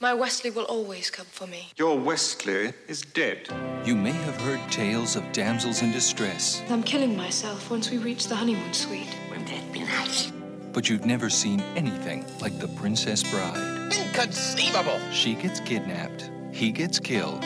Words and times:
My 0.00 0.14
Westley 0.14 0.50
will 0.50 0.64
always 0.66 1.10
come 1.10 1.26
for 1.26 1.48
me. 1.48 1.72
Your 1.76 1.98
Westley 1.98 2.72
is 2.86 3.02
dead. 3.02 3.48
You 3.84 3.96
may 3.96 4.12
have 4.12 4.40
heard 4.42 4.60
tales 4.70 5.16
of 5.16 5.24
damsels 5.32 5.82
in 5.82 5.90
distress, 5.90 6.62
I'm 6.70 6.84
killing 6.84 7.16
myself 7.16 7.68
once 7.68 7.90
we 7.90 7.98
reach 7.98 8.28
the 8.28 8.36
honeymoon 8.36 8.72
suite. 8.72 9.08
Wouldn't 9.28 9.48
that 9.48 9.72
be 9.72 9.80
nice? 9.80 10.32
but 10.72 10.88
you've 10.88 11.06
never 11.06 11.28
seen 11.28 11.60
anything 11.74 12.24
like 12.40 12.56
the 12.60 12.68
Princess 12.68 13.28
Bride. 13.28 13.92
Inconceivable! 13.92 15.00
She 15.10 15.34
gets 15.34 15.58
kidnapped, 15.58 16.30
he 16.52 16.70
gets 16.70 17.00
killed, 17.00 17.42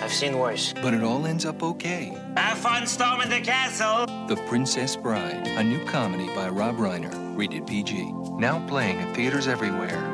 I've 0.00 0.12
seen 0.12 0.38
worse. 0.38 0.72
but 0.80 0.94
it 0.94 1.02
all 1.02 1.26
ends 1.26 1.44
up 1.44 1.62
okay. 1.62 2.16
Have 2.36 2.56
fun 2.58 2.86
storming 2.86 3.28
the 3.28 3.40
castle. 3.40 4.06
The 4.26 4.36
Princess 4.48 4.96
Bride, 4.96 5.46
a 5.58 5.62
new 5.62 5.84
comedy 5.84 6.28
by 6.34 6.48
Rob 6.48 6.76
Reiner, 6.76 7.12
rated 7.36 7.66
PG. 7.66 8.12
Now 8.38 8.66
playing 8.66 9.00
at 9.00 9.14
theaters 9.14 9.48
everywhere. 9.48 10.11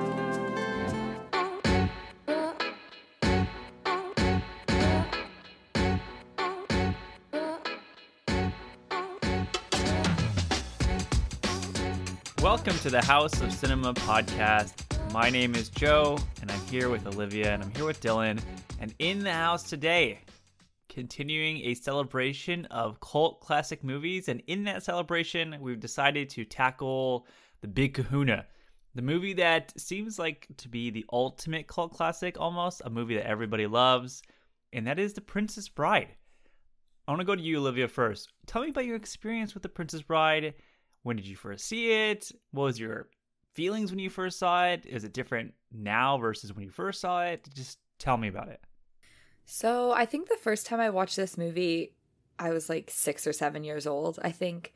Welcome 12.68 12.82
to 12.82 12.90
the 12.90 13.06
House 13.06 13.40
of 13.40 13.50
Cinema 13.50 13.94
podcast. 13.94 14.74
My 15.10 15.30
name 15.30 15.54
is 15.54 15.70
Joe, 15.70 16.18
and 16.42 16.52
I'm 16.52 16.60
here 16.66 16.90
with 16.90 17.06
Olivia, 17.06 17.54
and 17.54 17.62
I'm 17.62 17.70
here 17.70 17.86
with 17.86 17.98
Dylan. 18.02 18.42
And 18.78 18.94
in 18.98 19.24
the 19.24 19.32
house 19.32 19.62
today, 19.62 20.20
continuing 20.90 21.62
a 21.62 21.72
celebration 21.72 22.66
of 22.66 23.00
cult 23.00 23.40
classic 23.40 23.82
movies. 23.82 24.28
And 24.28 24.42
in 24.48 24.64
that 24.64 24.82
celebration, 24.82 25.56
we've 25.62 25.80
decided 25.80 26.28
to 26.28 26.44
tackle 26.44 27.26
The 27.62 27.68
Big 27.68 27.94
Kahuna, 27.94 28.44
the 28.94 29.00
movie 29.00 29.32
that 29.32 29.72
seems 29.80 30.18
like 30.18 30.46
to 30.58 30.68
be 30.68 30.90
the 30.90 31.06
ultimate 31.10 31.68
cult 31.68 31.94
classic 31.94 32.38
almost, 32.38 32.82
a 32.84 32.90
movie 32.90 33.14
that 33.14 33.26
everybody 33.26 33.66
loves, 33.66 34.22
and 34.74 34.86
that 34.86 34.98
is 34.98 35.14
The 35.14 35.22
Princess 35.22 35.70
Bride. 35.70 36.08
I 37.06 37.12
want 37.12 37.22
to 37.22 37.24
go 37.24 37.34
to 37.34 37.40
you, 37.40 37.60
Olivia, 37.60 37.88
first. 37.88 38.30
Tell 38.44 38.60
me 38.60 38.68
about 38.68 38.84
your 38.84 38.96
experience 38.96 39.54
with 39.54 39.62
The 39.62 39.70
Princess 39.70 40.02
Bride. 40.02 40.52
When 41.02 41.16
did 41.16 41.26
you 41.26 41.36
first 41.36 41.66
see 41.66 41.92
it? 41.92 42.30
What 42.50 42.64
was 42.64 42.80
your 42.80 43.08
feelings 43.54 43.90
when 43.90 43.98
you 43.98 44.10
first 44.10 44.38
saw 44.38 44.66
it? 44.66 44.84
Is 44.86 45.04
it 45.04 45.12
different 45.12 45.54
now 45.72 46.18
versus 46.18 46.52
when 46.52 46.64
you 46.64 46.70
first 46.70 47.00
saw 47.00 47.22
it? 47.24 47.48
Just 47.54 47.78
tell 47.98 48.16
me 48.16 48.28
about 48.28 48.48
it. 48.48 48.60
So 49.44 49.92
I 49.92 50.04
think 50.04 50.28
the 50.28 50.36
first 50.36 50.66
time 50.66 50.80
I 50.80 50.90
watched 50.90 51.16
this 51.16 51.38
movie, 51.38 51.94
I 52.38 52.50
was 52.50 52.68
like 52.68 52.90
six 52.92 53.26
or 53.26 53.32
seven 53.32 53.64
years 53.64 53.86
old. 53.86 54.18
I 54.22 54.30
think 54.30 54.74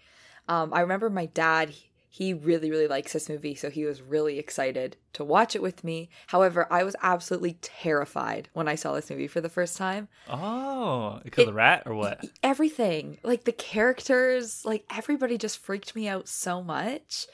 um, 0.48 0.72
I 0.72 0.80
remember 0.80 1.10
my 1.10 1.26
dad. 1.26 1.70
he- 1.70 1.90
He 2.14 2.34
really, 2.34 2.70
really 2.70 2.88
likes 2.88 3.14
this 3.14 3.30
movie, 3.30 3.54
so 3.54 3.70
he 3.70 3.86
was 3.86 4.02
really 4.02 4.38
excited 4.38 4.98
to 5.14 5.24
watch 5.24 5.56
it 5.56 5.62
with 5.62 5.82
me. 5.82 6.10
However, 6.26 6.70
I 6.70 6.84
was 6.84 6.94
absolutely 7.00 7.54
terrified 7.62 8.50
when 8.52 8.68
I 8.68 8.74
saw 8.74 8.92
this 8.92 9.08
movie 9.08 9.28
for 9.28 9.40
the 9.40 9.48
first 9.48 9.78
time. 9.78 10.08
Oh, 10.28 11.20
because 11.24 11.44
of 11.44 11.46
the 11.46 11.54
rat 11.54 11.84
or 11.86 11.94
what? 11.94 12.22
Everything, 12.42 13.16
like 13.22 13.44
the 13.44 13.52
characters, 13.52 14.62
like 14.66 14.84
everybody 14.94 15.38
just 15.38 15.56
freaked 15.56 15.96
me 15.96 16.06
out 16.06 16.28
so 16.28 16.62
much. 16.62 17.28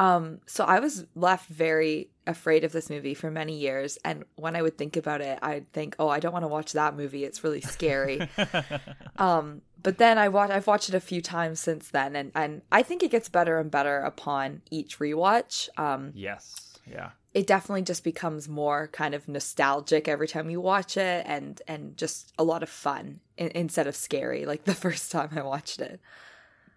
Um, 0.00 0.40
so 0.46 0.64
I 0.64 0.80
was 0.80 1.06
left 1.14 1.48
very 1.48 2.10
afraid 2.26 2.64
of 2.64 2.72
this 2.72 2.90
movie 2.90 3.14
for 3.14 3.30
many 3.30 3.56
years. 3.56 3.98
And 4.04 4.24
when 4.34 4.56
I 4.56 4.62
would 4.62 4.76
think 4.76 4.96
about 4.96 5.20
it, 5.20 5.38
I'd 5.42 5.72
think, 5.72 5.94
oh, 6.00 6.08
I 6.08 6.18
don't 6.18 6.32
want 6.32 6.42
to 6.42 6.48
watch 6.48 6.72
that 6.72 6.96
movie. 6.96 7.24
It's 7.24 7.44
really 7.44 7.60
scary. 7.60 8.28
um, 9.16 9.62
but 9.84 9.98
then 9.98 10.18
I 10.18 10.28
watch 10.28 10.50
I've 10.50 10.66
watched 10.66 10.88
it 10.88 10.94
a 10.96 11.00
few 11.00 11.20
times 11.22 11.60
since 11.60 11.90
then 11.90 12.16
and, 12.16 12.32
and 12.34 12.62
I 12.72 12.82
think 12.82 13.04
it 13.04 13.12
gets 13.12 13.28
better 13.28 13.58
and 13.60 13.70
better 13.70 13.98
upon 14.00 14.62
each 14.72 14.98
rewatch. 14.98 15.68
Um, 15.78 16.10
yes. 16.14 16.60
Yeah. 16.86 17.10
it 17.32 17.46
definitely 17.46 17.82
just 17.82 18.04
becomes 18.04 18.46
more 18.48 18.88
kind 18.88 19.14
of 19.14 19.26
nostalgic 19.28 20.06
every 20.08 20.28
time 20.28 20.50
you 20.50 20.60
watch 20.60 20.96
it 20.98 21.24
and 21.26 21.62
and 21.66 21.96
just 21.96 22.32
a 22.38 22.44
lot 22.44 22.62
of 22.62 22.68
fun 22.68 23.20
in, 23.38 23.48
instead 23.54 23.86
of 23.86 23.96
scary 23.96 24.44
like 24.44 24.64
the 24.64 24.74
first 24.86 25.10
time 25.12 25.30
I 25.36 25.42
watched 25.42 25.80
it. 25.80 26.00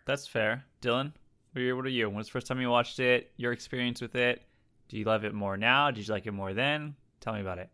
That's 0.05 0.25
fair. 0.27 0.63
Dylan, 0.81 1.11
what 1.53 1.61
are 1.61 1.89
you- 1.89 2.05
what? 2.05 2.11
When 2.11 2.15
was 2.15 2.27
the 2.27 2.31
first 2.31 2.47
time 2.47 2.61
you 2.61 2.69
watched 2.69 2.99
it? 2.99 3.31
Your 3.35 3.51
experience 3.51 3.99
with 4.01 4.15
it? 4.15 4.43
Do 4.89 4.97
you 4.97 5.03
love 5.03 5.25
it 5.25 5.33
more 5.33 5.57
now? 5.57 5.91
Did 5.91 6.07
you 6.07 6.13
like 6.13 6.25
it 6.27 6.31
more 6.31 6.53
then? 6.53 6.95
Tell 7.19 7.33
me 7.33 7.41
about 7.41 7.57
it. 7.57 7.69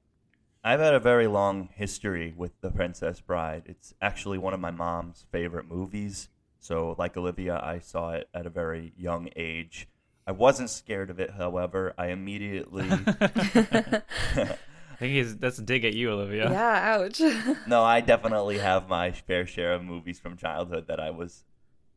I've 0.65 0.79
had 0.79 0.93
a 0.93 0.99
very 0.99 1.27
long 1.27 1.67
history 1.73 2.33
with 2.37 2.53
The 2.61 2.71
Princess 2.71 3.19
Bride. 3.19 3.63
It's 3.65 3.93
actually 4.01 4.37
one 4.37 4.53
of 4.53 4.61
my 4.61 4.71
mom's 4.71 5.25
favorite 5.29 5.67
movies. 5.67 6.29
So, 6.59 6.95
like 6.97 7.17
Olivia, 7.17 7.59
I 7.61 7.79
saw 7.79 8.11
it 8.11 8.29
at 8.33 8.45
a 8.45 8.49
very 8.49 8.93
young 8.97 9.27
age. 9.35 9.89
I 10.25 10.31
wasn't 10.31 10.69
scared 10.69 11.09
of 11.09 11.19
it, 11.19 11.31
however. 11.31 11.93
I 11.97 12.07
immediately. 12.07 12.87
I 12.89 14.03
think 14.97 15.13
he's, 15.15 15.35
that's 15.35 15.59
a 15.59 15.63
dig 15.63 15.83
at 15.83 15.93
you, 15.95 16.11
Olivia. 16.11 16.49
Yeah, 16.49 16.95
ouch. 16.97 17.19
no, 17.67 17.83
I 17.83 17.99
definitely 17.99 18.59
have 18.59 18.87
my 18.87 19.11
fair 19.11 19.45
share 19.45 19.73
of 19.73 19.83
movies 19.83 20.17
from 20.17 20.37
childhood 20.37 20.87
that 20.87 21.01
I 21.01 21.09
was 21.09 21.43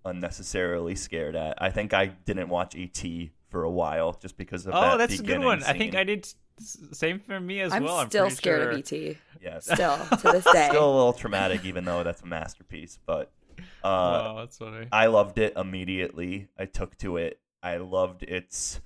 unnecessarily 0.05 0.97
scared 0.97 1.37
at. 1.37 1.63
I 1.63 1.71
think 1.71 1.95
I 1.95 2.07
didn't 2.07 2.49
watch 2.49 2.75
E.T. 2.75 3.31
for 3.49 3.63
a 3.63 3.71
while 3.71 4.19
just 4.21 4.37
because 4.37 4.67
of 4.67 4.75
oh, 4.75 4.81
that. 4.81 4.95
Oh, 4.95 4.99
that's 4.99 5.15
a 5.15 5.17
good 5.19 5.27
beginning 5.27 5.47
one. 5.47 5.63
I 5.63 5.75
think. 5.75 5.95
I 5.95 6.03
did 6.03 6.25
s- 6.25 6.35
same 6.61 7.21
for 7.21 7.39
me 7.39 7.61
as 7.61 7.73
I'm 7.73 7.85
well. 7.85 7.99
I'm 7.99 8.09
still 8.09 8.31
scared 8.31 8.63
sure. 8.63 8.71
of 8.71 8.79
ET. 8.79 9.17
Yes. 9.43 9.65
Still 9.65 9.99
to 9.99 10.33
this 10.33 10.45
day. 10.53 10.69
Still 10.69 10.91
a 10.91 10.95
little 10.95 11.13
traumatic, 11.13 11.65
even 11.65 11.85
though 11.85 12.03
that's 12.03 12.23
a 12.23 12.27
masterpiece. 12.27 12.99
But 13.05 13.31
uh, 13.59 13.65
oh, 13.85 14.37
that's 14.39 14.59
funny. 14.59 14.89
I 14.93 15.07
loved 15.07 15.39
it 15.39 15.55
immediately. 15.57 16.49
I 16.59 16.67
took 16.67 16.97
to 16.99 17.17
it. 17.17 17.41
I 17.63 17.79
loved 17.79 18.23
its 18.23 18.81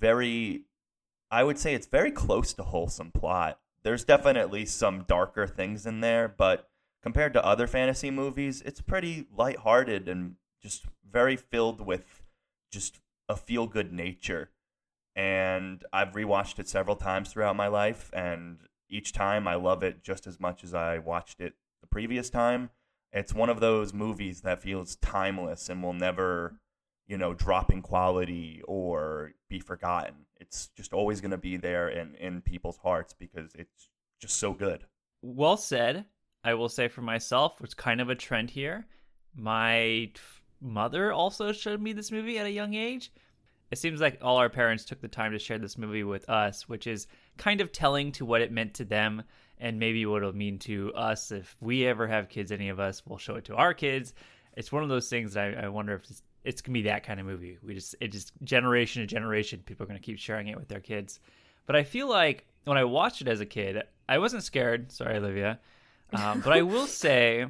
very, 0.00 0.64
I 1.30 1.44
would 1.44 1.58
say 1.58 1.74
it's 1.74 1.86
very 1.86 2.10
close 2.10 2.52
to 2.54 2.62
wholesome 2.62 3.10
plot. 3.12 3.58
There's 3.82 4.04
definitely 4.04 4.64
some 4.64 5.04
darker 5.06 5.46
things 5.46 5.84
in 5.84 6.00
there, 6.00 6.26
but 6.28 6.68
compared 7.02 7.34
to 7.34 7.44
other 7.44 7.66
fantasy 7.66 8.10
movies, 8.10 8.62
it's 8.64 8.80
pretty 8.80 9.26
lighthearted 9.36 10.08
and 10.08 10.36
just 10.62 10.86
very 11.10 11.36
filled 11.36 11.82
with 11.82 12.22
just 12.72 12.98
a 13.28 13.36
feel 13.36 13.66
good 13.66 13.92
nature. 13.92 14.50
And 15.16 15.84
I've 15.92 16.12
rewatched 16.12 16.58
it 16.58 16.68
several 16.68 16.96
times 16.96 17.32
throughout 17.32 17.56
my 17.56 17.68
life, 17.68 18.10
and 18.12 18.58
each 18.88 19.12
time 19.12 19.46
I 19.46 19.54
love 19.54 19.82
it 19.82 20.02
just 20.02 20.26
as 20.26 20.40
much 20.40 20.64
as 20.64 20.74
I 20.74 20.98
watched 20.98 21.40
it 21.40 21.54
the 21.80 21.86
previous 21.86 22.30
time 22.30 22.70
it's 23.12 23.32
one 23.32 23.48
of 23.48 23.60
those 23.60 23.92
movies 23.92 24.40
that 24.40 24.60
feels 24.60 24.96
timeless 24.96 25.68
and 25.68 25.82
will 25.82 25.92
never 25.92 26.60
you 27.06 27.16
know 27.16 27.34
drop 27.34 27.70
in 27.70 27.82
quality 27.82 28.62
or 28.66 29.32
be 29.48 29.60
forgotten 29.60 30.26
it's 30.40 30.68
just 30.68 30.92
always 30.92 31.20
going 31.20 31.30
to 31.30 31.36
be 31.38 31.56
there 31.56 31.88
in 31.88 32.14
in 32.14 32.40
people's 32.40 32.78
hearts 32.78 33.12
because 33.12 33.54
it's 33.54 33.90
just 34.20 34.38
so 34.38 34.52
good 34.52 34.86
well 35.24 35.56
said. 35.56 36.04
I 36.44 36.52
will 36.54 36.68
say 36.68 36.88
for 36.88 37.00
myself, 37.00 37.56
it's 37.62 37.72
kind 37.72 38.00
of 38.00 38.10
a 38.10 38.14
trend 38.14 38.50
here. 38.50 38.86
My 39.34 40.10
mother 40.60 41.12
also 41.12 41.52
showed 41.52 41.80
me 41.80 41.94
this 41.94 42.12
movie 42.12 42.38
at 42.38 42.46
a 42.46 42.50
young 42.50 42.74
age. 42.74 43.10
It 43.70 43.78
seems 43.78 44.00
like 44.00 44.18
all 44.22 44.36
our 44.36 44.50
parents 44.50 44.84
took 44.84 45.00
the 45.00 45.08
time 45.08 45.32
to 45.32 45.38
share 45.38 45.58
this 45.58 45.78
movie 45.78 46.04
with 46.04 46.28
us, 46.28 46.68
which 46.68 46.86
is 46.86 47.06
kind 47.36 47.60
of 47.60 47.72
telling 47.72 48.12
to 48.12 48.24
what 48.24 48.40
it 48.40 48.52
meant 48.52 48.74
to 48.74 48.84
them 48.84 49.22
and 49.58 49.78
maybe 49.78 50.04
what 50.06 50.18
it'll 50.18 50.34
mean 50.34 50.58
to 50.60 50.92
us 50.94 51.30
if 51.30 51.56
we 51.60 51.86
ever 51.86 52.06
have 52.06 52.28
kids. 52.28 52.52
Any 52.52 52.68
of 52.68 52.80
us 52.80 53.04
will 53.06 53.18
show 53.18 53.36
it 53.36 53.44
to 53.46 53.56
our 53.56 53.74
kids. 53.74 54.14
It's 54.56 54.70
one 54.70 54.82
of 54.82 54.88
those 54.88 55.08
things 55.08 55.34
that 55.34 55.58
I, 55.58 55.64
I 55.64 55.68
wonder 55.68 55.94
if 55.94 56.04
it's, 56.08 56.22
it's 56.44 56.60
gonna 56.60 56.74
be 56.74 56.82
that 56.82 57.04
kind 57.04 57.18
of 57.18 57.26
movie. 57.26 57.58
We 57.62 57.74
just 57.74 57.96
it 58.00 58.08
just 58.08 58.32
generation 58.44 59.02
to 59.02 59.06
generation, 59.06 59.62
people 59.64 59.84
are 59.84 59.86
gonna 59.86 59.98
keep 59.98 60.18
sharing 60.18 60.48
it 60.48 60.56
with 60.56 60.68
their 60.68 60.80
kids. 60.80 61.18
But 61.66 61.76
I 61.76 61.82
feel 61.82 62.08
like 62.08 62.46
when 62.64 62.76
I 62.76 62.84
watched 62.84 63.22
it 63.22 63.28
as 63.28 63.40
a 63.40 63.46
kid, 63.46 63.82
I 64.08 64.18
wasn't 64.18 64.42
scared. 64.42 64.92
Sorry, 64.92 65.16
Olivia. 65.16 65.60
Um, 66.12 66.42
but 66.42 66.52
I 66.52 66.62
will 66.62 66.86
say, 66.86 67.44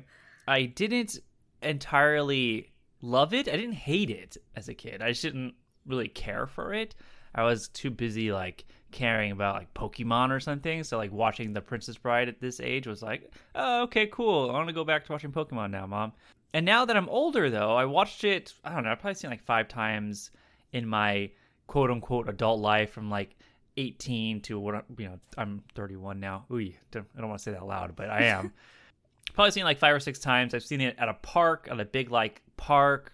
I 0.49 0.65
didn't 0.65 1.19
entirely 1.61 2.73
love 3.03 3.35
it. 3.35 3.47
I 3.47 3.57
didn't 3.57 3.75
hate 3.75 4.09
it 4.09 4.39
as 4.57 4.69
a 4.69 4.75
kid. 4.75 5.03
I 5.03 5.11
just 5.11 5.21
didn't 5.21 5.55
really 5.87 6.09
care 6.09 6.47
for 6.47 6.73
it. 6.73 6.95
I 7.35 7.43
was 7.43 7.69
too 7.69 7.91
busy 7.91 8.33
like 8.33 8.65
caring 8.93 9.33
about 9.33 9.57
like 9.57 9.75
Pokemon 9.75 10.31
or 10.31 10.41
something. 10.41 10.85
So 10.85 10.97
like 10.97 11.13
watching 11.13 11.53
The 11.53 11.61
Princess 11.61 11.97
Bride 11.97 12.29
at 12.29 12.41
this 12.41 12.61
age 12.61 12.87
was 12.87 13.03
like, 13.03 13.31
oh, 13.55 13.83
okay, 13.83 14.07
cool. 14.07 14.51
I 14.51 14.53
want 14.53 14.69
to 14.69 14.75
go 14.75 14.85
back 14.85 15.05
to 15.07 15.13
watching 15.13 15.33
Pokemon 15.33 15.71
now, 15.71 15.87
mom. 15.87 16.13
And 16.53 16.65
now 16.65 16.85
that 16.85 16.97
I'm 16.97 17.09
older, 17.09 17.51
though, 17.51 17.75
I 17.77 17.85
watched 17.85 18.23
it. 18.23 18.55
I 18.65 18.73
don't 18.73 18.85
know. 18.85 18.91
I've 18.93 19.01
probably 19.01 19.17
seen 19.17 19.31
like 19.31 19.43
five 19.43 19.67
times 19.67 20.31
in 20.73 20.87
my 20.87 21.31
quote 21.67 21.91
unquote 21.91 22.29
adult 22.29 22.61
life 22.61 22.93
from 22.93 23.11
like 23.11 23.37
18 23.77 24.41
to 24.43 24.61
what 24.61 24.85
you 24.97 25.07
know 25.07 25.19
I'm 25.37 25.65
31 25.75 26.21
now. 26.21 26.45
Ooh, 26.53 26.59
I 26.59 26.73
don't 26.93 27.29
want 27.29 27.39
to 27.39 27.43
say 27.43 27.51
that 27.51 27.67
loud, 27.67 27.97
but 27.97 28.09
I 28.09 28.25
am. 28.25 28.53
Probably 29.35 29.51
seen 29.51 29.65
like 29.65 29.79
five 29.79 29.95
or 29.95 30.01
six 30.01 30.21
times. 30.21 30.55
I've 30.55 30.63
seen 30.63 30.81
it 30.81 30.95
at 30.97 31.09
a 31.09 31.15
park, 31.15 31.67
at 31.69 31.81
a 31.81 31.85
big 31.85 32.13
like 32.13 32.43
park 32.57 33.13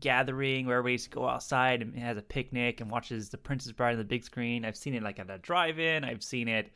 gathering 0.00 0.66
where 0.66 0.78
everybody 0.78 0.92
used 0.92 1.04
to 1.04 1.10
go 1.10 1.28
outside 1.28 1.82
and 1.82 1.96
has 1.98 2.16
a 2.16 2.22
picnic 2.22 2.80
and 2.80 2.90
watches 2.90 3.28
The 3.28 3.38
Princess 3.38 3.72
Bride 3.72 3.92
on 3.92 3.98
the 3.98 4.04
big 4.04 4.24
screen. 4.24 4.64
I've 4.64 4.76
seen 4.76 4.94
it 4.94 5.02
like 5.02 5.18
at 5.18 5.30
a 5.30 5.38
drive-in. 5.38 6.04
I've 6.04 6.22
seen 6.22 6.48
it 6.48 6.72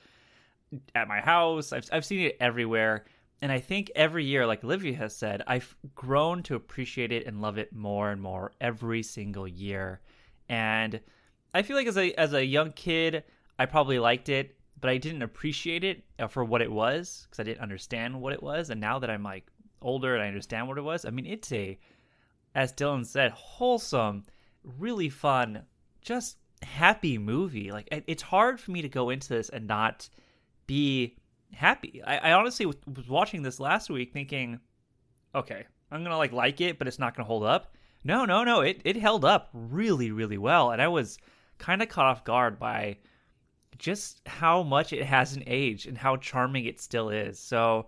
at 0.95 1.09
my 1.09 1.21
house. 1.21 1.73
I've 1.73 1.89
I've 1.93 2.05
seen 2.05 2.21
it 2.21 2.37
everywhere. 2.41 3.05
And 3.41 3.53
I 3.53 3.61
think 3.61 3.91
every 3.95 4.25
year, 4.25 4.47
like 4.47 4.65
Olivia 4.65 4.97
has 4.97 5.15
said, 5.15 5.43
I've 5.47 5.77
grown 5.95 6.43
to 6.45 6.57
appreciate 6.57 7.13
it 7.13 7.27
and 7.27 7.41
love 7.41 7.57
it 7.57 7.73
more 7.73 8.11
and 8.11 8.21
more 8.21 8.53
every 8.61 9.03
single 9.03 9.47
year. 9.47 10.01
And 10.49 11.01
I 11.55 11.63
feel 11.63 11.77
like 11.77 11.87
as 11.87 11.97
a 11.97 12.13
as 12.15 12.33
a 12.33 12.45
young 12.45 12.73
kid, 12.73 13.25
I 13.59 13.67
probably 13.67 13.99
liked 13.99 14.29
it 14.29 14.59
but 14.81 14.91
I 14.91 14.99
didn't 14.99 15.23
appreciate 15.23 15.85
it 15.85 16.05
uh, 16.19 16.27
for 16.27 16.45
what 16.45 16.63
it 16.63 16.71
was 16.71 17.27
because 17.27 17.41
I 17.41 17.43
didn't 17.45 17.61
understand 17.61 18.21
what 18.21 18.33
it 18.33 18.43
was. 18.43 18.71
And 18.71 18.81
now 18.81 18.99
that 18.99 19.11
I'm 19.11 19.23
like 19.23 19.47
older 19.83 20.15
and 20.15 20.23
I 20.23 20.29
understand 20.29 20.69
what 20.69 20.79
it 20.79 20.83
was, 20.83 21.05
I 21.05 21.11
mean, 21.11 21.27
it's 21.27 21.51
a, 21.53 21.79
as 22.59 22.73
Dylan 22.73 23.07
said, 23.07 23.31
wholesome, 23.31 24.25
really 24.65 25.09
fun, 25.09 25.63
just 26.03 26.39
happy 26.63 27.17
movie. 27.17 27.71
Like 27.71 27.87
it's 28.09 28.21
hard 28.23 28.59
for 28.59 28.73
me 28.73 28.83
to 28.83 28.89
go 28.89 29.11
into 29.11 29.29
this 29.29 29.49
and 29.49 29.69
not 29.69 30.09
be 30.67 31.17
happy. 31.53 32.03
I, 32.05 32.19
I 32.19 32.33
honestly 32.33 32.67
was 32.67 32.75
was 32.93 33.09
watching 33.09 33.43
this 33.43 33.61
last 33.61 33.91
week 33.91 34.13
thinking, 34.13 34.59
okay, 35.37 35.67
I'm 35.93 36.03
gonna 36.03 36.19
like 36.19 36.33
like 36.33 36.61
it, 36.61 36.81
but 36.81 36.89
it's 36.89 36.99
not 36.99 37.15
gonna 37.15 37.29
hold 37.29 37.45
up. 37.45 37.77
No, 38.03 38.25
no, 38.25 38.43
no. 38.43 38.63
It 38.63 38.83
it 38.85 38.97
held 38.97 39.25
up 39.25 39.51
really, 39.53 40.11
really 40.11 40.39
well, 40.39 40.73
and 40.73 40.83
I 40.83 40.89
was 40.89 41.17
kind 41.59 41.81
of 41.81 41.89
caught 41.89 42.07
off 42.07 42.25
guard 42.25 42.59
by 42.59 42.97
just 43.79 44.21
how 44.27 44.65
much 44.65 44.93
it 44.93 45.05
hasn't 45.05 45.45
aged 45.47 45.87
and 45.87 45.97
how 45.97 46.17
charming 46.17 46.65
it 46.65 46.81
still 46.81 47.09
is. 47.09 47.39
So 47.39 47.87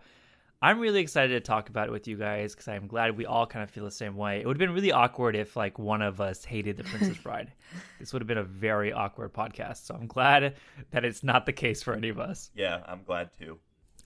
I'm 0.63 0.79
really 0.79 1.01
excited 1.01 1.33
to 1.33 1.41
talk 1.41 1.71
about 1.71 1.89
it 1.89 1.91
with 1.91 2.07
you 2.07 2.19
guys 2.19 2.53
because 2.55 2.69
I'm 2.69 2.87
glad 2.87 3.17
we 3.17 3.25
all 3.25 3.47
kind 3.47 3.63
of 3.63 3.71
feel 3.71 3.85
the 3.85 3.91
same 3.91 4.15
way. 4.15 4.41
It 4.41 4.47
would 4.47 4.57
have 4.57 4.59
been 4.69 4.75
really 4.75 4.93
awkward 4.93 5.35
if 5.35 5.57
like 5.57 5.79
one 5.79 6.03
of 6.03 6.21
us 6.21 6.45
hated 6.45 6.77
The 6.77 6.85
Princess 6.85 7.17
Bride. 7.23 7.51
this 7.99 8.13
would 8.13 8.21
have 8.21 8.27
been 8.27 8.37
a 8.37 8.45
very 8.45 8.93
awkward 8.93 9.33
podcast. 9.33 9.87
So 9.87 9.95
I'm 9.95 10.07
glad 10.07 10.57
that 10.91 11.05
it's 11.07 11.25
not 11.25 11.47
the 11.47 11.53
case 11.55 11.83
for 11.83 11.95
any 11.95 12.11
of 12.11 12.21
us. 12.21 12.51
Yeah, 12.55 12.83
I'm 12.87 13.03
glad 13.05 13.31
too. 13.39 13.59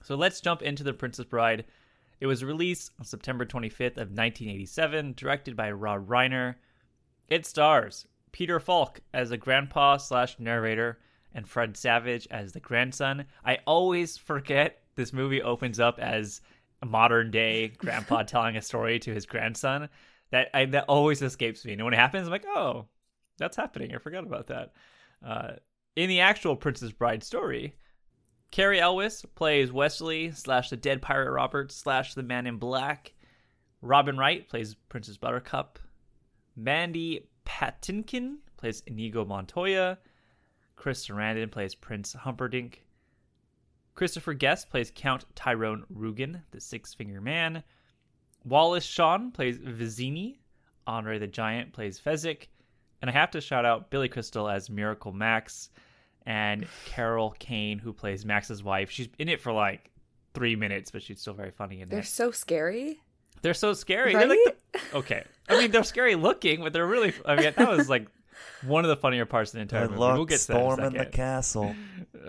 So 0.03 0.15
let's 0.15 0.41
jump 0.41 0.63
into 0.63 0.85
The 0.85 0.93
Princess 0.93 1.25
Bride. 1.25 1.65
It 2.21 2.27
was 2.27 2.45
released 2.45 2.93
on 3.01 3.05
September 3.05 3.45
25th 3.45 3.97
of 3.97 4.13
1987, 4.13 5.15
directed 5.17 5.57
by 5.57 5.73
Rob 5.73 6.07
Reiner. 6.07 6.55
It 7.27 7.47
stars 7.47 8.07
Peter 8.31 8.61
Falk 8.61 9.01
as 9.13 9.33
a 9.33 9.37
grandpa 9.37 9.97
slash 9.97 10.39
narrator 10.39 11.01
and 11.35 11.49
Fred 11.49 11.77
Savage 11.77 12.29
as 12.31 12.53
the 12.53 12.61
grandson. 12.61 13.25
I 13.45 13.59
always 13.67 14.17
forget 14.17 14.84
this 14.95 15.13
movie 15.13 15.43
opens 15.43 15.81
up 15.81 15.99
as 15.99 16.41
a 16.83 16.87
modern 16.87 17.31
day 17.31 17.69
grandpa 17.69 18.23
telling 18.27 18.57
a 18.57 18.63
story 18.63 18.99
to 19.01 19.13
his 19.13 19.27
grandson. 19.27 19.89
That 20.31 20.49
I, 20.55 20.65
that 20.67 20.87
always 20.89 21.23
escapes 21.23 21.65
me. 21.65 21.75
And 21.75 21.85
when 21.85 21.95
it 21.95 21.99
happens, 21.99 22.27
I'm 22.27 22.33
like, 22.33 22.47
oh, 22.47 22.87
that's 23.39 23.57
happening. 23.57 23.95
I 23.95 23.99
forgot 23.99 24.25
about 24.25 24.49
that. 24.49 24.73
Uh, 25.25 25.53
in 25.97 26.09
the 26.09 26.21
actual 26.21 26.57
Princess 26.57 26.93
Bride 26.93 27.23
story, 27.23 27.77
Cary 28.51 28.81
Elwes 28.81 29.25
plays 29.35 29.73
Westley 29.73 30.33
slash 30.33 30.71
the 30.71 30.77
dead 30.77 31.03
pirate 31.03 31.31
Robert 31.31 31.73
slash 31.73 32.15
the 32.15 32.23
man 32.23 32.47
in 32.47 32.57
black. 32.57 33.13
Robin 33.81 34.17
Wright 34.17 34.49
plays 34.49 34.75
Princess 34.89 35.17
Buttercup. 35.17 35.79
Mandy 36.57 37.29
Patinkin 37.45 38.37
plays 38.57 38.83
Inigo 38.87 39.25
Montoya. 39.25 39.99
Chris 40.77 41.07
Sarandon 41.07 41.51
plays 41.51 41.75
Prince 41.75 42.13
Humperdinck. 42.13 42.84
Christopher 43.95 44.35
Guest 44.35 44.71
plays 44.71 44.93
Count 44.95 45.25
Tyrone 45.35 45.85
Rugen, 45.89 46.43
the 46.51 46.61
Six 46.61 46.95
Finger 46.95 47.21
Man. 47.21 47.63
Wallace 48.45 48.85
Shawn 48.85 49.31
plays 49.31 49.59
Vizzini. 49.59 50.39
Andre 50.87 51.19
the 51.19 51.27
Giant 51.27 51.73
plays 51.73 51.99
Fezzik. 51.99 52.49
And 53.01 53.11
I 53.11 53.13
have 53.13 53.31
to 53.33 53.41
shout 53.41 53.65
out 53.65 53.91
Billy 53.91 54.09
Crystal 54.09 54.49
as 54.49 54.69
Miracle 54.69 55.13
Max 55.13 55.71
and 56.27 56.67
Carol 56.87 57.35
Kane, 57.39 57.79
who 57.79 57.93
plays 57.93 58.25
Max's 58.25 58.63
wife. 58.63 58.91
She's 58.91 59.09
in 59.19 59.29
it 59.29 59.41
for 59.41 59.53
like 59.53 59.91
three 60.35 60.57
minutes, 60.57 60.91
but 60.91 61.03
she's 61.03 61.21
still 61.21 61.35
very 61.35 61.51
funny 61.51 61.81
in 61.81 61.89
there. 61.89 61.99
They're 61.99 62.05
it. 62.05 62.07
so 62.07 62.31
scary. 62.31 63.01
They're 63.43 63.55
so 63.55 63.75
scary. 63.75 64.15
They're 64.15 64.27
like 64.27 64.39
the- 64.73 64.81
okay. 64.99 65.23
I 65.49 65.59
mean, 65.59 65.71
they're 65.71 65.85
scary 65.85 66.15
looking, 66.15 66.63
but 66.63 66.73
they're 66.73 66.87
really. 66.87 67.13
I 67.27 67.37
mean, 67.37 67.53
that 67.57 67.69
was 67.69 67.89
like 67.91 68.09
one 68.63 68.85
of 68.85 68.89
the 68.89 68.97
funnier 68.97 69.27
parts 69.27 69.51
of 69.51 69.57
the 69.57 69.63
entire 69.63 69.89
movie. 69.89 69.99
We'll 69.99 70.25
get 70.25 70.41
to 70.41 70.53
in 70.53 70.59
storm 70.59 70.81
in 70.81 70.93
the 70.95 71.07
castle. 71.07 71.75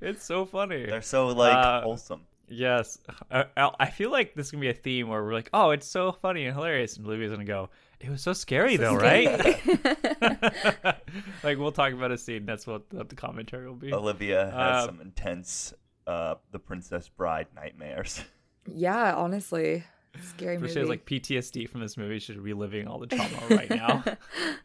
it's 0.00 0.24
so 0.24 0.44
funny. 0.44 0.86
They're 0.86 1.02
so 1.02 1.28
like 1.28 1.56
Uh, 1.56 1.82
wholesome. 1.82 2.22
Yes, 2.48 2.98
I, 3.30 3.46
I 3.56 3.70
I 3.80 3.90
feel 3.90 4.12
like 4.12 4.34
this 4.34 4.46
is 4.46 4.52
gonna 4.52 4.60
be 4.60 4.68
a 4.68 4.74
theme 4.74 5.08
where 5.08 5.22
we're 5.24 5.34
like, 5.34 5.50
"Oh, 5.52 5.70
it's 5.70 5.86
so 5.86 6.12
funny 6.12 6.46
and 6.46 6.54
hilarious," 6.54 6.96
and 6.96 7.04
Olivia's 7.04 7.32
gonna 7.32 7.44
go, 7.44 7.70
"It 7.98 8.08
was 8.08 8.22
so 8.22 8.32
scary 8.32 8.76
though, 8.76 8.94
right?" 8.94 9.26
like 11.42 11.58
we'll 11.58 11.72
talk 11.72 11.92
about 11.92 12.12
a 12.12 12.18
scene. 12.18 12.46
That's 12.46 12.66
what 12.66 12.88
the, 12.90 13.04
the 13.04 13.16
commentary 13.16 13.66
will 13.66 13.74
be. 13.74 13.92
Olivia 13.92 14.44
has 14.52 14.84
uh, 14.84 14.86
some 14.86 15.00
intense 15.00 15.74
uh 16.06 16.36
the 16.52 16.60
Princess 16.60 17.08
Bride 17.08 17.48
nightmares. 17.54 18.22
Yeah, 18.68 19.14
honestly, 19.14 19.84
scary 20.24 20.56
So 20.56 20.60
movie. 20.62 20.72
she 20.72 20.78
has 20.80 20.88
like 20.88 21.06
PTSD 21.06 21.68
from 21.68 21.80
this 21.80 21.96
movie. 21.96 22.18
She's 22.18 22.36
reliving 22.36 22.86
all 22.88 22.98
the 22.98 23.06
trauma 23.08 23.46
right 23.50 23.70
now. 23.70 24.04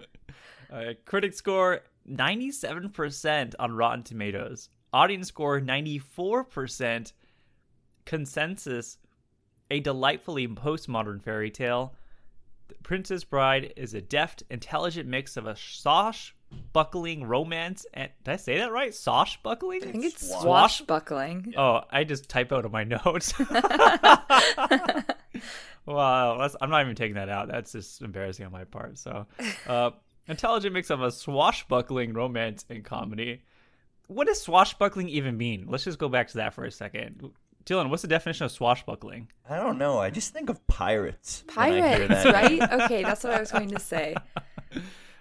uh, 0.72 0.94
critic 1.06 1.34
score 1.34 1.82
97% 2.10 3.54
on 3.60 3.72
Rotten 3.74 4.04
Tomatoes. 4.04 4.70
Audience 4.94 5.28
score 5.28 5.60
94%. 5.62 7.14
Consensus 8.06 8.98
a 9.70 9.80
delightfully 9.80 10.48
postmodern 10.48 11.22
fairy 11.22 11.50
tale. 11.52 11.94
The 12.68 12.76
Princess 12.84 13.24
Bride 13.24 13.74
is 13.78 13.94
a 13.94 14.02
deft, 14.02 14.44
intelligent 14.50 15.08
mix 15.08 15.38
of 15.38 15.46
a 15.46 15.56
sosh 15.56 16.34
buckling 16.74 17.24
romance 17.24 17.86
and 17.94 18.10
did 18.26 18.34
I 18.34 18.36
say 18.36 18.58
that 18.58 18.74
right? 18.74 18.94
Sosh 18.94 19.38
buckling? 19.42 19.84
I 19.88 19.92
think 19.92 20.04
it's 20.04 20.28
Swash- 20.28 20.42
swashbuckling. 20.80 21.54
Oh, 21.56 21.82
I 21.90 22.04
just 22.04 22.28
type 22.28 22.52
out 22.52 22.66
of 22.66 22.72
my 22.74 22.84
notes. 23.06 23.34
wow, 25.86 26.38
that's, 26.40 26.56
I'm 26.62 26.70
not 26.70 26.82
even 26.84 26.96
taking 26.96 27.16
that 27.16 27.30
out. 27.30 27.48
That's 27.48 27.72
just 27.72 28.02
embarrassing 28.02 28.46
on 28.46 28.52
my 28.52 28.64
part. 28.64 28.98
So, 28.98 29.28
uh, 29.68 29.92
intelligent 30.28 30.74
mix 30.74 30.90
of 30.90 31.02
a 31.02 31.12
swashbuckling 31.12 32.14
romance 32.14 32.66
and 32.70 32.84
comedy. 32.84 33.44
What 34.08 34.28
does 34.28 34.42
swashbuckling 34.42 35.10
even 35.10 35.38
mean? 35.38 35.66
Let's 35.68 35.86
just 35.86 36.00
go 36.00 36.10
back 36.10 36.28
to 36.30 36.38
that 36.38 36.54
for 36.54 36.66
a 36.66 36.72
second. 36.72 37.32
Dylan, 37.66 37.90
what's 37.90 38.02
the 38.02 38.08
definition 38.08 38.46
of 38.46 38.52
swashbuckling? 38.52 39.30
I 39.50 39.58
don't 39.58 39.78
know. 39.78 40.00
I 40.00 40.10
just 40.10 40.34
think 40.34 40.50
of 40.50 40.66
pirates. 40.68 41.44
when 41.54 41.58
I 41.58 41.72
hear 41.72 42.08
Pirates, 42.08 42.26
right? 42.26 42.72
Okay, 42.82 43.04
that's 43.04 43.24
what 43.24 43.34
I 43.34 43.40
was 43.40 43.52
going 43.52 43.70
to 43.70 43.80
say. 43.80 44.16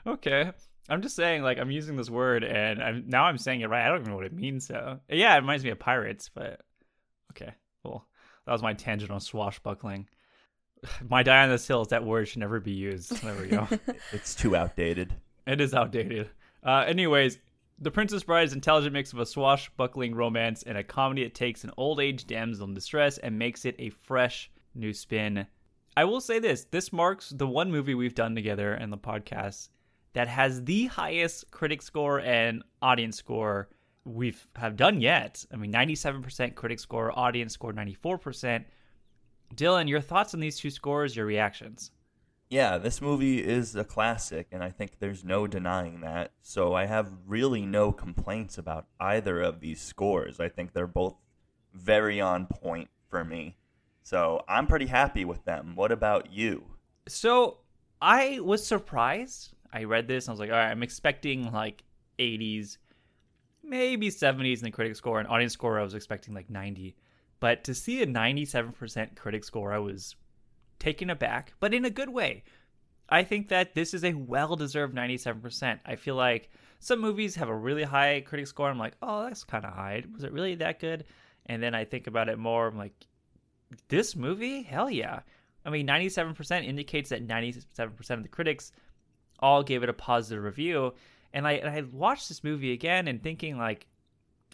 Okay. 0.07 0.51
I'm 0.89 1.03
just 1.03 1.15
saying, 1.15 1.43
like, 1.43 1.59
I'm 1.59 1.71
using 1.71 1.97
this 1.97 2.11
word, 2.11 2.43
and 2.43 2.83
I'm 2.83 3.05
now 3.07 3.25
I'm 3.25 3.39
saying 3.39 3.61
it 3.61 3.69
right. 3.69 3.85
I 3.85 3.89
don't 3.89 4.01
even 4.01 4.11
know 4.11 4.17
what 4.17 4.27
it 4.27 4.33
means. 4.33 4.67
So, 4.67 4.99
yeah, 5.09 5.35
it 5.35 5.41
reminds 5.41 5.63
me 5.63 5.71
of 5.71 5.79
pirates, 5.79 6.31
but 6.35 6.63
okay, 7.33 7.53
cool. 7.53 7.55
That 8.47 8.53
was 8.53 8.63
my 8.63 8.75
tangent 8.75 9.11
on 9.11 9.21
swashbuckling. 9.21 10.09
My 11.09 11.23
die 11.23 11.43
on 11.45 11.51
this 11.51 11.69
hill 11.69 11.83
is 11.83 11.89
that 11.89 12.05
word 12.05 12.27
should 12.29 12.39
never 12.41 12.59
be 12.59 12.73
used. 12.73 13.23
There 13.23 13.35
we 13.35 13.49
go. 13.49 13.69
It's 14.13 14.35
too 14.35 14.57
outdated. 14.57 15.15
it 15.47 15.61
is 15.61 15.75
outdated. 15.75 16.31
Uh, 16.65 16.85
anyways, 16.87 17.39
The 17.79 17.91
Princess 17.91 18.23
Bride 18.23 18.45
is 18.45 18.53
an 18.53 18.59
intelligent 18.59 18.93
mix 18.95 19.13
of 19.13 19.19
a 19.19 19.27
swashbuckling 19.27 20.15
romance 20.15 20.63
and 20.63 20.79
a 20.79 20.83
comedy 20.85 21.25
that 21.25 21.35
takes 21.35 21.65
an 21.65 21.71
old 21.77 22.01
age 22.01 22.27
damsel 22.27 22.67
in 22.67 22.75
distress 22.75 23.19
and 23.19 23.39
makes 23.39 23.65
it 23.65 23.77
a 23.79 23.91
fresh 23.91 24.51
new 24.75 24.93
spin. 24.93 25.47
I 25.97 26.05
will 26.05 26.21
say 26.21 26.39
this 26.39 26.65
this 26.71 26.93
marks 26.93 27.31
the 27.31 27.47
one 27.47 27.71
movie 27.71 27.95
we've 27.95 28.15
done 28.15 28.35
together 28.35 28.75
in 28.75 28.91
the 28.91 28.97
podcast 28.99 29.69
that 30.15 30.29
has 30.29 30.65
the 30.65 30.87
highest 30.87 31.51
critic 31.51 31.83
score 31.83 32.21
and 32.21 32.63
audience 32.81 33.17
score 33.19 33.69
we've 34.05 34.47
have 34.57 34.77
done 34.77 35.01
yet. 35.01 35.45
I 35.53 35.57
mean 35.57 35.73
97% 35.73 36.55
critic 36.55 36.81
score, 36.81 37.17
audience 37.19 37.53
score 37.55 37.73
94%. 37.73 38.65
Dylan, 39.55 39.89
your 39.89 40.01
thoughts 40.01 40.35
on 40.35 40.41
these 40.41 40.59
two 40.59 40.71
scores, 40.71 41.17
your 41.17 41.27
reactions? 41.27 41.91
Yeah, 42.51 42.79
this 42.79 43.01
movie 43.01 43.39
is 43.45 43.77
a 43.77 43.85
classic, 43.85 44.49
and 44.51 44.63
I 44.63 44.71
think 44.71 44.99
there's 44.99 45.25
no 45.25 45.47
denying 45.47 46.01
that. 46.01 46.33
So 46.43 46.75
I 46.75 46.87
have 46.87 47.09
really 47.27 47.65
no 47.65 47.93
complaints 47.93 48.59
about 48.59 48.87
either 48.99 49.41
of 49.41 49.61
these 49.61 49.81
scores. 49.81 50.41
I 50.41 50.49
think 50.49 50.73
they're 50.73 50.89
both 50.89 51.15
very 51.75 52.21
on 52.21 52.47
point 52.47 52.89
for 53.09 53.25
me. 53.25 53.57
So 54.03 54.43
I'm 54.49 54.67
pretty 54.67 54.87
happy 54.87 55.25
with 55.25 55.45
them. 55.45 55.75
What 55.77 55.93
about 55.93 56.33
you? 56.33 56.65
So 57.07 57.59
I 58.03 58.41
was 58.41 58.67
surprised. 58.67 59.55
I 59.73 59.85
read 59.85 60.09
this 60.09 60.27
and 60.27 60.31
I 60.31 60.33
was 60.33 60.41
like, 60.41 60.51
all 60.51 60.57
right, 60.57 60.71
I'm 60.71 60.83
expecting 60.83 61.53
like 61.53 61.85
80s, 62.19 62.79
maybe 63.71 64.11
70s 64.11 64.59
in 64.59 64.65
the 64.65 64.71
critic 64.71 64.97
score, 64.97 65.19
and 65.19 65.29
audience 65.29 65.55
score 65.55 65.79
I 65.79 65.83
was 65.83 65.95
expecting 65.95 66.35
like 66.35 66.51
90. 66.51 66.97
But 67.39 67.65
to 67.65 67.75
see 67.75 68.03
a 68.03 68.07
97% 68.07 69.17
critic 69.17 69.45
score, 69.45 69.73
I 69.73 69.79
was 69.79 70.17
taken 70.79 71.09
aback, 71.09 71.55
but 71.61 71.73
in 71.73 71.85
a 71.85 71.91
good 71.91 72.11
way. 72.11 72.45
I 73.09 73.25
think 73.25 73.49
that 73.49 73.75
this 73.75 73.93
is 73.93 74.05
a 74.05 74.15
well 74.15 74.55
deserved 74.57 74.95
97%. 74.95 75.81
I 75.85 75.97
feel 75.97 76.15
like 76.15 76.51
some 76.79 77.01
movies 77.01 77.35
have 77.37 77.49
a 77.49 77.55
really 77.55 77.83
high 77.83 78.21
critic 78.21 78.47
score. 78.47 78.69
I'm 78.69 78.79
like, 78.79 78.95
oh, 79.03 79.25
that's 79.25 79.45
kind 79.45 79.65
of 79.65 79.73
high. 79.73 80.05
Was 80.13 80.23
it 80.23 80.33
really 80.33 80.55
that 80.57 80.79
good? 80.81 81.05
And 81.47 81.63
then 81.63 81.75
I 81.75 81.85
think 81.85 82.07
about 82.07 82.29
it 82.29 82.39
more. 82.39 82.69
I'm 82.69 82.79
like, 82.79 82.95
this 83.89 84.15
movie? 84.15 84.63
Hell 84.63 84.91
yeah. 84.91 85.21
I 85.65 85.71
mean, 85.71 85.87
97% 85.87 86.65
indicates 86.67 87.11
that 87.11 87.27
97% 87.27 88.11
of 88.11 88.23
the 88.23 88.29
critics 88.29 88.73
all 89.41 89.63
gave 89.63 89.83
it 89.83 89.89
a 89.89 89.95
positive 89.95 90.45
review. 90.45 90.95
And 91.33 91.47
I, 91.47 91.53
and 91.53 91.69
I 91.69 91.83
watched 91.93 92.29
this 92.29 92.43
movie 92.43 92.73
again 92.73 93.09
and 93.09 93.23
thinking, 93.23 93.57
like, 93.57 93.87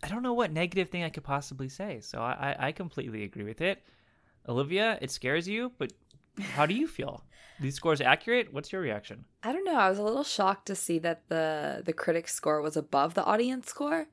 I 0.03 0.09
don't 0.09 0.23
know 0.23 0.35
what 0.35 0.53
negative 0.53 0.91
thing 0.91 1.05
I 1.05 1.09
could 1.09 1.25
possibly 1.25 1.69
say. 1.69 2.01
So 2.01 2.21
I, 2.21 2.57
I, 2.59 2.67
I 2.69 2.73
completely 2.73 3.25
agree 3.25 3.45
with 3.45 3.61
it. 3.61 3.83
Olivia, 4.49 4.99
it 5.01 5.11
scares 5.11 5.49
you, 5.49 5.73
but 5.79 5.93
How 6.41 6.67
do 6.67 6.75
you 6.75 6.87
feel? 6.87 7.25
These 7.61 7.75
scores 7.77 8.01
accurate? 8.03 8.53
What's 8.53 8.71
your 8.71 8.83
reaction? 8.83 9.25
I 9.43 9.53
don't 9.53 9.65
know. 9.65 9.77
I 9.77 9.89
was 9.89 9.99
a 9.99 10.03
little 10.03 10.25
shocked 10.25 10.67
to 10.67 10.75
see 10.75 10.99
that 10.99 11.29
the 11.29 11.83
the 11.85 11.95
critic 11.95 12.29
score 12.29 12.61
was 12.61 12.77
above 12.77 13.15
the 13.15 13.25
audience 13.25 13.69
score 13.69 14.09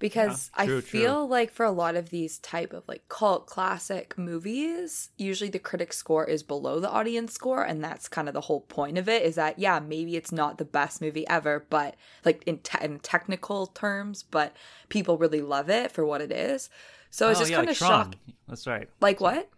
because 0.00 0.50
Yeah, 0.58 0.64
true, 0.64 0.78
I 0.78 0.80
true. 0.80 0.88
feel 0.88 1.28
like 1.28 1.52
for 1.52 1.64
a 1.64 1.70
lot 1.70 1.94
of 1.94 2.10
these 2.10 2.38
type 2.38 2.72
of 2.72 2.82
like 2.88 3.08
cult 3.08 3.46
classic 3.46 4.18
movies, 4.18 5.10
usually 5.16 5.50
the 5.50 5.58
critic 5.60 5.92
score 5.92 6.24
is 6.24 6.42
below 6.42 6.80
the 6.80 6.90
audience 6.90 7.32
score 7.32 7.62
and 7.62 7.84
that's 7.84 8.08
kind 8.08 8.26
of 8.26 8.34
the 8.34 8.40
whole 8.42 8.62
point 8.62 8.98
of 8.98 9.08
it 9.08 9.22
is 9.22 9.36
that 9.36 9.58
yeah, 9.60 9.78
maybe 9.78 10.16
it's 10.16 10.32
not 10.32 10.58
the 10.58 10.64
best 10.64 11.00
movie 11.00 11.28
ever, 11.28 11.64
but 11.70 11.94
like 12.24 12.42
in, 12.46 12.58
te- 12.58 12.84
in 12.84 12.98
technical 12.98 13.68
terms, 13.68 14.24
but 14.24 14.56
people 14.88 15.16
really 15.18 15.42
love 15.42 15.70
it 15.70 15.92
for 15.92 16.04
what 16.04 16.20
it 16.20 16.32
is. 16.32 16.68
So 17.10 17.28
Oh, 17.28 17.34
just 17.34 17.50
yeah, 17.50 17.56
kind 17.56 17.66
like 17.68 17.74
of 17.74 17.78
Tron. 17.78 17.90
shocked. 18.04 18.16
That's 18.48 18.66
right. 18.66 18.88
Like 19.00 19.20
what? 19.20 19.48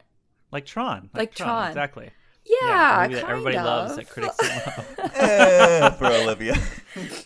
Like 0.50 0.66
Tron. 0.66 1.08
Like 1.14 1.34
Tron. 1.34 1.68
Exactly. 1.68 2.11
Yeah, 2.44 3.06
that 3.08 3.28
everybody 3.30 3.54
kind 3.54 3.66
loves 3.66 3.90
of. 3.92 3.96
that 3.99 4.08
critics 4.11 4.40
love. 4.42 5.01
Eh, 5.14 5.90
for 5.99 6.07
Olivia. 6.07 6.57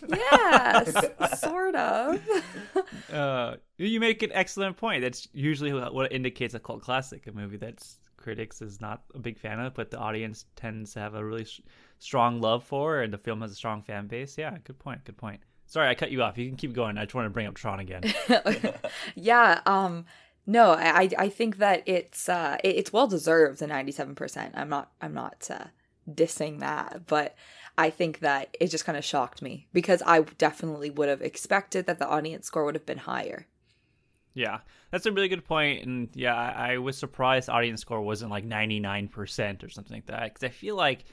yes, 0.07 1.05
sort 1.39 1.75
of. 1.75 2.21
Uh, 3.11 3.55
you 3.77 3.99
make 3.99 4.23
an 4.23 4.31
excellent 4.33 4.77
point. 4.77 5.01
That's 5.01 5.27
usually 5.33 5.73
what 5.73 5.93
what 5.93 6.11
indicates 6.11 6.53
a 6.53 6.59
cult 6.59 6.81
classic, 6.81 7.27
a 7.27 7.31
movie 7.31 7.57
that's 7.57 7.97
critics 8.17 8.61
is 8.61 8.81
not 8.81 9.03
a 9.15 9.19
big 9.19 9.37
fan 9.39 9.59
of, 9.59 9.73
but 9.73 9.91
the 9.91 9.97
audience 9.97 10.45
tends 10.55 10.93
to 10.93 10.99
have 10.99 11.15
a 11.15 11.23
really 11.23 11.43
s 11.43 11.61
strong 11.99 12.41
love 12.41 12.63
for, 12.63 13.01
and 13.01 13.11
the 13.13 13.17
film 13.17 13.41
has 13.41 13.51
a 13.51 13.55
strong 13.55 13.81
fan 13.81 14.07
base. 14.07 14.37
Yeah, 14.37 14.57
good 14.63 14.79
point. 14.79 15.03
Good 15.05 15.17
point. 15.17 15.39
Sorry, 15.65 15.89
I 15.89 15.95
cut 15.95 16.11
you 16.11 16.21
off. 16.21 16.37
You 16.37 16.47
can 16.47 16.55
keep 16.57 16.73
going. 16.73 16.97
I 16.97 17.03
just 17.03 17.15
want 17.15 17.25
to 17.25 17.29
bring 17.29 17.47
up 17.47 17.55
Tron 17.55 17.79
again. 17.79 18.03
yeah 19.15 19.61
um 19.65 20.05
no 20.45 20.71
i 20.71 21.01
I- 21.03 21.09
i 21.25 21.29
think 21.29 21.57
that 21.57 21.83
it's 21.85 22.29
uh 22.29 22.57
it- 22.63 22.75
it's 22.77 22.93
well 22.93 23.07
deserved 23.07 23.59
the 23.59 23.67
97% 23.67 24.51
i'm 24.55 24.69
not 24.69 24.91
i'm 25.01 25.13
not 25.13 25.49
uh 25.51 25.65
dissing 26.09 26.59
that 26.59 27.05
but 27.07 27.35
i 27.77 27.89
think 27.89 28.19
that 28.19 28.55
it 28.59 28.67
just 28.67 28.85
kind 28.85 28.97
of 28.97 29.05
shocked 29.05 29.41
me 29.41 29.67
because 29.73 30.01
i 30.05 30.21
definitely 30.37 30.89
would 30.89 31.09
have 31.09 31.21
expected 31.21 31.85
that 31.85 31.99
the 31.99 32.07
audience 32.07 32.47
score 32.47 32.65
would 32.65 32.75
have 32.75 32.85
been 32.85 32.97
higher 32.99 33.45
Yeah, 34.33 34.59
that's 34.91 35.05
a 35.07 35.11
really 35.11 35.29
good 35.29 35.45
point, 35.45 35.83
and 35.85 36.09
yeah, 36.13 36.35
I, 36.35 36.73
I 36.73 36.77
was 36.77 36.95
surprised 36.97 37.49
audience 37.49 37.81
score 37.81 38.01
wasn't 38.01 38.29
like 38.29 38.45
ninety 38.45 38.79
nine 38.79 39.07
percent 39.07 39.63
or 39.63 39.69
something 39.69 39.95
like 39.97 40.05
that. 40.07 40.33
Because 40.33 40.43
I 40.43 40.49
feel 40.49 40.75
like 40.75 41.05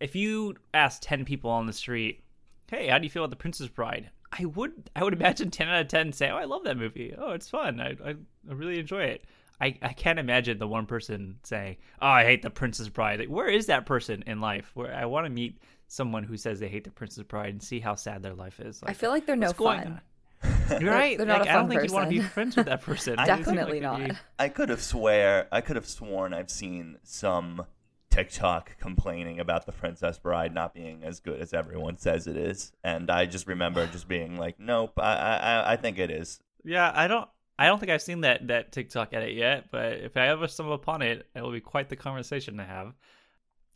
if 0.00 0.16
you 0.16 0.54
ask 0.72 1.00
ten 1.02 1.24
people 1.24 1.50
on 1.50 1.66
the 1.66 1.72
street, 1.74 2.24
"Hey, 2.70 2.88
how 2.88 2.98
do 2.98 3.04
you 3.04 3.10
feel 3.10 3.22
about 3.24 3.30
The 3.30 3.36
Princess 3.36 3.68
Bride?" 3.68 4.10
I 4.32 4.46
would 4.46 4.90
I 4.96 5.04
would 5.04 5.12
imagine 5.12 5.50
ten 5.50 5.68
out 5.68 5.82
of 5.82 5.88
ten 5.88 6.12
say, 6.12 6.30
"Oh, 6.30 6.36
I 6.36 6.44
love 6.44 6.64
that 6.64 6.78
movie. 6.78 7.14
Oh, 7.16 7.32
it's 7.32 7.50
fun. 7.50 7.80
I 7.80 7.90
I, 8.04 8.10
I 8.48 8.52
really 8.52 8.78
enjoy 8.78 9.04
it." 9.04 9.24
I, 9.60 9.78
I 9.82 9.92
can't 9.92 10.18
imagine 10.18 10.58
the 10.58 10.66
one 10.66 10.86
person 10.86 11.38
saying, 11.44 11.76
"Oh, 12.02 12.08
I 12.08 12.24
hate 12.24 12.42
The 12.42 12.50
Princess 12.50 12.88
Bride." 12.88 13.20
Like, 13.20 13.28
where 13.28 13.48
is 13.48 13.66
that 13.66 13.86
person 13.86 14.24
in 14.26 14.40
life? 14.40 14.70
Where 14.74 14.92
I 14.94 15.04
want 15.04 15.26
to 15.26 15.30
meet 15.30 15.60
someone 15.94 16.24
who 16.24 16.36
says 16.36 16.60
they 16.60 16.68
hate 16.68 16.84
The 16.84 16.90
Princess 16.90 17.22
Bride 17.24 17.50
and 17.50 17.62
see 17.62 17.80
how 17.80 17.94
sad 17.94 18.22
their 18.22 18.34
life 18.34 18.60
is. 18.60 18.80
i 18.84 18.92
feel 18.92 19.10
like 19.10 19.26
they're 19.26 19.36
no 19.36 19.48
what's 19.48 19.58
going 19.58 19.80
fun 19.80 20.00
on? 20.42 20.80
You're 20.80 20.90
right. 20.92 21.16
they're 21.16 21.26
not 21.26 21.40
like, 21.40 21.48
a 21.48 21.50
I 21.50 21.54
don't 21.54 21.62
fun 21.62 21.70
think 21.70 21.82
you'd 21.84 21.92
want 21.92 22.10
to 22.10 22.16
be 22.16 22.20
friends 22.20 22.56
with 22.56 22.66
that 22.66 22.82
person. 22.82 23.14
I 23.18 23.26
just 23.26 23.44
think, 23.44 23.56
definitely 23.56 23.80
like, 23.80 24.00
not 24.00 24.08
be- 24.10 24.16
I 24.38 24.48
could 24.48 24.68
have 24.68 24.82
swear 24.82 25.48
I 25.50 25.60
could 25.60 25.76
have 25.76 25.86
sworn 25.86 26.34
I've 26.34 26.50
seen 26.50 26.98
some 27.02 27.64
TikTok 28.10 28.78
complaining 28.78 29.40
about 29.40 29.66
the 29.66 29.72
Princess 29.72 30.18
Bride 30.18 30.54
not 30.54 30.74
being 30.74 31.02
as 31.02 31.20
good 31.20 31.40
as 31.40 31.52
everyone 31.52 31.96
says 31.98 32.26
it 32.26 32.36
is, 32.36 32.72
and 32.84 33.10
I 33.10 33.26
just 33.26 33.46
remember 33.46 33.86
just 33.92 34.06
being 34.06 34.36
like, 34.36 34.60
"Nope, 34.60 34.98
I 34.98 35.14
I, 35.16 35.72
I 35.72 35.76
think 35.76 35.98
it 35.98 36.10
is." 36.10 36.40
Yeah, 36.64 36.92
I 36.94 37.08
don't. 37.08 37.28
I 37.58 37.66
don't 37.66 37.78
think 37.78 37.90
I've 37.90 38.02
seen 38.02 38.20
that 38.20 38.46
that 38.48 38.70
TikTok 38.72 39.12
edit 39.12 39.34
yet, 39.34 39.70
but 39.70 39.94
if 39.94 40.16
I 40.16 40.28
ever 40.28 40.46
stumble 40.46 40.74
upon 40.74 41.02
it, 41.02 41.26
it 41.34 41.42
will 41.42 41.52
be 41.52 41.60
quite 41.60 41.88
the 41.88 41.96
conversation 41.96 42.56
to 42.58 42.64
have. 42.64 42.92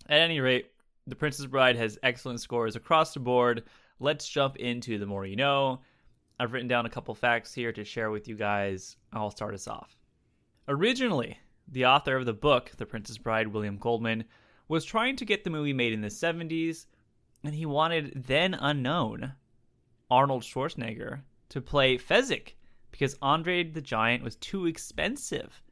At 0.09 0.21
any 0.21 0.41
rate, 0.41 0.71
The 1.09 1.17
Princess 1.17 1.47
Bride 1.47 1.77
has 1.77 1.99
excellent 2.03 2.39
scores 2.39 2.77
across 2.77 3.15
the 3.15 3.21
board. 3.21 3.65
Let's 3.99 4.29
jump 4.29 4.57
into 4.57 4.99
the 4.99 5.07
more 5.07 5.25
you 5.25 5.37
know. 5.37 5.81
I've 6.39 6.53
written 6.53 6.69
down 6.69 6.85
a 6.85 6.91
couple 6.91 7.15
facts 7.15 7.55
here 7.55 7.73
to 7.73 7.83
share 7.83 8.11
with 8.11 8.29
you 8.29 8.37
guys. 8.37 8.97
I'll 9.11 9.31
start 9.31 9.55
us 9.55 9.67
off. 9.67 9.97
Originally, 10.69 11.39
the 11.67 11.87
author 11.87 12.15
of 12.15 12.27
the 12.27 12.35
book, 12.35 12.73
The 12.77 12.85
Princess 12.85 13.17
Bride, 13.17 13.49
William 13.49 13.79
Goldman, 13.79 14.25
was 14.69 14.85
trying 14.85 15.17
to 15.17 15.25
get 15.25 15.45
the 15.45 15.51
movie 15.51 15.73
made 15.73 15.95
in 15.95 16.03
the 16.03 16.09
70s, 16.09 16.85
and 17.43 17.55
he 17.55 17.65
wanted 17.65 18.25
then 18.27 18.53
unknown 18.53 19.33
Arnold 20.11 20.43
Schwarzenegger 20.43 21.23
to 21.49 21.63
play 21.63 21.97
Fezzik 21.97 22.53
because 22.91 23.17
Andre 23.23 23.65
the 23.65 23.81
Giant 23.81 24.23
was 24.23 24.37
too 24.37 24.67
expensive. 24.67 25.63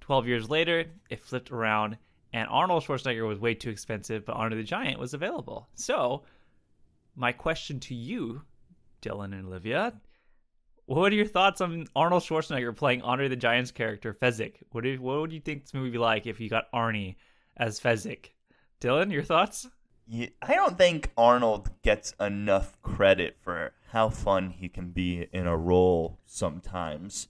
12 0.00 0.28
years 0.28 0.48
later, 0.48 0.84
it 1.10 1.20
flipped 1.20 1.50
around, 1.50 1.98
and 2.32 2.48
Arnold 2.50 2.84
Schwarzenegger 2.84 3.26
was 3.26 3.38
way 3.38 3.54
too 3.54 3.70
expensive, 3.70 4.24
but 4.24 4.36
Andre 4.36 4.58
the 4.58 4.64
Giant 4.64 4.98
was 4.98 5.14
available. 5.14 5.68
So, 5.74 6.24
my 7.16 7.32
question 7.32 7.80
to 7.80 7.94
you, 7.94 8.42
Dylan 9.02 9.32
and 9.32 9.46
Olivia, 9.46 9.94
what 10.86 11.12
are 11.12 11.16
your 11.16 11.26
thoughts 11.26 11.60
on 11.60 11.86
Arnold 11.94 12.22
Schwarzenegger 12.22 12.74
playing 12.74 13.02
Andre 13.02 13.28
the 13.28 13.36
Giant's 13.36 13.70
character, 13.70 14.14
Fezzik? 14.14 14.54
What, 14.72 14.84
do, 14.84 15.00
what 15.00 15.20
would 15.20 15.32
you 15.32 15.40
think 15.40 15.62
this 15.62 15.74
movie 15.74 15.88
would 15.88 15.92
be 15.92 15.98
like 15.98 16.26
if 16.26 16.40
you 16.40 16.48
got 16.48 16.72
Arnie 16.72 17.16
as 17.56 17.78
Fezzik? 17.78 18.30
Dylan, 18.80 19.12
your 19.12 19.22
thoughts? 19.22 19.68
I 20.10 20.54
don't 20.54 20.78
think 20.78 21.10
Arnold 21.16 21.70
gets 21.82 22.14
enough 22.18 22.80
credit 22.80 23.36
for 23.42 23.72
how 23.90 24.08
fun 24.08 24.50
he 24.50 24.68
can 24.68 24.90
be 24.90 25.28
in 25.32 25.46
a 25.46 25.56
role 25.56 26.20
sometimes. 26.24 27.28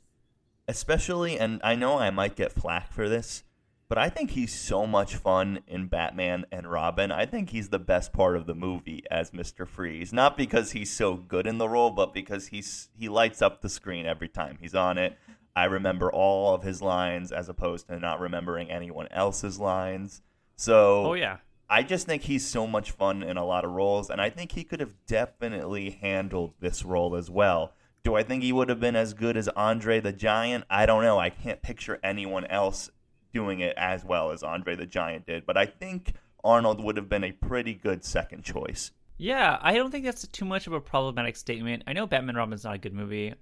Especially, 0.68 1.38
and 1.38 1.60
I 1.64 1.74
know 1.74 1.98
I 1.98 2.10
might 2.10 2.36
get 2.36 2.52
flack 2.52 2.92
for 2.92 3.08
this, 3.08 3.42
but 3.88 3.98
I 3.98 4.08
think 4.10 4.32
he's 4.32 4.54
so 4.54 4.86
much 4.86 5.16
fun 5.16 5.60
in 5.66 5.86
Batman 5.86 6.44
and 6.52 6.70
Robin. 6.70 7.10
I 7.10 7.24
think 7.26 7.50
he's 7.50 7.70
the 7.70 7.78
best 7.78 8.12
part 8.12 8.36
of 8.36 8.46
the 8.46 8.54
movie 8.54 9.02
as 9.10 9.30
Mr. 9.30 9.66
Freeze. 9.66 10.12
Not 10.12 10.36
because 10.36 10.72
he's 10.72 10.90
so 10.92 11.14
good 11.14 11.46
in 11.46 11.58
the 11.58 11.68
role, 11.68 11.90
but 11.90 12.12
because 12.12 12.48
he's 12.48 12.90
he 12.98 13.08
lights 13.08 13.40
up 13.40 13.62
the 13.62 13.68
screen 13.68 14.06
every 14.06 14.28
time 14.28 14.58
he's 14.60 14.74
on 14.74 14.98
it. 14.98 15.16
I 15.56 15.64
remember 15.64 16.12
all 16.12 16.54
of 16.54 16.62
his 16.62 16.80
lines 16.82 17.32
as 17.32 17.48
opposed 17.48 17.88
to 17.88 17.98
not 17.98 18.20
remembering 18.20 18.70
anyone 18.70 19.08
else's 19.10 19.58
lines. 19.58 20.22
So 20.56 21.06
Oh, 21.06 21.14
yeah. 21.14 21.38
I 21.70 21.82
just 21.82 22.06
think 22.06 22.22
he's 22.22 22.46
so 22.46 22.66
much 22.66 22.92
fun 22.92 23.22
in 23.22 23.36
a 23.36 23.44
lot 23.44 23.64
of 23.64 23.72
roles, 23.72 24.08
and 24.08 24.20
I 24.20 24.30
think 24.30 24.52
he 24.52 24.64
could 24.64 24.80
have 24.80 24.94
definitely 25.06 25.90
handled 25.90 26.54
this 26.60 26.84
role 26.84 27.14
as 27.14 27.28
well. 27.30 27.72
Do 28.04 28.14
I 28.14 28.22
think 28.22 28.42
he 28.42 28.52
would 28.52 28.68
have 28.68 28.80
been 28.80 28.96
as 28.96 29.12
good 29.12 29.36
as 29.36 29.48
Andre 29.48 30.00
the 30.00 30.12
Giant? 30.12 30.64
I 30.70 30.86
don't 30.86 31.02
know. 31.02 31.18
I 31.18 31.28
can't 31.28 31.60
picture 31.60 31.98
anyone 32.02 32.46
else 32.46 32.90
doing 33.32 33.60
it 33.60 33.74
as 33.76 34.04
well 34.04 34.30
as 34.30 34.42
Andre 34.42 34.74
the 34.74 34.86
Giant 34.86 35.26
did, 35.26 35.46
but 35.46 35.56
I 35.56 35.66
think 35.66 36.14
Arnold 36.42 36.82
would 36.82 36.96
have 36.96 37.08
been 37.08 37.24
a 37.24 37.32
pretty 37.32 37.74
good 37.74 38.04
second 38.04 38.42
choice. 38.42 38.90
Yeah, 39.16 39.58
I 39.60 39.74
don't 39.74 39.90
think 39.90 40.04
that's 40.04 40.26
too 40.28 40.44
much 40.44 40.66
of 40.66 40.72
a 40.72 40.80
problematic 40.80 41.36
statement. 41.36 41.82
I 41.86 41.92
know 41.92 42.06
Batman 42.06 42.36
Robin's 42.36 42.64
not 42.64 42.74
a 42.74 42.78
good 42.78 42.94
movie. 42.94 43.34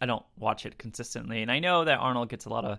I 0.00 0.06
don't 0.06 0.24
watch 0.38 0.64
it 0.64 0.78
consistently, 0.78 1.42
and 1.42 1.50
I 1.50 1.58
know 1.58 1.84
that 1.84 1.98
Arnold 1.98 2.28
gets 2.28 2.44
a 2.46 2.50
lot 2.50 2.64
of, 2.64 2.78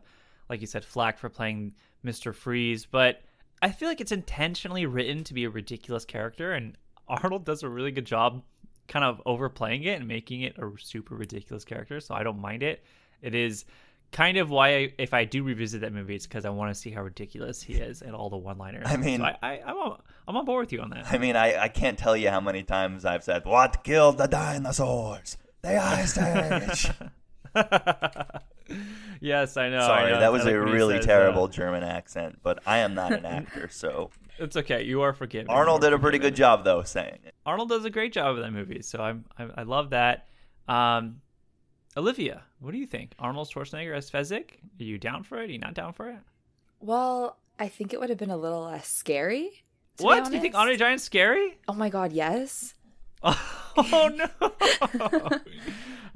like 0.50 0.62
you 0.62 0.67
said, 0.67 0.86
flack 0.86 1.17
for 1.17 1.29
playing 1.29 1.74
Mister 2.03 2.34
Freeze, 2.34 2.86
but 2.86 3.22
I 3.62 3.72
feel 3.72 3.88
like 3.88 4.01
it's 4.01 4.12
intentionally 4.12 4.86
written 4.86 5.24
to 5.25 5.34
be 5.34 5.45
a 5.45 5.50
ridiculous 5.50 6.05
character, 6.05 6.53
and 6.53 6.77
Arnold 7.07 7.45
does 7.45 7.63
a 7.63 7.69
really 7.69 7.91
good 7.91 8.05
job, 8.05 8.43
kind 8.88 9.05
of 9.05 9.22
overplaying 9.25 9.84
it 9.84 10.00
and 10.00 10.07
making 10.07 10.41
it 10.41 10.57
a 10.57 10.72
super 10.79 11.15
ridiculous 11.15 11.65
character. 11.65 12.00
So 12.00 12.15
I 12.15 12.24
don't 12.24 12.39
mind 12.39 12.63
it. 12.63 12.84
It 13.22 13.34
is 13.34 13.65
kind 14.15 14.38
of 14.38 14.50
why, 14.50 14.69
I, 14.75 14.93
if 14.98 15.13
I 15.13 15.25
do 15.25 15.43
revisit 15.43 15.81
that 15.81 15.91
movie, 15.91 16.15
it's 16.15 16.25
because 16.25 16.45
I 16.45 16.50
want 16.50 16.74
to 16.74 16.79
see 16.79 16.89
how 16.89 17.01
ridiculous 17.01 17.62
he 17.62 17.74
is 17.74 18.01
and 18.01 18.15
all 18.15 18.29
the 18.29 18.38
one-liners. 18.38 18.84
I 18.88 18.95
mean- 18.95 19.19
so 19.19 19.25
I, 19.25 19.38
I, 19.43 19.62
I'm 19.65 19.75
on, 19.75 20.01
I'm 20.25 20.38
on 20.38 20.45
board 20.45 20.65
with 20.67 20.72
you 20.72 20.79
on 20.79 20.89
that. 20.91 21.12
I 21.12 21.17
mean, 21.17 21.36
I, 21.36 21.63
I 21.63 21.67
can't 21.67 21.98
tell 22.00 22.15
you 22.15 22.29
how 22.29 22.39
many 22.39 22.63
times 22.63 23.03
I've 23.03 23.25
said, 23.25 23.43
What 23.43 23.84
killed 23.84 24.17
the 24.17 24.27
dinosaurs? 24.27 25.38
The 25.63 25.75
Ice 25.77 26.17
Age. 26.17 26.91
yes, 29.22 29.57
I 29.57 29.69
know. 29.69 29.79
I 29.79 29.88
Sorry, 29.88 30.12
know. 30.13 30.19
that 30.22 30.31
was 30.31 30.45
I 30.45 30.51
a 30.51 30.60
really 30.60 30.95
says, 30.98 31.05
uh, 31.05 31.07
terrible 31.07 31.48
German 31.50 31.84
accent, 31.84 32.39
but 32.41 32.60
I 32.65 32.77
am 32.79 32.93
not 32.93 33.12
an 33.12 33.25
actor, 33.25 33.67
so. 33.69 34.12
it's 34.39 34.55
okay. 34.57 34.84
You 34.84 35.01
are 35.01 35.13
forgiven. 35.13 35.50
Arnold 35.50 35.81
did 35.81 35.93
a 35.93 36.00
pretty 36.00 36.17
forgiven. 36.19 36.31
good 36.34 36.38
job, 36.38 36.63
though, 36.63 36.84
saying 36.84 37.19
it. 37.25 37.34
Arnold 37.45 37.69
does 37.69 37.86
a 37.86 37.89
great 37.89 38.13
job 38.13 38.38
of 38.38 38.43
that 38.43 38.51
movie, 38.51 38.81
so 38.81 39.00
I'm 39.00 39.25
I, 39.38 39.48
I 39.57 39.63
love 39.63 39.89
that. 39.91 40.27
Um, 40.67 41.22
Olivia, 41.97 42.43
what 42.59 42.71
do 42.71 42.77
you 42.77 42.85
think? 42.87 43.13
Arnold 43.19 43.49
Schwarzenegger 43.49 43.95
as 43.95 44.09
Fezzik? 44.11 44.59
Are 44.79 44.83
you 44.83 44.97
down 44.97 45.23
for 45.23 45.41
it? 45.41 45.49
Are 45.49 45.53
you 45.53 45.59
not 45.59 45.73
down 45.73 45.93
for 45.93 46.09
it? 46.09 46.17
well 46.79 47.37
i 47.59 47.67
think 47.67 47.93
it 47.93 47.99
would 47.99 48.09
have 48.09 48.17
been 48.17 48.31
a 48.31 48.37
little 48.37 48.63
less 48.63 48.87
scary 48.87 49.63
what? 49.99 50.25
Do 50.25 50.35
you 50.35 50.41
think. 50.41 50.55
Andre 50.55 50.75
Giant's 50.75 51.05
scary? 51.05 51.57
oh 51.67 51.73
my 51.73 51.89
god 51.89 52.11
yes 52.11 52.73
Oh 53.77 54.09
no. 54.13 55.39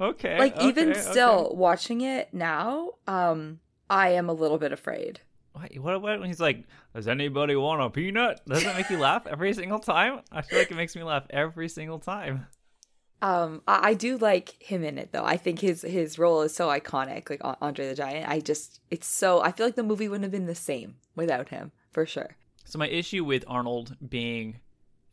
okay. 0.00 0.38
like 0.38 0.60
even 0.62 0.90
okay, 0.90 1.00
still 1.00 1.46
okay. 1.46 1.56
watching 1.56 2.00
it 2.02 2.32
now 2.32 2.90
um 3.06 3.60
i 3.88 4.10
am 4.10 4.28
a 4.28 4.32
little 4.32 4.58
bit 4.58 4.72
afraid 4.72 5.20
Wait, 5.60 5.82
what, 5.82 6.00
what? 6.00 6.20
When 6.20 6.28
he's 6.28 6.38
like, 6.38 6.62
"Does 6.94 7.08
anybody 7.08 7.56
want 7.56 7.82
a 7.82 7.90
peanut?" 7.90 8.40
Does 8.46 8.62
that 8.62 8.76
make 8.76 8.88
you 8.88 8.98
laugh 8.98 9.26
every 9.26 9.52
single 9.52 9.80
time? 9.80 10.20
I 10.30 10.42
feel 10.42 10.60
like 10.60 10.70
it 10.70 10.76
makes 10.76 10.94
me 10.94 11.02
laugh 11.02 11.24
every 11.28 11.68
single 11.68 11.98
time. 11.98 12.46
Um 13.22 13.62
I, 13.68 13.90
I 13.90 13.94
do 13.94 14.16
like 14.18 14.62
him 14.62 14.82
in 14.84 14.98
it 14.98 15.12
though 15.12 15.24
i 15.24 15.36
think 15.36 15.60
his 15.60 15.82
his 15.82 16.18
role 16.18 16.42
is 16.42 16.54
so 16.54 16.68
iconic 16.68 17.28
like 17.28 17.40
andre 17.60 17.88
the 17.88 17.94
giant 17.94 18.28
i 18.28 18.40
just 18.40 18.80
it's 18.90 19.06
so 19.06 19.40
i 19.42 19.52
feel 19.52 19.66
like 19.66 19.76
the 19.76 19.82
movie 19.82 20.08
wouldn't 20.08 20.24
have 20.24 20.32
been 20.32 20.46
the 20.46 20.54
same 20.54 20.96
without 21.16 21.48
him 21.50 21.72
for 21.92 22.06
sure. 22.06 22.36
So 22.64 22.78
my 22.78 22.88
issue 22.88 23.24
with 23.24 23.44
Arnold 23.48 23.96
being 24.08 24.60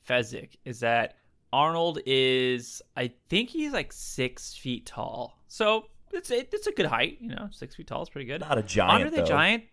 Fezzik 0.08 0.58
is 0.66 0.80
that 0.82 1.16
Arnold 1.52 2.00
is, 2.06 2.82
I 2.96 3.12
think 3.30 3.50
he's 3.50 3.74
like 3.74 3.92
six 3.92 4.54
feet 4.54 4.86
tall. 4.86 5.40
So 5.48 5.88
it's 6.14 6.30
it's 6.30 6.68
a 6.68 6.72
good 6.72 6.86
height, 6.86 7.18
you 7.20 7.30
know, 7.30 7.50
six 7.52 7.76
feet 7.76 7.88
tall 7.88 8.04
is 8.04 8.10
pretty 8.10 8.28
good. 8.28 8.42
Not 8.42 8.58
a 8.58 8.64
giant, 8.64 8.92
Andre 8.94 9.10
the 9.10 9.18
though. 9.18 9.26
Giant. 9.26 9.64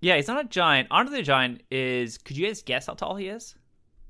Yeah, 0.00 0.16
he's 0.16 0.28
not 0.28 0.44
a 0.44 0.48
giant. 0.48 0.88
Andre 0.90 1.18
the 1.18 1.22
Giant 1.22 1.62
is. 1.70 2.18
Could 2.18 2.36
you 2.36 2.46
guys 2.46 2.62
guess 2.62 2.86
how 2.86 2.94
tall 2.94 3.16
he 3.16 3.28
is? 3.28 3.54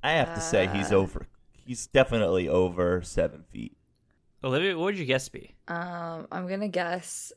I 0.02 0.12
have 0.12 0.34
to 0.34 0.40
say 0.40 0.66
he's 0.68 0.90
over. 0.90 1.28
He's 1.66 1.86
definitely 1.86 2.48
over 2.48 3.02
seven 3.02 3.44
feet. 3.50 3.76
Olivia, 4.42 4.76
what 4.76 4.84
would 4.86 4.96
your 4.98 5.06
guess 5.06 5.28
be? 5.28 5.54
Um, 5.68 6.26
I'm 6.30 6.46
gonna 6.46 6.68
guess 6.68 7.32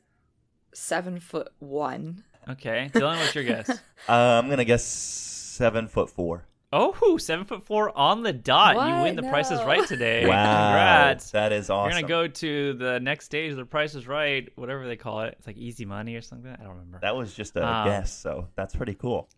seven 0.73 1.19
foot 1.19 1.49
one. 1.59 2.23
Okay, 2.49 2.89
Dylan, 2.93 3.17
what's 3.17 3.35
your 3.35 3.43
guess? 3.43 3.69
Uh, 4.07 4.11
I'm 4.41 4.49
gonna 4.49 4.63
guess 4.65 4.85
seven 4.85 5.87
foot 5.87 6.09
four. 6.09 6.45
Oh, 6.71 7.17
seven 7.17 7.45
foot 7.45 7.63
four 7.63 7.97
on 7.97 8.23
the 8.23 8.31
dot. 8.33 8.75
You 8.75 9.03
win 9.03 9.15
the 9.15 9.23
Price 9.23 9.51
is 9.51 9.59
Right 9.63 9.85
today. 9.87 10.25
Wow, 10.27 10.67
Congrats. 10.69 11.31
that 11.31 11.51
is 11.53 11.69
awesome. 11.69 11.91
You're 11.91 12.01
gonna 12.01 12.07
go 12.07 12.27
to 12.27 12.73
the 12.73 12.99
next 12.99 13.25
stage 13.25 13.51
of 13.51 13.57
the 13.57 13.65
Price 13.65 13.95
is 13.95 14.07
Right, 14.07 14.49
whatever 14.55 14.85
they 14.87 14.95
call 14.97 15.21
it. 15.21 15.35
It's 15.37 15.47
like 15.47 15.57
Easy 15.57 15.85
Money 15.85 16.15
or 16.15 16.21
something. 16.21 16.51
I 16.51 16.57
don't 16.57 16.69
remember. 16.75 16.99
That 17.01 17.15
was 17.15 17.33
just 17.33 17.55
a 17.55 17.65
Um, 17.67 17.87
guess, 17.87 18.13
so 18.17 18.47
that's 18.55 18.75
pretty 18.75 18.93
cool. 18.95 19.29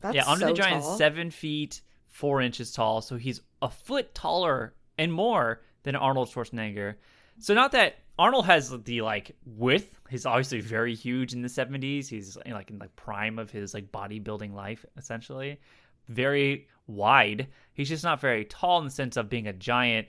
That's 0.00 0.14
yeah, 0.14 0.24
Andre 0.26 0.48
so 0.48 0.54
the 0.54 0.60
Giant 0.62 0.82
tall. 0.82 0.96
seven 0.96 1.30
feet 1.30 1.82
four 2.10 2.40
inches 2.40 2.72
tall, 2.72 3.00
so 3.00 3.16
he's 3.16 3.40
a 3.62 3.70
foot 3.70 4.14
taller 4.14 4.74
and 4.98 5.12
more 5.12 5.62
than 5.82 5.96
Arnold 5.96 6.28
Schwarzenegger. 6.28 6.96
So 7.38 7.54
not 7.54 7.72
that 7.72 7.96
Arnold 8.18 8.44
has 8.46 8.70
the 8.84 9.00
like 9.00 9.34
width. 9.46 9.98
He's 10.10 10.26
obviously 10.26 10.60
very 10.60 10.94
huge 10.94 11.32
in 11.32 11.40
the 11.40 11.48
seventies. 11.48 12.08
He's 12.08 12.36
you 12.44 12.52
like 12.52 12.70
in 12.70 12.78
the 12.78 12.88
prime 12.88 13.38
of 13.38 13.50
his 13.50 13.72
like 13.72 13.90
bodybuilding 13.90 14.52
life, 14.52 14.84
essentially. 14.98 15.58
Very 16.08 16.68
wide. 16.86 17.48
He's 17.72 17.88
just 17.88 18.04
not 18.04 18.20
very 18.20 18.44
tall 18.44 18.78
in 18.78 18.84
the 18.84 18.90
sense 18.90 19.16
of 19.16 19.30
being 19.30 19.46
a 19.46 19.52
giant. 19.52 20.08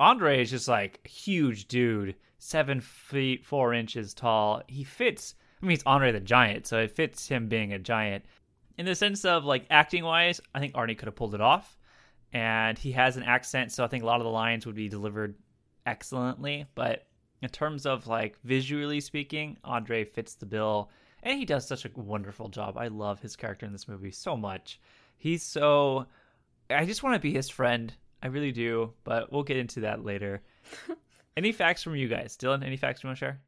Andre 0.00 0.42
is 0.42 0.50
just 0.50 0.66
like 0.66 0.98
a 1.04 1.08
huge 1.08 1.68
dude, 1.68 2.16
seven 2.38 2.80
feet 2.80 3.44
four 3.44 3.72
inches 3.72 4.14
tall. 4.14 4.62
He 4.66 4.82
fits. 4.82 5.34
I 5.62 5.66
mean, 5.66 5.70
he's 5.70 5.82
Andre 5.86 6.10
the 6.12 6.20
Giant, 6.20 6.66
so 6.66 6.78
it 6.80 6.90
fits 6.90 7.28
him 7.28 7.48
being 7.48 7.72
a 7.72 7.78
giant 7.78 8.24
in 8.76 8.86
the 8.86 8.94
sense 8.94 9.24
of 9.24 9.44
like 9.44 9.66
acting 9.70 10.04
wise, 10.04 10.40
I 10.54 10.60
think 10.60 10.74
Arnie 10.74 10.96
could 10.96 11.06
have 11.06 11.16
pulled 11.16 11.34
it 11.34 11.40
off. 11.40 11.78
And 12.32 12.76
he 12.76 12.92
has 12.92 13.16
an 13.16 13.22
accent, 13.22 13.70
so 13.70 13.84
I 13.84 13.86
think 13.86 14.02
a 14.02 14.06
lot 14.06 14.20
of 14.20 14.24
the 14.24 14.30
lines 14.30 14.66
would 14.66 14.74
be 14.74 14.88
delivered 14.88 15.36
excellently. 15.86 16.66
But 16.74 17.06
in 17.42 17.48
terms 17.48 17.86
of 17.86 18.06
like 18.06 18.36
visually 18.42 19.00
speaking, 19.00 19.56
Andre 19.62 20.04
fits 20.04 20.34
the 20.34 20.46
bill. 20.46 20.90
And 21.22 21.38
he 21.38 21.44
does 21.44 21.66
such 21.66 21.84
a 21.84 21.90
wonderful 21.94 22.48
job. 22.48 22.76
I 22.76 22.88
love 22.88 23.20
his 23.20 23.36
character 23.36 23.66
in 23.66 23.72
this 23.72 23.88
movie 23.88 24.10
so 24.10 24.36
much. 24.36 24.80
He's 25.16 25.42
so 25.42 26.06
I 26.70 26.86
just 26.86 27.02
want 27.02 27.14
to 27.14 27.20
be 27.20 27.32
his 27.32 27.48
friend. 27.48 27.92
I 28.22 28.28
really 28.28 28.52
do, 28.52 28.94
but 29.04 29.30
we'll 29.30 29.42
get 29.42 29.58
into 29.58 29.80
that 29.80 30.04
later. 30.04 30.42
any 31.36 31.52
facts 31.52 31.82
from 31.82 31.94
you 31.94 32.08
guys? 32.08 32.36
Dylan, 32.36 32.64
any 32.64 32.76
facts 32.76 33.02
you 33.02 33.08
want 33.08 33.18
to 33.18 33.24
share? 33.24 33.40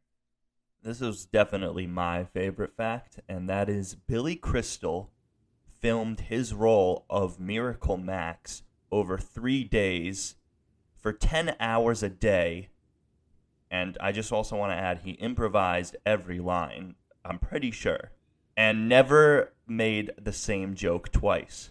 This 0.83 1.01
is 1.01 1.25
definitely 1.25 1.87
my 1.87 2.25
favorite 2.25 2.77
fact, 2.77 3.19
and 3.29 3.49
that 3.49 3.69
is 3.69 3.95
Billy 3.95 4.37
Crystal 4.37 5.11
filmed 5.81 6.21
his 6.21 6.53
role 6.55 7.05
of 7.09 7.41
Miracle 7.41 7.97
Max 7.97 8.63
over 8.91 9.19
three 9.19 9.65
days 9.65 10.37
for 10.97 11.13
10 11.13 11.57
hours 11.61 12.03
a 12.03 12.09
day. 12.09 12.69
And 13.71 13.97
I 14.01 14.13
just 14.13 14.33
also 14.33 14.57
want 14.57 14.73
to 14.73 14.77
add, 14.77 15.01
he 15.05 15.13
improvised 15.13 15.97
every 16.05 16.41
line, 16.41 16.95
I'm 17.25 17.39
pretty 17.39 17.71
sure, 17.71 18.13
and 18.57 18.89
never 18.89 19.53
made 19.67 20.13
the 20.21 20.33
same 20.33 20.75
joke 20.75 21.13
twice. 21.13 21.71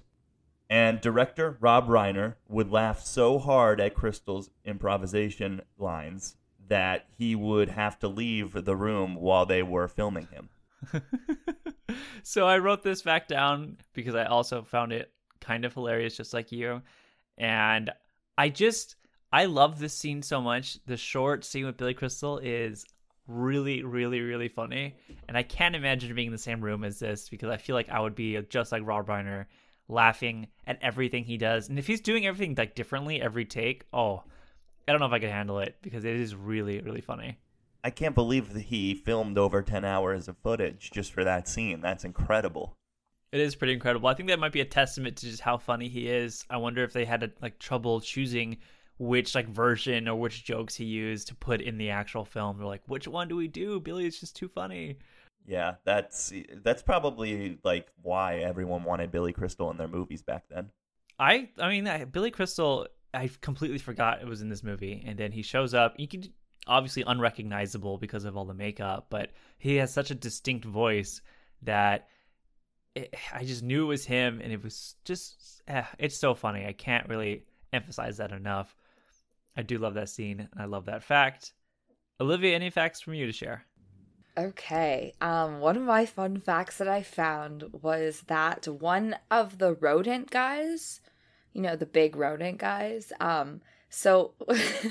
And 0.69 0.99
director 0.99 1.57
Rob 1.59 1.87
Reiner 1.87 2.35
would 2.47 2.71
laugh 2.71 3.01
so 3.01 3.39
hard 3.39 3.79
at 3.79 3.93
Crystal's 3.93 4.49
improvisation 4.65 5.61
lines 5.77 6.37
that 6.67 7.05
he 7.17 7.35
would 7.35 7.69
have 7.69 7.99
to 7.99 8.07
leave 8.07 8.65
the 8.65 8.75
room 8.75 9.15
while 9.15 9.45
they 9.45 9.61
were 9.61 9.87
filming 9.87 10.27
him. 10.27 10.49
so 12.23 12.47
I 12.47 12.57
wrote 12.57 12.83
this 12.83 13.01
back 13.01 13.27
down 13.27 13.77
because 13.93 14.15
I 14.15 14.25
also 14.25 14.63
found 14.63 14.91
it 14.91 15.11
kind 15.39 15.65
of 15.65 15.73
hilarious, 15.73 16.17
just 16.17 16.33
like 16.33 16.51
you. 16.51 16.81
And 17.37 17.91
I 18.37 18.49
just, 18.49 18.95
I 19.31 19.45
love 19.45 19.79
this 19.79 19.93
scene 19.93 20.21
so 20.21 20.41
much. 20.41 20.79
The 20.85 20.97
short 20.97 21.45
scene 21.45 21.65
with 21.65 21.77
Billy 21.77 21.93
Crystal 21.93 22.39
is 22.39 22.85
really, 23.27 23.83
really, 23.83 24.21
really 24.21 24.47
funny. 24.47 24.95
And 25.27 25.37
I 25.37 25.43
can't 25.43 25.75
imagine 25.75 26.15
being 26.15 26.27
in 26.27 26.31
the 26.31 26.37
same 26.37 26.61
room 26.61 26.83
as 26.83 26.99
this 26.99 27.29
because 27.29 27.49
I 27.49 27.57
feel 27.57 27.75
like 27.75 27.89
I 27.89 27.99
would 27.99 28.15
be 28.15 28.39
just 28.49 28.71
like 28.71 28.85
Rob 28.85 29.07
Reiner, 29.07 29.45
laughing 29.87 30.47
at 30.65 30.79
everything 30.81 31.23
he 31.23 31.37
does. 31.37 31.69
And 31.69 31.77
if 31.77 31.87
he's 31.87 32.01
doing 32.01 32.25
everything 32.25 32.55
like 32.57 32.75
differently 32.75 33.21
every 33.21 33.45
take, 33.45 33.85
oh, 33.93 34.23
I 34.87 34.91
don't 34.91 34.99
know 34.99 35.07
if 35.07 35.13
I 35.13 35.19
could 35.19 35.29
handle 35.29 35.59
it 35.59 35.77
because 35.81 36.05
it 36.05 36.15
is 36.15 36.35
really, 36.35 36.79
really 36.81 37.01
funny. 37.01 37.37
I 37.85 37.91
can't 37.91 38.15
believe 38.15 38.51
that 38.53 38.63
he 38.63 38.95
filmed 38.95 39.37
over 39.37 39.61
10 39.61 39.85
hours 39.85 40.27
of 40.27 40.35
footage 40.39 40.89
just 40.91 41.13
for 41.13 41.23
that 41.23 41.47
scene. 41.47 41.81
That's 41.81 42.03
incredible. 42.03 42.73
It 43.31 43.39
is 43.39 43.53
pretty 43.53 43.73
incredible. 43.73 44.09
I 44.09 44.15
think 44.15 44.27
that 44.29 44.39
might 44.39 44.51
be 44.51 44.61
a 44.61 44.65
testament 44.65 45.17
to 45.17 45.27
just 45.27 45.41
how 45.41 45.57
funny 45.57 45.87
he 45.87 46.09
is. 46.09 46.43
I 46.49 46.57
wonder 46.57 46.83
if 46.83 46.93
they 46.93 47.05
had 47.05 47.31
like 47.43 47.59
trouble 47.59 48.01
choosing 48.01 48.57
which 48.97 49.35
like 49.35 49.47
version 49.47 50.07
or 50.07 50.15
which 50.15 50.43
jokes 50.45 50.73
he 50.73 50.85
used 50.85 51.27
to 51.27 51.35
put 51.35 51.61
in 51.61 51.77
the 51.77 51.91
actual 51.91 52.25
film. 52.25 52.57
They're 52.57 52.65
like, 52.65 52.81
which 52.87 53.07
one 53.07 53.27
do 53.27 53.35
we 53.35 53.47
do? 53.47 53.79
Billy 53.79 54.07
is 54.07 54.19
just 54.19 54.35
too 54.35 54.47
funny. 54.47 54.97
Yeah, 55.45 55.75
that's 55.83 56.33
that's 56.63 56.81
probably 56.81 57.59
like 57.63 57.89
why 58.01 58.37
everyone 58.37 58.83
wanted 58.83 59.11
Billy 59.11 59.31
Crystal 59.31 59.69
in 59.69 59.77
their 59.77 59.87
movies 59.87 60.23
back 60.23 60.45
then. 60.49 60.71
I 61.19 61.49
I 61.59 61.69
mean 61.69 61.87
I- 61.87 62.05
Billy 62.05 62.31
Crystal 62.31 62.87
I 63.13 63.29
completely 63.41 63.77
forgot 63.77 64.23
it 64.23 64.27
was 64.27 64.41
in 64.41 64.49
this 64.49 64.63
movie 64.63 65.03
and 65.05 65.19
then 65.19 65.31
he 65.31 65.43
shows 65.43 65.75
up. 65.75 65.93
You 65.99 66.07
can 66.07 66.23
obviously 66.67 67.03
unrecognizable 67.05 67.97
because 67.97 68.25
of 68.25 68.35
all 68.35 68.45
the 68.45 68.53
makeup, 68.53 69.07
but 69.09 69.31
he 69.57 69.75
has 69.75 69.93
such 69.93 70.11
a 70.11 70.15
distinct 70.15 70.65
voice 70.65 71.21
that 71.63 72.07
it, 72.95 73.13
I 73.33 73.43
just 73.43 73.63
knew 73.63 73.83
it 73.83 73.87
was 73.87 74.05
him 74.05 74.39
and 74.41 74.51
it 74.51 74.63
was 74.63 74.95
just 75.03 75.61
eh, 75.67 75.83
it's 75.99 76.17
so 76.17 76.33
funny. 76.33 76.65
I 76.65 76.73
can't 76.73 77.09
really 77.09 77.43
emphasize 77.73 78.17
that 78.17 78.31
enough. 78.31 78.75
I 79.57 79.61
do 79.61 79.77
love 79.77 79.93
that 79.93 80.09
scene 80.09 80.39
and 80.39 80.61
I 80.61 80.65
love 80.65 80.85
that 80.85 81.03
fact. 81.03 81.53
Olivia, 82.19 82.55
any 82.55 82.69
facts 82.69 83.01
from 83.01 83.13
you 83.13 83.25
to 83.25 83.31
share? 83.31 83.65
Okay. 84.37 85.13
Um, 85.21 85.59
one 85.59 85.77
of 85.77 85.83
my 85.83 86.05
fun 86.05 86.39
facts 86.39 86.77
that 86.77 86.87
I 86.87 87.03
found 87.03 87.65
was 87.81 88.23
that 88.27 88.67
one 88.67 89.15
of 89.31 89.59
the 89.59 89.73
rodent 89.73 90.29
guys, 90.29 90.99
you 91.53 91.61
know, 91.61 91.75
the 91.75 91.85
big 91.85 92.15
rodent 92.15 92.57
guys, 92.57 93.13
um, 93.19 93.61
so 93.95 94.33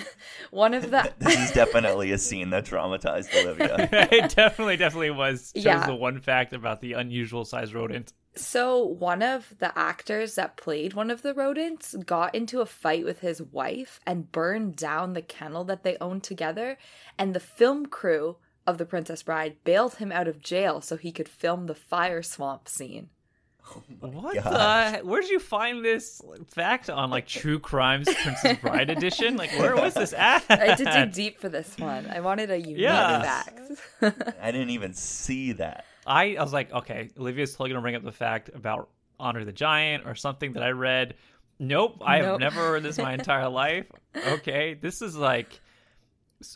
one 0.51 0.73
of 0.73 0.91
the 0.91 1.13
this 1.19 1.39
is 1.39 1.51
definitely 1.53 2.11
a 2.13 2.17
scene 2.17 2.49
that 2.51 2.65
traumatized 2.65 3.29
Olivia. 3.45 3.87
it 4.11 4.35
definitely, 4.35 4.79
definitely 4.79 5.11
was. 5.11 5.53
Shows 5.55 5.65
Yeah. 5.65 5.87
the 5.87 5.95
one 5.95 6.21
fact 6.21 6.55
about 6.55 6.81
the 6.81 6.95
unusual 6.95 7.45
size 7.45 7.75
rodent. 7.75 8.15
So 8.35 8.83
one 8.83 9.23
of 9.23 9.55
the 9.59 9.79
actors 9.79 10.37
that 10.37 10.57
played 10.57 10.95
one 10.95 11.11
of 11.11 11.21
the 11.21 11.35
rodents 11.35 11.95
got 12.07 12.35
into 12.35 12.63
a 12.63 12.67
fight 12.67 13.05
with 13.05 13.21
his 13.21 13.43
wife 13.43 14.01
and 14.07 14.33
burned 14.33 14.77
down 14.77 15.13
the 15.13 15.23
kennel 15.23 15.65
that 15.65 15.83
they 15.83 15.99
owned 16.01 16.23
together, 16.23 16.79
and 17.19 17.35
the 17.35 17.41
film 17.41 17.85
crew 17.87 18.39
of 18.67 18.79
The 18.79 18.87
Princess 18.87 19.23
Bride 19.23 19.57
bailed 19.65 19.97
him 19.97 20.11
out 20.11 20.27
of 20.29 20.41
jail 20.41 20.81
so 20.81 20.97
he 20.97 21.13
could 21.13 21.29
film 21.29 21.67
the 21.67 21.75
fire 21.75 22.23
swamp 22.23 22.69
scene. 22.69 23.11
What 24.01 24.35
gosh. 24.35 24.99
the? 25.01 25.07
Where 25.07 25.21
did 25.21 25.31
you 25.31 25.39
find 25.39 25.85
this 25.85 26.21
fact 26.49 26.91
on 26.91 27.11
like 27.11 27.27
True 27.27 27.59
Crimes 27.59 28.09
Princess 28.23 28.59
Bride 28.59 28.91
edition? 28.91 29.37
Like, 29.37 29.51
where 29.59 29.75
was 29.75 29.95
this 29.95 30.13
at? 30.13 30.45
I 30.51 30.57
had 30.57 30.79
to 30.79 30.85
dig 30.85 31.13
deep 31.13 31.41
for 31.41 31.49
this 31.49 31.77
one. 31.79 32.07
I 32.11 32.21
wanted 32.21 32.51
a 32.51 32.59
unique 32.59 32.79
Yeah. 32.79 33.23
fact. 33.23 33.61
I 34.43 34.53
didn't 34.53 34.71
even 34.71 34.93
see 34.95 35.53
that. 35.53 35.85
I, 36.07 36.37
I 36.37 36.43
was 36.43 36.53
like, 36.53 36.73
okay, 36.73 37.09
Olivia's 37.19 37.53
totally 37.53 37.71
gonna 37.71 37.81
bring 37.81 37.95
up 37.97 38.05
the 38.05 38.13
fact 38.13 38.51
about 38.55 38.91
Andre 39.19 39.45
the 39.45 39.53
Giant 39.53 40.07
or 40.07 40.15
something 40.15 40.53
that 40.53 40.63
I 40.63 40.71
read. 40.71 41.15
Nope, 41.59 42.03
I 42.05 42.19
have 42.19 42.41
never 42.41 42.57
heard 42.61 42.83
this 42.83 42.99
my 42.99 43.15
entire 43.15 43.49
life. 43.49 43.87
Okay, 44.29 44.75
this 44.75 45.03
is 45.03 45.17
like 45.17 45.49
s- 45.53 45.59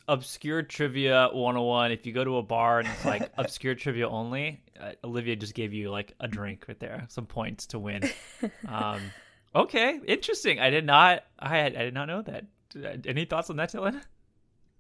obscure 0.08 0.62
trivia 0.62 1.28
101. 1.32 1.92
If 1.92 2.06
you 2.06 2.12
go 2.12 2.24
to 2.24 2.36
a 2.38 2.42
bar 2.42 2.80
and 2.80 2.88
it's 2.88 3.04
like 3.04 3.30
obscure 3.38 3.74
trivia 3.74 4.08
only, 4.08 4.60
uh, 4.80 4.92
Olivia 5.04 5.36
just 5.36 5.54
gave 5.54 5.72
you 5.72 5.90
like 5.90 6.14
a 6.20 6.28
drink 6.28 6.64
right 6.68 6.78
there, 6.78 7.04
some 7.08 7.26
points 7.26 7.66
to 7.68 7.78
win. 7.78 8.02
Um, 8.66 9.00
okay, 9.54 9.98
interesting. 10.06 10.60
I 10.60 10.70
did 10.70 10.84
not, 10.86 11.24
I 11.38 11.66
I 11.66 11.70
did 11.70 11.94
not 11.94 12.06
know 12.06 12.22
that. 12.22 12.44
Uh, 12.76 12.96
Any 13.06 13.24
thoughts 13.24 13.50
on 13.50 13.56
that, 13.56 13.72
Dylan? 13.72 14.00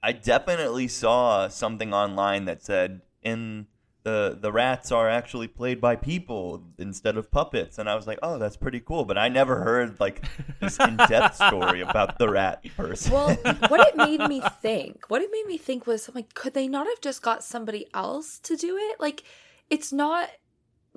I 0.02 0.12
definitely 0.12 0.88
saw 0.88 1.48
something 1.48 1.92
online 1.92 2.44
that 2.44 2.62
said 2.62 3.00
in 3.22 3.66
the 4.08 4.38
the 4.40 4.50
rats 4.50 4.90
are 4.90 5.08
actually 5.08 5.48
played 5.48 5.80
by 5.80 5.96
people 5.96 6.62
instead 6.78 7.16
of 7.16 7.30
puppets, 7.30 7.78
and 7.78 7.88
I 7.88 7.94
was 7.94 8.06
like, 8.06 8.18
oh, 8.22 8.38
that's 8.38 8.56
pretty 8.56 8.80
cool. 8.80 9.04
But 9.04 9.18
I 9.18 9.28
never 9.28 9.56
heard 9.62 10.00
like 10.00 10.24
this 10.60 10.78
in 10.80 10.96
depth 10.96 11.36
story 11.36 11.80
about 11.82 12.18
the 12.18 12.28
rat 12.28 12.64
person. 12.76 13.12
Well, 13.12 13.34
what 13.68 13.86
it 13.86 13.96
made 13.96 14.20
me 14.20 14.42
think, 14.62 15.10
what 15.10 15.22
it 15.22 15.30
made 15.30 15.46
me 15.46 15.58
think 15.58 15.86
was 15.86 16.08
I'm 16.08 16.14
like, 16.14 16.34
could 16.34 16.54
they 16.54 16.68
not 16.68 16.86
have 16.86 17.00
just 17.00 17.22
got 17.22 17.44
somebody 17.44 17.86
else 17.92 18.38
to 18.40 18.56
do 18.56 18.76
it? 18.78 19.00
Like, 19.00 19.24
it's 19.68 19.92
not 19.92 20.30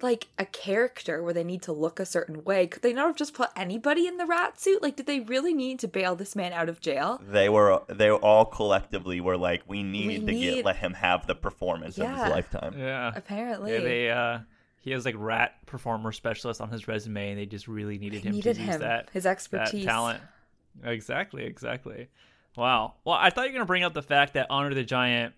like 0.04 0.28
a 0.40 0.46
character 0.46 1.22
where 1.24 1.34
they 1.34 1.44
need 1.44 1.62
to 1.64 1.72
look 1.74 2.00
a 2.00 2.06
certain 2.06 2.44
way, 2.44 2.68
could 2.68 2.82
they 2.82 2.94
not 2.94 3.08
have 3.08 3.16
just 3.16 3.34
put 3.34 3.50
anybody 3.56 4.08
in 4.08 4.18
the 4.18 4.26
rat 4.26 4.60
suit? 4.60 4.82
Like, 4.82 4.96
did 4.96 5.06
they 5.06 5.20
really 5.22 5.54
need 5.54 5.80
to 5.80 5.88
bail 5.88 6.16
this 6.16 6.36
man 6.36 6.54
out 6.54 6.70
of 6.70 6.80
jail? 6.82 7.22
They 7.28 7.50
were 7.50 7.82
they 7.88 8.10
all 8.12 8.46
collectively 8.46 9.20
were 9.22 9.38
like, 9.38 9.64
we 9.68 9.84
need 9.84 10.08
We 10.08 10.20
to 10.20 10.26
need- 10.32 10.56
get 10.56 10.66
let 10.66 10.78
him 10.78 10.94
have 10.94 11.28
the 11.28 11.36
performance 11.36 11.98
of 11.98 12.10
his 12.10 12.20
lifetime. 12.20 12.76
Yeah. 12.78 13.12
Apparently. 13.16 13.74
Yeah, 13.74 13.80
they 13.80 14.10
uh 14.10 14.40
he 14.80 14.92
has 14.92 15.06
like 15.06 15.16
rat 15.18 15.56
performer 15.68 16.12
specialist 16.12 16.60
on 16.62 16.70
his 16.70 16.88
resume 16.88 17.30
and 17.32 17.40
they 17.40 17.46
just 17.46 17.68
really 17.68 17.98
needed 18.00 18.24
They 18.24 18.30
him 18.30 18.36
needed 18.36 18.56
to 18.56 18.62
use 18.62 18.74
him, 18.76 18.82
that 18.82 19.10
his 19.14 19.24
that 19.24 19.30
expertise. 19.32 19.86
talent. 19.86 20.22
Exactly, 20.84 21.44
exactly. 21.44 22.08
Wow. 22.58 22.96
Well, 23.06 23.16
I 23.20 23.30
thought 23.30 23.46
you 23.46 23.52
were 23.52 23.58
gonna 23.60 23.66
bring 23.66 23.84
up 23.84 23.94
the 23.94 24.02
fact 24.02 24.34
that 24.34 24.48
Andre 24.50 24.74
the 24.76 24.84
Giant 24.84 25.34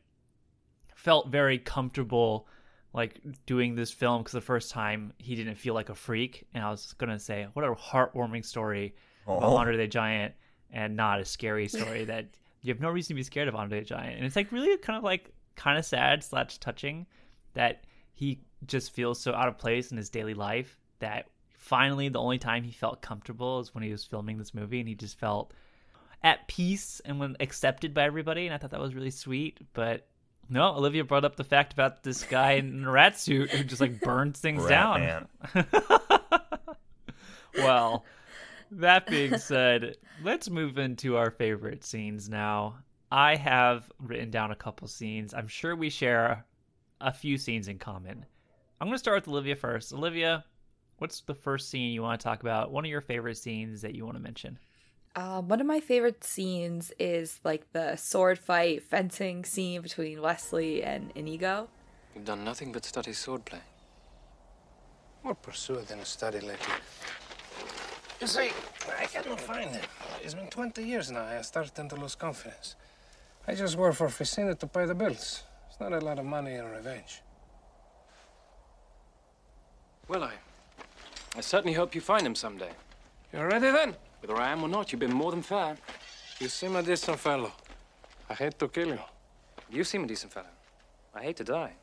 felt 0.96 1.28
very 1.28 1.58
comfortable 1.58 2.48
like 2.94 3.20
doing 3.46 3.76
this 3.76 3.92
film 3.92 4.22
because 4.22 4.34
the 4.34 4.42
first 4.42 4.72
time 4.72 5.14
he 5.18 5.36
didn't 5.36 5.56
feel 5.56 5.74
like 5.74 5.90
a 5.90 5.96
freak 5.96 6.46
and 6.54 6.64
I 6.64 6.70
was 6.70 6.94
gonna 6.98 7.20
say 7.20 7.48
what 7.54 7.66
a 7.66 7.74
heartwarming 7.74 8.46
story 8.46 8.94
about 9.26 9.44
Oh. 9.44 9.56
Andre 9.58 9.78
the 9.78 9.88
Giant 9.88 10.34
and 10.72 10.96
not 10.96 11.20
a 11.20 11.26
scary 11.26 11.68
story 11.68 12.06
that 12.06 12.28
you 12.62 12.74
have 12.74 12.82
no 12.82 12.90
reason 12.90 13.10
to 13.10 13.16
be 13.16 13.24
scared 13.24 13.48
of 13.48 13.56
Andre 13.56 13.80
the 13.80 13.86
Giant. 13.86 14.18
And 14.18 14.26
it's 14.26 14.36
like 14.36 14.52
really 14.52 14.78
kind 14.78 14.98
of 14.98 15.04
like 15.04 15.32
kind 15.56 15.78
of 15.78 15.86
sad 15.86 16.24
slash 16.24 16.58
touching 16.58 17.06
that 17.54 17.84
he 18.14 18.42
just 18.66 18.92
feels 18.94 19.20
so 19.20 19.34
out 19.34 19.48
of 19.48 19.58
place 19.58 19.92
in 19.92 19.98
his 19.98 20.10
daily 20.10 20.34
life 20.34 20.78
that 21.00 21.28
finally 21.58 22.10
the 22.10 22.20
only 22.20 22.38
time 22.38 22.64
he 22.64 22.72
felt 22.72 23.02
comfortable 23.02 23.60
is 23.60 23.74
when 23.74 23.84
he 23.84 23.92
was 23.92 24.04
filming 24.04 24.38
this 24.38 24.54
movie 24.54 24.80
and 24.80 24.88
he 24.90 24.96
just 24.96 25.18
felt 25.20 25.54
at 26.24 26.48
peace 26.48 27.02
and 27.06 27.20
when 27.20 27.36
accepted 27.40 27.94
by 27.94 28.04
everybody 28.04 28.46
and 28.46 28.54
I 28.54 28.58
thought 28.58 28.72
that 28.72 28.80
was 28.80 28.96
really 28.96 29.10
sweet. 29.12 29.60
But 29.74 30.08
no, 30.50 30.76
Olivia 30.76 31.04
brought 31.04 31.26
up 31.26 31.36
the 31.36 31.44
fact 31.44 31.74
about 31.74 32.04
this 32.04 32.24
guy 32.24 32.54
in 32.54 32.84
a 32.84 32.92
rat 32.92 33.20
suit 33.20 33.50
who 33.52 33.64
just 33.64 33.82
like 33.82 34.00
burns 34.02 34.40
things 34.40 34.66
down. 34.66 35.28
Well, 37.58 38.06
that 38.72 39.08
being 39.08 39.38
said, 39.38 39.98
let's 40.24 40.50
move 40.50 40.78
into 40.78 41.18
our 41.18 41.32
favorite 41.32 41.84
scenes 41.84 42.30
now. 42.30 42.80
I 43.12 43.36
have 43.36 43.92
written 44.00 44.32
down 44.32 44.52
a 44.52 44.56
couple 44.56 44.88
scenes. 44.88 45.34
I'm 45.34 45.48
sure 45.48 45.76
we 45.76 45.90
share 45.90 46.46
a 47.00 47.14
few 47.14 47.38
scenes 47.38 47.68
in 47.68 47.78
common. 47.78 48.26
I'm 48.82 48.88
going 48.88 48.96
to 48.96 49.00
start 49.00 49.16
with 49.16 49.28
Olivia 49.28 49.56
first. 49.56 49.94
Olivia, 49.94 50.44
what's 50.98 51.22
the 51.22 51.36
first 51.36 51.70
scene 51.70 51.92
you 51.92 52.02
want 52.02 52.20
to 52.20 52.24
talk 52.24 52.42
about? 52.42 52.72
One 52.72 52.86
of 52.86 52.90
your 52.90 53.02
favorite 53.02 53.38
scenes 53.38 53.82
that 53.82 53.94
you 53.94 54.04
want 54.04 54.18
to 54.18 54.24
mention? 54.24 54.58
Um, 55.16 55.48
one 55.48 55.62
of 55.62 55.68
my 55.68 55.80
favorite 55.80 56.24
scenes 56.24 56.92
is 56.98 57.40
like 57.44 57.72
the 57.72 57.96
sword 57.98 58.40
fight 58.40 58.82
fencing 58.82 59.46
scene 59.46 59.82
between 59.82 60.22
Westley 60.22 60.84
and 60.84 61.12
Inigo. 61.14 61.70
You've 62.16 62.26
done 62.26 62.44
nothing 62.44 62.72
but 62.72 62.84
study 62.84 63.12
swordplay. 63.12 63.62
More 65.24 65.36
pursued 65.36 65.88
than 65.88 66.00
a 66.00 66.06
study 66.06 66.40
lately. 66.40 66.74
You 68.20 68.28
see, 68.28 68.50
I 69.00 69.06
cannot 69.06 69.40
find 69.40 69.70
him. 69.70 69.82
It's 70.24 70.34
been 70.34 70.48
20 70.48 70.84
years 70.84 71.12
now. 71.12 71.26
I 71.26 71.42
started 71.42 71.90
to 71.90 71.96
lose 71.96 72.16
confidence. 72.16 72.76
I 73.48 73.54
just 73.54 73.76
work 73.76 73.94
for 73.94 74.08
Vizzini 74.08 74.58
to 74.58 74.68
pay 74.68 74.86
the 74.86 74.96
bills. 74.96 75.44
It's 75.70 75.80
not 75.80 75.94
a 75.94 76.00
lot 76.00 76.18
of 76.18 76.26
money 76.26 76.56
in 76.56 76.66
revenge. 76.66 77.22
Well, 80.08 80.24
I. 80.24 80.34
I 81.36 81.42
certainly 81.42 81.74
hope 81.74 81.94
you 81.94 82.02
find 82.02 82.26
him 82.26 82.36
someday. 82.36 82.72
You 83.32 83.42
ready 83.44 83.70
then? 83.70 83.96
Whether 84.24 84.40
I 84.40 84.52
am 84.54 84.64
or 84.64 84.70
not, 84.70 84.90
you've 84.90 85.02
been 85.02 85.12
more 85.14 85.32
than 85.32 85.42
fair. 85.42 85.76
You 86.40 86.48
seem 86.48 86.78
a 86.78 86.82
decent 86.82 87.20
fellow. 87.20 87.52
I 88.30 88.34
hate 88.36 88.58
to 88.60 88.70
kill 88.70 88.88
you. 88.88 89.00
You 89.70 89.84
seem 89.84 90.06
a 90.06 90.08
decent 90.08 90.32
fellow. 90.32 90.56
I 91.14 91.24
hate 91.24 91.36
to 91.38 91.44
die. 91.44 91.74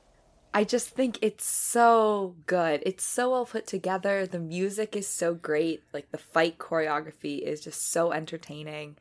I 0.55 0.65
just 0.65 0.89
think 0.89 1.19
it's 1.21 1.45
so 1.45 2.37
good. 2.47 2.83
It's 2.87 3.05
so 3.05 3.33
well 3.33 3.45
put 3.45 3.67
together. 3.67 4.27
The 4.27 4.39
music 4.39 4.97
is 4.97 5.07
so 5.07 5.35
great. 5.35 5.83
Like 5.93 6.13
the 6.13 6.17
fight 6.17 6.57
choreography 6.57 7.43
is 7.43 7.61
just 7.61 7.93
so 7.93 8.11
entertaining. 8.11 8.97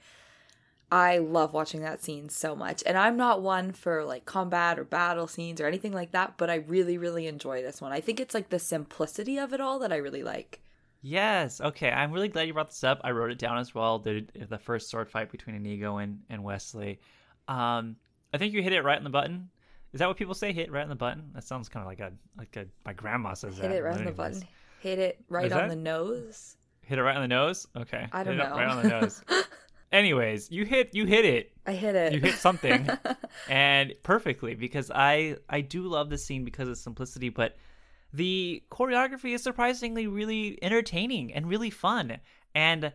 I 0.91 1.19
love 1.19 1.53
watching 1.53 1.79
that 1.83 2.03
scene 2.03 2.27
so 2.27 2.57
much. 2.57 2.83
And 2.85 2.97
I'm 2.97 3.15
not 3.15 3.41
one 3.41 3.71
for 3.71 4.03
like 4.03 4.25
combat 4.25 4.77
or 4.77 4.83
battle 4.83 5.27
scenes 5.27 5.61
or 5.61 5.65
anything 5.65 5.93
like 5.93 6.11
that, 6.11 6.33
but 6.35 6.49
I 6.49 6.55
really, 6.55 6.97
really 6.97 7.25
enjoy 7.25 7.61
this 7.61 7.79
one. 7.79 7.93
I 7.93 8.01
think 8.01 8.19
it's 8.19 8.33
like 8.33 8.49
the 8.49 8.59
simplicity 8.59 9.37
of 9.37 9.53
it 9.53 9.61
all 9.61 9.79
that 9.79 9.93
I 9.93 9.97
really 9.97 10.23
like. 10.23 10.59
Yes. 11.01 11.61
Okay. 11.61 11.89
I'm 11.89 12.11
really 12.11 12.27
glad 12.27 12.47
you 12.47 12.53
brought 12.53 12.69
this 12.69 12.83
up. 12.83 12.99
I 13.03 13.11
wrote 13.11 13.31
it 13.31 13.37
down 13.39 13.57
as 13.57 13.73
well. 13.73 13.99
The 13.99 14.25
the 14.49 14.57
first 14.57 14.89
sword 14.89 15.09
fight 15.09 15.31
between 15.31 15.55
Inigo 15.55 15.97
and, 15.97 16.19
and 16.29 16.43
Westley. 16.43 16.99
Um, 17.47 17.95
I 18.33 18.37
think 18.37 18.53
you 18.53 18.61
hit 18.61 18.73
it 18.73 18.83
right 18.83 18.97
on 18.97 19.03
the 19.03 19.09
button. 19.09 19.49
Is 19.93 19.99
that 19.99 20.07
what 20.07 20.17
people 20.17 20.35
say? 20.35 20.51
Hit 20.53 20.71
right 20.71 20.83
on 20.83 20.89
the 20.89 20.95
button. 20.95 21.31
That 21.33 21.43
sounds 21.43 21.69
kind 21.69 21.81
of 21.83 21.87
like 21.87 21.99
a 21.99 22.11
like 22.37 22.55
a 22.57 22.65
my 22.85 22.93
grandma 22.93 23.33
says 23.33 23.57
that. 23.57 23.63
Hit 23.69 23.77
it 23.77 23.83
right 23.83 23.97
on 23.97 24.05
the 24.05 24.11
button. 24.11 24.43
Hit 24.81 24.99
it 24.99 25.23
right 25.29 25.45
Is 25.47 25.51
on 25.53 25.59
that- 25.63 25.69
the 25.69 25.75
nose. 25.75 26.57
Hit 26.81 26.97
it 26.99 27.03
right 27.03 27.15
on 27.15 27.21
the 27.21 27.27
nose. 27.27 27.67
Okay. 27.77 28.07
I 28.11 28.23
don't 28.23 28.37
hit 28.37 28.45
it 28.45 28.49
know. 28.49 28.55
right 28.55 28.67
on 28.67 28.83
the 28.83 28.89
nose. 28.89 29.23
Anyways, 29.91 30.51
you 30.51 30.65
hit 30.65 30.93
you 30.93 31.05
hit 31.05 31.25
it. 31.25 31.51
I 31.65 31.71
hit 31.71 31.95
it. 31.95 32.13
You 32.13 32.19
hit 32.19 32.35
something, 32.35 32.87
and 33.49 33.93
perfectly 34.03 34.53
because 34.53 34.91
I 34.93 35.37
I 35.49 35.61
do 35.61 35.83
love 35.83 36.11
this 36.11 36.23
scene 36.23 36.45
because 36.45 36.67
of 36.67 36.77
simplicity, 36.77 37.29
but 37.29 37.55
the 38.13 38.63
choreography 38.71 39.33
is 39.33 39.43
surprisingly 39.43 40.07
really 40.07 40.57
entertaining 40.61 41.33
and 41.33 41.47
really 41.47 41.69
fun. 41.69 42.17
And 42.55 42.91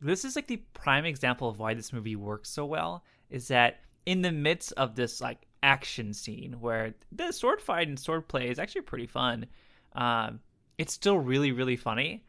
this 0.00 0.24
is 0.24 0.36
like 0.36 0.46
the 0.46 0.62
prime 0.74 1.04
example 1.04 1.48
of 1.48 1.58
why 1.58 1.74
this 1.74 1.92
movie 1.92 2.16
works 2.16 2.50
so 2.50 2.64
well. 2.64 3.04
Is 3.30 3.48
that 3.48 3.80
in 4.06 4.22
the 4.22 4.32
midst 4.32 4.72
of 4.72 4.94
this 4.94 5.20
like 5.20 5.46
action 5.62 6.14
scene 6.14 6.56
where 6.60 6.94
the 7.12 7.32
sword 7.32 7.60
fight 7.60 7.88
and 7.88 7.98
sword 7.98 8.28
play 8.28 8.48
is 8.48 8.58
actually 8.58 8.82
pretty 8.82 9.06
fun, 9.06 9.46
um, 9.92 10.40
it's 10.78 10.94
still 10.94 11.18
really 11.18 11.52
really 11.52 11.76
funny. 11.76 12.24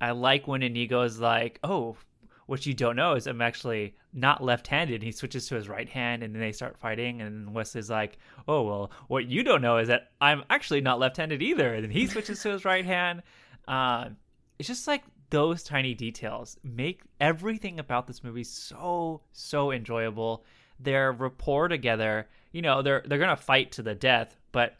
I 0.00 0.10
like 0.10 0.46
when 0.46 0.62
Inigo 0.62 1.02
is 1.02 1.18
like, 1.18 1.58
"Oh, 1.64 1.96
what 2.46 2.66
you 2.66 2.74
don't 2.74 2.96
know 2.96 3.14
is 3.14 3.26
I'm 3.26 3.40
actually 3.40 3.94
not 4.12 4.42
left-handed." 4.42 5.02
He 5.02 5.12
switches 5.12 5.46
to 5.48 5.54
his 5.54 5.68
right 5.68 5.88
hand, 5.88 6.22
and 6.22 6.34
then 6.34 6.40
they 6.40 6.52
start 6.52 6.78
fighting. 6.78 7.20
And 7.20 7.54
Westley's 7.54 7.90
like, 7.90 8.18
"Oh 8.46 8.62
well, 8.62 8.90
what 9.08 9.26
you 9.26 9.42
don't 9.42 9.62
know 9.62 9.78
is 9.78 9.88
that 9.88 10.10
I'm 10.20 10.44
actually 10.50 10.80
not 10.80 10.98
left-handed 10.98 11.42
either." 11.42 11.74
And 11.74 11.84
then 11.84 11.90
he 11.90 12.06
switches 12.06 12.40
to 12.42 12.50
his 12.50 12.64
right 12.64 12.84
hand. 12.84 13.22
Um, 13.66 14.16
it's 14.58 14.68
just 14.68 14.86
like 14.86 15.02
those 15.30 15.62
tiny 15.62 15.94
details 15.94 16.56
make 16.62 17.02
everything 17.20 17.80
about 17.80 18.06
this 18.06 18.22
movie 18.22 18.44
so 18.44 19.22
so 19.32 19.72
enjoyable. 19.72 20.44
Their 20.78 21.12
rapport 21.12 21.68
together, 21.68 22.28
you 22.52 22.62
know, 22.62 22.82
they're 22.82 23.02
they're 23.06 23.18
gonna 23.18 23.36
fight 23.36 23.72
to 23.72 23.82
the 23.82 23.94
death, 23.94 24.36
but 24.52 24.76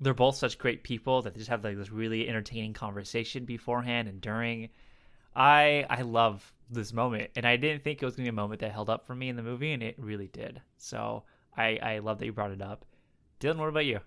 they're 0.00 0.14
both 0.14 0.36
such 0.36 0.58
great 0.58 0.82
people 0.82 1.22
that 1.22 1.34
they 1.34 1.38
just 1.38 1.50
have 1.50 1.64
like 1.64 1.76
this 1.76 1.90
really 1.90 2.28
entertaining 2.28 2.72
conversation 2.72 3.44
beforehand 3.44 4.08
and 4.08 4.20
during. 4.20 4.68
I 5.36 5.86
I 5.88 6.02
love 6.02 6.52
this 6.70 6.92
moment, 6.92 7.30
and 7.36 7.46
I 7.46 7.56
didn't 7.56 7.84
think 7.84 8.02
it 8.02 8.04
was 8.04 8.16
gonna 8.16 8.26
be 8.26 8.30
a 8.30 8.32
moment 8.32 8.60
that 8.60 8.72
held 8.72 8.90
up 8.90 9.06
for 9.06 9.14
me 9.14 9.28
in 9.28 9.36
the 9.36 9.42
movie, 9.42 9.72
and 9.72 9.82
it 9.82 9.96
really 9.98 10.28
did. 10.28 10.60
So 10.76 11.24
I 11.56 11.78
I 11.82 11.98
love 11.98 12.18
that 12.18 12.26
you 12.26 12.32
brought 12.32 12.50
it 12.50 12.62
up. 12.62 12.84
Dylan, 13.40 13.58
what 13.58 13.68
about 13.68 13.86
you? 13.86 14.00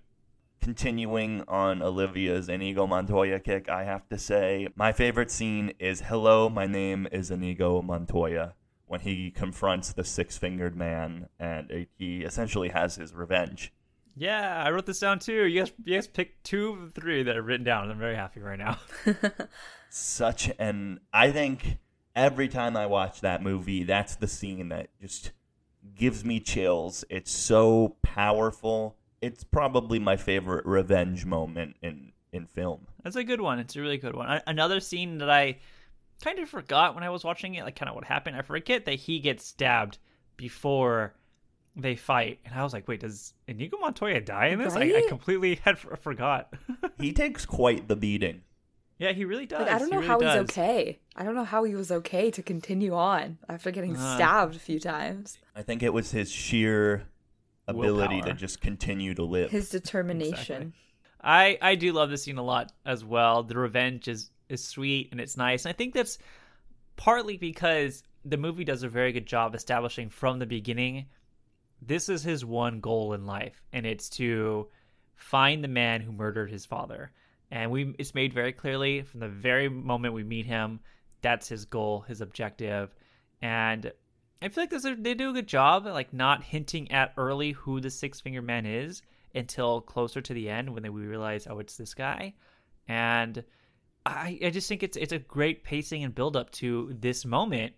Continuing 0.62 1.44
on 1.48 1.82
Olivia's 1.82 2.50
Inigo 2.50 2.88
Montoya 2.88 3.40
kick, 3.40 3.70
I 3.70 3.84
have 3.84 4.10
to 4.10 4.18
say 4.18 4.68
my 4.76 4.92
favorite 4.92 5.32
scene 5.32 5.74
is 5.80 6.02
"Hello, 6.02 6.50
my 6.50 6.66
name 6.66 7.08
is 7.12 7.32
Inigo 7.32 7.82
Montoya." 7.82 8.56
When 8.86 9.02
he 9.02 9.32
confronts 9.32 9.92
the 9.92 10.06
six-fingered 10.06 10.74
man, 10.74 11.28
and 11.38 11.88
he 11.98 12.22
essentially 12.22 12.70
has 12.70 12.96
his 12.96 13.14
revenge. 13.14 13.74
Yeah, 14.16 14.64
I 14.64 14.72
wrote 14.72 14.86
this 14.86 15.00
down 15.00 15.20
too. 15.20 15.46
You 15.46 15.60
guys, 15.60 15.72
you 15.84 15.94
guys 15.94 16.08
picked 16.08 16.44
two 16.44 16.70
of 16.70 16.94
the 16.94 17.02
three 17.02 17.22
that 17.24 17.38
are 17.38 17.42
written 17.42 17.66
down. 17.66 17.92
I'm 17.92 18.00
very 18.00 18.16
happy 18.16 18.40
right 18.40 18.58
now. 18.58 18.80
such 19.90 20.52
an 20.58 21.00
I 21.14 21.32
think 21.32 21.78
every 22.18 22.50
time 22.50 22.76
I 22.76 22.86
watch 22.88 23.22
that 23.22 23.42
movie, 23.42 23.84
that's 23.84 24.16
the 24.16 24.28
scene 24.28 24.70
that 24.70 24.90
just 25.00 25.32
gives 25.96 26.26
me 26.26 26.40
chills. 26.42 27.06
It's 27.10 27.32
so 27.32 27.96
powerful. 28.02 28.98
It's 29.22 29.44
probably 29.46 30.00
my 30.00 30.18
favorite 30.18 30.66
revenge 30.66 31.26
moment 31.26 31.78
in 31.82 32.12
in 32.34 32.46
film. 32.46 32.88
That's 33.04 33.16
a 33.16 33.24
good 33.24 33.40
one. 33.40 33.58
It's 33.60 33.76
a 33.78 33.82
really 33.82 33.98
good 33.98 34.16
one. 34.16 34.30
A- 34.30 34.44
Another 34.48 34.80
scene 34.82 35.20
that 35.20 35.30
I 35.30 35.60
kind 36.22 36.40
of 36.40 36.50
forgot 36.50 36.94
when 36.94 37.04
I 37.04 37.10
was 37.10 37.24
watching 37.24 37.56
it, 37.56 37.64
like 37.64 37.76
kind 37.78 37.88
of 37.90 37.96
what 37.96 38.04
happened. 38.04 38.36
I 38.36 38.42
forget 38.42 38.84
that 38.86 38.96
he 38.96 39.20
gets 39.20 39.46
stabbed 39.46 39.98
before 40.36 41.14
they 41.76 41.96
fight, 41.96 42.40
and 42.46 42.54
I 42.54 42.64
was 42.64 42.74
like, 42.74 42.88
"Wait, 42.88 43.00
does 43.00 43.34
Inigo 43.48 43.78
Montoya 43.78 44.20
die 44.22 44.48
in 44.48 44.60
this?" 44.60 44.76
I, 44.76 44.82
I 44.82 45.06
completely 45.08 45.56
had 45.56 45.76
f- 45.76 46.00
forgot. 46.02 46.52
He 47.00 47.14
takes 47.14 47.46
quite 47.46 47.88
the 47.88 47.96
beating. 47.96 48.42
Yeah, 49.00 49.12
he 49.14 49.26
really 49.26 49.46
does. 49.46 49.62
Like, 49.62 49.72
I 49.72 49.80
don't 49.80 49.88
He 49.88 49.92
know 49.92 49.98
really 49.98 50.08
how 50.08 50.20
does. 50.20 50.34
he's 50.50 50.58
okay. 50.58 51.00
I 51.16 51.24
don't 51.24 51.36
know 51.36 51.44
how 51.44 51.64
he 51.64 51.76
was 51.76 51.92
okay 51.92 52.32
to 52.32 52.42
continue 52.44 52.94
on 52.94 53.38
after 53.50 53.72
getting 53.72 53.96
Uh. 53.96 54.16
stabbed 54.16 54.56
a 54.56 54.60
few 54.60 54.80
times. 54.80 55.38
I 55.56 55.62
think 55.64 55.84
it 55.84 55.94
was 55.94 56.12
his 56.12 56.32
sheer 56.32 57.04
ability 57.68 58.16
Willpower. 58.16 58.34
to 58.34 58.40
just 58.40 58.62
continue 58.62 59.14
to 59.16 59.24
live. 59.24 59.52
His 59.52 59.70
determination. 59.80 60.74
I 61.22 61.58
I 61.62 61.76
do 61.76 61.92
love 61.94 62.10
this 62.10 62.24
scene 62.24 62.38
a 62.38 62.44
lot 62.44 62.72
as 62.86 63.04
well. 63.04 63.44
The 63.44 63.58
revenge 63.58 64.08
is 64.08 64.30
is 64.50 64.64
sweet 64.64 65.10
and 65.12 65.20
it's 65.20 65.36
nice. 65.38 65.66
And 65.66 65.74
I 65.74 65.76
think 65.76 65.94
that's 65.94 66.18
partly 66.96 67.38
because 67.38 68.04
the 68.24 68.38
movie 68.38 68.64
does 68.64 68.84
a 68.84 68.90
very 68.90 69.12
good 69.12 69.26
job 69.26 69.54
establishing 69.56 70.10
from 70.10 70.40
the 70.40 70.46
beginning 70.46 71.06
this 71.82 72.10
is 72.10 72.24
his 72.24 72.44
one 72.44 72.80
goal 72.80 73.14
in 73.14 73.26
life 73.28 73.62
and 73.72 73.86
it's 73.86 74.10
to 74.10 74.68
find 75.16 75.64
the 75.64 75.68
man 75.68 76.02
who 76.02 76.12
murdered 76.12 76.50
his 76.50 76.66
father. 76.66 77.12
And 77.52 77.72
we 77.72 77.94
it's 77.98 78.16
made 78.16 78.34
very 78.34 78.52
clearly 78.52 79.02
from 79.04 79.20
the 79.20 79.30
very 79.30 79.70
moment 79.70 80.14
we 80.14 80.24
meet 80.24 80.46
him 80.46 80.80
that's 81.22 81.48
his 81.48 81.66
goal, 81.66 82.02
his 82.02 82.22
objective, 82.22 82.94
and 83.42 83.92
I 84.42 84.50
feel 84.50 84.64
like 84.64 84.70
this, 84.70 84.86
they 85.00 85.16
do 85.16 85.32
a 85.32 85.34
good 85.34 85.48
job, 85.48 85.86
like 85.86 86.14
not 86.14 86.44
hinting 86.44 86.92
at 86.92 87.14
early 87.18 87.54
who 87.54 87.82
the 87.82 87.90
Six 87.90 88.22
Finger 88.22 88.42
Man 88.42 88.66
is 88.68 89.02
until 89.34 89.82
closer 89.82 90.22
to 90.22 90.34
the 90.34 90.50
end 90.50 90.72
when 90.72 90.84
they, 90.84 90.90
we 90.90 91.06
realize, 91.06 91.48
oh, 91.50 91.58
it's 91.60 91.76
this 91.76 91.94
guy, 91.96 92.34
and 92.88 93.44
I 94.06 94.40
I 94.44 94.50
just 94.52 94.70
think 94.70 94.84
it's 94.84 94.98
it's 94.98 95.14
a 95.14 95.20
great 95.20 95.64
pacing 95.64 96.04
and 96.04 96.14
build 96.14 96.36
up 96.36 96.52
to 96.52 96.96
this 97.00 97.26
moment, 97.26 97.74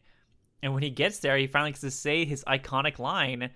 and 0.61 0.73
when 0.73 0.83
he 0.83 0.89
gets 0.89 1.19
there, 1.19 1.37
he 1.37 1.47
finally 1.47 1.71
gets 1.71 1.81
to 1.81 1.91
say 1.91 2.25
his 2.25 2.43
iconic 2.45 2.99
line, 2.99 3.49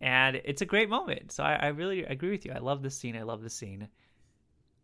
and 0.00 0.40
it's 0.44 0.62
a 0.62 0.66
great 0.66 0.88
moment. 0.88 1.32
So 1.32 1.44
I, 1.44 1.54
I 1.54 1.66
really 1.68 2.04
agree 2.04 2.30
with 2.30 2.44
you. 2.46 2.52
I 2.52 2.58
love 2.58 2.82
this 2.82 2.96
scene. 2.96 3.16
I 3.16 3.22
love 3.22 3.42
this 3.42 3.54
scene. 3.54 3.88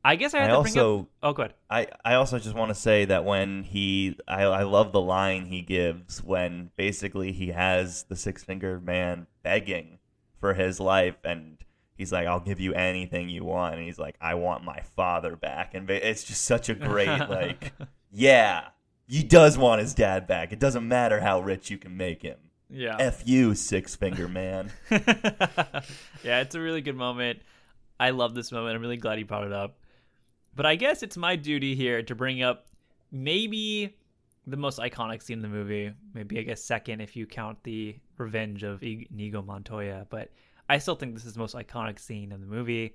I 0.04 0.16
guess 0.16 0.34
I 0.34 0.38
have 0.38 0.50
I 0.50 0.56
to 0.56 0.62
bring 0.62 0.78
also 0.78 1.00
up. 1.00 1.06
Oh, 1.22 1.32
good. 1.32 1.54
I, 1.70 1.86
I 2.04 2.14
also 2.14 2.38
just 2.38 2.56
want 2.56 2.70
to 2.70 2.74
say 2.74 3.04
that 3.04 3.24
when 3.24 3.62
he 3.62 4.16
I, 4.26 4.42
I 4.42 4.62
love 4.64 4.92
the 4.92 5.00
line 5.00 5.46
he 5.46 5.62
gives 5.62 6.22
when 6.22 6.70
basically 6.76 7.30
he 7.32 7.48
has 7.48 8.02
the 8.04 8.16
six 8.16 8.42
finger 8.42 8.80
man 8.80 9.26
begging 9.44 9.98
for 10.40 10.54
his 10.54 10.80
life 10.80 11.16
and 11.24 11.58
he's 11.96 12.10
like 12.12 12.26
I'll 12.26 12.40
give 12.40 12.58
you 12.58 12.74
anything 12.74 13.28
you 13.28 13.44
want 13.44 13.76
and 13.76 13.84
he's 13.84 13.98
like 13.98 14.16
I 14.20 14.34
want 14.34 14.64
my 14.64 14.80
father 14.96 15.36
back 15.36 15.74
and 15.74 15.88
it's 15.88 16.24
just 16.24 16.42
such 16.44 16.68
a 16.68 16.74
great 16.74 17.06
like 17.28 17.72
yeah 18.10 18.68
he 19.06 19.22
does 19.22 19.56
want 19.56 19.80
his 19.80 19.94
dad 19.94 20.26
back 20.26 20.52
it 20.52 20.58
doesn't 20.58 20.86
matter 20.88 21.20
how 21.20 21.38
rich 21.40 21.70
you 21.70 21.78
can 21.78 21.96
make 21.96 22.22
him 22.22 22.38
Yeah. 22.68 22.96
f 22.98 23.22
you 23.24 23.54
six 23.54 23.94
finger 23.94 24.26
man 24.26 24.72
yeah, 24.90 26.40
it's 26.40 26.54
a 26.54 26.60
really 26.60 26.80
good 26.80 26.96
moment. 26.96 27.40
I 28.00 28.10
love 28.10 28.34
this 28.34 28.50
moment. 28.50 28.74
I'm 28.74 28.82
really 28.82 28.96
glad 28.96 29.18
he 29.18 29.24
brought 29.24 29.44
it 29.44 29.52
up. 29.52 29.76
But 30.54 30.66
I 30.66 30.76
guess 30.76 31.02
it's 31.02 31.16
my 31.16 31.36
duty 31.36 31.74
here 31.74 32.02
to 32.02 32.14
bring 32.14 32.42
up 32.42 32.66
maybe 33.10 33.96
the 34.46 34.56
most 34.56 34.78
iconic 34.78 35.22
scene 35.22 35.38
in 35.38 35.42
the 35.42 35.48
movie. 35.48 35.92
Maybe 36.14 36.38
I 36.38 36.42
guess 36.42 36.62
second 36.62 37.00
if 37.00 37.16
you 37.16 37.26
count 37.26 37.62
the 37.62 37.96
revenge 38.18 38.62
of 38.62 38.82
I- 38.82 39.06
Inigo 39.10 39.42
Montoya. 39.42 40.06
But 40.10 40.30
I 40.68 40.78
still 40.78 40.94
think 40.94 41.14
this 41.14 41.24
is 41.24 41.34
the 41.34 41.40
most 41.40 41.54
iconic 41.54 41.98
scene 41.98 42.32
in 42.32 42.40
the 42.40 42.46
movie, 42.46 42.94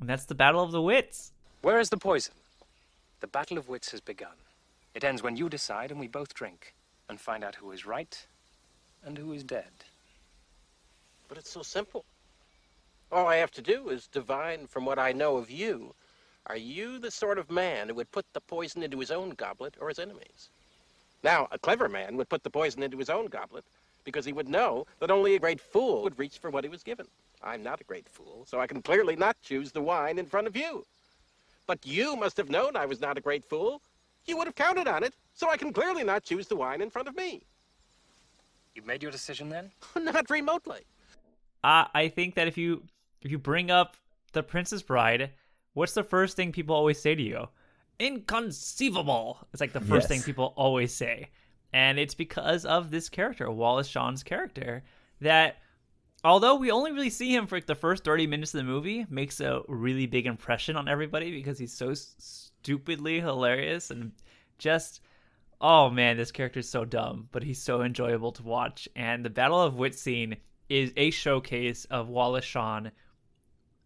and 0.00 0.08
that's 0.08 0.26
the 0.26 0.34
Battle 0.34 0.62
of 0.62 0.72
the 0.72 0.82
Wits. 0.82 1.32
Where 1.62 1.80
is 1.80 1.88
the 1.88 1.96
poison? 1.96 2.34
The 3.20 3.26
battle 3.26 3.58
of 3.58 3.68
wits 3.68 3.90
has 3.92 4.00
begun. 4.00 4.36
It 4.94 5.02
ends 5.02 5.22
when 5.22 5.36
you 5.36 5.48
decide 5.48 5.90
and 5.90 5.98
we 5.98 6.06
both 6.06 6.34
drink 6.34 6.74
and 7.08 7.20
find 7.20 7.42
out 7.42 7.54
who 7.54 7.72
is 7.72 7.86
right 7.86 8.26
and 9.02 9.16
who 9.16 9.32
is 9.32 9.42
dead. 9.42 9.72
But 11.28 11.38
it's 11.38 11.50
so 11.50 11.62
simple. 11.62 12.04
All 13.10 13.26
I 13.26 13.36
have 13.36 13.50
to 13.52 13.62
do 13.62 13.88
is 13.88 14.06
divine 14.06 14.66
from 14.66 14.84
what 14.84 14.98
I 14.98 15.12
know 15.12 15.36
of 15.36 15.50
you. 15.50 15.94
Are 16.48 16.56
you 16.56 16.98
the 16.98 17.10
sort 17.10 17.38
of 17.38 17.50
man 17.50 17.88
who 17.88 17.94
would 17.96 18.12
put 18.12 18.26
the 18.32 18.40
poison 18.40 18.82
into 18.82 19.00
his 19.00 19.10
own 19.10 19.30
goblet 19.30 19.74
or 19.80 19.88
his 19.88 19.98
enemies? 19.98 20.48
Now, 21.24 21.48
a 21.50 21.58
clever 21.58 21.88
man 21.88 22.16
would 22.16 22.28
put 22.28 22.44
the 22.44 22.50
poison 22.50 22.82
into 22.82 22.98
his 22.98 23.10
own 23.10 23.26
goblet 23.26 23.64
because 24.04 24.24
he 24.24 24.32
would 24.32 24.48
know 24.48 24.86
that 25.00 25.10
only 25.10 25.34
a 25.34 25.40
great 25.40 25.60
fool 25.60 26.02
would 26.04 26.18
reach 26.18 26.38
for 26.38 26.50
what 26.50 26.62
he 26.62 26.70
was 26.70 26.84
given. 26.84 27.06
I'm 27.42 27.62
not 27.62 27.80
a 27.80 27.84
great 27.84 28.08
fool, 28.08 28.44
so 28.48 28.60
I 28.60 28.68
can 28.68 28.80
clearly 28.80 29.16
not 29.16 29.36
choose 29.42 29.72
the 29.72 29.82
wine 29.82 30.18
in 30.18 30.26
front 30.26 30.46
of 30.46 30.56
you. 30.56 30.86
But 31.66 31.84
you 31.84 32.14
must 32.14 32.36
have 32.36 32.48
known 32.48 32.76
I 32.76 32.86
was 32.86 33.00
not 33.00 33.18
a 33.18 33.20
great 33.20 33.44
fool. 33.44 33.82
You 34.26 34.36
would 34.36 34.46
have 34.46 34.54
counted 34.54 34.86
on 34.86 35.02
it, 35.02 35.14
so 35.34 35.50
I 35.50 35.56
can 35.56 35.72
clearly 35.72 36.04
not 36.04 36.22
choose 36.22 36.46
the 36.46 36.56
wine 36.56 36.80
in 36.80 36.90
front 36.90 37.08
of 37.08 37.16
me. 37.16 37.42
You've 38.74 38.86
made 38.86 39.02
your 39.02 39.10
decision 39.10 39.48
then? 39.48 39.72
not 39.96 40.30
remotely. 40.30 40.80
Uh, 41.64 41.86
I 41.92 42.08
think 42.08 42.36
that 42.36 42.46
if 42.46 42.56
you 42.56 42.84
if 43.22 43.30
you 43.30 43.38
bring 43.38 43.70
up 43.70 43.96
the 44.32 44.42
Princess 44.42 44.82
Bride, 44.82 45.30
what's 45.76 45.92
the 45.92 46.02
first 46.02 46.36
thing 46.36 46.52
people 46.52 46.74
always 46.74 46.98
say 46.98 47.14
to 47.14 47.22
you? 47.22 47.46
Inconceivable. 47.98 49.46
It's 49.52 49.60
like 49.60 49.74
the 49.74 49.80
first 49.80 50.04
Yes. 50.04 50.08
thing 50.08 50.22
people 50.22 50.54
always 50.56 50.94
say, 50.94 51.28
and 51.72 51.98
it's 51.98 52.14
because 52.14 52.64
of 52.64 52.90
this 52.90 53.10
character, 53.10 53.50
Wallace 53.50 53.86
Shawn's 53.86 54.22
character, 54.22 54.84
that 55.20 55.56
although 56.24 56.54
we 56.54 56.70
only 56.70 56.92
really 56.92 57.10
see 57.10 57.34
him 57.34 57.46
for 57.46 57.56
like 57.56 57.66
the 57.66 57.74
first 57.74 58.04
30 58.04 58.26
minutes 58.26 58.54
of 58.54 58.58
the 58.58 58.64
movie 58.64 59.04
makes 59.10 59.38
a 59.40 59.60
really 59.68 60.06
big 60.06 60.26
impression 60.26 60.76
on 60.76 60.88
everybody 60.88 61.30
because 61.30 61.58
he's 61.58 61.74
so 61.74 61.92
stupidly 61.92 63.20
hilarious 63.20 63.90
and 63.90 64.12
just 64.58 65.02
oh 65.60 65.88
man 65.90 66.16
this 66.16 66.32
character 66.32 66.60
is 66.60 66.68
so 66.68 66.84
dumb 66.84 67.28
but 67.32 67.42
he's 67.42 67.62
so 67.62 67.82
enjoyable 67.82 68.32
to 68.32 68.42
watch 68.42 68.88
and 68.96 69.24
the 69.24 69.30
battle 69.30 69.60
of 69.60 69.76
wit 69.76 69.94
scene 69.94 70.36
is 70.68 70.92
a 70.96 71.10
showcase 71.10 71.84
of 71.86 72.08
wallace 72.08 72.44
shawn 72.44 72.90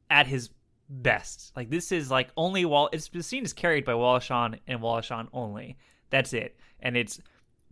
at 0.08 0.26
his 0.26 0.50
best 0.92 1.52
like 1.54 1.70
this 1.70 1.92
is 1.92 2.10
like 2.10 2.30
only 2.36 2.64
wall 2.64 2.88
it's 2.92 3.08
the 3.08 3.22
scene 3.22 3.44
is 3.44 3.52
carried 3.52 3.84
by 3.84 3.94
wallace 3.94 4.24
shawn 4.24 4.58
and 4.66 4.82
wallace 4.82 5.06
shawn 5.06 5.28
only 5.32 5.76
that's 6.10 6.32
it 6.32 6.56
and 6.80 6.96
it's 6.96 7.20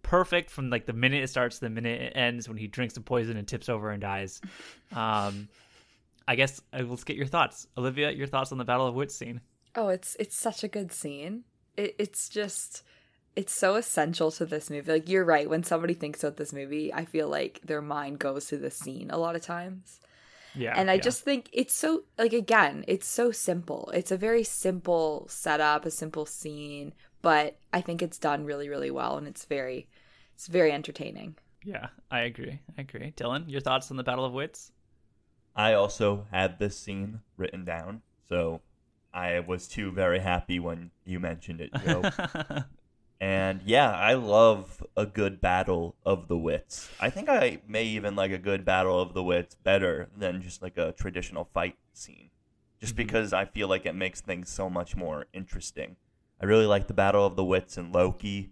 perfect 0.02 0.50
from 0.50 0.70
like 0.70 0.87
the 0.87 0.92
minute 0.92 1.22
it 1.22 1.28
starts 1.28 1.59
to 1.59 1.66
the 1.66 1.70
minute 1.70 2.00
it 2.00 2.12
ends 2.16 2.48
when 2.48 2.57
he 2.57 2.66
drinks 2.66 2.94
the 2.94 3.00
poison 3.00 3.37
and 3.37 3.46
tips 3.46 3.68
over 3.68 3.90
and 3.90 4.00
dies. 4.00 4.40
Um, 4.96 5.48
I 6.26 6.35
guess 6.35 6.62
uh, 6.72 6.83
let's 6.83 7.04
get 7.04 7.16
your 7.16 7.26
thoughts, 7.26 7.66
Olivia. 7.76 8.11
Your 8.11 8.26
thoughts 8.26 8.52
on 8.52 8.59
the 8.59 8.64
Battle 8.64 8.87
of 8.87 8.94
Wits 8.94 9.14
scene? 9.14 9.42
Oh, 9.74 9.88
it's 9.88 10.16
it's 10.18 10.35
such 10.35 10.64
a 10.64 10.68
good 10.68 10.92
scene. 10.92 11.44
It, 11.76 11.94
it's 11.98 12.31
just 12.31 12.85
it's 13.37 13.52
so 13.52 13.74
essential 13.74 14.31
to 14.31 14.46
this 14.46 14.70
movie. 14.70 14.90
Like 14.90 15.11
you're 15.11 15.26
right. 15.26 15.48
When 15.48 15.62
somebody 15.62 15.92
thinks 15.92 16.24
about 16.24 16.38
this 16.38 16.54
movie, 16.54 16.92
I 16.92 17.04
feel 17.04 17.28
like 17.28 17.61
their 17.62 17.83
mind 17.83 18.18
goes 18.18 18.46
to 18.46 18.57
the 18.57 18.70
scene 18.70 19.11
a 19.11 19.18
lot 19.18 19.37
of 19.37 19.42
times. 19.42 20.00
Yeah, 20.59 20.75
and 20.77 20.90
I 20.90 20.94
yeah. 20.94 21.01
just 21.01 21.23
think 21.23 21.49
it's 21.53 21.75
so 21.75 22.03
like 22.18 22.33
again, 22.33 22.85
it's 22.88 23.07
so 23.07 23.31
simple. 23.31 23.90
It's 23.94 24.11
a 24.11 24.16
very 24.16 24.42
simple 24.44 25.27
setup, 25.29 25.87
a 25.87 25.90
simple 25.90 26.27
scene, 26.27 26.94
but 27.23 27.59
I 27.73 27.81
think 27.81 28.03
it's 28.03 28.18
done 28.18 28.44
really, 28.44 28.68
really 28.68 28.90
well, 28.90 29.16
and 29.16 29.27
it's 29.29 29.44
very, 29.44 29.88
it's 30.35 30.49
very 30.49 30.73
entertaining. 30.73 31.37
yeah, 31.64 31.88
I 32.11 32.21
agree. 32.21 32.61
I 32.77 32.81
agree. 32.83 33.12
Dylan, 33.16 33.44
your 33.49 33.61
thoughts 33.61 33.90
on 33.90 33.97
the 33.97 34.03
Battle 34.05 34.25
of 34.25 34.33
Wits? 34.33 34.73
I 35.55 35.75
also 35.75 36.27
had 36.31 36.59
this 36.59 36.77
scene 36.77 37.21
written 37.37 37.64
down, 37.64 38.03
so 38.29 38.61
I 39.12 39.40
was 39.40 39.68
too 39.68 39.90
very 39.92 40.21
happy 40.21 40.59
when 40.59 40.90
you 41.05 41.21
mentioned 41.21 41.61
it, 41.61 41.71
Joe. 41.85 42.03
and 43.20 43.62
yeah, 43.64 43.90
I 43.90 44.14
love 44.14 44.85
a 44.96 45.04
good 45.04 45.40
battle 45.40 45.96
of 46.04 46.28
the 46.28 46.37
wits. 46.37 46.88
I 47.00 47.11
think 47.11 47.28
I 47.28 47.61
may 47.66 47.85
even 47.85 48.14
like 48.14 48.31
a 48.31 48.38
good 48.38 48.64
battle 48.64 49.00
of 49.00 49.12
the 49.12 49.24
wits 49.24 49.57
better 49.57 50.09
than 50.16 50.40
just 50.40 50.62
like 50.62 50.78
a 50.78 50.92
traditional 50.92 51.44
fight 51.44 51.76
scene, 51.92 52.31
just 52.81 52.92
mm-hmm. 52.92 53.02
because 53.04 53.33
I 53.33 53.44
feel 53.44 53.68
like 53.68 53.87
it 53.87 53.94
makes 53.94 54.20
things 54.20 54.50
so 54.50 54.70
much 54.70 54.96
more 54.96 55.26
interesting. 55.33 55.96
I 56.40 56.46
really 56.46 56.66
like 56.66 56.87
the 56.87 56.94
battle 56.94 57.26
of 57.26 57.35
the 57.35 57.44
wits 57.44 57.76
in 57.76 57.90
Loki, 57.90 58.50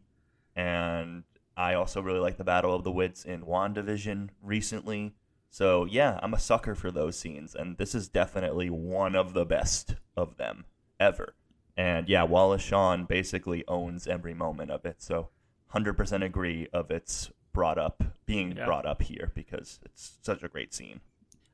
and 0.56 1.22
I 1.56 1.74
also 1.74 2.00
really 2.02 2.18
like 2.18 2.36
the 2.36 2.44
battle 2.44 2.74
of 2.74 2.82
the 2.82 2.90
wits 2.90 3.24
in 3.24 3.42
WandaVision 3.42 4.30
recently. 4.42 5.14
So 5.48 5.84
yeah, 5.84 6.18
I'm 6.22 6.34
a 6.34 6.40
sucker 6.40 6.74
for 6.74 6.90
those 6.90 7.16
scenes, 7.16 7.54
and 7.54 7.78
this 7.78 7.94
is 7.94 8.08
definitely 8.08 8.68
one 8.68 9.14
of 9.14 9.32
the 9.32 9.46
best 9.46 9.94
of 10.16 10.38
them 10.38 10.64
ever. 10.98 11.34
And 11.76 12.08
yeah, 12.08 12.22
Wallace 12.22 12.62
Shawn 12.62 13.04
basically 13.04 13.64
owns 13.68 14.06
every 14.06 14.32
moment 14.34 14.70
of 14.70 14.84
it. 14.86 14.96
So 15.02 15.28
100% 15.74 16.24
agree 16.24 16.68
of 16.72 16.90
its 16.90 17.30
brought 17.52 17.78
up 17.78 18.02
being 18.26 18.56
Yeah. 18.56 18.64
brought 18.66 18.86
up 18.86 19.02
here 19.02 19.30
because 19.34 19.80
it's 19.84 20.18
such 20.22 20.42
a 20.42 20.48
great 20.48 20.72
scene. 20.74 21.00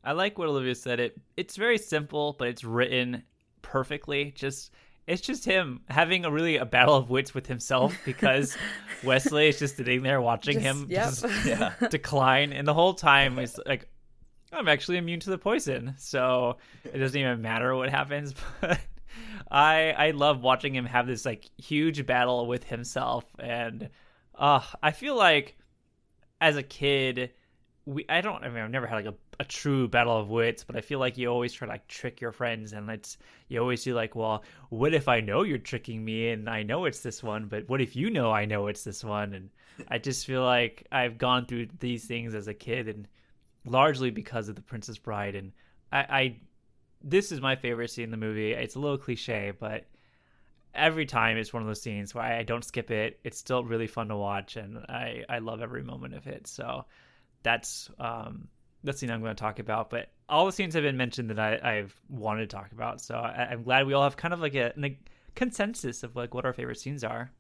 I 0.05 0.13
like 0.13 0.37
what 0.39 0.49
Olivia 0.49 0.75
said. 0.75 0.99
It 1.01 1.21
it's 1.37 1.57
very 1.57 1.79
simple, 1.79 2.35
but 2.39 2.49
it's 2.49 2.65
written 2.65 3.23
perfectly. 3.63 4.33
Just 4.33 4.73
it's 5.07 5.23
just 5.23 5.45
him 5.45 5.81
having 5.89 6.25
a 6.25 6.31
really 6.31 6.57
a 6.57 6.65
battle 6.65 6.95
of 6.97 7.09
wits 7.11 7.35
with 7.35 7.47
himself 7.47 7.97
because 8.05 8.57
Westley 9.05 9.49
is 9.49 9.59
just 9.59 9.77
sitting 9.77 10.03
there 10.03 10.21
watching 10.21 10.55
Just- 10.61 10.65
him 10.65 10.87
yep. 10.89 11.05
just 11.09 11.25
Yeah. 11.47 11.75
decline, 11.91 12.53
and 12.53 12.67
the 12.67 12.75
whole 12.75 12.95
time 12.95 13.39
he's 13.39 13.59
like, 13.67 13.89
"I'm 14.53 14.67
actually 14.69 14.99
immune 14.99 15.21
to 15.21 15.31
the 15.31 15.39
poison," 15.39 15.95
so 15.99 16.59
it 16.85 16.99
doesn't 16.99 17.21
even 17.21 17.41
matter 17.43 17.75
what 17.77 17.89
happens. 17.91 18.35
But 18.61 18.81
I 19.53 19.91
I 19.97 20.11
love 20.13 20.43
watching 20.43 20.75
him 20.75 20.87
have 20.87 21.07
this 21.07 21.27
like 21.27 21.49
huge 21.59 22.07
battle 22.07 22.47
with 22.47 22.65
himself, 22.65 23.25
and 23.39 23.91
uh, 24.35 24.63
I 24.83 24.93
feel 24.93 25.15
like 25.15 25.57
as 26.41 26.57
a 26.57 26.63
kid 26.63 27.31
we 27.85 28.05
I 28.09 28.21
don't 28.21 28.43
I 28.43 28.49
mean 28.49 28.63
I've 28.63 28.71
never 28.71 28.87
had 28.87 28.97
like 28.97 29.15
a, 29.15 29.15
a 29.41 29.45
true 29.45 29.89
battle 29.89 30.17
of 30.17 30.31
wits, 30.31 30.65
but 30.65 30.77
I 30.77 30.81
feel 30.81 30.99
like 30.99 31.19
you 31.19 31.29
always 31.29 31.53
try 31.53 31.67
to 31.67 31.73
like 31.73 31.87
trick 31.87 32.21
your 32.21 32.33
friends 32.33 32.73
and 32.73 32.89
it's 32.91 33.19
you 33.49 33.61
always 33.61 33.85
do 33.85 33.95
like, 33.95 34.15
well, 34.15 34.43
what 34.71 34.95
if 34.95 35.07
I 35.09 35.21
know 35.21 35.43
you're 35.43 35.59
tricking 35.59 36.05
me 36.05 36.31
and 36.31 36.49
I 36.49 36.63
know 36.63 36.87
it's 36.87 37.01
this 37.01 37.23
one, 37.23 37.47
but 37.47 37.69
what 37.69 37.81
if 37.81 37.95
you 37.95 38.11
know 38.11 38.31
I 38.33 38.47
know 38.47 38.69
it's 38.69 38.85
this 38.85 39.05
one? 39.05 39.35
And 39.35 39.51
I 39.89 39.99
just 39.99 40.27
feel 40.27 40.45
like 40.45 40.87
I've 40.93 41.19
gone 41.19 41.47
through 41.47 41.69
these 41.81 42.05
things 42.07 42.35
as 42.35 42.49
a 42.49 42.55
kid 42.55 42.89
and 42.89 43.07
largely 43.67 44.11
because 44.11 44.49
of 44.49 44.57
the 44.57 44.63
Princess 44.63 44.99
Bride 44.99 45.35
and 45.35 45.53
I, 45.93 45.99
I 45.99 46.37
this 47.03 47.33
is 47.33 47.41
my 47.41 47.57
favorite 47.57 47.91
scene 47.91 48.05
in 48.05 48.11
the 48.11 48.17
movie. 48.17 48.53
It's 48.53 48.75
a 48.75 48.79
little 48.79 48.99
cliche, 48.99 49.53
but 49.59 49.87
every 50.75 51.07
time 51.07 51.37
it's 51.37 51.53
one 51.53 51.63
of 51.63 51.69
those 51.69 51.83
scenes 51.83 52.15
where 52.15 52.25
I, 52.25 52.43
don't 52.43 52.65
skip 52.65 52.91
it. 52.91 53.21
It's 53.25 53.39
still 53.39 53.65
really 53.65 53.87
fun 53.87 54.09
to 54.09 54.17
watch 54.17 54.57
and 54.57 54.79
I, 54.79 55.25
I 55.29 55.39
love 55.39 55.61
every 55.61 55.83
moment 55.83 56.15
of 56.15 56.27
it. 56.27 56.47
So 56.47 56.85
that's 57.43 57.91
um 57.99 58.49
that's 58.85 58.97
the 58.97 59.07
scene 59.07 59.11
I'm 59.11 59.21
going 59.21 59.35
to 59.35 59.41
talk 59.41 59.59
about. 59.59 59.91
But 59.91 60.11
all 60.29 60.47
the 60.47 60.53
scenes 60.53 60.75
have 60.75 60.83
been 60.83 60.97
mentioned 60.97 61.31
that 61.31 61.39
I, 61.39 61.79
I've 61.79 61.95
wanted 62.09 62.51
to 62.51 62.57
talk 62.57 62.73
about. 62.73 63.01
So 63.01 63.15
I, 63.15 63.49
I'm 63.51 63.63
glad 63.63 63.87
we 63.87 63.93
all 63.93 64.03
have 64.03 64.17
kind 64.17 64.35
of 64.35 64.41
like 64.41 64.55
a, 64.55 64.73
an- 64.75 64.97
consensus 65.35 66.03
of 66.03 66.17
like 66.17 66.35
what 66.35 66.45
our 66.45 66.53
favorite 66.53 66.81
scenes 66.81 67.05
are. 67.05 67.31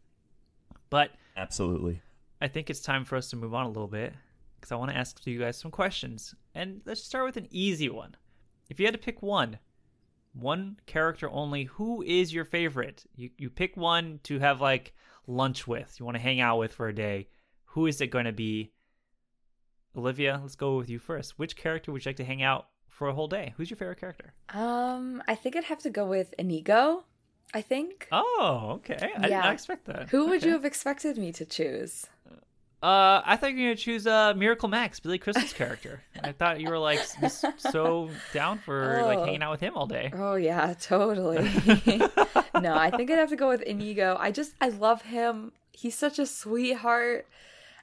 But 0.90 1.10
Absolutely. 1.36 2.00
I 2.40 2.48
think 2.48 2.70
it's 2.70 2.80
time 2.80 3.04
for 3.04 3.16
us 3.16 3.30
to 3.30 3.36
move 3.36 3.54
on 3.54 3.66
a 3.66 3.68
little 3.68 3.88
bit 3.88 4.12
because 4.56 4.72
I 4.72 4.76
want 4.76 4.90
to 4.90 4.96
ask 4.96 5.26
you 5.26 5.40
guys 5.40 5.58
some 5.58 5.70
questions. 5.70 6.34
And 6.54 6.80
let's 6.84 7.02
start 7.02 7.24
with 7.24 7.36
an 7.36 7.48
easy 7.50 7.88
one. 7.88 8.14
If 8.72 8.80
you 8.80 8.86
had 8.86 8.94
to 8.94 8.98
pick 8.98 9.20
one, 9.20 9.58
one 10.32 10.78
character 10.86 11.28
only, 11.28 11.64
who 11.64 12.00
is 12.00 12.32
your 12.32 12.46
favorite? 12.46 13.04
You 13.14 13.28
you 13.36 13.50
pick 13.50 13.76
one 13.76 14.20
to 14.22 14.38
have 14.38 14.62
like 14.62 14.94
lunch 15.26 15.66
with, 15.66 15.94
you 16.00 16.06
want 16.06 16.16
to 16.16 16.22
hang 16.22 16.40
out 16.40 16.56
with 16.56 16.72
for 16.72 16.88
a 16.88 16.94
day. 16.94 17.28
Who 17.66 17.86
is 17.86 18.00
it 18.00 18.06
going 18.06 18.24
to 18.24 18.32
be? 18.32 18.72
Olivia, 19.94 20.40
let's 20.40 20.54
go 20.54 20.78
with 20.78 20.88
you 20.88 20.98
first. 20.98 21.38
Which 21.38 21.54
character 21.54 21.92
would 21.92 22.02
you 22.02 22.08
like 22.08 22.16
to 22.16 22.24
hang 22.24 22.42
out 22.42 22.68
for 22.88 23.08
a 23.08 23.12
whole 23.12 23.28
day? 23.28 23.52
Who's 23.58 23.68
your 23.68 23.76
favorite 23.76 24.00
character? 24.00 24.32
Um, 24.48 25.22
I 25.28 25.34
think 25.34 25.54
I'd 25.54 25.64
have 25.64 25.80
to 25.80 25.90
go 25.90 26.06
with 26.06 26.32
Inigo. 26.38 27.04
I 27.52 27.60
think. 27.60 28.08
Oh, 28.10 28.76
okay. 28.76 29.12
I 29.18 29.28
did 29.28 29.32
not 29.32 29.52
expect 29.52 29.84
that. 29.84 30.08
Who 30.08 30.28
would 30.28 30.42
you 30.42 30.52
have 30.52 30.64
expected 30.64 31.18
me 31.18 31.30
to 31.32 31.44
choose? 31.44 32.06
Uh, 32.82 33.22
I 33.24 33.36
thought 33.36 33.50
you 33.52 33.56
were 33.58 33.62
gonna 33.66 33.76
choose 33.76 34.06
uh 34.08 34.34
Miracle 34.34 34.68
Max, 34.68 34.98
Billy 34.98 35.18
Crystal's 35.18 35.52
character. 35.52 36.02
I 36.22 36.32
thought 36.32 36.60
you 36.60 36.68
were 36.68 36.78
like 36.78 36.98
s- 37.22 37.44
so 37.58 38.10
down 38.32 38.58
for 38.58 39.02
like 39.04 39.18
Oh. 39.18 39.24
hanging 39.24 39.42
out 39.42 39.52
with 39.52 39.60
him 39.60 39.76
all 39.76 39.86
day. 39.86 40.10
Oh 40.12 40.34
yeah, 40.34 40.74
totally. 40.80 41.36
no, 42.60 42.74
I 42.74 42.90
think 42.90 43.10
I'd 43.10 43.18
have 43.18 43.28
to 43.30 43.36
go 43.36 43.48
with 43.48 43.62
Inigo. 43.62 44.16
I 44.18 44.32
just 44.32 44.54
I 44.60 44.70
love 44.70 45.02
him. 45.02 45.52
He's 45.72 45.94
such 45.96 46.18
a 46.18 46.26
sweetheart. 46.26 47.28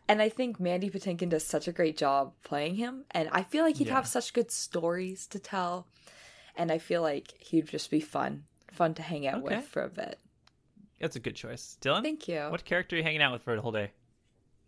And 0.10 0.22
I 0.24 0.30
think 0.30 0.60
Mandy 0.60 0.90
Patinkin 0.90 1.30
does 1.30 1.46
such 1.46 1.68
a 1.68 1.72
great 1.72 1.96
job 1.96 2.34
playing 2.44 2.76
him. 2.76 3.06
And 3.12 3.30
I 3.32 3.44
feel 3.44 3.64
like 3.64 3.76
he'd 3.78 3.88
Yeah. 3.88 3.94
have 3.94 4.08
such 4.08 4.34
good 4.34 4.50
stories 4.52 5.28
to 5.28 5.38
tell. 5.40 5.86
And 6.58 6.72
I 6.72 6.80
feel 6.80 7.02
like 7.04 7.36
he'd 7.40 7.68
just 7.68 7.92
be 7.92 8.00
fun. 8.00 8.44
Fun 8.72 8.96
to 8.96 9.02
hang 9.04 9.28
out 9.28 9.44
Okay. 9.46 9.58
with 9.58 9.66
for 9.68 9.84
a 9.84 9.90
bit. 9.90 10.18
That's 11.00 11.16
a 11.16 11.20
good 11.20 11.36
choice, 11.36 11.78
Dylan. 11.80 12.02
Thank 12.02 12.28
you. 12.28 12.42
What 12.50 12.66
character 12.66 12.96
are 12.96 12.98
you 12.98 13.04
hanging 13.04 13.22
out 13.22 13.32
with 13.34 13.44
for 13.44 13.56
the 13.56 13.62
whole 13.62 13.72
day? 13.72 13.92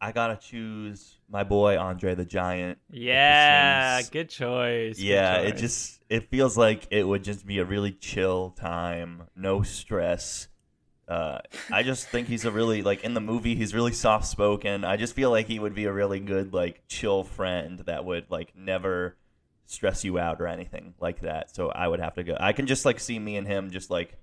I 0.03 0.11
gotta 0.11 0.35
choose 0.35 1.19
my 1.29 1.43
boy 1.43 1.77
Andre 1.77 2.15
the 2.15 2.25
Giant. 2.25 2.79
Yeah, 2.89 3.97
seems- 3.99 4.09
good 4.09 4.29
choice. 4.29 4.97
good 4.97 5.03
yeah, 5.03 5.35
it 5.37 5.57
just 5.57 6.01
it 6.09 6.29
feels 6.31 6.57
like 6.57 6.87
it 6.89 7.07
would 7.07 7.23
just 7.23 7.45
be 7.45 7.59
a 7.59 7.65
really 7.65 7.91
chill 7.91 8.49
time, 8.49 9.27
no 9.35 9.61
stress. 9.61 10.47
Uh, 11.07 11.39
I 11.71 11.83
just 11.83 12.07
think 12.07 12.27
he's 12.27 12.45
a 12.45 12.51
really 12.51 12.81
like 12.81 13.03
in 13.03 13.13
the 13.13 13.21
movie 13.21 13.53
he's 13.53 13.75
really 13.75 13.91
soft 13.91 14.25
spoken. 14.25 14.83
I 14.83 14.97
just 14.97 15.13
feel 15.13 15.29
like 15.29 15.45
he 15.47 15.59
would 15.59 15.75
be 15.75 15.85
a 15.85 15.93
really 15.93 16.19
good 16.19 16.51
like 16.51 16.81
chill 16.87 17.23
friend 17.23 17.79
that 17.85 18.03
would 18.03 18.31
like 18.31 18.53
never 18.55 19.17
stress 19.67 20.03
you 20.03 20.17
out 20.17 20.41
or 20.41 20.47
anything 20.47 20.95
like 20.99 21.21
that. 21.21 21.55
So 21.55 21.69
I 21.69 21.87
would 21.87 21.99
have 21.99 22.15
to 22.15 22.23
go. 22.23 22.35
I 22.39 22.53
can 22.53 22.65
just 22.65 22.85
like 22.85 22.99
see 22.99 23.19
me 23.19 23.37
and 23.37 23.45
him 23.45 23.69
just 23.69 23.91
like 23.91 24.17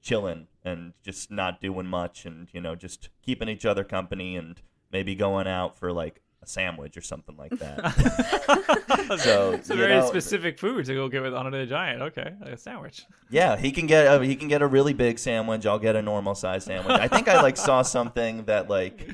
chilling 0.00 0.46
and 0.64 0.94
just 1.02 1.30
not 1.30 1.60
doing 1.60 1.86
much 1.86 2.24
and 2.24 2.48
you 2.52 2.60
know 2.60 2.74
just 2.74 3.10
keeping 3.20 3.48
each 3.48 3.66
other 3.66 3.84
company 3.84 4.36
and 4.36 4.62
maybe 4.92 5.14
going 5.14 5.46
out 5.46 5.76
for 5.78 5.92
like 5.92 6.20
a 6.42 6.46
sandwich 6.46 6.96
or 6.96 7.00
something 7.00 7.36
like 7.36 7.52
that. 7.58 9.18
so 9.20 9.52
it's 9.52 9.70
a 9.70 9.76
very 9.76 9.94
know, 9.94 10.06
specific 10.06 10.58
food 10.58 10.86
to 10.86 10.94
go 10.94 11.08
get 11.08 11.22
with 11.22 11.34
Andre 11.34 11.60
the 11.60 11.66
Giant. 11.66 12.02
Okay, 12.02 12.34
like 12.40 12.52
a 12.52 12.56
sandwich. 12.56 13.04
Yeah, 13.30 13.56
he 13.56 13.72
can 13.72 13.86
get 13.86 14.06
a, 14.06 14.24
he 14.24 14.36
can 14.36 14.48
get 14.48 14.62
a 14.62 14.66
really 14.66 14.94
big 14.94 15.18
sandwich. 15.18 15.66
I'll 15.66 15.78
get 15.78 15.96
a 15.96 16.02
normal 16.02 16.34
size 16.34 16.64
sandwich. 16.64 16.98
I 16.98 17.08
think 17.08 17.28
I 17.28 17.42
like 17.42 17.56
saw 17.56 17.82
something 17.82 18.44
that 18.44 18.68
like 18.70 19.10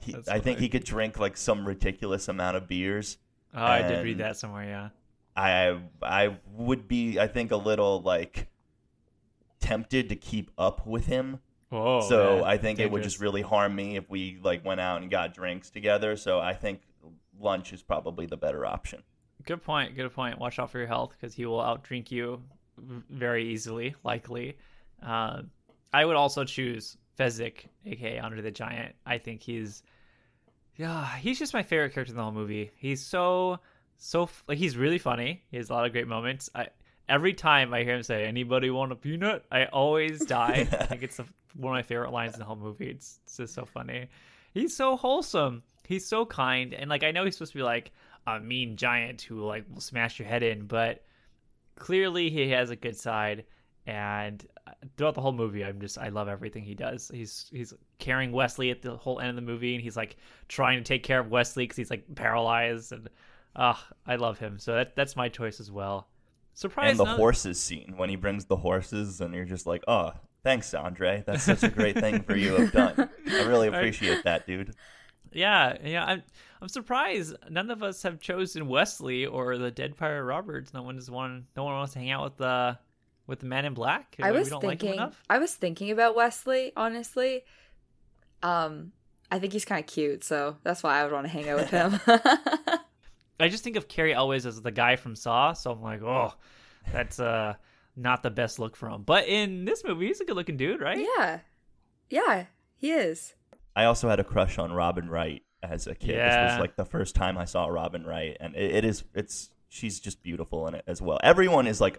he, 0.00 0.16
I 0.28 0.38
think 0.38 0.58
he 0.58 0.68
could 0.68 0.84
drink 0.84 1.18
like 1.18 1.36
some 1.36 1.66
ridiculous 1.66 2.28
amount 2.28 2.56
of 2.56 2.66
beers. 2.66 3.18
Oh, 3.54 3.62
I 3.62 3.82
did 3.82 4.04
read 4.04 4.18
that 4.18 4.36
somewhere. 4.36 4.64
Yeah. 4.64 4.88
I 5.34 5.78
I 6.02 6.36
would 6.54 6.88
be 6.88 7.18
I 7.18 7.26
think 7.26 7.52
a 7.52 7.56
little 7.56 8.02
like 8.02 8.48
tempted 9.60 10.08
to 10.08 10.16
keep 10.16 10.50
up 10.58 10.86
with 10.86 11.06
him. 11.06 11.40
Whoa, 11.72 12.02
so 12.02 12.36
man. 12.36 12.44
I 12.44 12.58
think 12.58 12.78
it 12.80 12.90
would 12.90 13.02
just 13.02 13.18
really 13.18 13.40
harm 13.40 13.74
me 13.74 13.96
if 13.96 14.10
we 14.10 14.38
like 14.42 14.62
went 14.62 14.80
out 14.80 15.00
and 15.00 15.10
got 15.10 15.32
drinks 15.32 15.70
together. 15.70 16.16
So 16.16 16.38
I 16.38 16.52
think 16.52 16.82
lunch 17.40 17.72
is 17.72 17.82
probably 17.82 18.26
the 18.26 18.36
better 18.36 18.66
option. 18.66 19.02
Good 19.46 19.62
point. 19.62 19.96
Good 19.96 20.12
point. 20.12 20.38
Watch 20.38 20.58
out 20.58 20.70
for 20.70 20.78
your 20.78 20.86
health 20.86 21.14
because 21.18 21.34
he 21.34 21.46
will 21.46 21.60
outdrink 21.60 22.10
you 22.10 22.42
very 22.78 23.48
easily, 23.48 23.94
likely. 24.04 24.58
Uh, 25.02 25.42
I 25.94 26.04
would 26.04 26.16
also 26.16 26.44
choose 26.44 26.98
Fezzik, 27.18 27.64
aka 27.86 28.18
Andre 28.18 28.42
the 28.42 28.50
Giant. 28.50 28.94
I 29.06 29.16
think 29.16 29.40
he's, 29.40 29.82
yeah, 30.76 31.16
he's 31.16 31.38
just 31.38 31.54
my 31.54 31.62
favorite 31.62 31.94
character 31.94 32.12
in 32.12 32.16
the 32.16 32.22
whole 32.22 32.32
movie. 32.32 32.70
He's 32.76 33.02
so, 33.02 33.60
so 33.96 34.28
like 34.46 34.58
he's 34.58 34.76
really 34.76 34.98
funny. 34.98 35.42
He 35.50 35.56
has 35.56 35.70
a 35.70 35.72
lot 35.72 35.86
of 35.86 35.92
great 35.92 36.06
moments. 36.06 36.50
I 36.54 36.68
every 37.08 37.34
time 37.34 37.74
I 37.74 37.82
hear 37.82 37.96
him 37.96 38.02
say 38.02 38.24
"Anybody 38.26 38.70
want 38.70 38.92
a 38.92 38.96
peanut," 38.96 39.44
I 39.50 39.66
always 39.66 40.24
die. 40.24 40.68
I 40.70 40.86
think 40.86 41.02
it's 41.02 41.16
the, 41.16 41.24
one 41.56 41.74
of 41.74 41.78
my 41.78 41.82
favorite 41.82 42.12
lines 42.12 42.34
in 42.34 42.38
the 42.38 42.44
whole 42.44 42.56
movie. 42.56 42.90
It's, 42.90 43.20
it's 43.24 43.36
just 43.36 43.54
so 43.54 43.64
funny. 43.64 44.08
He's 44.54 44.76
so 44.76 44.96
wholesome. 44.96 45.62
He's 45.86 46.06
so 46.06 46.24
kind, 46.24 46.74
and 46.74 46.88
like 46.88 47.02
I 47.02 47.10
know 47.10 47.24
he's 47.24 47.34
supposed 47.34 47.52
to 47.52 47.58
be 47.58 47.62
like 47.62 47.90
a 48.26 48.38
mean 48.40 48.76
giant 48.76 49.22
who 49.22 49.44
like 49.44 49.64
will 49.72 49.80
smash 49.80 50.18
your 50.18 50.28
head 50.28 50.42
in, 50.42 50.66
but 50.66 51.04
clearly 51.76 52.30
he 52.30 52.50
has 52.50 52.70
a 52.70 52.76
good 52.76 52.96
side. 52.96 53.44
And 53.84 54.46
uh, 54.68 54.72
throughout 54.96 55.14
the 55.14 55.20
whole 55.20 55.32
movie, 55.32 55.64
I'm 55.64 55.80
just 55.80 55.98
I 55.98 56.08
love 56.08 56.28
everything 56.28 56.62
he 56.62 56.74
does. 56.74 57.10
He's 57.12 57.48
he's 57.50 57.74
carrying 57.98 58.30
Westley 58.30 58.70
at 58.70 58.80
the 58.80 58.96
whole 58.96 59.18
end 59.18 59.30
of 59.30 59.36
the 59.36 59.42
movie, 59.42 59.74
and 59.74 59.82
he's 59.82 59.96
like 59.96 60.16
trying 60.48 60.78
to 60.78 60.84
take 60.84 61.02
care 61.02 61.18
of 61.18 61.30
Westley 61.30 61.64
because 61.64 61.76
he's 61.76 61.90
like 61.90 62.04
paralyzed, 62.14 62.92
and 62.92 63.08
ah, 63.56 63.84
I 64.06 64.16
love 64.16 64.38
him. 64.38 64.58
So 64.60 64.74
that 64.74 64.94
that's 64.94 65.16
my 65.16 65.28
choice 65.28 65.58
as 65.58 65.70
well. 65.70 66.08
Surprise! 66.54 66.90
and 66.90 67.00
the 67.00 67.04
horses 67.06 67.60
scene 67.60 67.94
when 67.96 68.08
he 68.08 68.16
brings 68.16 68.44
the 68.44 68.56
horses 68.56 69.20
and 69.20 69.34
you're 69.34 69.44
just 69.44 69.66
like 69.66 69.82
oh 69.88 70.12
thanks 70.44 70.72
andre 70.74 71.22
that's 71.26 71.44
such 71.44 71.62
a 71.62 71.68
great 71.68 71.98
thing 71.98 72.22
for 72.22 72.34
you 72.36 72.56
to 72.56 72.62
have 72.66 72.72
done 72.72 73.08
i 73.30 73.42
really 73.42 73.68
Right. 73.70 73.78
appreciate 73.78 74.24
that 74.24 74.46
dude 74.46 74.74
Yeah, 75.32 75.76
yeah. 75.82 76.04
I'm 76.04 76.22
I'm 76.60 76.68
surprised 76.68 77.34
none 77.48 77.70
of 77.70 77.82
us 77.82 78.02
have 78.02 78.20
chosen 78.20 78.68
Westley 78.68 79.24
or 79.26 79.56
the 79.56 79.70
Dread 79.70 79.96
Pirate 79.96 80.24
Roberts. 80.24 80.72
No 80.74 80.82
one 80.82 80.96
is 80.98 81.10
one. 81.10 81.46
No 81.56 81.64
one 81.64 81.72
wants 81.74 81.94
to 81.94 81.98
hang 82.00 82.10
out 82.10 82.22
with 82.24 82.36
the 82.36 82.78
with 83.26 83.40
the 83.40 83.46
man 83.46 83.64
in 83.64 83.72
black. 83.72 84.14
I 84.22 84.30
We 84.30 84.38
was 84.38 84.50
don't 84.50 84.62
like 84.62 84.74
him 84.74 84.88
thinking 84.88 84.94
enough. 85.00 85.22
I 85.30 85.38
was 85.38 85.54
thinking 85.54 85.90
about 85.90 86.14
Westley, 86.14 86.72
honestly. 86.76 87.44
Um 88.42 88.92
I 89.30 89.38
think 89.38 89.54
he's 89.54 89.64
kind 89.64 89.80
of 89.80 89.86
cute, 89.90 90.22
so 90.22 90.58
that's 90.64 90.82
why 90.82 91.00
I 91.00 91.04
would 91.04 91.12
want 91.12 91.24
to 91.26 91.32
hang 91.32 91.48
out 91.48 91.56
with 91.60 91.70
him. 91.70 91.98
I 93.40 93.48
just 93.48 93.64
think 93.64 93.76
of 93.76 93.88
Cary 93.88 94.12
Elwes 94.12 94.44
as 94.44 94.60
the 94.60 94.70
guy 94.70 94.96
from 94.96 95.16
Saw, 95.16 95.54
so 95.54 95.72
I'm 95.72 95.80
like, 95.82 96.02
oh, 96.02 96.34
that's 96.92 97.18
uh 97.18 97.54
not 97.96 98.22
the 98.22 98.30
best 98.30 98.58
look 98.58 98.74
for 98.76 98.88
him. 98.88 99.02
But 99.02 99.26
in 99.28 99.64
this 99.64 99.84
movie, 99.84 100.06
he's 100.06 100.20
a 100.20 100.24
good 100.24 100.36
looking 100.36 100.56
dude, 100.56 100.80
right? 100.80 101.06
yeah. 101.18 101.40
Yeah, 102.10 102.46
he 102.76 102.90
is. 102.92 103.34
i 103.74 103.84
also 103.84 104.08
had 104.08 104.20
a 104.20 104.24
crush 104.24 104.58
on 104.58 104.70
robin 104.72 105.08
wright 105.08 105.42
as 105.62 105.86
a 105.86 105.94
kid 105.94 106.08
this 106.10 106.16
Yeah. 106.16 106.52
was 106.52 106.60
like 106.60 106.76
the 106.76 106.84
first 106.84 107.14
time 107.14 107.38
i 107.38 107.44
saw 107.46 107.66
robin 107.66 108.04
wright 108.04 108.36
and 108.40 108.54
it, 108.54 108.70
it 108.76 108.84
is 108.84 109.04
it's 109.14 109.48
she's 109.70 109.98
just 110.00 110.22
beautiful 110.22 110.66
in 110.68 110.74
it 110.74 110.84
as 110.86 111.00
well 111.00 111.18
everyone 111.22 111.66
is 111.66 111.80
like 111.80 111.98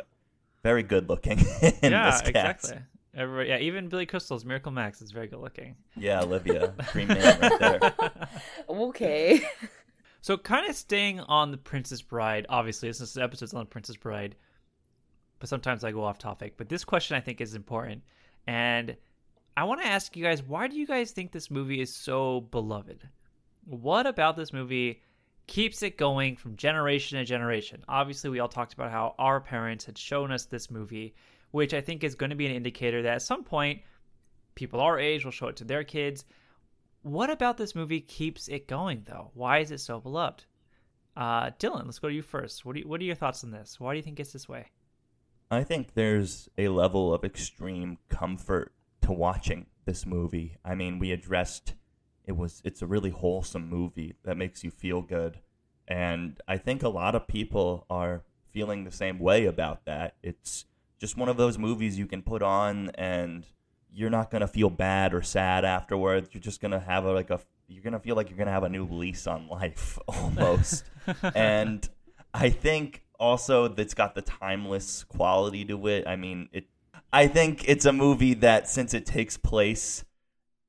very 0.61 0.83
good 0.83 1.09
looking 1.09 1.39
in 1.81 1.91
yeah, 1.91 2.11
this 2.11 2.21
cast 2.21 2.27
exactly. 2.27 2.77
Everybody, 3.15 3.49
yeah, 3.49 3.57
even 3.59 3.89
Billy 3.89 4.05
Crystal's 4.07 4.43
Miracle 4.45 4.71
Max 4.71 5.01
is 5.01 5.11
very 5.11 5.27
good 5.27 5.39
looking. 5.39 5.75
yeah 5.97 6.21
olivia 6.21 6.73
dream 6.91 7.07
man 7.07 7.39
right 7.39 7.59
there 7.59 7.79
Okay. 8.69 9.41
So, 10.21 10.37
kind 10.37 10.69
of 10.69 10.75
staying 10.75 11.19
on 11.21 11.51
the 11.51 11.57
Princess 11.57 12.01
Bride. 12.01 12.45
Obviously, 12.49 12.87
this 12.89 13.01
is 13.01 13.17
episode's 13.17 13.53
on 13.53 13.59
the 13.61 13.65
Princess 13.65 13.97
Bride, 13.97 14.35
but 15.43 15.49
sometimes 15.49 15.83
I 15.83 15.91
go 15.91 16.05
off 16.05 16.19
topic. 16.19 16.53
But 16.55 16.69
this 16.69 16.85
question 16.85 17.17
I 17.17 17.19
think 17.19 17.41
is 17.41 17.53
important, 17.53 18.01
and 18.47 18.95
I 19.57 19.65
want 19.65 19.81
to 19.81 19.87
ask 19.87 20.15
you 20.15 20.23
guys: 20.23 20.41
Why 20.41 20.69
do 20.69 20.77
you 20.77 20.87
guys 20.87 21.11
think 21.11 21.33
this 21.33 21.51
movie 21.51 21.81
is 21.81 21.93
so 21.93 22.39
beloved? 22.39 23.09
What 23.65 24.07
about 24.07 24.37
this 24.37 24.53
movie 24.53 25.01
keeps 25.45 25.83
it 25.83 25.97
going 25.97 26.37
from 26.37 26.55
generation 26.55 27.17
to 27.17 27.25
generation? 27.25 27.83
Obviously, 27.89 28.29
we 28.29 28.39
all 28.39 28.47
talked 28.47 28.71
about 28.71 28.89
how 28.89 29.15
our 29.19 29.41
parents 29.41 29.83
had 29.83 29.97
shown 29.97 30.31
us 30.31 30.45
this 30.45 30.71
movie, 30.71 31.13
which 31.51 31.73
I 31.73 31.81
think 31.81 32.05
is 32.05 32.15
going 32.15 32.29
to 32.29 32.37
be 32.37 32.45
an 32.45 32.55
indicator 32.55 33.01
that 33.01 33.15
at 33.15 33.21
some 33.21 33.43
point, 33.43 33.81
people 34.55 34.79
our 34.79 34.97
age 34.97 35.25
will 35.25 35.31
show 35.33 35.49
it 35.49 35.57
to 35.57 35.65
their 35.65 35.83
kids. 35.83 36.23
What 37.01 37.29
about 37.29 37.57
this 37.57 37.75
movie 37.75 37.99
keeps 37.99 38.47
it 38.47 38.69
going 38.69 39.03
though? 39.05 39.31
Why 39.33 39.57
is 39.57 39.71
it 39.71 39.81
so 39.81 39.99
beloved? 39.99 40.45
Uh, 41.17 41.51
Dylan, 41.59 41.83
let's 41.83 41.99
go 41.99 42.07
to 42.07 42.15
you 42.15 42.21
first. 42.21 42.63
What 42.63 42.77
you, 42.77 42.87
what 42.87 43.01
are 43.01 43.03
your 43.03 43.15
thoughts 43.15 43.43
on 43.43 43.51
this? 43.51 43.77
Why 43.77 43.91
do 43.91 43.97
you 43.97 44.03
think 44.03 44.21
it's 44.21 44.31
this 44.31 44.47
way? 44.47 44.67
I 45.51 45.63
think 45.63 45.93
there's 45.93 46.49
a 46.57 46.69
level 46.69 47.13
of 47.13 47.23
extreme 47.23 47.97
comfort 48.09 48.73
to 49.01 49.11
watching 49.11 49.67
this 49.85 50.05
movie. 50.05 50.57
I 50.63 50.75
mean, 50.75 50.99
we 50.99 51.11
addressed 51.11 51.75
it 52.25 52.37
was 52.37 52.61
it's 52.63 52.81
a 52.81 52.87
really 52.87 53.09
wholesome 53.09 53.69
movie 53.69 54.15
that 54.23 54.37
makes 54.37 54.63
you 54.63 54.71
feel 54.71 55.01
good. 55.01 55.39
And 55.87 56.39
I 56.47 56.57
think 56.57 56.83
a 56.83 56.89
lot 56.89 57.15
of 57.15 57.27
people 57.27 57.85
are 57.89 58.23
feeling 58.51 58.83
the 58.83 58.91
same 58.91 59.19
way 59.19 59.45
about 59.45 59.85
that. 59.85 60.15
It's 60.23 60.65
just 60.99 61.17
one 61.17 61.27
of 61.27 61.37
those 61.37 61.57
movies 61.57 61.97
you 61.97 62.05
can 62.05 62.21
put 62.21 62.41
on 62.41 62.91
and 62.91 63.45
you're 63.91 64.09
not 64.09 64.31
going 64.31 64.41
to 64.41 64.47
feel 64.47 64.69
bad 64.69 65.13
or 65.13 65.21
sad 65.21 65.65
afterwards. 65.65 66.29
You're 66.31 66.41
just 66.41 66.61
going 66.61 66.71
to 66.71 66.79
have 66.79 67.05
a, 67.05 67.11
like 67.11 67.29
a 67.29 67.41
you're 67.67 67.83
going 67.83 67.93
to 67.93 67.99
feel 67.99 68.15
like 68.15 68.29
you're 68.29 68.37
going 68.37 68.47
to 68.47 68.53
have 68.53 68.63
a 68.63 68.69
new 68.69 68.85
lease 68.85 69.27
on 69.27 69.47
life 69.47 69.99
almost. 70.07 70.85
and 71.35 71.87
I 72.33 72.49
think 72.49 73.02
also 73.23 73.69
that's 73.69 73.93
got 73.93 74.15
the 74.15 74.21
timeless 74.21 75.05
quality 75.05 75.63
to 75.63 75.87
it. 75.87 76.05
I 76.05 76.17
mean, 76.17 76.49
it 76.51 76.65
I 77.11 77.27
think 77.27 77.63
it's 77.67 77.85
a 77.85 77.93
movie 77.93 78.33
that 78.35 78.67
since 78.67 78.93
it 78.93 79.05
takes 79.05 79.37
place 79.37 80.03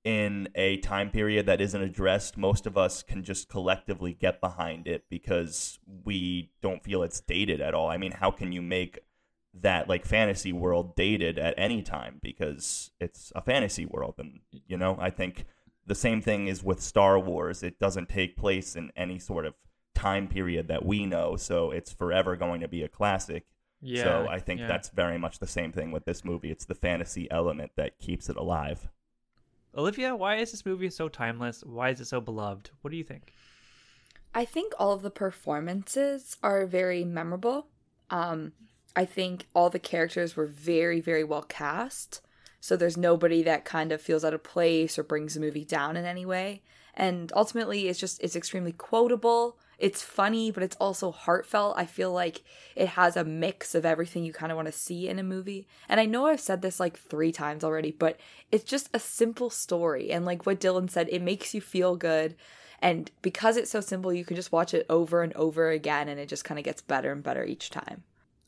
in 0.05 0.49
a 0.55 0.77
time 0.79 1.11
period 1.11 1.47
that 1.47 1.61
isn't 1.61 1.83
addressed, 1.83 2.37
most 2.37 2.67
of 2.67 2.79
us 2.79 3.03
can 3.03 3.25
just 3.25 3.49
collectively 3.49 4.13
get 4.13 4.41
behind 4.41 4.87
it 4.87 5.05
because 5.11 5.79
we 6.05 6.51
don't 6.63 6.85
feel 6.85 7.03
it's 7.03 7.21
dated 7.21 7.61
at 7.61 7.75
all. 7.75 7.89
I 7.89 7.97
mean, 7.97 8.13
how 8.13 8.31
can 8.31 8.53
you 8.53 8.63
make 8.63 9.01
that 9.55 9.89
like 9.89 10.05
fantasy 10.05 10.53
world 10.53 10.95
dated 10.95 11.39
at 11.39 11.55
any 11.57 11.83
time 11.83 12.21
because 12.23 12.91
it's 13.01 13.33
a 13.35 13.41
fantasy 13.41 13.87
world 13.87 14.15
and 14.19 14.41
you 14.53 14.77
know, 14.77 14.97
I 15.01 15.11
think 15.11 15.45
the 15.87 15.95
same 15.95 16.21
thing 16.23 16.47
is 16.47 16.63
with 16.63 16.81
Star 16.81 17.19
Wars. 17.19 17.63
It 17.63 17.81
doesn't 17.81 18.09
take 18.09 18.37
place 18.37 18.77
in 18.77 18.93
any 18.97 19.19
sort 19.19 19.45
of 19.45 19.55
time 20.05 20.29
period 20.29 20.69
that 20.69 20.85
we 20.85 21.07
know, 21.07 21.37
so 21.37 21.71
it's 21.71 21.93
forever 21.93 22.37
going 22.37 22.61
to 22.61 22.69
be 22.69 22.83
a 22.83 22.89
classic. 22.89 23.47
Yeah, 23.81 24.05
so 24.05 24.27
I 24.31 24.39
think 24.39 24.61
yeah. 24.61 24.67
that's 24.67 24.89
very 24.89 25.19
much 25.19 25.39
the 25.39 25.47
same 25.47 25.73
thing 25.73 25.93
with 25.93 26.05
this 26.05 26.25
movie. 26.25 26.51
It's 26.51 26.65
the 26.65 26.75
fantasy 26.75 27.31
element 27.31 27.73
that 27.77 27.99
keeps 27.99 28.29
it 28.29 28.37
alive. 28.37 28.89
Olivia, 29.77 30.15
why 30.15 30.37
is 30.37 30.53
this 30.53 30.65
movie 30.65 30.91
so 30.91 31.09
timeless? 31.09 31.63
Why 31.65 31.91
is 31.91 32.01
it 32.01 32.07
so 32.07 32.21
beloved? 32.21 32.71
What 32.81 32.91
do 32.91 32.97
you 32.97 33.05
think? 33.05 33.33
I 34.35 34.45
think 34.45 34.73
all 34.79 34.93
of 34.93 35.03
the 35.03 35.11
performances 35.11 36.37
are 36.43 36.67
very 36.67 37.05
memorable. 37.05 37.69
Um, 38.11 38.53
I 38.97 39.05
think 39.05 39.47
all 39.55 39.71
the 39.71 39.79
characters 39.79 40.37
were 40.37 40.47
very, 40.47 41.01
very 41.01 41.25
well 41.25 41.43
cast. 41.43 42.21
So 42.61 42.77
there's 42.77 42.97
nobody 42.97 43.43
that 43.43 43.65
kind 43.65 43.93
of 43.93 44.01
feels 44.01 44.25
out 44.25 44.35
of 44.35 44.43
place 44.43 44.99
or 44.99 45.03
brings 45.03 45.35
the 45.35 45.41
movie 45.41 45.65
down 45.65 45.97
in 45.97 46.05
any 46.05 46.25
way. 46.25 46.63
And 46.95 47.33
ultimately, 47.35 47.89
it's 47.89 47.99
just, 47.99 48.23
it's 48.23 48.37
extremely 48.37 48.73
quotable. 48.73 49.59
It's 49.79 50.03
funny, 50.03 50.51
but 50.51 50.63
it's 50.63 50.77
also 50.77 51.11
heartfelt. 51.11 51.75
I 51.77 51.87
feel 51.87 52.13
like 52.13 52.43
it 52.77 52.89
has 52.89 53.17
a 53.17 53.25
mix 53.25 53.75
of 53.75 53.85
everything 53.85 54.25
you 54.25 54.33
kind 54.33 54.53
of 54.53 54.57
want 54.57 54.67
to 54.67 54.73
see 54.73 55.09
in 55.09 55.19
a 55.19 55.23
movie. 55.23 55.67
And 55.89 56.01
I 56.01 56.07
know 56.07 56.27
I've 56.27 56.41
said 56.41 56.63
this 56.63 56.79
like 56.81 56.99
three 56.99 57.33
times 57.33 57.65
already, 57.65 57.91
but 57.91 58.19
it's 58.53 58.65
just 58.65 58.89
a 58.95 58.99
simple 58.99 59.51
story. 59.51 60.11
And 60.11 60.25
like 60.25 60.47
what 60.47 60.61
Dylan 60.61 60.91
said, 60.91 61.09
it 61.11 61.23
makes 61.23 61.55
you 61.55 61.61
feel 61.61 61.97
good. 61.97 62.37
And 62.81 63.11
because 63.23 63.57
it's 63.57 63.71
so 63.71 63.81
simple, 63.81 64.13
you 64.13 64.25
can 64.25 64.37
just 64.37 64.53
watch 64.53 64.75
it 64.75 64.85
over 64.91 65.23
and 65.23 65.33
over 65.35 65.71
again, 65.71 66.09
and 66.09 66.21
it 66.21 66.29
just 66.29 66.45
kind 66.45 66.59
of 66.59 66.65
gets 66.65 66.83
better 66.83 67.13
and 67.13 67.23
better 67.23 67.45
each 67.45 67.71
time. 67.71 68.03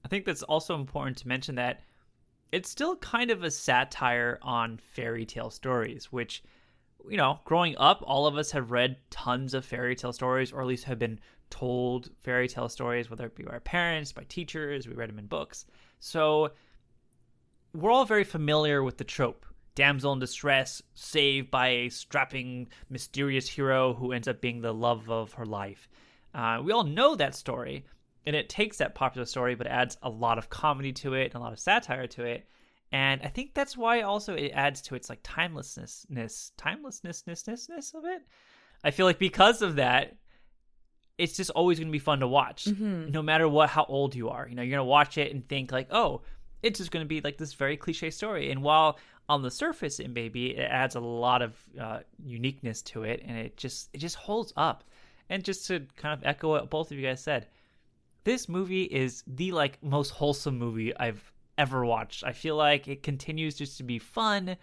I 0.05 0.09
think 0.09 0.27
that's 0.27 0.43
also 0.43 0.75
important 0.75 1.17
to 1.19 1.29
mention 1.29 1.55
that 1.55 1.81
it's 2.53 2.69
still 2.69 2.97
kind 2.97 3.31
of 3.31 3.43
a 3.43 3.51
satire 3.51 4.39
on 4.43 4.79
fairy 4.93 5.25
tale 5.25 5.51
stories, 5.51 6.13
which, 6.13 6.43
you 7.09 7.17
know, 7.17 7.41
growing 7.45 7.77
up, 7.79 8.03
all 8.05 8.27
of 8.27 8.37
us 8.37 8.51
have 8.53 8.71
read 8.71 8.97
tons 9.11 9.55
of 9.55 9.65
fairy 9.65 9.95
tale 9.95 10.13
stories, 10.13 10.53
or 10.53 10.61
at 10.61 10.67
least 10.67 10.85
have 10.85 10.99
been 10.99 11.21
told 11.51 12.11
fairy 12.23 12.49
tale 12.49 12.69
stories, 12.69 13.11
whether 13.11 13.27
it 13.27 13.37
be 13.37 13.45
by 13.45 13.53
our 13.53 13.61
parents, 13.61 14.13
by 14.13 14.25
teachers, 14.29 14.89
we 14.89 14.95
read 14.95 15.09
them 15.09 15.19
in 15.19 15.27
books. 15.27 15.67
So 16.01 16.51
we're 17.73 17.91
all 17.91 18.05
very 18.05 18.25
familiar 18.25 18.83
with 18.83 18.97
the 18.99 19.05
trope 19.05 19.47
damsel 19.75 20.15
in 20.15 20.19
distress, 20.19 20.83
saved 20.95 21.51
by 21.51 21.69
a 21.69 21.89
strapping, 21.91 22.67
mysterious 22.89 23.47
hero 23.47 23.93
who 23.93 24.13
ends 24.13 24.27
up 24.27 24.41
being 24.41 24.63
the 24.63 24.73
love 24.73 25.09
of 25.11 25.35
her 25.35 25.45
life. 25.45 25.87
Uh, 26.35 26.61
we 26.65 26.73
all 26.73 26.83
know 26.83 27.15
that 27.15 27.35
story, 27.35 27.85
and 28.25 28.35
it 28.35 28.49
takes 28.49 28.79
that 28.79 28.95
popular 28.95 29.27
story 29.27 29.55
but 29.55 29.67
adds 29.67 29.97
a 30.03 30.09
lot 30.09 30.39
of 30.39 30.51
comedy 30.51 30.93
to 30.93 31.15
it 31.15 31.27
and 31.27 31.35
a 31.35 31.39
lot 31.39 31.53
of 31.53 31.61
satire 31.61 32.07
to 32.07 32.25
it 32.25 32.49
and 32.93 33.21
i 33.23 33.29
think 33.29 33.53
that's 33.55 33.77
why 33.77 34.01
also 34.03 34.35
it 34.35 34.51
adds 34.53 34.81
to 34.81 34.95
its 34.95 35.09
like 35.11 35.21
timelessness 35.23 36.07
timelessness 36.57 37.95
of 37.95 38.05
it. 38.05 38.23
I 38.85 38.91
feel 38.91 39.07
like 39.07 39.19
because 39.19 39.63
of 39.63 39.77
that 39.77 40.17
it's 41.19 41.37
just 41.37 41.51
always 41.51 41.79
going 41.79 41.89
to 41.89 41.93
be 41.93 41.99
fun 41.99 42.21
to 42.21 42.29
watch 42.29 42.67
Mhm. 42.67 43.11
no 43.11 43.23
matter 43.23 43.49
what 43.49 43.71
how 43.71 43.85
old 43.87 44.15
you 44.15 44.29
are. 44.29 44.47
You 44.49 44.55
know 44.55 44.63
you're 44.63 44.77
going 44.77 44.87
to 44.87 44.91
watch 44.99 45.19
it 45.19 45.33
and 45.33 45.47
think 45.49 45.73
like 45.73 45.89
oh 45.91 46.23
it's 46.63 46.79
just 46.79 46.91
going 46.91 47.05
to 47.05 47.09
be 47.09 47.21
like 47.21 47.39
this 47.39 47.53
very 47.55 47.77
cliche 47.77 48.11
story. 48.11 48.51
And 48.51 48.63
while 48.63 48.99
on 49.29 49.43
the 49.43 49.51
surface 49.51 49.99
it 49.99 50.11
maybe 50.11 50.57
it 50.57 50.69
adds 50.71 50.95
a 50.95 51.01
lot 51.01 51.43
of 51.43 51.57
uh, 51.81 52.01
uniqueness 52.25 52.83
to 52.83 53.03
it 53.05 53.23
and 53.27 53.37
it 53.39 53.57
just 53.57 53.89
it 53.95 53.99
just 53.99 54.17
holds 54.17 54.53
up. 54.57 54.85
And 55.29 55.43
just 55.43 55.67
to 55.69 55.81
kind 55.97 56.13
of 56.17 56.25
echo 56.25 56.51
what 56.51 56.71
both 56.71 56.91
of 56.93 56.97
you 56.99 57.05
guys 57.07 57.23
said 57.23 57.49
this 58.25 58.49
movie 58.49 58.85
is 58.85 59.23
the 59.27 59.53
like 59.53 59.83
most 59.83 60.11
wholesome 60.11 60.57
movie 60.59 60.97
I've 60.97 61.33
ever 61.59 61.85
watched. 61.85 62.25
I 62.25 62.33
feel 62.33 62.57
like 62.57 62.89
it 62.89 63.03
continues 63.03 63.57
just 63.57 63.79
to 63.79 63.83
be 63.83 63.99
fun 63.99 64.57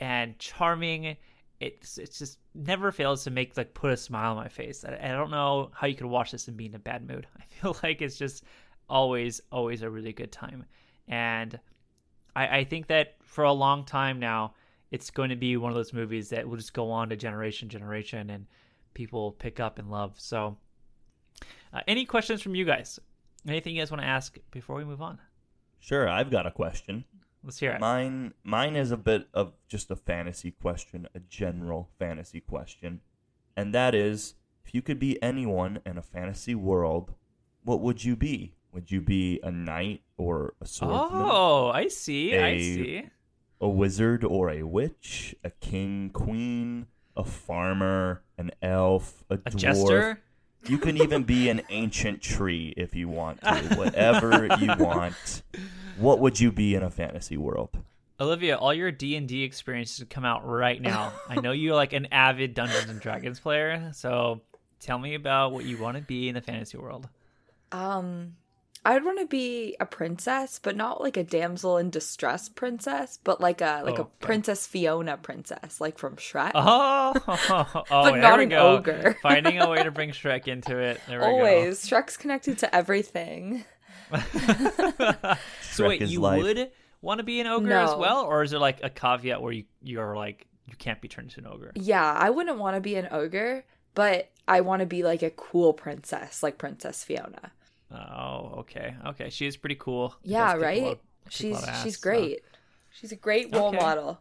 and 0.00 0.38
charming. 0.38 1.16
It's 1.60 1.98
it's 1.98 2.18
just 2.18 2.38
never 2.54 2.92
fails 2.92 3.24
to 3.24 3.30
make 3.30 3.56
like 3.56 3.74
put 3.74 3.90
a 3.90 3.96
smile 3.96 4.32
on 4.32 4.36
my 4.36 4.48
face. 4.48 4.84
I, 4.84 4.98
I 5.02 5.08
don't 5.08 5.30
know 5.30 5.70
how 5.74 5.86
you 5.86 5.94
could 5.94 6.06
watch 6.06 6.32
this 6.32 6.48
and 6.48 6.56
be 6.56 6.66
in 6.66 6.74
a 6.74 6.78
bad 6.78 7.06
mood. 7.08 7.26
I 7.38 7.42
feel 7.44 7.76
like 7.82 8.02
it's 8.02 8.16
just 8.16 8.44
always 8.88 9.40
always 9.50 9.82
a 9.82 9.90
really 9.90 10.12
good 10.12 10.32
time, 10.32 10.64
and 11.08 11.58
I, 12.36 12.58
I 12.58 12.64
think 12.64 12.86
that 12.88 13.16
for 13.22 13.44
a 13.44 13.52
long 13.52 13.84
time 13.84 14.18
now, 14.18 14.54
it's 14.90 15.10
going 15.10 15.30
to 15.30 15.36
be 15.36 15.56
one 15.56 15.70
of 15.70 15.76
those 15.76 15.92
movies 15.92 16.28
that 16.30 16.48
will 16.48 16.56
just 16.56 16.74
go 16.74 16.90
on 16.90 17.08
to 17.08 17.16
generation 17.16 17.68
generation 17.68 18.30
and 18.30 18.46
people 18.94 19.32
pick 19.32 19.60
up 19.60 19.78
and 19.78 19.90
love. 19.90 20.14
So 20.18 20.56
uh, 21.72 21.80
any 21.88 22.04
questions 22.04 22.42
from 22.42 22.54
you 22.54 22.64
guys? 22.64 22.98
Anything 23.46 23.74
you 23.74 23.82
guys 23.82 23.90
want 23.90 24.02
to 24.02 24.06
ask 24.08 24.38
before 24.50 24.76
we 24.76 24.84
move 24.84 25.02
on? 25.02 25.18
Sure, 25.84 26.08
I've 26.08 26.30
got 26.30 26.46
a 26.46 26.50
question. 26.50 27.04
Let's 27.42 27.58
hear 27.58 27.72
it. 27.72 27.80
Mine 27.80 28.32
mine 28.42 28.74
is 28.74 28.90
a 28.90 28.96
bit 28.96 29.28
of 29.34 29.52
just 29.68 29.90
a 29.90 29.96
fantasy 29.96 30.50
question, 30.50 31.06
a 31.14 31.20
general 31.20 31.90
fantasy 31.98 32.40
question. 32.40 33.00
And 33.54 33.74
that 33.74 33.94
is 33.94 34.34
if 34.64 34.74
you 34.74 34.80
could 34.80 34.98
be 34.98 35.22
anyone 35.22 35.80
in 35.84 35.98
a 35.98 36.02
fantasy 36.02 36.54
world, 36.54 37.12
what 37.64 37.80
would 37.80 38.02
you 38.02 38.16
be? 38.16 38.54
Would 38.72 38.90
you 38.90 39.02
be 39.02 39.40
a 39.42 39.50
knight 39.50 40.00
or 40.16 40.54
a 40.62 40.66
swordsman? 40.66 41.22
Oh, 41.22 41.68
I 41.68 41.88
see. 41.88 42.34
I 42.34 42.48
A- 42.48 42.58
see. 42.60 43.02
A 43.60 43.68
wizard 43.68 44.24
or 44.24 44.50
a 44.50 44.62
witch, 44.62 45.34
a 45.44 45.50
king, 45.50 46.10
queen, 46.12 46.86
a 47.16 47.24
farmer, 47.24 48.22
an 48.38 48.50
elf, 48.62 49.22
a, 49.30 49.34
A 49.34 49.38
dwarf. 49.38 49.56
jester? 49.58 50.20
You 50.66 50.78
can 50.78 50.96
even 50.96 51.24
be 51.24 51.48
an 51.50 51.62
ancient 51.68 52.22
tree 52.22 52.72
if 52.76 52.94
you 52.94 53.08
want 53.08 53.42
to. 53.42 53.74
Whatever 53.76 54.48
you 54.60 54.74
want. 54.78 55.42
What 55.98 56.20
would 56.20 56.40
you 56.40 56.50
be 56.50 56.74
in 56.74 56.82
a 56.82 56.90
fantasy 56.90 57.36
world? 57.36 57.70
Olivia, 58.20 58.56
all 58.56 58.72
your 58.72 58.90
D 58.90 59.16
and 59.16 59.28
D 59.28 59.42
experiences 59.42 60.06
come 60.08 60.24
out 60.24 60.46
right 60.46 60.80
now. 60.80 61.12
I 61.28 61.40
know 61.40 61.52
you're 61.52 61.74
like 61.74 61.92
an 61.92 62.06
avid 62.12 62.54
Dungeons 62.54 62.88
and 62.88 63.00
Dragons 63.00 63.40
player, 63.40 63.90
so 63.92 64.40
tell 64.80 64.98
me 64.98 65.14
about 65.14 65.52
what 65.52 65.64
you 65.64 65.78
want 65.78 65.96
to 65.96 66.02
be 66.02 66.28
in 66.28 66.34
the 66.34 66.40
fantasy 66.40 66.78
world. 66.78 67.08
Um, 67.72 68.36
I 68.86 68.92
would 68.94 69.04
want 69.04 69.18
to 69.20 69.26
be 69.26 69.76
a 69.80 69.86
princess, 69.86 70.60
but 70.62 70.76
not 70.76 71.00
like 71.00 71.16
a 71.16 71.24
damsel 71.24 71.78
in 71.78 71.88
distress 71.88 72.48
princess, 72.50 73.18
but 73.24 73.40
like 73.40 73.60
a 73.62 73.82
like 73.84 73.98
Oh, 73.98 74.02
a 74.02 74.24
Princess 74.24 74.66
Fiona 74.66 75.16
princess, 75.16 75.80
like 75.80 75.96
from 75.98 76.16
Shrek. 76.16 76.52
Oh, 76.54 77.14
oh, 77.26 77.84
But 77.88 78.12
there 78.12 78.20
not 78.20 78.38
we 78.38 78.44
an 78.44 78.50
go. 78.50 78.72
ogre. 78.76 79.16
Finding 79.22 79.58
a 79.60 79.70
way 79.70 79.82
to 79.82 79.90
bring 79.90 80.10
Shrek 80.12 80.48
into 80.48 80.76
it. 80.78 81.00
There 81.08 81.20
we 81.20 81.24
Always, 81.26 81.86
Shrek's 81.88 82.16
connected 82.18 82.58
to 82.58 82.74
everything. 82.74 83.64
so 84.12 84.18
Shrek 85.84 85.88
wait, 85.88 86.02
you 86.02 86.20
life. 86.20 86.42
would 86.42 86.70
want 87.00 87.18
to 87.18 87.24
be 87.24 87.40
an 87.40 87.46
ogre 87.46 87.72
as 87.72 87.94
well, 87.96 88.20
or 88.24 88.42
is 88.42 88.50
there 88.50 88.60
like 88.60 88.80
a 88.82 88.90
caveat 88.90 89.40
where 89.40 89.52
you 89.52 89.64
you're 89.82 90.16
like 90.16 90.46
you 90.66 90.74
can't 90.76 91.00
be 91.00 91.08
turned 91.08 91.28
into 91.30 91.40
an 91.40 91.46
ogre? 91.46 91.72
Yeah, 91.74 92.12
I 92.18 92.30
wouldn't 92.30 92.58
want 92.58 92.76
to 92.76 92.80
be 92.80 92.96
an 92.96 93.08
ogre, 93.10 93.64
but 93.94 94.30
I 94.46 94.60
want 94.60 94.80
to 94.80 94.86
be 94.86 95.02
like 95.02 95.22
a 95.22 95.30
cool 95.30 95.72
princess, 95.72 96.42
like 96.42 96.58
Princess 96.58 97.02
Fiona. 97.04 97.52
Oh, 97.94 98.54
okay, 98.60 98.94
okay. 99.08 99.30
She 99.30 99.46
is 99.46 99.56
pretty 99.56 99.76
cool. 99.76 100.14
Yeah, 100.22 100.44
does 100.46 100.52
kick 100.54 100.60
a 100.62 100.64
right. 100.66 100.82
lot- 100.82 101.00
she's 101.28 101.62
ass, 101.64 101.82
she's 101.82 101.98
so- 101.98 102.10
great. 102.10 102.40
She's 102.90 103.12
a 103.12 103.16
great 103.16 103.54
role 103.54 103.68
Okay. 103.68 103.78
model. 103.78 104.20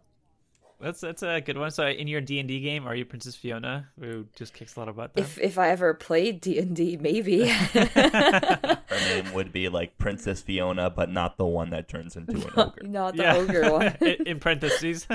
That's 0.82 1.00
that's 1.00 1.24
a 1.24 1.40
good 1.40 1.58
one. 1.58 1.72
So 1.72 1.88
in 1.88 2.08
your 2.10 2.20
D 2.20 2.40
and 2.40 2.48
D 2.48 2.60
game, 2.60 2.86
are 2.88 2.96
you 2.96 3.06
Princess 3.06 3.36
Fiona 3.36 3.88
who 4.00 4.26
just 4.36 4.54
kicks 4.54 4.76
a 4.76 4.80
lot 4.80 4.90
of 4.90 4.98
butt? 4.98 5.14
Then? 5.14 5.24
If 5.24 5.38
if 5.40 5.58
I 5.58 5.70
ever 5.70 5.94
played 5.94 6.42
D 6.42 6.60
and 6.60 6.76
D, 6.76 6.98
maybe. 7.00 7.48
Her 7.48 8.80
name 9.08 9.32
would 9.34 9.54
be 9.54 9.70
like 9.70 9.98
Princess 9.98 10.42
Fiona, 10.42 10.90
but 10.90 11.10
not 11.10 11.38
the 11.38 11.46
one 11.46 11.70
that 11.70 11.88
turns 11.88 12.18
into 12.18 12.34
an 12.36 12.52
ogre. 12.58 12.82
not 12.84 13.16
the 13.16 13.32
ogre 13.34 13.72
one. 13.72 13.96
in, 14.02 14.28
in 14.28 14.40
parentheses. 14.40 15.06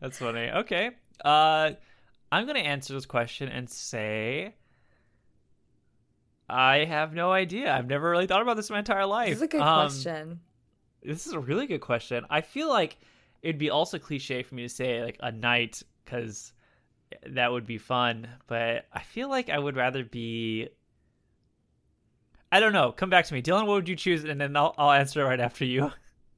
That's 0.00 0.18
funny. 0.18 0.50
Okay. 0.50 0.90
Uh, 1.24 1.72
I'm 2.32 2.46
gonna 2.46 2.58
answer 2.60 2.94
this 2.94 3.06
question 3.06 3.48
and 3.48 3.68
say 3.70 4.54
I 6.48 6.84
have 6.84 7.14
no 7.14 7.32
idea. 7.32 7.74
I've 7.74 7.86
never 7.86 8.10
really 8.10 8.26
thought 8.26 8.42
about 8.42 8.56
this 8.56 8.70
my 8.70 8.78
entire 8.80 9.06
life. 9.06 9.28
This 9.30 9.36
is 9.38 9.42
a 9.42 9.48
good 9.48 9.60
Um, 9.60 9.86
question. 9.88 10.40
This 11.02 11.26
is 11.26 11.32
a 11.32 11.38
really 11.40 11.66
good 11.66 11.80
question. 11.80 12.24
I 12.30 12.40
feel 12.40 12.68
like 12.68 12.98
it'd 13.42 13.58
be 13.58 13.70
also 13.70 13.98
cliche 13.98 14.42
for 14.42 14.54
me 14.54 14.62
to 14.62 14.68
say 14.68 15.02
like 15.02 15.16
a 15.20 15.32
knight 15.32 15.82
because 16.04 16.52
that 17.28 17.52
would 17.52 17.66
be 17.66 17.78
fun, 17.78 18.28
but 18.46 18.86
I 18.92 19.00
feel 19.00 19.28
like 19.28 19.48
I 19.50 19.58
would 19.58 19.76
rather 19.76 20.04
be. 20.04 20.68
I 22.52 22.60
don't 22.60 22.72
know. 22.72 22.92
Come 22.92 23.10
back 23.10 23.24
to 23.26 23.34
me, 23.34 23.42
Dylan. 23.42 23.66
What 23.66 23.74
would 23.74 23.88
you 23.88 23.96
choose? 23.96 24.24
And 24.24 24.40
then 24.40 24.56
I'll 24.56 24.74
I'll 24.78 24.92
answer 24.92 25.24
right 25.24 25.40
after 25.40 25.64
you. 25.64 25.92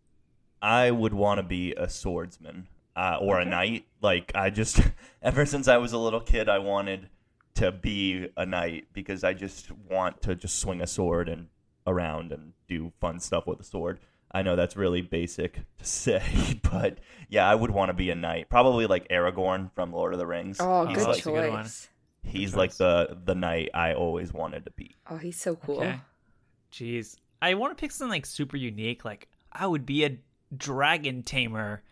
I 0.63 0.91
would 0.91 1.13
want 1.13 1.39
to 1.39 1.43
be 1.43 1.75
a 1.75 1.89
swordsman 1.89 2.67
uh, 2.97 3.19
or 3.21 3.39
a 3.39 3.45
knight. 3.45 3.87
Like 4.01 4.33
I 4.35 4.51
just, 4.51 4.81
ever 5.23 5.45
since 5.47 5.69
I 5.69 5.77
was 5.77 5.93
a 5.93 5.99
little 5.99 6.21
kid, 6.21 6.49
I 6.49 6.59
wanted 6.59 7.09
to 7.57 7.73
be 7.73 8.29
a 8.37 8.47
knight 8.47 8.87
because 8.93 9.25
I 9.25 9.35
just 9.35 9.71
want 9.73 10.23
to 10.23 10.35
just 10.35 10.59
swing 10.59 10.81
a 10.81 10.87
sword 10.87 11.29
and 11.29 11.49
around 11.87 12.33
and 12.33 12.53
do 12.69 12.93
fun 13.01 13.21
stuff 13.21 13.47
with 13.47 13.61
a 13.61 13.65
sword. 13.65 14.01
I 14.33 14.43
know 14.43 14.57
that's 14.57 14.77
really 14.77 15.03
basic 15.03 15.61
to 15.79 15.85
say, 15.85 16.61
but 16.63 16.99
yeah, 17.29 17.49
I 17.49 17.55
would 17.55 17.71
want 17.71 17.89
to 17.89 17.95
be 17.95 18.11
a 18.11 18.15
knight. 18.15 18.49
Probably 18.51 18.87
like 18.87 19.09
Aragorn 19.09 19.71
from 19.75 19.93
Lord 19.93 20.13
of 20.13 20.19
the 20.19 20.27
Rings. 20.27 20.59
Oh, 20.61 20.87
he's 20.87 20.99
good 20.99 21.09
like, 21.09 21.23
choice. 21.23 21.89
He's 22.23 22.51
Good 22.51 22.59
like 22.59 22.71
choice. 22.71 22.79
the 22.79 23.19
the 23.25 23.35
knight 23.35 23.71
I 23.73 23.95
always 23.95 24.33
wanted 24.33 24.65
to 24.65 24.73
be. 24.73 24.95
Oh, 25.09 25.17
he's 25.17 25.41
so 25.41 25.55
cool. 25.57 25.79
Okay. 25.79 26.01
Jeez. 26.73 27.17
I 27.41 27.55
want 27.55 27.77
to 27.77 27.81
pick 27.81 27.93
something 27.93 28.11
like 28.11 28.27
super 28.27 28.57
unique. 28.57 29.05
Like 29.05 29.29
I 29.53 29.67
would 29.67 29.87
be 29.87 30.05
a 30.05 30.19
dragon 30.57 31.23
tamer 31.23 31.83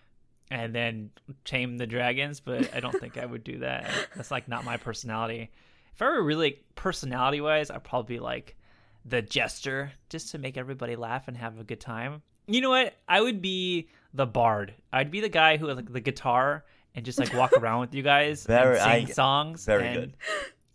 and 0.55 0.73
then 0.73 1.11
tame 1.45 1.77
the 1.79 1.87
dragons, 1.87 2.39
but 2.39 2.73
I 2.75 2.79
don't 2.81 2.99
think 3.01 3.19
I 3.19 3.27
would 3.27 3.43
do 3.43 3.59
that. 3.59 3.91
That's 4.15 4.31
like 4.31 4.47
not 4.47 4.65
my 4.65 4.77
personality. 4.77 5.51
If 5.93 6.01
I 6.01 6.07
were 6.07 6.23
really 6.23 6.61
personality 6.77 7.41
wise, 7.41 7.71
I'd 7.71 7.83
probably 7.83 8.17
be 8.17 8.21
like 8.21 8.57
the 9.05 9.21
jester 9.21 9.91
just 10.09 10.31
to 10.31 10.39
make 10.39 10.57
everybody 10.57 10.95
laugh 10.97 11.27
and 11.27 11.37
have 11.37 11.59
a 11.59 11.65
good 11.65 11.81
time. 11.81 12.23
You 12.47 12.61
know 12.61 12.71
what? 12.71 12.95
I 13.09 13.21
would 13.21 13.43
be 13.43 13.89
the 14.13 14.27
bard. 14.27 14.75
I'd 14.93 15.11
be 15.11 15.21
the 15.21 15.29
guy 15.29 15.57
who 15.57 15.67
has 15.67 15.77
like 15.77 15.93
the 15.93 16.01
guitar 16.01 16.65
and 16.95 17.05
just 17.05 17.19
like 17.19 17.35
walk 17.35 17.53
around 17.55 17.81
with 17.81 17.95
you 17.95 18.03
guys 18.03 18.45
Very- 18.47 18.79
and 18.79 18.85
sing 18.85 19.07
I- 19.09 19.13
songs 19.13 19.65
very 19.67 19.87
and 19.89 19.95
good. 19.97 20.17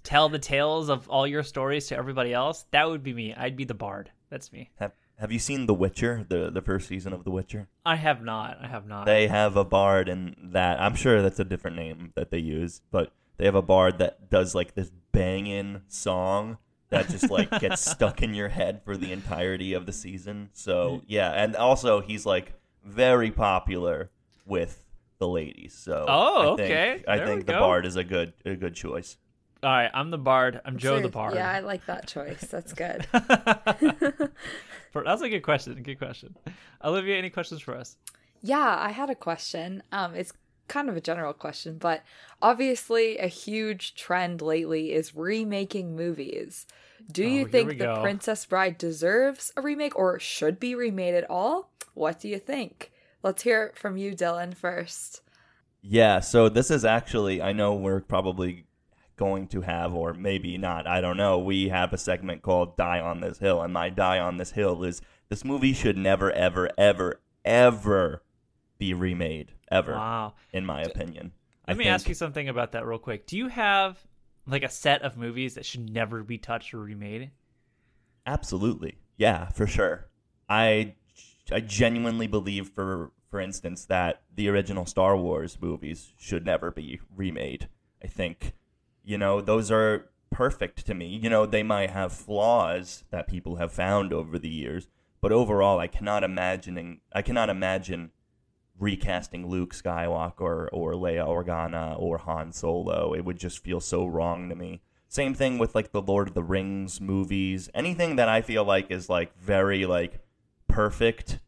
tell 0.03 0.27
the 0.27 0.39
tales 0.39 0.89
of 0.89 1.07
all 1.09 1.25
your 1.25 1.43
stories 1.43 1.87
to 1.87 1.95
everybody 1.97 2.33
else. 2.33 2.65
That 2.71 2.89
would 2.89 3.01
be 3.03 3.13
me. 3.13 3.33
I'd 3.33 3.55
be 3.55 3.63
the 3.63 3.73
bard. 3.75 4.11
That's 4.29 4.51
me. 4.51 4.69
Have 4.77 4.91
Have 5.19 5.31
you 5.31 5.39
seen 5.39 5.65
The 5.65 5.73
Witcher? 5.73 6.25
The 6.27 6.49
the 6.49 6.61
first 6.61 6.87
season 6.87 7.11
of 7.13 7.23
The 7.23 7.31
Witcher. 7.31 7.67
I 7.85 7.95
have 7.97 8.23
not. 8.23 8.57
I 8.61 8.67
have 8.67 8.87
not. 8.87 9.05
They 9.05 9.27
have 9.27 9.57
a 9.57 9.65
bard 9.65 10.07
in 10.07 10.35
that. 10.51 10.79
I'm 10.81 10.95
sure 10.95 11.21
that's 11.21 11.39
a 11.39 11.45
different 11.45 11.75
name 11.75 12.13
that 12.15 12.31
they 12.31 12.37
use, 12.39 12.81
but 12.91 13.11
they 13.37 13.45
have 13.45 13.55
a 13.55 13.61
bard 13.61 13.97
that 13.99 14.29
does 14.29 14.55
like 14.55 14.75
this 14.75 14.91
banging 15.11 15.81
song 15.87 16.57
that 16.89 17.09
just 17.09 17.29
like 17.29 17.49
gets 17.59 17.81
stuck 17.89 18.21
in 18.23 18.33
your 18.33 18.49
head 18.49 18.81
for 18.85 18.95
the 18.95 19.11
entirety 19.11 19.73
of 19.73 19.85
the 19.85 19.91
season. 19.93 20.49
So 20.53 21.01
yeah, 21.05 21.31
and 21.31 21.55
also 21.55 21.99
he's 22.01 22.25
like 22.25 22.53
very 22.85 23.29
popular 23.31 24.09
with 24.45 24.85
the 25.19 25.27
ladies. 25.27 25.73
So 25.73 26.05
Oh, 26.07 26.53
I 26.53 26.55
think, 26.55 26.71
okay. 26.71 27.03
I 27.07 27.17
There 27.17 27.25
we 27.25 27.31
think 27.33 27.45
the 27.45 27.53
go. 27.53 27.59
bard 27.59 27.85
is 27.85 27.97
a 27.97 28.03
good 28.05 28.33
a 28.45 28.55
good 28.55 28.73
choice. 28.73 29.17
All 29.61 29.69
right, 29.69 29.91
I'm 29.93 30.09
the 30.09 30.17
bard. 30.17 30.61
I'm 30.63 30.77
Joe 30.77 31.01
the 31.01 31.09
bard. 31.09 31.35
Yeah, 31.35 31.51
I 31.51 31.59
like 31.59 31.85
that 31.87 32.07
choice. 32.07 32.39
That's 32.41 32.71
good. 32.73 33.05
That's 33.11 35.21
a 35.21 35.29
good 35.29 35.43
question. 35.43 35.81
Good 35.83 35.99
question. 35.99 36.35
Olivia, 36.83 37.17
any 37.17 37.29
questions 37.29 37.61
for 37.61 37.75
us? 37.75 37.97
Yeah, 38.41 38.77
I 38.79 38.91
had 38.91 39.09
a 39.09 39.15
question. 39.15 39.83
Um, 39.91 40.15
it's 40.15 40.31
kind 40.69 40.87
of 40.89 40.95
a 40.95 41.01
general 41.01 41.33
question, 41.33 41.77
but 41.77 42.03
obviously 42.41 43.17
a 43.17 43.27
huge 43.27 43.95
trend 43.95 44.41
lately 44.41 44.93
is 44.93 45.15
remaking 45.15 45.95
movies. 45.95 46.65
Do 47.11 47.23
Oh, 47.23 47.27
you 47.27 47.35
here 47.39 47.45
we 47.45 47.51
think 47.51 47.69
The 47.69 47.75
go. 47.75 48.01
Princess 48.01 48.45
Bride 48.45 48.77
deserves 48.77 49.51
a 49.57 49.61
remake 49.61 49.97
or 49.97 50.19
should 50.19 50.59
be 50.59 50.75
remade 50.75 51.15
at 51.15 51.29
all? 51.29 51.71
What 51.95 52.19
do 52.19 52.29
you 52.29 52.39
think? 52.39 52.91
Let's 53.23 53.43
hear 53.43 53.63
it 53.65 53.77
from 53.77 53.97
you, 53.97 54.13
Dylan, 54.15 54.55
first. 54.55 55.21
Yeah, 55.81 56.19
so 56.21 56.47
this 56.49 56.71
is 56.71 56.85
actually 56.85 57.41
I 57.41 57.51
know 57.51 57.73
we're 57.73 57.99
probably 58.01 58.65
going 59.19 59.45
to 59.49 59.61
have 59.61 59.93
or 59.93 60.13
maybe 60.15 60.57
not, 60.57 60.87
I 60.87 60.99
don't 61.01 61.17
know. 61.17 61.37
We 61.37 61.67
have 61.69 61.93
a 61.93 61.97
segment 61.99 62.41
called 62.41 62.75
Die 62.77 62.99
on 62.99 63.19
This 63.21 63.37
Hill 63.37 63.61
and 63.61 63.71
my 63.71 63.89
die 63.89 64.17
on 64.17 64.37
this 64.37 64.51
hill 64.51 64.83
is 64.83 65.01
this 65.29 65.45
movie 65.45 65.73
should 65.73 65.97
never 65.97 66.31
ever 66.31 66.71
ever 66.77 67.19
ever 67.45 68.23
be 68.79 68.93
remade 68.95 69.51
ever 69.71 69.91
Wow. 69.93 70.33
in 70.51 70.65
my 70.65 70.81
opinion. 70.81 71.33
Let 71.67 71.75
I 71.75 71.77
me 71.77 71.83
think- 71.83 71.93
ask 71.93 72.07
you 72.09 72.15
something 72.15 72.49
about 72.49 72.71
that 72.71 72.85
real 72.87 72.97
quick. 72.97 73.27
Do 73.27 73.37
you 73.37 73.49
have 73.49 73.99
like 74.47 74.63
a 74.63 74.69
set 74.69 75.03
of 75.03 75.17
movies 75.17 75.53
that 75.55 75.65
should 75.65 75.89
never 75.91 76.23
be 76.23 76.37
touched 76.39 76.73
or 76.73 76.79
remade? 76.79 77.29
Absolutely. 78.25 78.97
Yeah, 79.17 79.49
for 79.49 79.67
sure. 79.67 80.07
I 80.47 80.95
I 81.51 81.59
genuinely 81.59 82.27
believe 82.27 82.69
for 82.69 83.11
for 83.29 83.39
instance 83.39 83.85
that 83.85 84.21
the 84.35 84.47
original 84.49 84.85
Star 84.85 85.15
Wars 85.15 85.57
movies 85.61 86.13
should 86.17 86.45
never 86.45 86.71
be 86.71 86.99
remade. 87.15 87.67
I 88.03 88.07
think 88.07 88.53
you 89.09 89.17
know, 89.17 89.41
those 89.41 89.71
are 89.71 90.11
perfect 90.29 90.85
to 90.85 90.93
me. 90.93 91.07
You 91.07 91.31
know, 91.31 91.47
they 91.47 91.63
might 91.63 91.89
have 91.89 92.13
flaws 92.13 93.05
that 93.09 93.27
people 93.27 93.55
have 93.55 93.71
found 93.71 94.13
over 94.13 94.37
the 94.37 94.47
years, 94.47 94.87
but 95.19 95.31
overall 95.31 95.79
I 95.79 95.87
cannot 95.87 96.23
imagining 96.23 97.01
I 97.11 97.23
cannot 97.23 97.49
imagine 97.49 98.11
recasting 98.77 99.47
Luke 99.47 99.73
Skywalker 99.73 100.67
or 100.71 100.93
Leia 100.93 101.27
Organa 101.27 101.99
or 101.99 102.19
Han 102.19 102.53
Solo. 102.53 103.15
It 103.15 103.25
would 103.25 103.39
just 103.39 103.63
feel 103.63 103.79
so 103.79 104.05
wrong 104.05 104.47
to 104.47 104.55
me. 104.55 104.81
Same 105.07 105.33
thing 105.33 105.57
with 105.57 105.73
like 105.73 105.91
the 105.91 106.03
Lord 106.03 106.27
of 106.27 106.35
the 106.35 106.43
Rings 106.43 107.01
movies. 107.01 107.67
Anything 107.73 108.15
that 108.17 108.29
I 108.29 108.43
feel 108.43 108.63
like 108.63 108.91
is 108.91 109.09
like 109.09 109.35
very 109.39 109.87
like 109.87 110.19
perfect, 110.67 111.39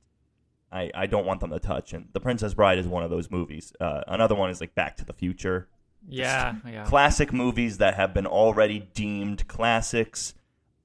I 0.72 0.89
I 0.95 1.05
don't 1.05 1.28
want 1.28 1.41
them 1.41 1.51
to 1.51 1.59
touch. 1.59 1.93
And 1.93 2.07
The 2.14 2.20
Princess 2.20 2.55
Bride 2.55 2.80
is 2.80 2.88
one 2.88 3.03
of 3.03 3.12
those 3.12 3.30
movies. 3.30 3.72
Uh, 3.80 4.01
another 4.07 4.34
one 4.34 4.49
is 4.49 4.59
like 4.59 4.74
Back 4.74 4.97
to 4.97 5.05
the 5.05 5.14
Future. 5.14 5.68
Yeah, 6.08 6.56
yeah. 6.68 6.86
Classic 6.86 7.32
movies 7.32 7.78
that 7.78 7.95
have 7.95 8.14
been 8.14 8.28
already 8.28 8.89
deemed 8.93 9.47
classics 9.47 10.34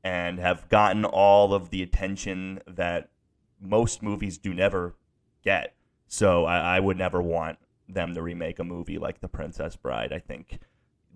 and 0.05 0.39
have 0.39 0.69
gotten 0.69 1.05
all 1.05 1.53
of 1.53 1.71
the 1.71 1.83
attention 1.83 2.61
that 2.67 3.11
most 3.61 4.03
movies 4.03 4.39
do 4.39 4.55
never 4.55 4.95
get. 5.43 5.75
So 6.07 6.45
I, 6.45 6.77
I 6.77 6.81
would 6.81 6.97
never 6.97 7.21
want 7.21 7.59
them 7.89 8.15
to 8.15 8.23
remake 8.23 8.59
a 8.59 8.65
movie 8.65 8.99
like 8.99 9.21
The 9.21 9.29
Princess 9.29 9.77
Bride. 9.77 10.13
I 10.13 10.19
think 10.19 10.61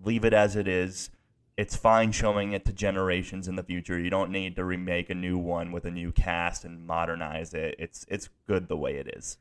leave 0.03 0.25
it 0.25 0.33
as 0.33 0.55
it 0.55 0.67
is. 0.67 1.09
It's 1.57 1.75
fine 1.75 2.11
showing 2.11 2.53
it 2.53 2.65
to 2.65 2.73
generations 2.73 3.47
in 3.47 3.55
the 3.55 3.63
future. 3.63 3.99
You 3.99 4.09
don't 4.09 4.31
need 4.31 4.55
to 4.55 4.65
remake 4.65 5.09
a 5.09 5.15
new 5.15 5.37
one 5.37 5.71
with 5.71 5.85
a 5.85 5.91
new 5.91 6.11
cast 6.11 6.65
and 6.65 6.85
modernize 6.85 7.53
it. 7.53 7.75
It's 7.77 8.05
it's 8.07 8.29
good 8.47 8.67
the 8.67 8.77
way 8.77 8.95
it 8.95 9.13
is. 9.15 9.37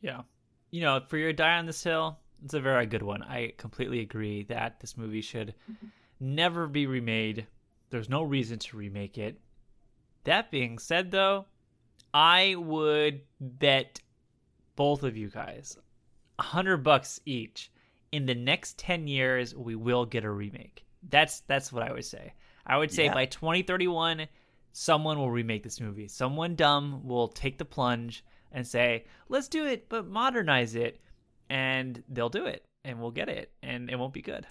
Yeah. 0.00 0.22
You 0.70 0.82
know, 0.82 1.00
for 1.08 1.16
your 1.16 1.32
die 1.32 1.58
on 1.58 1.66
this 1.66 1.82
hill, 1.82 2.18
it's 2.44 2.54
a 2.54 2.60
very 2.60 2.86
good 2.86 3.02
one. 3.02 3.22
I 3.22 3.54
completely 3.56 4.00
agree 4.00 4.42
that 4.44 4.80
this 4.80 4.96
movie 4.96 5.22
should 5.22 5.54
never 6.20 6.66
be 6.66 6.86
remade. 6.86 7.46
There's 7.90 8.08
no 8.08 8.22
reason 8.22 8.58
to 8.60 8.76
remake 8.76 9.18
it. 9.18 9.40
That 10.24 10.50
being 10.50 10.78
said, 10.78 11.10
though, 11.10 11.46
I 12.12 12.54
would 12.56 13.22
bet 13.40 14.00
both 14.76 15.02
of 15.02 15.16
you 15.16 15.28
guys 15.30 15.78
a 16.38 16.42
hundred 16.42 16.78
bucks 16.78 17.20
each. 17.24 17.70
In 18.12 18.26
the 18.26 18.34
next 18.34 18.78
ten 18.78 19.08
years, 19.08 19.54
we 19.54 19.74
will 19.74 20.04
get 20.06 20.24
a 20.24 20.30
remake. 20.30 20.84
That's 21.08 21.40
that's 21.40 21.72
what 21.72 21.82
I 21.82 21.92
would 21.92 22.04
say. 22.04 22.34
I 22.66 22.76
would 22.78 22.92
say 22.92 23.04
Yeah. 23.06 23.14
by 23.14 23.26
2031, 23.26 24.26
someone 24.72 25.18
will 25.18 25.30
remake 25.30 25.62
this 25.62 25.80
movie. 25.80 26.08
Someone 26.08 26.54
dumb 26.54 27.06
will 27.06 27.28
take 27.28 27.58
the 27.58 27.64
plunge 27.64 28.24
and 28.52 28.66
say, 28.66 29.04
"Let's 29.28 29.48
do 29.48 29.66
it, 29.66 29.88
but 29.88 30.06
modernize 30.06 30.74
it," 30.74 31.00
and 31.54 32.02
they'll 32.08 32.28
do 32.28 32.46
it, 32.46 32.64
and 32.84 33.00
we'll 33.00 33.12
get 33.12 33.28
it, 33.28 33.52
and 33.62 33.88
it 33.88 33.96
won't 33.96 34.12
be 34.12 34.22
good. 34.22 34.44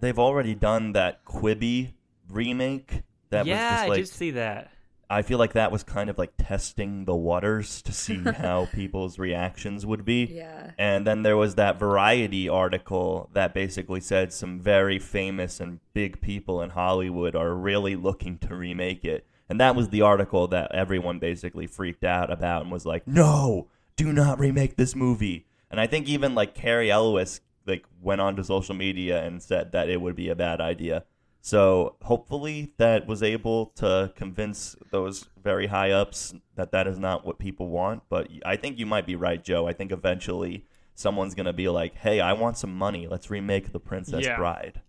They've 0.00 0.18
already 0.18 0.54
done 0.54 0.92
that 0.92 1.24
Quibi 1.24 1.94
remake. 2.28 3.02
That 3.30 3.46
yeah, 3.46 3.54
was 3.54 3.72
just 3.72 3.84
I 3.84 3.88
like 3.88 3.96
did 3.96 4.08
see 4.08 4.30
that. 4.32 4.70
I 5.08 5.22
feel 5.22 5.38
like 5.38 5.54
that 5.54 5.72
was 5.72 5.82
kind 5.82 6.10
of 6.10 6.18
like 6.18 6.32
testing 6.36 7.06
the 7.06 7.16
waters 7.16 7.80
to 7.82 7.92
see 7.92 8.18
how 8.36 8.66
people's 8.66 9.18
reactions 9.18 9.86
would 9.86 10.04
be. 10.04 10.24
Yeah. 10.30 10.72
And 10.76 11.06
then 11.06 11.22
there 11.22 11.38
was 11.38 11.54
that 11.54 11.78
Variety 11.78 12.50
article 12.50 13.30
that 13.32 13.54
basically 13.54 14.00
said 14.00 14.30
some 14.32 14.60
very 14.60 14.98
famous 14.98 15.58
and 15.58 15.80
big 15.94 16.20
people 16.20 16.60
in 16.60 16.70
Hollywood 16.70 17.34
are 17.34 17.54
really 17.54 17.96
looking 17.96 18.36
to 18.38 18.54
remake 18.54 19.06
it. 19.06 19.26
And 19.48 19.58
that 19.58 19.74
was 19.74 19.88
the 19.88 20.02
article 20.02 20.48
that 20.48 20.74
everyone 20.74 21.18
basically 21.18 21.66
freaked 21.66 22.04
out 22.04 22.30
about 22.30 22.62
and 22.62 22.70
was 22.70 22.84
like, 22.84 23.06
"No, 23.06 23.68
do 23.96 24.12
not 24.12 24.38
remake 24.38 24.76
this 24.76 24.94
movie." 24.94 25.46
And 25.72 25.80
I 25.80 25.86
think 25.88 26.06
even 26.06 26.34
like 26.34 26.54
Cary 26.54 26.90
Elwes 26.90 27.40
like 27.66 27.84
went 28.00 28.20
onto 28.20 28.42
social 28.44 28.74
media 28.74 29.24
and 29.24 29.42
said 29.42 29.72
that 29.72 29.88
it 29.88 30.00
would 30.00 30.14
be 30.14 30.28
a 30.28 30.36
bad 30.36 30.60
idea. 30.60 31.04
So 31.40 31.96
hopefully 32.02 32.74
that 32.76 33.06
was 33.08 33.22
able 33.22 33.66
to 33.76 34.12
convince 34.14 34.76
those 34.92 35.28
very 35.42 35.66
high 35.66 35.90
ups 35.90 36.34
that 36.54 36.70
that 36.72 36.86
is 36.86 36.98
not 36.98 37.24
what 37.26 37.38
people 37.38 37.68
want. 37.68 38.02
But 38.08 38.28
I 38.44 38.54
think 38.56 38.78
you 38.78 38.86
might 38.86 39.06
be 39.06 39.16
right, 39.16 39.42
Joe. 39.42 39.66
I 39.66 39.72
think 39.72 39.90
eventually 39.90 40.66
someone's 40.94 41.34
gonna 41.34 41.52
be 41.52 41.68
like, 41.68 41.96
"Hey, 41.96 42.20
I 42.20 42.34
want 42.34 42.58
some 42.58 42.76
money. 42.76 43.08
Let's 43.08 43.30
remake 43.30 43.72
The 43.72 43.80
Princess 43.80 44.24
Yeah. 44.24 44.36
Bride." 44.36 44.82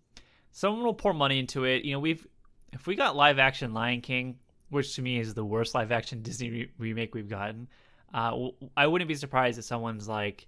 someone 0.55 0.85
will 0.85 0.93
pour 0.93 1.13
money 1.15 1.39
into 1.39 1.63
it. 1.63 1.83
You 1.83 1.93
know, 1.93 1.99
we've 1.99 2.27
if 2.71 2.85
we 2.85 2.95
got 2.95 3.15
live 3.15 3.39
action 3.39 3.73
Lion 3.73 4.01
King, 4.01 4.37
which 4.69 4.95
to 4.95 5.01
me 5.01 5.17
is 5.17 5.33
the 5.33 5.43
worst 5.45 5.73
live 5.73 5.91
action 5.91 6.21
Disney 6.21 6.49
re- 6.51 6.71
remake 6.77 7.15
we've 7.15 7.27
gotten, 7.29 7.67
uh, 8.13 8.49
I 8.77 8.85
wouldn't 8.85 9.07
be 9.07 9.15
surprised 9.15 9.57
if 9.57 9.65
someone's 9.65 10.07
like 10.07 10.47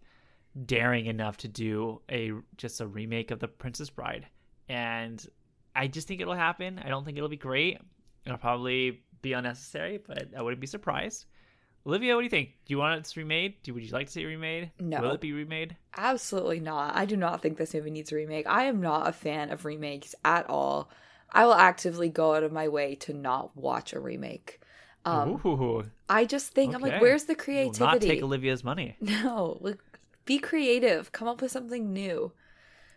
daring 0.63 1.07
enough 1.07 1.37
to 1.37 1.47
do 1.47 2.01
a 2.09 2.31
just 2.57 2.81
a 2.81 2.87
remake 2.87 3.31
of 3.31 3.39
The 3.39 3.47
Princess 3.47 3.89
Bride, 3.89 4.27
and 4.69 5.25
I 5.75 5.87
just 5.87 6.07
think 6.07 6.21
it'll 6.21 6.33
happen. 6.33 6.79
I 6.83 6.89
don't 6.89 7.03
think 7.03 7.17
it'll 7.17 7.29
be 7.29 7.37
great. 7.37 7.79
It'll 8.25 8.37
probably 8.37 9.03
be 9.21 9.33
unnecessary, 9.33 9.99
but 10.05 10.29
I 10.37 10.41
wouldn't 10.41 10.61
be 10.61 10.67
surprised. 10.67 11.25
Olivia, 11.87 12.15
what 12.15 12.21
do 12.21 12.25
you 12.25 12.31
think? 12.31 12.49
Do 12.65 12.73
you 12.73 12.79
want 12.79 12.99
it 12.99 13.15
remade? 13.15 13.61
Do 13.61 13.73
would 13.73 13.83
you 13.83 13.91
like 13.91 14.07
to 14.07 14.13
see 14.13 14.23
it 14.23 14.25
remade? 14.25 14.71
No. 14.79 15.01
Will 15.01 15.11
it 15.11 15.21
be 15.21 15.33
remade? 15.33 15.75
Absolutely 15.95 16.59
not. 16.59 16.95
I 16.95 17.05
do 17.05 17.15
not 17.15 17.41
think 17.41 17.57
this 17.57 17.75
movie 17.75 17.91
needs 17.91 18.11
a 18.11 18.15
remake. 18.15 18.47
I 18.47 18.63
am 18.63 18.81
not 18.81 19.07
a 19.07 19.11
fan 19.11 19.51
of 19.51 19.65
remakes 19.65 20.15
at 20.25 20.49
all. 20.49 20.89
I 21.31 21.45
will 21.45 21.53
actively 21.53 22.09
go 22.09 22.33
out 22.33 22.43
of 22.43 22.51
my 22.51 22.69
way 22.69 22.95
to 22.95 23.13
not 23.13 23.55
watch 23.55 23.93
a 23.93 23.99
remake. 23.99 24.61
Um, 25.05 25.39
Ooh. 25.45 25.83
I 26.09 26.25
just 26.25 26.53
think 26.53 26.73
I'm 26.73 26.81
like, 26.81 26.99
where's 26.99 27.25
the 27.25 27.33
Will 27.33 27.43
creativity? 27.43 27.83
not 27.83 28.01
take 28.01 28.23
Olivia's 28.23 28.63
money. 28.63 28.97
No, 29.01 29.57
like, 29.61 29.77
be 30.25 30.39
creative. 30.39 31.11
Come 31.11 31.27
up 31.27 31.41
with 31.41 31.51
something 31.51 31.93
new. 31.93 32.31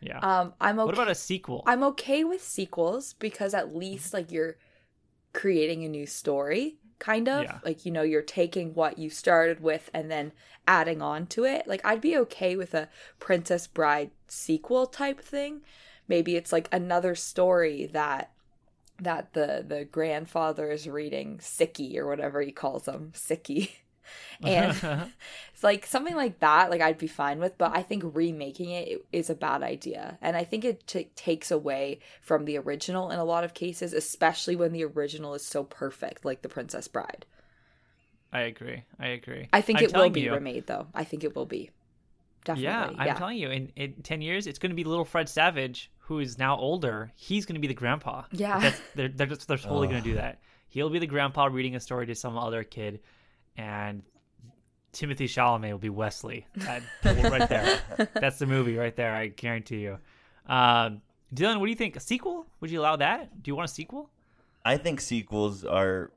Yeah. 0.00 0.18
Um, 0.18 0.54
I'm 0.60 0.78
okay. 0.78 0.86
What 0.86 0.94
about 0.94 1.10
a 1.10 1.14
sequel? 1.14 1.62
I'm 1.66 1.82
okay 1.84 2.24
with 2.24 2.42
sequels 2.42 3.14
because 3.14 3.54
at 3.54 3.74
least 3.74 4.12
like 4.14 4.30
you're 4.30 4.56
creating 5.32 5.84
a 5.84 5.88
new 5.88 6.06
story, 6.06 6.78
kind 6.98 7.28
of. 7.28 7.44
Yeah. 7.44 7.58
Like 7.64 7.84
you 7.84 7.92
know, 7.92 8.02
you're 8.02 8.22
taking 8.22 8.74
what 8.74 8.98
you 8.98 9.10
started 9.10 9.60
with 9.60 9.90
and 9.92 10.10
then 10.10 10.32
adding 10.66 11.02
on 11.02 11.26
to 11.28 11.44
it. 11.44 11.66
Like 11.66 11.84
I'd 11.84 12.00
be 12.00 12.16
okay 12.18 12.56
with 12.56 12.74
a 12.74 12.88
Princess 13.18 13.66
Bride 13.66 14.10
sequel 14.28 14.86
type 14.86 15.20
thing. 15.20 15.62
Maybe 16.06 16.36
it's 16.36 16.52
like 16.52 16.68
another 16.72 17.14
story 17.14 17.86
that 17.92 18.32
that 19.00 19.32
the 19.32 19.64
the 19.66 19.84
grandfather 19.84 20.70
is 20.70 20.88
reading 20.88 21.38
Sicky 21.38 21.96
or 21.96 22.06
whatever 22.06 22.40
he 22.40 22.52
calls 22.52 22.84
them, 22.84 23.12
Sicky. 23.14 23.70
and 24.42 24.76
it's 25.54 25.62
like 25.62 25.86
something 25.86 26.16
like 26.16 26.38
that 26.40 26.70
like 26.70 26.80
i'd 26.80 26.98
be 26.98 27.06
fine 27.06 27.38
with 27.38 27.56
but 27.58 27.76
i 27.76 27.82
think 27.82 28.02
remaking 28.14 28.70
it 28.70 29.04
is 29.12 29.30
a 29.30 29.34
bad 29.34 29.62
idea 29.62 30.18
and 30.20 30.36
i 30.36 30.44
think 30.44 30.64
it 30.64 30.86
t- 30.86 31.10
takes 31.14 31.50
away 31.50 31.98
from 32.20 32.44
the 32.44 32.56
original 32.56 33.10
in 33.10 33.18
a 33.18 33.24
lot 33.24 33.44
of 33.44 33.54
cases 33.54 33.92
especially 33.92 34.56
when 34.56 34.72
the 34.72 34.84
original 34.84 35.34
is 35.34 35.44
so 35.44 35.64
perfect 35.64 36.24
like 36.24 36.42
the 36.42 36.48
princess 36.48 36.88
bride 36.88 37.26
I 38.30 38.40
agree. 38.42 38.82
I 39.00 39.08
agree. 39.08 39.48
i 39.54 39.62
think 39.62 39.78
I'm 39.78 39.86
it 39.86 39.94
will 39.94 40.10
be 40.10 40.20
you, 40.22 40.34
remade 40.34 40.66
though 40.66 40.86
i 40.94 41.02
think 41.02 41.24
it 41.24 41.34
will 41.34 41.46
be 41.46 41.70
definitely 42.44 42.96
Yeah, 42.96 43.10
I'm 43.12 43.16
telling 43.16 43.38
you, 43.38 43.50
in, 43.50 43.72
in 43.76 43.94
10 44.02 44.20
years, 44.20 44.46
it's 44.46 44.58
going 44.58 44.70
to 44.70 44.76
be 44.76 44.84
little 44.84 45.04
Fred 45.04 45.28
Savage, 45.28 45.90
who 45.98 46.18
is 46.18 46.38
now 46.38 46.56
older. 46.56 47.12
He's 47.14 47.46
going 47.46 47.54
to 47.54 47.60
be 47.60 47.68
the 47.68 47.74
grandpa. 47.74 48.24
Yeah. 48.32 48.58
That's, 48.58 48.80
they're, 48.94 49.08
they're, 49.08 49.26
just, 49.26 49.48
they're 49.48 49.58
totally 49.58 49.88
going 49.88 50.02
to 50.02 50.08
do 50.08 50.16
that. 50.16 50.40
He'll 50.68 50.90
be 50.90 50.98
the 50.98 51.06
grandpa 51.06 51.46
reading 51.46 51.76
a 51.76 51.80
story 51.80 52.06
to 52.06 52.14
some 52.14 52.36
other 52.36 52.64
kid, 52.64 53.00
and 53.58 54.02
Timothée 54.94 55.24
Chalamet 55.24 55.72
will 55.72 55.78
be 55.78 55.90
Westley. 55.90 56.46
That, 56.56 56.82
right 57.04 57.48
there. 57.48 57.80
That's 58.14 58.38
the 58.38 58.46
movie 58.46 58.76
right 58.76 58.94
there, 58.96 59.14
I 59.14 59.26
guarantee 59.26 59.80
you. 59.80 59.98
Um, 60.46 61.02
Dylan, 61.34 61.58
what 61.58 61.66
do 61.66 61.70
you 61.70 61.76
think? 61.76 61.96
A 61.96 62.00
sequel? 62.00 62.46
Would 62.60 62.70
you 62.70 62.80
allow 62.80 62.96
that? 62.96 63.42
Do 63.42 63.50
you 63.50 63.56
want 63.56 63.68
a 63.68 63.72
sequel? 63.72 64.08
I 64.64 64.78
think 64.78 65.00
sequels 65.00 65.64
are 65.64 66.10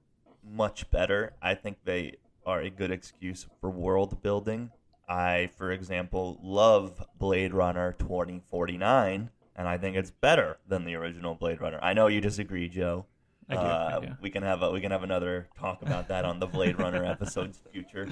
much 0.50 0.90
better. 0.90 1.34
I 1.42 1.56
think 1.56 1.78
they 1.84 2.18
are 2.46 2.62
a 2.62 2.70
good 2.70 2.92
excuse 2.92 3.46
for 3.60 3.70
world 3.70 4.22
building. 4.22 4.72
I, 5.10 5.50
for 5.58 5.72
example, 5.72 6.40
love 6.42 7.06
Blade 7.20 7.54
Runner 7.54 7.94
2049, 8.00 9.30
and 9.56 9.68
I 9.68 9.78
think 9.78 9.98
it's 9.98 10.12
better 10.12 10.58
than 10.68 10.86
the 10.86 10.96
original 10.96 11.36
Blade 11.36 11.60
Runner. 11.60 11.80
I 11.82 11.94
know 11.94 12.08
you 12.08 12.22
disagree, 12.22 12.70
Joe. 12.70 13.06
I 13.50 13.54
do, 13.56 13.60
I 13.60 13.64
Uh, 13.64 14.00
do. 14.00 14.08
We 14.22 14.30
can 14.30 14.44
have 14.44 14.62
a, 14.64 14.72
we 14.72 14.82
can 14.82 14.92
have 14.92 15.04
another 15.04 15.48
talk 15.60 15.82
about 15.82 16.08
that 16.10 16.26
on 16.26 16.40
the 16.40 16.48
Blade 16.48 16.80
Runner 16.80 17.04
episode's 17.06 17.60
future. 17.72 18.08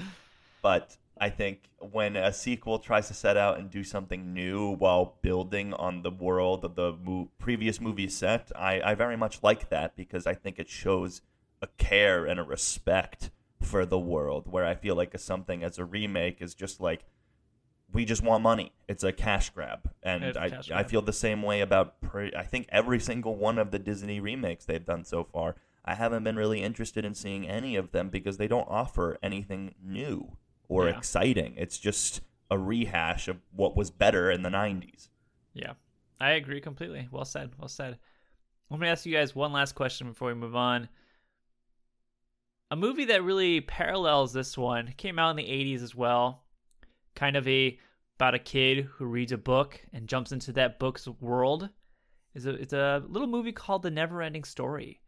But 0.62 0.96
I 1.18 1.30
think 1.30 1.70
when 1.78 2.16
a 2.16 2.32
sequel 2.32 2.78
tries 2.78 3.08
to 3.08 3.14
set 3.14 3.36
out 3.36 3.58
and 3.58 3.70
do 3.70 3.82
something 3.84 4.32
new 4.34 4.70
while 4.76 5.16
building 5.22 5.72
on 5.74 6.02
the 6.02 6.10
world 6.10 6.64
of 6.64 6.74
the 6.74 6.92
mo- 6.92 7.30
previous 7.38 7.80
movie 7.80 8.08
set, 8.08 8.50
I, 8.56 8.80
I 8.82 8.94
very 8.94 9.16
much 9.16 9.42
like 9.42 9.68
that 9.70 9.96
because 9.96 10.26
I 10.26 10.34
think 10.34 10.58
it 10.58 10.68
shows 10.68 11.22
a 11.62 11.66
care 11.78 12.24
and 12.26 12.40
a 12.40 12.42
respect 12.42 13.30
for 13.62 13.84
the 13.86 13.98
world. 13.98 14.50
Where 14.50 14.64
I 14.64 14.74
feel 14.74 14.94
like 14.94 15.18
something 15.18 15.62
as 15.62 15.78
a 15.78 15.84
remake 15.84 16.40
is 16.40 16.54
just 16.54 16.80
like 16.80 17.04
we 17.92 18.04
just 18.04 18.22
want 18.22 18.42
money. 18.42 18.72
It's 18.88 19.02
a 19.04 19.12
cash 19.12 19.50
grab, 19.50 19.90
and 20.02 20.36
I 20.36 20.50
cash 20.50 20.70
I 20.70 20.82
feel 20.84 21.02
the 21.02 21.12
same 21.12 21.42
way 21.42 21.60
about 21.60 22.00
pre- 22.00 22.34
I 22.34 22.44
think 22.44 22.66
every 22.70 23.00
single 23.00 23.36
one 23.36 23.58
of 23.58 23.70
the 23.70 23.78
Disney 23.78 24.20
remakes 24.20 24.64
they've 24.64 24.84
done 24.84 25.04
so 25.04 25.24
far. 25.24 25.56
I 25.84 25.94
haven't 25.94 26.24
been 26.24 26.36
really 26.36 26.62
interested 26.62 27.04
in 27.04 27.14
seeing 27.14 27.48
any 27.48 27.74
of 27.76 27.90
them 27.92 28.10
because 28.10 28.36
they 28.36 28.46
don't 28.48 28.68
offer 28.68 29.18
anything 29.22 29.74
new 29.82 30.36
or 30.68 30.88
Yeah. 30.88 30.96
exciting. 30.98 31.54
It's 31.56 31.78
just 31.78 32.20
a 32.50 32.58
rehash 32.58 33.28
of 33.28 33.38
what 33.52 33.76
was 33.76 33.90
better 33.90 34.30
in 34.30 34.42
the 34.42 34.50
90s. 34.50 35.08
Yeah, 35.54 35.72
I 36.20 36.32
agree 36.32 36.60
completely. 36.60 37.08
Well 37.10 37.24
said. 37.24 37.52
Well 37.58 37.68
said. 37.68 37.98
Let 38.68 38.78
me 38.78 38.86
ask 38.88 39.04
you 39.06 39.12
guys 39.12 39.34
one 39.34 39.52
last 39.52 39.74
question 39.74 40.08
before 40.08 40.28
we 40.28 40.34
move 40.34 40.54
on. 40.54 40.88
A 42.70 42.76
movie 42.76 43.06
that 43.06 43.24
really 43.24 43.60
parallels 43.60 44.32
this 44.32 44.56
one 44.56 44.94
came 44.96 45.18
out 45.18 45.30
in 45.30 45.36
the 45.36 45.42
80s 45.50 45.82
as 45.82 45.94
well. 45.94 46.44
Kind 47.20 47.36
of 47.36 47.46
a 47.46 47.78
about 48.16 48.34
a 48.34 48.38
kid 48.38 48.88
who 48.94 49.04
reads 49.04 49.30
a 49.30 49.36
book 49.36 49.78
and 49.92 50.08
jumps 50.08 50.32
into 50.32 50.54
that 50.54 50.78
book's 50.78 51.06
world. 51.06 51.68
Is 52.34 52.46
a 52.46 52.54
it's 52.54 52.72
a 52.72 53.02
little 53.06 53.28
movie 53.28 53.52
called 53.52 53.82
The 53.82 53.90
Neverending 53.90 54.46
Story. 54.46 55.02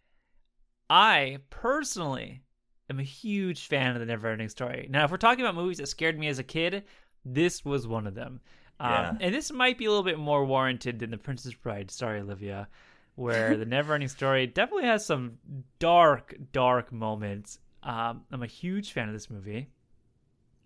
I 0.91 1.39
personally 1.49 2.43
am 2.91 3.01
a 3.01 3.03
huge 3.03 3.67
fan 3.67 3.97
of 3.97 4.07
The 4.07 4.13
Neverending 4.13 4.51
Story. 4.51 4.89
Now, 4.91 5.07
if 5.07 5.11
we're 5.11 5.17
talking 5.17 5.43
about 5.43 5.55
movies 5.55 5.79
that 5.79 5.89
scared 5.89 6.19
me 6.19 6.29
as 6.29 6.39
a 6.39 6.45
kid, 6.45 6.85
this 7.25 7.65
was 7.65 7.87
one 7.87 8.07
of 8.07 8.15
them. 8.15 8.43
Yeah. 8.79 9.09
Um, 9.09 9.19
and 9.23 9.35
this 9.35 9.51
might 9.51 9.79
be 9.79 9.87
a 9.87 9.89
little 9.89 10.05
bit 10.05 10.19
more 10.19 10.45
warranted 10.45 10.99
than 10.99 11.13
The 11.13 11.17
Princess 11.17 11.55
Bride. 11.55 11.91
Sorry, 11.91 12.21
Olivia. 12.21 12.69
Where 13.15 13.57
The 13.57 13.65
Neverending 13.65 14.11
Story 14.11 14.47
definitely 14.47 14.85
has 14.85 15.07
some 15.07 15.39
dark, 15.79 16.35
dark 16.53 16.93
moments. 16.93 17.59
Um, 17.83 18.25
I'm 18.31 18.43
a 18.43 18.47
huge 18.47 18.93
fan 18.93 19.09
of 19.09 19.15
this 19.15 19.31
movie. 19.31 19.71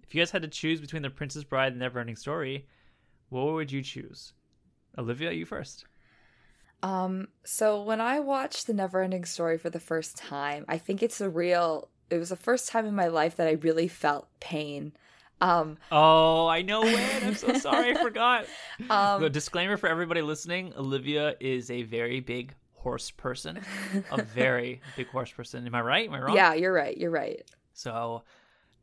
If 0.06 0.14
you 0.14 0.20
guys 0.20 0.30
had 0.30 0.42
to 0.42 0.48
choose 0.48 0.80
between 0.80 1.02
The 1.02 1.10
Princess 1.10 1.44
Bride 1.44 1.72
and 1.72 1.80
The 1.80 1.86
Neverending 1.86 2.18
Story, 2.18 2.66
what 3.28 3.52
would 3.52 3.72
you 3.72 3.82
choose? 3.82 4.32
Olivia, 4.96 5.32
you 5.32 5.44
first. 5.44 5.84
Um, 6.82 7.28
so 7.44 7.82
when 7.82 8.00
I 8.00 8.20
watched 8.20 8.66
the 8.66 8.72
Neverending 8.72 9.26
Story 9.26 9.58
for 9.58 9.70
the 9.70 9.80
first 9.80 10.16
time, 10.16 10.64
I 10.68 10.78
think 10.78 11.02
it's 11.02 11.20
a 11.20 11.28
real 11.28 11.88
it 12.08 12.18
was 12.18 12.28
the 12.28 12.36
first 12.36 12.68
time 12.68 12.86
in 12.86 12.94
my 12.94 13.08
life 13.08 13.34
that 13.36 13.48
I 13.48 13.52
really 13.52 13.88
felt 13.88 14.28
pain. 14.38 14.92
Um 15.40 15.76
Oh, 15.90 16.46
I 16.46 16.62
know 16.62 16.82
when. 16.82 17.24
I'm 17.24 17.34
so 17.34 17.52
sorry, 17.58 17.90
I 17.90 18.02
forgot. 18.02 18.46
Um, 18.88 19.20
the 19.20 19.28
disclaimer 19.28 19.76
for 19.76 19.88
everybody 19.88 20.22
listening: 20.22 20.72
Olivia 20.76 21.34
is 21.40 21.70
a 21.70 21.82
very 21.82 22.20
big 22.20 22.54
horse 22.74 23.10
person, 23.10 23.60
a 24.10 24.22
very 24.34 24.80
big 24.96 25.08
horse 25.08 25.30
person. 25.32 25.66
Am 25.66 25.74
I 25.74 25.80
right? 25.80 26.08
Am 26.08 26.14
I 26.14 26.20
wrong? 26.20 26.36
Yeah, 26.36 26.54
you're 26.54 26.72
right. 26.72 26.96
You're 26.96 27.10
right. 27.10 27.42
So, 27.74 28.22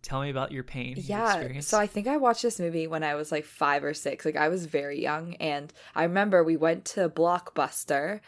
tell 0.04 0.22
me 0.22 0.30
about 0.30 0.52
your 0.52 0.64
pain. 0.64 0.96
your 0.98 1.06
Yeah. 1.06 1.34
experience. 1.34 1.68
So 1.68 1.80
I 1.80 1.88
think 1.88 2.08
I 2.08 2.18
watched 2.18 2.44
this 2.44 2.60
movie 2.60 2.86
when 2.86 3.04
I 3.04 3.16
was 3.16 3.32
like 3.32 3.46
five 3.46 3.84
or 3.84 3.94
six. 3.94 4.26
Like 4.26 4.36
I 4.36 4.50
was 4.50 4.66
very 4.68 5.02
young. 5.02 5.36
And 5.36 5.74
I 5.96 6.04
remember 6.04 6.44
we 6.44 6.58
went 6.58 6.86
to 6.86 7.10
Blockbuster 7.10 8.20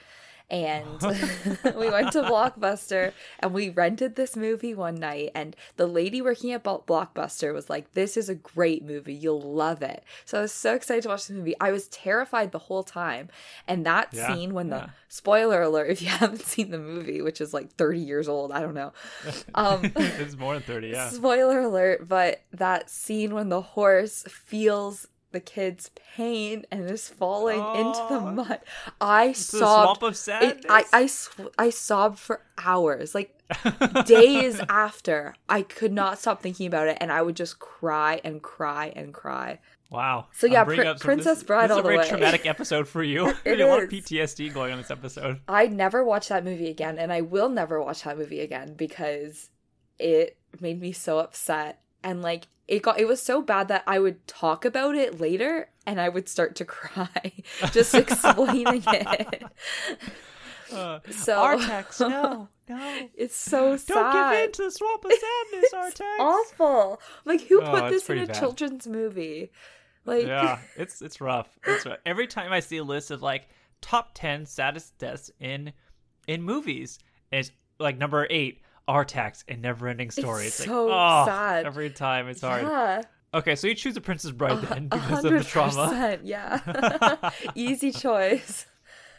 and 0.49 1.01
we 1.75 1.89
went 1.89 2.11
to 2.13 2.21
Blockbuster 2.23 3.13
and 3.39 3.53
we 3.53 3.69
rented 3.69 4.15
this 4.15 4.35
movie 4.35 4.73
one 4.75 4.95
night. 4.95 5.31
And 5.33 5.55
the 5.77 5.87
lady 5.87 6.21
working 6.21 6.51
at 6.51 6.63
Blockbuster 6.63 7.53
was 7.53 7.69
like, 7.69 7.93
This 7.93 8.15
is 8.17 8.29
a 8.29 8.35
great 8.35 8.83
movie. 8.83 9.13
You'll 9.13 9.41
love 9.41 9.81
it. 9.81 10.03
So 10.25 10.37
I 10.39 10.41
was 10.41 10.51
so 10.51 10.75
excited 10.75 11.03
to 11.03 11.09
watch 11.09 11.27
the 11.27 11.33
movie. 11.33 11.55
I 11.59 11.71
was 11.71 11.87
terrified 11.87 12.51
the 12.51 12.59
whole 12.59 12.83
time. 12.83 13.29
And 13.67 13.85
that 13.85 14.09
Yeah, 14.11 14.33
scene 14.33 14.53
when 14.53 14.69
yeah. 14.69 14.77
the 14.77 14.89
spoiler 15.07 15.61
alert, 15.63 15.89
if 15.89 16.01
you 16.01 16.07
haven't 16.21 16.41
seen 16.41 16.71
the 16.71 16.77
movie, 16.79 17.21
which 17.21 17.41
is 17.41 17.53
like 17.53 17.71
30 17.73 17.99
years 17.99 18.27
old, 18.27 18.51
I 18.51 18.61
don't 18.61 18.73
know. 18.75 18.93
Um, 19.55 19.91
it's 19.95 20.35
more 20.37 20.53
than 20.53 20.63
thirty. 20.63 20.89
Yeah. 20.89 21.09
Spoiler 21.09 21.61
alert, 21.61 22.07
but 22.07 22.41
that 22.51 22.89
scene 22.89 23.33
when 23.33 23.49
the 23.49 23.61
horse 23.61 24.23
feels 24.29 25.07
the 25.35 25.39
kid's 25.39 25.91
pain 26.15 26.65
and 26.71 26.89
is 26.89 27.07
falling 27.07 27.59
into 27.59 27.99
the 28.09 28.15
Oh. 28.19 28.31
mud. 28.31 28.59
I 28.99 29.25
a 29.25 29.33
sobbed. 29.35 29.99
swamp 29.99 30.03
of 30.03 30.29
it-. 30.43 30.65
I, 30.67 30.83
I, 30.91 31.09
I 31.57 31.69
sobbed 31.69 32.17
for 32.17 32.41
hours. 32.57 33.13
Like 33.13 33.31
days 34.05 34.59
after, 34.69 35.35
I 35.47 35.61
could 35.61 35.93
not 35.93 36.17
stop 36.17 36.41
thinking 36.41 36.65
about 36.65 36.87
it 36.87 36.97
and 36.99 37.11
I 37.11 37.21
would 37.21 37.35
just 37.35 37.59
cry 37.59 38.19
and 38.23 38.41
cry 38.41 38.91
and 38.95 39.13
cry. 39.13 39.59
Wow. 39.91 40.27
So 40.31 40.47
yeah, 40.47 40.61
I'm 40.61 40.65
bringing 40.65 40.85
Pri- 40.85 40.91
up 40.91 40.97
some- 40.97 41.05
Princess 41.05 41.37
this, 41.37 41.43
Bride 41.43 41.69
This 41.69 41.77
is 41.77 41.83
all 41.83 41.87
a 41.87 41.93
very 41.93 42.07
traumatic 42.07 42.45
episode 42.47 42.87
for 42.87 43.03
you. 43.03 43.25
You 43.45 43.67
want 43.67 43.93
is. 43.93 44.03
PTSD 44.03 44.51
going 44.53 44.71
on 44.71 44.79
this 44.79 44.89
episode. 44.89 45.41
I 45.47 45.67
never 45.67 46.03
watched 46.03 46.29
that 46.29 46.43
movie 46.43 46.69
again, 46.69 46.97
and 46.97 47.13
I 47.13 47.21
will 47.21 47.49
never 47.49 47.79
watch 47.81 48.03
that 48.03 48.17
movie 48.17 48.39
again 48.41 48.73
because 48.75 49.49
it 49.99 50.37
made 50.59 50.81
me 50.81 50.91
so 50.91 51.19
upset. 51.19 51.79
And 52.05 52.21
like 52.21 52.47
it 52.67 52.81
got 52.81 52.99
it 52.99 53.07
was 53.07 53.21
so 53.21 53.41
bad 53.41 53.67
that 53.67 53.83
I 53.87 53.99
would 53.99 54.25
talk 54.27 54.63
about 54.63 54.95
it 54.95 55.19
later 55.19 55.69
and 55.85 55.99
I 55.99 56.07
would 56.09 56.29
start 56.29 56.55
to 56.55 56.65
cry 56.77 57.31
just 57.73 57.93
explaining 58.03 58.83
it. 58.87 59.43
Uh, 60.73 60.99
So 61.11 61.37
Artax, 61.37 61.99
no, 61.99 62.47
no. 62.69 63.07
It's 63.15 63.35
so 63.35 63.77
sad. 63.77 63.93
Don't 63.93 64.13
give 64.33 64.43
in 64.45 64.51
to 64.53 64.63
the 64.63 64.71
swamp 64.71 65.05
of 65.05 65.11
sadness, 65.11 65.73
Artax. 65.99 66.19
Awful. 66.19 67.01
Like 67.25 67.41
who 67.41 67.61
Oh, 67.61 67.71
put 67.71 67.89
this 67.91 68.09
in 68.09 68.19
a 68.19 68.25
bad. 68.27 68.35
children's 68.39 68.87
movie? 68.87 69.51
Like 70.05 70.25
yeah, 70.27 70.59
it's 70.75 71.01
it's 71.01 71.19
rough. 71.21 71.49
It's 71.65 71.85
rough. 71.85 71.97
Every 72.05 72.27
time 72.27 72.51
I 72.53 72.59
see 72.59 72.77
a 72.77 72.83
list 72.83 73.09
of 73.11 73.21
like 73.21 73.49
top 73.81 74.11
ten 74.13 74.45
saddest 74.45 74.97
deaths 74.97 75.31
in 75.39 75.73
in 76.27 76.41
movies, 76.43 76.99
it's 77.31 77.51
like 77.79 77.97
number 77.97 78.25
eight, 78.29 78.61
Artax 78.87 79.43
and 79.47 79.63
Neverending 79.63 80.11
Story. 80.11 80.47
It's, 80.47 80.55
so 80.55 80.85
like 80.85 80.95
oh, 80.95 81.25
sad. 81.25 81.65
every 81.65 81.89
time. 81.89 82.27
It's 82.27 82.41
hard. 82.41 82.63
Yeah. 82.63 83.01
Okay, 83.33 83.55
so 83.55 83.67
you 83.67 83.75
choose 83.75 83.95
the 83.95 84.01
Princess 84.01 84.31
Bride 84.31 84.61
then 84.61 84.87
A 84.91 84.95
because 84.97 85.25
of 85.25 85.33
the 85.33 85.43
trauma. 85.43 86.19
Yeah. 86.23 87.31
Easy 87.55 87.91
choice. 87.91 88.65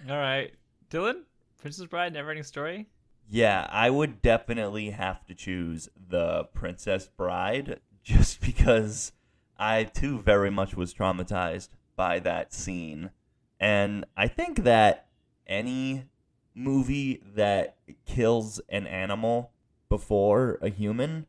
All 0.08 0.16
right, 0.16 0.52
Dylan, 0.90 1.22
Princess 1.60 1.86
Bride, 1.86 2.12
never 2.12 2.30
ending 2.30 2.44
Story. 2.44 2.88
Yeah, 3.28 3.66
I 3.70 3.90
would 3.90 4.22
definitely 4.22 4.90
have 4.90 5.24
to 5.26 5.34
choose 5.34 5.88
the 6.08 6.44
Princess 6.54 7.08
Bride 7.08 7.80
just 8.02 8.40
because 8.40 9.12
I 9.58 9.84
too 9.84 10.20
very 10.20 10.50
much 10.50 10.76
was 10.76 10.94
traumatized 10.94 11.70
by 11.96 12.20
that 12.20 12.54
scene. 12.54 13.10
And 13.58 14.04
I 14.16 14.28
think 14.28 14.64
that 14.64 15.08
any 15.46 16.04
movie 16.54 17.22
that 17.34 17.76
kills 18.06 18.60
an 18.68 18.86
animal 18.86 19.52
before 19.88 20.58
a 20.60 20.68
human, 20.68 21.26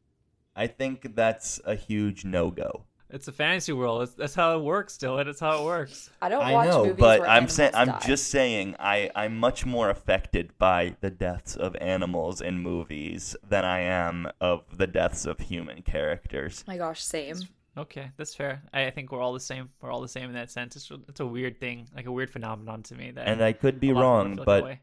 I 0.55 0.67
think 0.67 1.15
that's 1.15 1.59
a 1.65 1.75
huge 1.75 2.25
no 2.25 2.49
go. 2.51 2.83
It's 3.09 3.27
a 3.29 3.31
fantasy 3.31 3.71
world. 3.71 4.03
It's, 4.03 4.13
that's 4.13 4.35
how 4.35 4.57
it 4.57 4.63
works, 4.63 4.97
Dylan. 4.97 5.27
It's 5.27 5.39
how 5.39 5.61
it 5.61 5.65
works. 5.65 6.09
I 6.21 6.27
don't 6.27 6.43
I 6.43 6.51
watch 6.51 6.67
know, 6.67 6.83
movies 6.85 6.99
but 6.99 7.21
where 7.21 7.29
I'm 7.29 7.47
saying 7.47 7.71
I'm 7.73 7.93
just 8.05 8.27
saying 8.27 8.75
I 8.79 9.09
I'm 9.15 9.37
much 9.37 9.65
more 9.65 9.89
affected 9.89 10.57
by 10.57 10.97
the 10.99 11.09
deaths 11.09 11.55
of 11.55 11.75
animals 11.77 12.41
in 12.41 12.59
movies 12.59 13.35
than 13.47 13.63
I 13.63 13.79
am 13.79 14.27
of 14.41 14.77
the 14.77 14.87
deaths 14.87 15.25
of 15.25 15.39
human 15.39 15.83
characters. 15.83 16.65
My 16.67 16.77
gosh, 16.77 17.01
same. 17.01 17.37
Okay, 17.77 18.09
that's 18.17 18.33
fair. 18.33 18.63
I, 18.73 18.87
I 18.87 18.91
think 18.91 19.11
we're 19.11 19.21
all 19.21 19.33
the 19.33 19.39
same. 19.39 19.69
We're 19.81 19.91
all 19.91 20.01
the 20.01 20.07
same 20.07 20.25
in 20.25 20.33
that 20.33 20.49
sense. 20.49 20.75
It's, 20.75 20.91
it's 21.07 21.19
a 21.19 21.25
weird 21.25 21.59
thing, 21.59 21.87
like 21.95 22.07
a 22.07 22.11
weird 22.11 22.31
phenomenon 22.31 22.81
to 22.83 22.95
me. 22.95 23.11
That 23.11 23.27
And 23.27 23.41
I 23.41 23.53
could 23.53 23.79
be 23.79 23.91
a 23.91 23.93
lot 23.93 24.21
of 24.21 24.31
people 24.31 24.43
wrong, 24.43 24.45
but 24.45 24.63
way. 24.63 24.79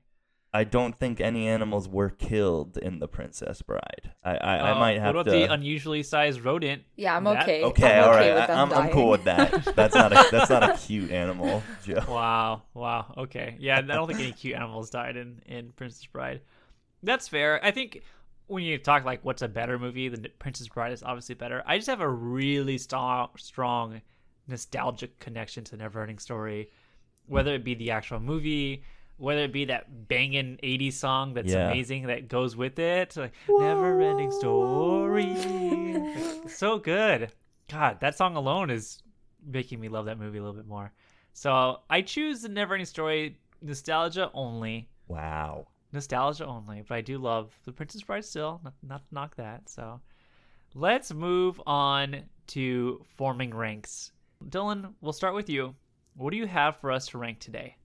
I 0.56 0.62
don't 0.64 0.96
think 0.96 1.20
any 1.20 1.48
animals 1.48 1.88
were 1.88 2.10
killed 2.10 2.76
in 2.78 3.00
The 3.00 3.08
Princess 3.08 3.60
Bride. 3.60 4.12
I 4.24 4.36
I, 4.36 4.56
I 4.56 4.70
Uh, 4.70 4.78
might 4.78 5.00
have 5.00 5.14
what 5.16 5.22
about 5.22 5.32
to. 5.32 5.38
the 5.46 5.52
unusually 5.52 6.02
sized 6.04 6.40
rodent? 6.44 6.84
Yeah, 6.96 7.16
I'm 7.16 7.24
That- 7.24 7.42
okay. 7.42 7.64
okay, 7.64 7.98
I'm 7.98 8.04
all 8.04 8.10
okay 8.14 8.30
right. 8.30 8.38
with 8.40 8.46
them 8.46 8.58
I, 8.58 8.62
am 8.62 8.72
I'm 8.86 8.90
cool 8.92 9.10
with 9.10 9.24
that. 9.24 9.74
That's 9.74 9.94
not 9.96 10.12
a 10.12 10.24
that's 10.30 10.48
not 10.50 10.62
a 10.62 10.78
cute 10.86 11.10
animal, 11.10 11.62
Joe. 11.84 12.04
Wow, 12.08 12.62
wow. 12.72 13.12
Okay, 13.18 13.56
yeah. 13.58 13.78
I 13.78 13.82
don't 13.82 14.06
think 14.06 14.20
any 14.20 14.32
cute 14.32 14.54
animals 14.54 14.90
died 14.90 15.16
in 15.16 15.42
in 15.46 15.72
Princess 15.72 16.06
Bride. 16.06 16.40
That's 17.02 17.26
fair. 17.28 17.62
I 17.64 17.70
think 17.72 18.02
when 18.46 18.62
you 18.62 18.78
talk 18.78 19.04
like 19.04 19.24
what's 19.24 19.42
a 19.42 19.48
better 19.48 19.78
movie, 19.78 20.08
the 20.08 20.28
Princess 20.38 20.68
Bride 20.68 20.92
is 20.92 21.02
obviously 21.02 21.34
better. 21.34 21.62
I 21.66 21.78
just 21.78 21.88
have 21.88 22.00
a 22.00 22.08
really 22.08 22.78
strong, 22.78 23.30
strong 23.38 24.02
nostalgic 24.46 25.18
connection 25.18 25.64
to 25.64 25.76
Neverending 25.76 26.20
Story, 26.20 26.70
whether 27.26 27.54
it 27.54 27.64
be 27.64 27.74
the 27.74 27.90
actual 27.90 28.20
movie. 28.20 28.84
Whether 29.16 29.42
it 29.42 29.52
be 29.52 29.66
that 29.66 30.08
banging 30.08 30.58
80s 30.62 30.94
song 30.94 31.34
that's 31.34 31.52
Yeah. 31.52 31.68
amazing 31.70 32.08
that 32.08 32.28
goes 32.28 32.56
with 32.56 32.78
it, 32.78 33.16
like 33.16 33.32
never 33.48 34.00
ending 34.00 34.30
story. 34.32 35.34
So 36.48 36.78
good. 36.78 37.32
God, 37.68 38.00
that 38.00 38.16
song 38.16 38.36
alone 38.36 38.70
is 38.70 39.02
making 39.44 39.80
me 39.80 39.88
love 39.88 40.06
that 40.06 40.18
movie 40.18 40.38
a 40.38 40.42
little 40.42 40.56
bit 40.56 40.66
more. 40.66 40.92
So 41.32 41.80
I 41.88 42.02
choose 42.02 42.42
the 42.42 42.48
Never 42.48 42.74
Ending 42.74 42.84
Story 42.86 43.38
nostalgia 43.62 44.30
only. 44.34 44.88
Wow. 45.08 45.66
Nostalgia 45.92 46.46
only. 46.46 46.82
But 46.86 46.96
I 46.96 47.00
do 47.00 47.18
love 47.18 47.58
The 47.64 47.72
Princess 47.72 48.02
Bride 48.02 48.24
still. 48.24 48.60
Not, 48.62 48.74
not 48.82 49.02
knock 49.10 49.36
that. 49.36 49.68
So 49.68 50.00
let's 50.74 51.12
move 51.12 51.60
on 51.66 52.22
to 52.48 53.02
forming 53.16 53.52
ranks. 53.54 54.12
Dylan, 54.48 54.92
we'll 55.00 55.12
start 55.14 55.34
with 55.34 55.48
you. 55.48 55.74
What 56.16 56.30
do 56.30 56.36
you 56.36 56.46
have 56.46 56.76
for 56.76 56.92
us 56.92 57.06
to 57.08 57.18
rank 57.18 57.40
today? 57.40 57.76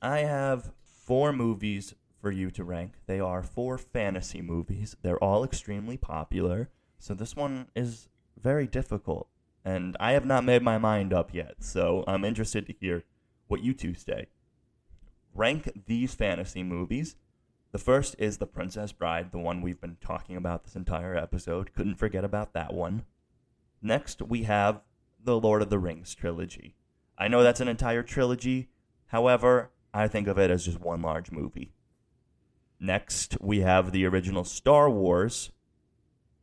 I 0.00 0.20
have 0.20 0.72
four 1.04 1.32
movies 1.32 1.94
for 2.20 2.30
you 2.30 2.50
to 2.52 2.64
rank. 2.64 2.94
They 3.06 3.20
are 3.20 3.42
four 3.42 3.78
fantasy 3.78 4.42
movies. 4.42 4.96
They're 5.02 5.22
all 5.22 5.44
extremely 5.44 5.96
popular. 5.96 6.70
So 6.98 7.14
this 7.14 7.36
one 7.36 7.68
is 7.74 8.08
very 8.40 8.66
difficult. 8.66 9.28
And 9.64 9.96
I 10.00 10.12
have 10.12 10.24
not 10.24 10.44
made 10.44 10.62
my 10.62 10.78
mind 10.78 11.12
up 11.12 11.34
yet. 11.34 11.56
So 11.60 12.04
I'm 12.06 12.24
interested 12.24 12.66
to 12.66 12.74
hear 12.80 13.04
what 13.48 13.62
you 13.62 13.74
two 13.74 13.94
say. 13.94 14.26
Rank 15.34 15.84
these 15.86 16.14
fantasy 16.14 16.62
movies. 16.62 17.16
The 17.70 17.78
first 17.78 18.16
is 18.18 18.38
The 18.38 18.46
Princess 18.46 18.92
Bride, 18.92 19.30
the 19.30 19.38
one 19.38 19.60
we've 19.60 19.80
been 19.80 19.98
talking 20.00 20.36
about 20.36 20.64
this 20.64 20.74
entire 20.74 21.16
episode. 21.16 21.74
Couldn't 21.74 21.96
forget 21.96 22.24
about 22.24 22.54
that 22.54 22.72
one. 22.72 23.04
Next, 23.82 24.22
we 24.22 24.44
have 24.44 24.80
the 25.22 25.38
Lord 25.38 25.62
of 25.62 25.70
the 25.70 25.78
Rings 25.78 26.14
trilogy. 26.14 26.76
I 27.18 27.28
know 27.28 27.42
that's 27.42 27.60
an 27.60 27.68
entire 27.68 28.02
trilogy. 28.02 28.70
However, 29.08 29.70
I 29.94 30.08
think 30.08 30.28
of 30.28 30.38
it 30.38 30.50
as 30.50 30.64
just 30.64 30.80
one 30.80 31.02
large 31.02 31.30
movie. 31.30 31.72
Next, 32.80 33.36
we 33.40 33.60
have 33.60 33.90
the 33.92 34.06
original 34.06 34.44
Star 34.44 34.88
Wars. 34.88 35.50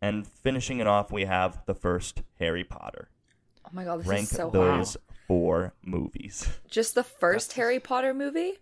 And 0.01 0.27
finishing 0.27 0.79
it 0.79 0.87
off, 0.87 1.11
we 1.11 1.25
have 1.25 1.63
the 1.65 1.73
first 1.73 2.21
Harry 2.39 2.63
Potter. 2.63 3.09
Oh 3.65 3.69
my 3.71 3.83
god, 3.85 4.01
this 4.01 4.07
Rank 4.07 4.23
is 4.23 4.29
so 4.29 4.49
those 4.49 4.93
hard. 4.93 5.17
four 5.27 5.73
movies. 5.83 6.47
Just 6.69 6.93
the 6.93 7.03
first 7.03 7.53
Harry 7.53 7.79
Potter 7.79 8.13
movie, 8.13 8.53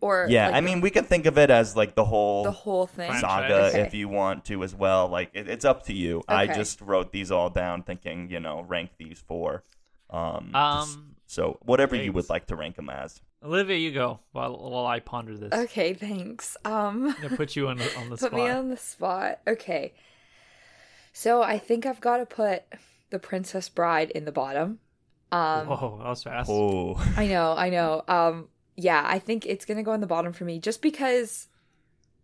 or 0.00 0.26
yeah, 0.28 0.46
like, 0.46 0.54
I 0.56 0.60
mean, 0.60 0.80
we 0.80 0.90
could 0.90 1.06
think 1.06 1.26
of 1.26 1.38
it 1.38 1.50
as 1.50 1.74
like 1.74 1.96
the 1.96 2.04
whole 2.04 2.44
the 2.44 2.52
whole 2.52 2.86
thing. 2.86 3.12
saga 3.18 3.68
Okay. 3.68 3.80
if 3.80 3.94
you 3.94 4.08
want 4.08 4.44
to 4.44 4.62
as 4.62 4.74
well. 4.74 5.08
Like, 5.08 5.30
it, 5.32 5.48
it's 5.48 5.64
up 5.64 5.84
to 5.86 5.92
you. 5.94 6.22
I 6.28 6.46
just 6.46 6.80
wrote 6.80 7.10
these 7.10 7.32
all 7.32 7.50
down 7.50 7.82
thinking, 7.82 8.30
you 8.30 8.38
know, 8.38 8.60
rank 8.62 8.90
these 8.98 9.24
four. 9.26 9.64
Um, 10.10 10.50
just- 10.52 10.96
Um, 10.96 11.16
so 11.26 11.58
whatever 11.62 11.96
you 11.96 12.12
would 12.12 12.28
like 12.28 12.46
to 12.48 12.56
rank 12.56 12.76
them 12.76 12.90
as. 12.90 13.20
Olivia, 13.44 13.76
you 13.76 13.92
go 13.92 14.20
while, 14.32 14.56
while 14.56 14.86
I 14.86 15.00
ponder 15.00 15.36
this. 15.36 15.52
Okay, 15.52 15.94
thanks. 15.94 16.56
Um, 16.64 17.14
I'm 17.22 17.36
put 17.36 17.56
you 17.56 17.68
on 17.68 17.78
the, 17.78 17.96
on 17.96 18.04
the 18.04 18.10
put 18.10 18.18
spot. 18.20 18.30
Put 18.30 18.36
me 18.36 18.48
on 18.48 18.68
the 18.68 18.76
spot. 18.76 19.40
Okay, 19.46 19.94
so 21.12 21.42
I 21.42 21.58
think 21.58 21.84
I've 21.84 22.00
got 22.00 22.18
to 22.18 22.26
put 22.26 22.64
the 23.10 23.18
Princess 23.18 23.68
Bride 23.68 24.10
in 24.10 24.24
the 24.24 24.32
bottom. 24.32 24.78
Um, 25.32 25.66
Whoa, 25.66 25.98
that 26.02 26.08
was 26.08 26.22
fast. 26.22 26.50
Oh, 26.50 26.94
I 27.16 27.26
know, 27.26 27.54
I 27.56 27.70
know. 27.70 28.02
Um, 28.06 28.48
yeah, 28.76 29.02
I 29.06 29.18
think 29.18 29.46
it's 29.46 29.64
gonna 29.64 29.82
go 29.82 29.92
in 29.92 30.00
the 30.00 30.06
bottom 30.06 30.32
for 30.32 30.44
me, 30.44 30.58
just 30.58 30.82
because 30.82 31.48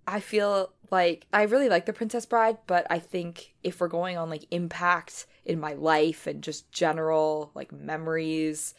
I 0.07 0.21
feel 0.21 0.73
like 0.91 1.27
I 1.33 1.43
really 1.43 1.69
like 1.69 1.87
the 1.87 1.93
Princess 1.93 2.27
Bride, 2.27 2.59
but 2.67 2.87
I 2.91 2.99
think 2.99 3.55
if 3.63 3.81
we're 3.81 3.89
going 3.89 4.17
on 4.17 4.31
like 4.31 4.45
impact 4.51 5.27
in 5.45 5.59
my 5.59 5.73
life 5.75 6.27
and 6.27 6.43
just 6.43 6.71
general 6.71 7.51
like 7.55 7.73
memories 7.73 8.75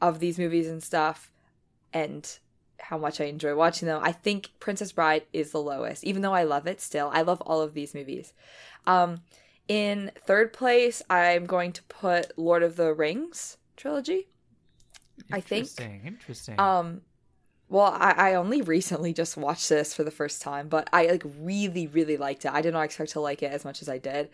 of 0.00 0.20
these 0.20 0.38
movies 0.38 0.68
and 0.68 0.82
stuff, 0.82 1.30
and 1.96 2.38
how 2.78 2.98
much 2.98 3.22
I 3.22 3.24
enjoy 3.24 3.54
watching 3.54 3.88
them, 3.88 4.02
I 4.02 4.12
think 4.12 4.50
Princess 4.60 4.92
Bride 4.92 5.24
is 5.32 5.50
the 5.50 5.62
lowest, 5.62 6.04
even 6.04 6.20
though 6.20 6.34
I 6.34 6.44
love 6.44 6.66
it 6.66 6.80
still. 6.82 7.10
I 7.10 7.22
love 7.22 7.40
all 7.40 7.62
of 7.62 7.72
these 7.72 7.94
movies. 7.94 8.34
Um, 8.86 9.22
in 9.66 10.12
third 10.26 10.52
place, 10.52 11.02
I'm 11.08 11.46
going 11.46 11.72
to 11.72 11.82
put 11.84 12.38
Lord 12.38 12.62
of 12.62 12.76
the 12.76 12.92
Rings 12.92 13.56
trilogy. 13.76 14.28
I 15.32 15.40
think. 15.40 15.62
Interesting. 15.62 16.02
Interesting. 16.04 16.60
Um, 16.60 17.00
well, 17.70 17.96
I, 17.98 18.10
I 18.10 18.34
only 18.34 18.60
recently 18.60 19.14
just 19.14 19.38
watched 19.38 19.70
this 19.70 19.94
for 19.94 20.04
the 20.04 20.10
first 20.10 20.42
time, 20.42 20.68
but 20.68 20.88
I 20.92 21.06
like 21.06 21.24
really, 21.40 21.86
really 21.86 22.18
liked 22.18 22.44
it. 22.44 22.52
I 22.52 22.60
did 22.60 22.74
not 22.74 22.82
expect 22.82 23.12
to 23.12 23.20
like 23.20 23.42
it 23.42 23.50
as 23.50 23.64
much 23.64 23.80
as 23.80 23.88
I 23.88 23.96
did. 23.96 24.28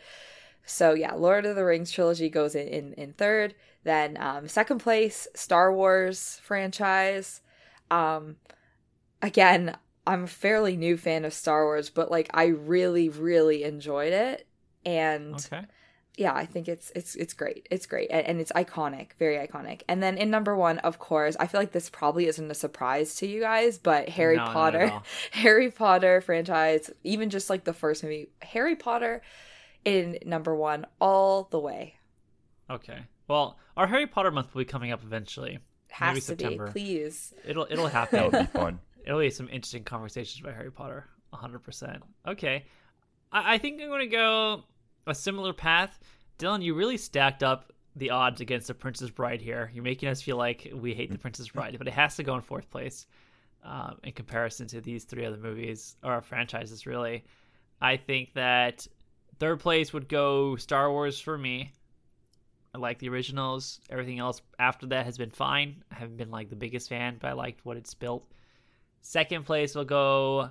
So 0.67 0.95
yeah, 0.95 1.15
Lord 1.15 1.47
of 1.47 1.55
the 1.55 1.65
Rings 1.65 1.93
trilogy 1.93 2.29
goes 2.29 2.57
in 2.57 2.67
in, 2.67 2.93
in 2.95 3.13
third. 3.13 3.55
Then 3.85 4.17
um, 4.21 4.49
second 4.49 4.79
place, 4.79 5.29
Star 5.35 5.73
Wars 5.73 6.41
franchise. 6.43 7.41
Um, 7.93 8.37
again, 9.21 9.77
I'm 10.07 10.25
a 10.25 10.29
fairly 10.29 10.77
new 10.77 10.97
fan 10.97 11.25
of 11.25 11.35
Star 11.35 11.65
Wars, 11.65 11.91
but 11.91 12.11
like 12.11 12.31
I 12.35 12.47
really, 12.47 13.09
really 13.09 13.63
enjoyed 13.65 14.13
it, 14.13 14.49
and 14.85 15.35
okay. 15.35 15.67
yeah, 16.17 16.33
I 16.35 16.47
think 16.47 16.69
it's 16.69 16.91
it's 16.97 17.15
it's 17.15 17.35
great. 17.35 17.69
It's 17.71 17.87
great 17.87 18.11
and, 18.11 18.27
and 18.27 18.41
it's 18.41 18.51
iconic, 18.53 19.13
very 19.19 19.37
iconic. 19.47 19.83
And 19.89 20.03
then 20.03 20.17
in 20.17 20.31
number 20.31 20.57
one, 20.57 20.79
of 20.79 20.99
course, 20.99 21.37
I 21.39 21.47
feel 21.47 21.61
like 21.61 21.73
this 21.73 21.91
probably 21.91 22.27
isn't 22.27 22.51
a 22.51 22.55
surprise 22.55 23.15
to 23.17 23.27
you 23.27 23.41
guys, 23.41 23.79
but 23.79 24.09
Harry 24.09 24.39
No, 24.39 24.45
Potter. 24.47 24.91
Harry 25.31 25.71
Potter 25.71 26.21
franchise, 26.23 26.91
even 27.05 27.31
just 27.31 27.51
like 27.51 27.65
the 27.65 27.75
first 27.75 28.03
movie, 28.03 28.31
Harry 28.41 28.75
Potter 28.75 29.23
in 29.85 30.19
number 30.25 30.55
one 30.55 30.87
all 31.01 31.49
the 31.51 31.61
way. 31.61 31.97
Okay. 32.71 33.01
Well, 33.29 33.59
our 33.77 33.87
Harry 33.87 34.07
Potter 34.07 34.31
month 34.31 34.55
will 34.55 34.61
be 34.61 34.65
coming 34.65 34.91
up 34.93 35.03
eventually. 35.05 35.59
Has 35.93 36.09
Maybe 36.15 36.21
to 36.21 36.27
September. 36.27 36.67
be, 36.67 36.73
please. 36.73 37.35
It'll 37.45 37.67
it'll 37.71 37.85
that 37.89 37.93
happen. 37.93 38.25
would 38.25 38.33
be 38.33 38.59
fun. 38.59 38.81
It'll 39.05 39.21
be 39.21 39.31
some 39.31 39.49
interesting 39.49 39.85
conversations 39.85 40.41
about 40.41 40.55
Harry 40.55 40.71
Potter. 40.71 41.07
100%. 41.35 42.01
Okay. 42.27 42.65
I, 43.33 43.55
I 43.55 43.59
think 43.59 43.81
I'm 43.81 43.89
going 43.89 44.01
to 44.01 44.07
go 44.07 44.63
a 45.07 45.15
similar 45.15 45.53
path. 45.53 45.99
Dylan, 46.39 46.63
you 46.63 46.75
really 46.75 46.97
stacked 46.97 47.43
up 47.43 47.73
the 47.97 48.11
odds 48.11 48.41
against 48.41 48.69
the 48.69 48.75
Princess 48.75 49.11
Bride 49.11 49.41
here. 49.41 49.71
You're 49.75 49.85
making 49.85 50.09
us 50.09 50.23
feel 50.23 50.37
like 50.37 50.71
we 50.75 50.95
hate 50.95 51.11
the 51.11 51.19
Princess 51.19 51.49
Bride, 51.49 51.77
but 51.79 51.89
it 51.89 51.95
has 51.95 52.17
to 52.17 52.23
go 52.23 52.35
in 52.37 52.41
fourth 52.43 52.71
place 52.71 53.07
um, 53.65 53.99
in 54.03 54.13
comparison 54.13 54.67
to 54.69 54.81
these 54.81 55.05
three 55.05 55.25
other 55.25 55.37
movies 55.37 55.97
or 56.03 56.21
franchises, 56.23 56.87
really. 56.87 57.25
I 57.81 57.97
think 57.97 58.35
that 58.35 58.87
third 59.39 59.61
place 59.61 59.93
would 59.93 60.09
go 60.09 60.57
Star 60.57 60.91
Wars 60.91 61.21
for 61.21 61.37
me. 61.37 61.73
I 62.75 62.79
like 62.79 62.99
the 62.99 63.09
originals. 63.09 63.81
Everything 63.91 64.19
else 64.19 64.41
after 64.59 64.87
that 64.87 65.05
has 65.05 65.19
been 65.19 65.31
fine. 65.31 65.85
I 65.91 65.97
haven't 65.97 66.17
been 66.17 66.31
like 66.31 66.49
the 66.49 66.57
biggest 66.57 66.89
fan, 66.89 67.19
but 67.21 67.29
I 67.29 67.33
liked 67.33 67.65
what 67.65 67.77
it's 67.77 67.95
built. 67.95 68.27
Second 69.03 69.45
place 69.45 69.75
will 69.75 69.85
go 69.85 70.51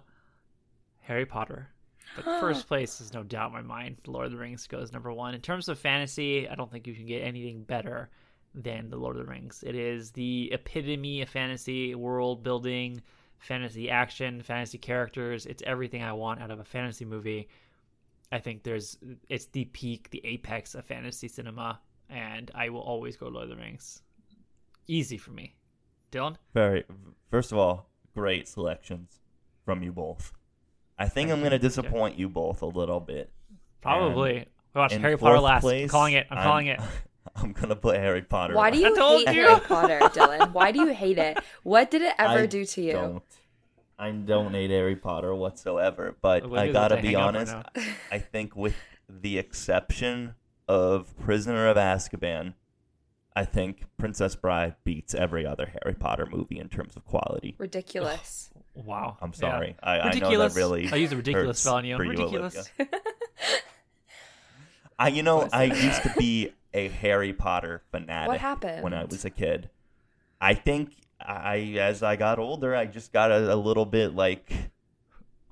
Harry 0.99 1.25
Potter. 1.25 1.69
But 2.15 2.25
first 2.25 2.67
place 2.67 2.99
is 2.99 3.13
no 3.13 3.23
doubt 3.23 3.47
in 3.47 3.53
my 3.53 3.61
mind. 3.61 3.97
Lord 4.05 4.25
of 4.25 4.31
the 4.33 4.37
Rings 4.37 4.67
goes 4.67 4.91
number 4.91 5.13
one. 5.13 5.33
In 5.33 5.41
terms 5.41 5.69
of 5.69 5.79
fantasy, 5.79 6.47
I 6.47 6.55
don't 6.55 6.71
think 6.71 6.85
you 6.85 6.93
can 6.93 7.05
get 7.05 7.21
anything 7.23 7.63
better 7.63 8.09
than 8.53 8.89
the 8.89 8.97
Lord 8.97 9.15
of 9.15 9.25
the 9.25 9.31
Rings. 9.31 9.63
It 9.65 9.75
is 9.75 10.11
the 10.11 10.51
epitome 10.51 11.21
of 11.21 11.29
fantasy, 11.29 11.95
world 11.95 12.43
building, 12.43 13.01
fantasy 13.39 13.89
action, 13.89 14.41
fantasy 14.41 14.77
characters. 14.77 15.45
It's 15.45 15.63
everything 15.65 16.03
I 16.03 16.13
want 16.13 16.41
out 16.41 16.51
of 16.51 16.59
a 16.59 16.65
fantasy 16.65 17.05
movie. 17.05 17.47
I 18.31 18.39
think 18.39 18.63
there's 18.63 18.97
it's 19.29 19.45
the 19.45 19.65
peak, 19.65 20.09
the 20.09 20.21
apex 20.25 20.75
of 20.75 20.85
fantasy 20.85 21.27
cinema, 21.27 21.79
and 22.11 22.51
I 22.53 22.69
will 22.69 22.81
always 22.81 23.17
go 23.17 23.27
Lord 23.27 23.45
of 23.45 23.49
the 23.49 23.55
Rings. 23.55 24.01
Easy 24.87 25.17
for 25.17 25.31
me. 25.31 25.55
Dylan? 26.11 26.35
Very. 26.53 26.83
First 27.29 27.51
of 27.51 27.57
all, 27.57 27.89
great 28.13 28.47
selections 28.47 29.19
from 29.65 29.81
you 29.81 29.91
both. 29.93 30.33
I 30.99 31.05
think 31.05 31.29
Thank 31.29 31.31
I'm 31.31 31.39
going 31.39 31.51
to 31.51 31.59
disappoint 31.59 32.19
you 32.19 32.29
both 32.29 32.61
a 32.61 32.65
little 32.65 32.99
bit. 32.99 33.31
Probably. 33.81 34.37
And 34.37 34.45
We 34.75 34.79
watched 34.79 34.95
Harry 34.95 35.17
Potter 35.17 35.35
fourth 35.37 35.43
last. 35.43 35.65
I'm 35.65 35.87
calling 35.87 36.13
it. 36.13 36.27
I'm 36.29 36.43
calling 36.43 36.67
it. 36.67 36.79
I'm 37.35 37.53
going 37.53 37.69
to 37.69 37.75
put 37.75 37.95
Harry 37.97 38.21
Potter. 38.21 38.55
Why 38.55 38.69
do 38.69 38.81
last. 38.81 38.89
you 38.89 38.95
told 38.97 39.27
hate 39.27 39.35
you. 39.35 39.47
Harry 39.47 39.59
Potter, 39.61 39.99
Dylan? 39.99 40.51
Why 40.51 40.71
do 40.71 40.81
you 40.81 40.87
hate 40.87 41.17
it? 41.17 41.37
What 41.63 41.89
did 41.89 42.01
it 42.01 42.13
ever 42.19 42.39
I 42.39 42.45
do 42.45 42.65
to 42.65 42.81
you? 42.81 42.91
Don't. 42.93 43.23
I 43.97 44.11
don't 44.11 44.51
hate 44.53 44.71
Harry 44.71 44.95
Potter 44.95 45.33
whatsoever, 45.33 46.15
but 46.21 46.49
When 46.49 46.59
I 46.59 46.71
gotta 46.71 46.97
be 46.97 47.09
hang 47.09 47.15
up 47.15 47.21
or 47.21 47.27
honest. 47.27 47.55
I 48.11 48.17
think 48.17 48.55
with 48.55 48.75
the 49.07 49.37
exception 49.37 50.33
of 50.71 51.17
Prisoner 51.19 51.67
of 51.67 51.75
Azkaban, 51.77 52.53
I 53.35 53.43
think 53.45 53.83
Princess 53.97 54.35
Bride 54.35 54.75
beats 54.85 55.13
every 55.13 55.45
other 55.45 55.65
Harry 55.81 55.95
Potter 55.95 56.25
movie 56.31 56.59
in 56.59 56.69
terms 56.69 56.95
of 56.95 57.05
quality. 57.05 57.55
Ridiculous. 57.57 58.49
Wow. 58.73 59.17
I'm 59.21 59.31
Yeah. 59.33 59.39
sorry. 59.39 59.75
I, 59.83 59.91
I 59.91 59.97
know 59.97 60.05
ridiculous. 60.13 60.53
that 60.53 60.59
really. 60.59 60.89
I 60.91 60.95
use 60.95 61.11
a 61.11 61.17
ridiculous 61.17 61.47
hurts 61.47 61.59
spell 61.59 61.75
on 61.75 61.85
you. 61.85 61.97
Ridiculous. 61.97 62.69
Olivia. 62.79 62.99
I, 64.99 65.07
you 65.09 65.23
know, 65.23 65.49
I 65.51 65.63
used 65.65 66.03
to 66.03 66.13
be 66.17 66.53
a 66.73 66.87
Harry 66.87 67.33
Potter 67.33 67.81
fanatic 67.91 68.29
What 68.29 68.39
happened? 68.39 68.83
when 68.83 68.93
I 68.93 69.03
was 69.05 69.25
a 69.25 69.29
kid. 69.29 69.69
I 70.39 70.53
think 70.53 70.93
I, 71.19 71.75
as 71.79 72.03
I 72.03 72.15
got 72.15 72.39
older, 72.39 72.75
I 72.75 72.85
just 72.85 73.11
got 73.11 73.31
a, 73.31 73.53
a 73.53 73.55
little 73.55 73.85
bit 73.85 74.15
like. 74.15 74.51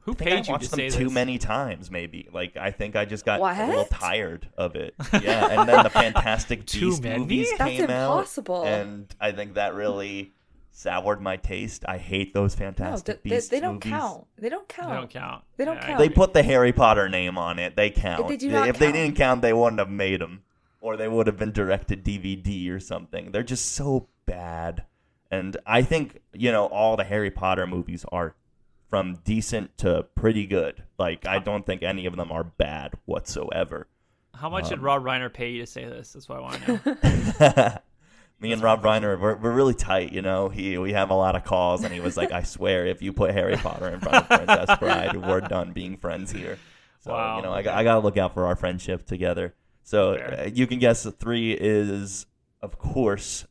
Who 0.01 0.11
I 0.13 0.15
paid 0.15 0.33
I 0.33 0.37
you 0.37 0.43
to 0.43 0.51
watched 0.51 0.71
them 0.71 0.79
say 0.79 0.89
too 0.89 1.05
this? 1.05 1.13
many 1.13 1.37
times, 1.37 1.91
maybe. 1.91 2.27
Like 2.31 2.57
I 2.57 2.71
think 2.71 2.95
I 2.95 3.05
just 3.05 3.25
got 3.25 3.39
a 3.39 3.67
little 3.67 3.85
tired 3.85 4.49
of 4.57 4.75
it. 4.75 4.95
Yeah, 5.21 5.47
and 5.59 5.67
then 5.69 5.83
the 5.83 5.89
Fantastic 5.89 6.65
Too 6.65 6.89
Beast 6.91 7.03
many? 7.03 7.19
movies 7.19 7.49
That's 7.57 7.69
came 7.71 7.81
impossible. 7.83 8.61
out, 8.61 8.67
and 8.67 9.15
I 9.19 9.31
think 9.31 9.55
that 9.55 9.73
really 9.75 10.33
soured 10.71 11.21
my 11.21 11.35
taste. 11.37 11.83
I 11.87 11.97
hate 11.97 12.33
those 12.33 12.55
No, 12.57 12.65
Fantastic 12.65 13.05
th- 13.05 13.19
they, 13.23 13.29
Beasts 13.35 13.49
they 13.49 13.59
don't 13.59 13.73
movies. 13.75 13.91
count. 13.91 14.27
They 14.37 14.49
don't 14.49 14.67
count. 14.69 14.89
They 14.89 14.95
don't 14.95 15.09
count. 15.09 15.43
They 15.57 15.65
don't 15.65 15.75
Yeah, 15.75 15.85
count. 15.87 15.99
They 15.99 16.09
put 16.09 16.33
the 16.33 16.43
Harry 16.43 16.71
Potter 16.71 17.09
name 17.09 17.37
on 17.37 17.59
it. 17.59 17.75
They 17.75 17.89
count. 17.89 18.27
They 18.29 18.37
do 18.37 18.49
not 18.49 18.69
if 18.69 18.79
they 18.79 18.91
didn't 18.91 19.15
count, 19.17 19.41
they 19.41 19.51
wouldn't 19.53 19.79
have 19.79 19.89
made 19.89 20.21
them, 20.21 20.43
or 20.79 20.95
they 20.95 21.07
would 21.09 21.27
have 21.27 21.37
been 21.37 21.51
directed 21.51 22.05
DVD 22.05 22.71
or 22.71 22.79
something. 22.79 23.31
They're 23.31 23.43
just 23.43 23.73
so 23.73 24.07
bad. 24.25 24.85
And 25.31 25.57
I 25.65 25.81
think 25.81 26.21
you 26.33 26.51
know 26.51 26.65
all 26.67 26.95
the 26.97 27.03
Harry 27.03 27.29
Potter 27.31 27.67
movies 27.67 28.05
are 28.11 28.35
from 28.89 29.19
decent 29.23 29.77
to 29.79 30.03
pretty 30.15 30.45
good. 30.45 30.83
Like 30.97 31.25
I 31.27 31.39
don't 31.39 31.65
think 31.65 31.83
any 31.83 32.05
of 32.05 32.15
them 32.15 32.31
are 32.31 32.43
bad 32.43 32.93
whatsoever. 33.05 33.87
How 34.35 34.49
much 34.49 34.69
did 34.69 34.79
Um, 34.79 34.85
Rob 34.85 35.03
Reiner 35.03 35.31
pay 35.31 35.49
you 35.51 35.61
to 35.61 35.67
say 35.67 35.85
this? 35.85 36.13
That's 36.13 36.29
what 36.29 36.37
I 36.37 36.41
want 36.41 36.63
to 36.63 37.39
know. 37.39 37.77
Me 38.41 38.53
and 38.53 38.61
Rob 38.61 38.81
Reiner, 38.83 39.19
we're, 39.19 39.35
we're 39.35 39.51
really 39.51 39.73
tight, 39.73 40.13
you 40.13 40.21
know. 40.21 40.47
He 40.47 40.77
we 40.77 40.93
have 40.93 41.09
a 41.09 41.13
lot 41.13 41.35
of 41.35 41.43
calls, 41.43 41.83
and 41.83 41.93
he 41.93 41.99
was 41.99 42.15
like, 42.15 42.31
"I 42.31 42.43
swear, 42.43 42.85
if 42.85 43.01
you 43.01 43.11
put 43.11 43.31
Harry 43.31 43.57
Potter 43.57 43.89
in 43.89 43.99
front 43.99 44.15
of 44.15 44.27
Princess 44.29 44.79
Bride, 44.79 45.17
we're 45.17 45.41
done 45.41 45.73
being 45.73 45.97
friends 45.97 46.31
here." 46.31 46.57
So 47.01 47.11
Wow, 47.11 47.35
you 47.37 47.43
know, 47.43 47.51
I, 47.51 47.61
got- 47.63 47.75
I 47.77 47.83
gotta 47.83 47.99
look 47.99 48.17
out 48.17 48.33
for 48.33 48.45
our 48.45 48.55
friendship 48.55 49.05
together. 49.05 49.55
So 49.83 50.13
uh, 50.13 50.49
you 50.53 50.67
can 50.67 50.79
guess 50.79 51.03
the 51.03 51.11
three 51.11 51.51
is, 51.51 52.27
of 52.61 52.77
course, 52.77 53.45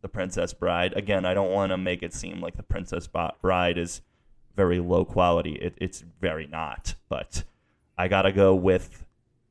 the 0.00 0.08
Princess 0.08 0.54
Bride. 0.54 0.94
Again, 0.96 1.26
I 1.26 1.34
don't 1.34 1.50
want 1.50 1.70
to 1.72 1.76
make 1.76 2.02
it 2.02 2.14
seem 2.14 2.40
like 2.40 2.56
the 2.56 2.62
Princess 2.62 3.06
Bride 3.42 3.76
is 3.76 4.00
very 4.56 4.78
low 4.80 5.04
quality. 5.04 5.52
It, 5.54 5.74
it's 5.78 6.04
very 6.20 6.46
not. 6.46 6.94
But 7.08 7.44
I 7.96 8.08
gotta 8.08 8.32
go 8.32 8.54
with 8.54 9.04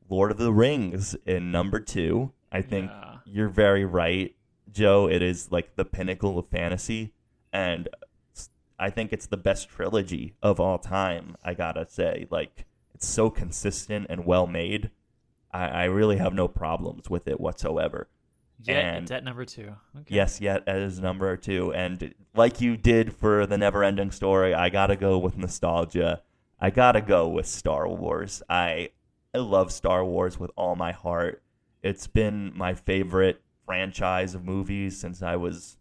Lord 0.10 0.32
of 0.32 0.38
the 0.38 0.52
Rings 0.54 1.16
in 1.26 1.52
number 1.52 1.80
two. 1.80 2.32
I 2.52 2.62
think 2.62 2.90
Yeah. 2.92 3.18
you're 3.26 3.50
very 3.50 3.86
right, 3.86 4.36
Joe. 4.72 5.08
It 5.08 5.22
is 5.22 5.52
like 5.52 5.76
the 5.76 5.86
pinnacle 5.86 6.38
of 6.38 6.48
fantasy, 6.50 7.14
and 7.54 7.88
I 8.78 8.90
think 8.90 9.14
it's 9.14 9.28
the 9.28 9.38
best 9.38 9.70
trilogy 9.70 10.36
of 10.42 10.60
all 10.60 10.80
time. 10.80 11.36
I 11.44 11.54
gotta 11.54 11.88
say, 11.90 12.28
like 12.30 12.66
it's 12.94 13.08
so 13.08 13.30
consistent 13.30 14.08
and 14.10 14.26
well 14.26 14.48
made. 14.48 14.90
I, 15.54 15.68
I 15.68 15.84
really 15.86 16.18
have 16.18 16.34
no 16.34 16.48
problems 16.48 17.10
with 17.10 17.28
it 17.28 17.40
whatsoever. 17.40 18.08
Yeah, 18.64 18.76
And- 18.96 19.04
it's 19.04 19.12
at 19.12 19.24
number 19.24 19.46
two. 19.46 19.76
Okay. 19.96 20.16
Yes, 20.16 20.40
yet 20.42 20.64
as 20.68 21.00
number 21.00 21.36
two, 21.38 21.74
and 21.74 22.14
like 22.36 22.62
you 22.62 22.78
did 22.78 23.14
for 23.14 23.46
the 23.46 23.58
never-ending 23.58 24.12
story, 24.12 24.54
I 24.54 24.70
gotta 24.70 24.96
go 24.96 25.18
with 25.18 25.38
nostalgia. 25.38 26.22
I 26.60 26.70
gotta 26.70 27.02
go 27.02 27.28
with 27.28 27.48
Star 27.48 27.88
Wars. 27.88 28.44
I 28.50 28.90
I 29.34 29.38
love 29.40 29.72
Star 29.72 30.04
Wars 30.04 30.38
with 30.40 30.52
all 30.58 30.76
my 30.76 30.92
heart. 30.92 31.42
It's 31.82 32.06
been 32.06 32.52
my 32.56 32.74
favorite 32.74 33.42
franchise 33.66 34.36
of 34.36 34.44
movies 34.44 35.00
since 35.00 35.22
I 35.24 35.38
was 35.38 35.78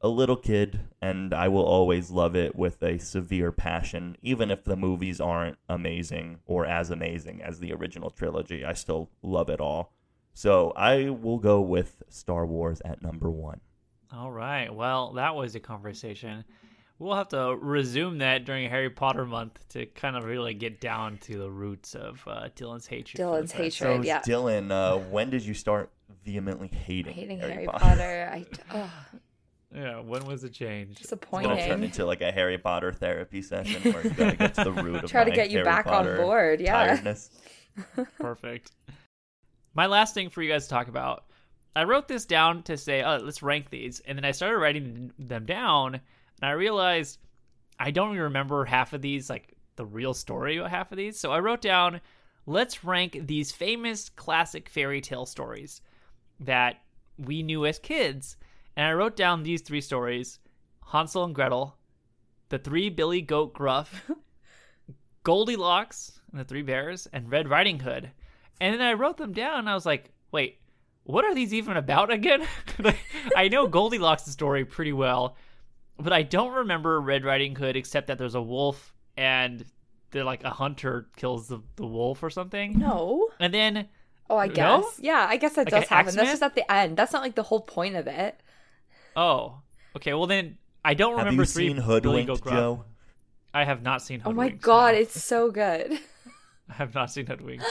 a 0.00 0.08
little 0.08 0.36
kid, 0.36 0.80
and 1.02 1.34
I 1.34 1.48
will 1.48 1.64
always 1.64 2.10
love 2.10 2.34
it 2.34 2.56
with 2.56 2.82
a 2.82 2.98
severe 2.98 3.52
passion. 3.52 4.16
Even 4.22 4.50
if 4.50 4.64
the 4.64 4.76
movies 4.76 5.20
aren't 5.20 5.58
amazing 5.68 6.38
or 6.46 6.64
as 6.66 6.90
amazing 6.90 7.42
as 7.42 7.58
the 7.60 7.72
original 7.72 8.10
trilogy, 8.10 8.64
I 8.64 8.72
still 8.72 9.10
love 9.22 9.48
it 9.50 9.60
all. 9.60 9.92
So 10.38 10.70
I 10.76 11.10
will 11.10 11.38
go 11.38 11.60
with 11.60 12.00
Star 12.10 12.46
Wars 12.46 12.80
at 12.84 13.02
number 13.02 13.28
one. 13.28 13.58
All 14.12 14.30
right. 14.30 14.72
Well, 14.72 15.14
that 15.14 15.34
was 15.34 15.56
a 15.56 15.60
conversation. 15.60 16.44
We'll 17.00 17.16
have 17.16 17.30
to 17.30 17.56
resume 17.60 18.18
that 18.18 18.44
during 18.44 18.70
Harry 18.70 18.88
Potter 18.88 19.26
month 19.26 19.58
to 19.70 19.86
kind 19.86 20.16
of 20.16 20.22
really 20.22 20.54
get 20.54 20.80
down 20.80 21.18
to 21.22 21.38
the 21.38 21.50
roots 21.50 21.96
of 21.96 22.22
uh, 22.24 22.50
Dylan's 22.54 22.86
hatred. 22.86 23.20
Dylan's 23.20 23.50
hatred. 23.50 23.72
So 23.72 24.02
yeah. 24.02 24.20
Dylan, 24.20 24.70
uh, 24.70 24.98
when 25.10 25.30
did 25.30 25.42
you 25.42 25.54
start 25.54 25.90
vehemently 26.24 26.68
hating, 26.68 27.14
Hating 27.14 27.40
Harry, 27.40 27.54
Harry 27.54 27.66
Potter? 27.66 27.84
Potter. 27.84 28.30
I 28.32 28.46
oh, 28.74 28.90
Yeah. 29.74 29.98
When 30.02 30.24
was 30.24 30.42
the 30.42 30.50
change? 30.50 31.00
It's 31.00 31.10
gonna 31.10 31.20
turn 31.20 31.56
disappointing. 31.56 31.82
into 31.82 32.06
like 32.06 32.20
a 32.20 32.30
Harry 32.30 32.58
Potter 32.58 32.92
therapy 32.92 33.42
session 33.42 33.92
where 33.92 34.04
you 34.04 34.10
gotta 34.10 34.36
get 34.36 34.54
to 34.54 34.62
the 34.62 34.72
root 34.84 35.02
of 35.02 35.10
Try 35.10 35.24
to 35.24 35.32
get 35.32 35.50
you 35.50 35.58
Harry 35.58 35.64
back 35.64 35.88
on 35.88 36.04
board, 36.14 36.60
yeah. 36.60 36.74
tiredness. 36.74 37.30
Perfect. 38.20 38.70
My 39.78 39.86
last 39.86 40.12
thing 40.12 40.28
for 40.28 40.42
you 40.42 40.50
guys 40.50 40.64
to 40.64 40.70
talk 40.70 40.88
about. 40.88 41.26
I 41.76 41.84
wrote 41.84 42.08
this 42.08 42.24
down 42.24 42.64
to 42.64 42.76
say, 42.76 43.04
oh, 43.04 43.18
let's 43.18 43.44
rank 43.44 43.70
these. 43.70 44.00
And 44.00 44.18
then 44.18 44.24
I 44.24 44.32
started 44.32 44.58
writing 44.58 45.12
them 45.20 45.46
down, 45.46 45.94
and 45.94 46.02
I 46.42 46.50
realized 46.50 47.20
I 47.78 47.92
don't 47.92 48.10
even 48.10 48.22
remember 48.22 48.64
half 48.64 48.92
of 48.92 49.02
these, 49.02 49.30
like 49.30 49.54
the 49.76 49.86
real 49.86 50.14
story 50.14 50.56
of 50.56 50.66
half 50.66 50.90
of 50.90 50.98
these. 50.98 51.16
So 51.16 51.30
I 51.30 51.38
wrote 51.38 51.60
down, 51.60 52.00
let's 52.44 52.82
rank 52.82 53.20
these 53.22 53.52
famous 53.52 54.08
classic 54.08 54.68
fairy 54.68 55.00
tale 55.00 55.26
stories 55.26 55.80
that 56.40 56.82
we 57.16 57.44
knew 57.44 57.64
as 57.64 57.78
kids. 57.78 58.36
And 58.76 58.84
I 58.84 58.94
wrote 58.94 59.14
down 59.14 59.44
these 59.44 59.62
three 59.62 59.80
stories 59.80 60.40
Hansel 60.86 61.22
and 61.22 61.36
Gretel, 61.36 61.76
The 62.48 62.58
Three 62.58 62.90
Billy 62.90 63.22
Goat 63.22 63.54
Gruff, 63.54 64.10
Goldilocks 65.22 66.18
and 66.32 66.40
the 66.40 66.44
Three 66.44 66.62
Bears, 66.62 67.06
and 67.12 67.30
Red 67.30 67.48
Riding 67.48 67.78
Hood. 67.78 68.10
And 68.60 68.74
then 68.74 68.80
I 68.80 68.92
wrote 68.94 69.16
them 69.16 69.32
down 69.32 69.60
and 69.60 69.70
I 69.70 69.74
was 69.74 69.86
like, 69.86 70.10
wait, 70.32 70.58
what 71.04 71.24
are 71.24 71.34
these 71.34 71.54
even 71.54 71.76
about 71.76 72.12
again? 72.12 72.46
I 73.36 73.48
know 73.48 73.66
Goldilocks' 73.66 74.26
story 74.26 74.64
pretty 74.64 74.92
well, 74.92 75.36
but 75.98 76.12
I 76.12 76.22
don't 76.22 76.52
remember 76.52 77.00
Red 77.00 77.24
Riding 77.24 77.54
Hood 77.56 77.76
except 77.76 78.08
that 78.08 78.18
there's 78.18 78.34
a 78.34 78.42
wolf 78.42 78.92
and 79.16 79.64
they're 80.10 80.24
like 80.24 80.44
a 80.44 80.50
hunter 80.50 81.08
kills 81.16 81.48
the, 81.48 81.60
the 81.76 81.86
wolf 81.86 82.22
or 82.22 82.30
something. 82.30 82.78
No. 82.78 83.28
And 83.40 83.52
then 83.54 83.88
Oh, 84.30 84.36
I 84.36 84.46
No? 84.48 84.52
guess. 84.52 85.00
Yeah, 85.00 85.26
I 85.28 85.36
guess 85.38 85.54
that 85.54 85.66
Like 85.66 85.82
does 85.82 85.88
happen. 85.88 86.14
That's 86.14 86.16
X-Men? 86.16 86.26
just 86.32 86.42
at 86.42 86.54
the 86.54 86.70
end. 86.72 86.96
That's 86.98 87.12
not 87.14 87.22
like 87.22 87.34
the 87.34 87.42
whole 87.44 87.60
point 87.62 87.96
of 87.96 88.06
it. 88.06 88.38
oh, 89.16 89.60
okay, 89.96 90.12
well 90.14 90.26
then 90.26 90.58
I 90.84 90.94
don't 90.94 91.12
Have 91.16 91.20
remember 91.26 91.42
you 91.42 91.46
three 91.46 91.68
seen 91.68 91.76
Hoodwinked, 91.78 92.28
Goat 92.28 92.44
Joe? 92.44 92.84
I 93.54 93.64
have 93.64 93.82
not 93.82 94.02
seen 94.02 94.20
Oh 94.26 94.32
my 94.32 94.50
god, 94.50 94.94
no. 94.94 95.00
it's 95.00 95.22
so 95.24 95.50
good. 95.50 95.92
I 96.68 96.74
have 96.74 96.94
not 96.94 97.10
seen 97.10 97.24
Hoodwinked. 97.26 97.64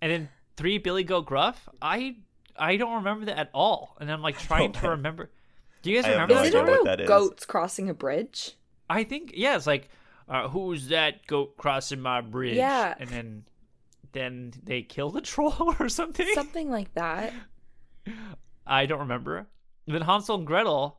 And 0.00 0.10
then 0.12 0.28
three 0.56 0.78
Billy 0.78 1.04
Goat 1.04 1.26
Gruff. 1.26 1.68
I 1.80 2.16
I 2.56 2.76
don't 2.76 2.96
remember 2.96 3.26
that 3.26 3.38
at 3.38 3.50
all, 3.54 3.96
and 4.00 4.10
I'm 4.10 4.22
like 4.22 4.38
trying 4.38 4.72
to 4.72 4.90
remember. 4.90 5.30
Do 5.82 5.90
you 5.90 5.96
guys 5.96 6.06
I 6.06 6.12
remember? 6.12 6.34
no 6.34 6.42
is 6.42 6.52
that 6.52 6.58
it 6.58 6.60
idea 6.60 6.66
story? 6.66 6.70
what 6.70 6.80
about 6.82 6.96
that 6.96 7.00
is. 7.02 7.08
goats 7.08 7.46
crossing 7.46 7.88
a 7.88 7.94
bridge? 7.94 8.56
I 8.90 9.04
think 9.04 9.32
yeah. 9.34 9.56
It's 9.56 9.66
like 9.66 9.88
uh, 10.28 10.48
who's 10.48 10.88
that 10.88 11.26
goat 11.26 11.56
crossing 11.56 12.00
my 12.00 12.20
bridge? 12.20 12.56
Yeah. 12.56 12.94
and 12.98 13.08
then 13.08 13.44
then 14.12 14.52
they 14.64 14.82
kill 14.82 15.10
the 15.10 15.20
troll 15.22 15.74
or 15.78 15.88
something. 15.88 16.26
Something 16.34 16.70
like 16.70 16.92
that. 16.94 17.32
I 18.66 18.86
don't 18.86 19.00
remember. 19.00 19.46
Then 19.86 20.02
Hansel 20.02 20.36
and 20.36 20.46
Gretel 20.46 20.98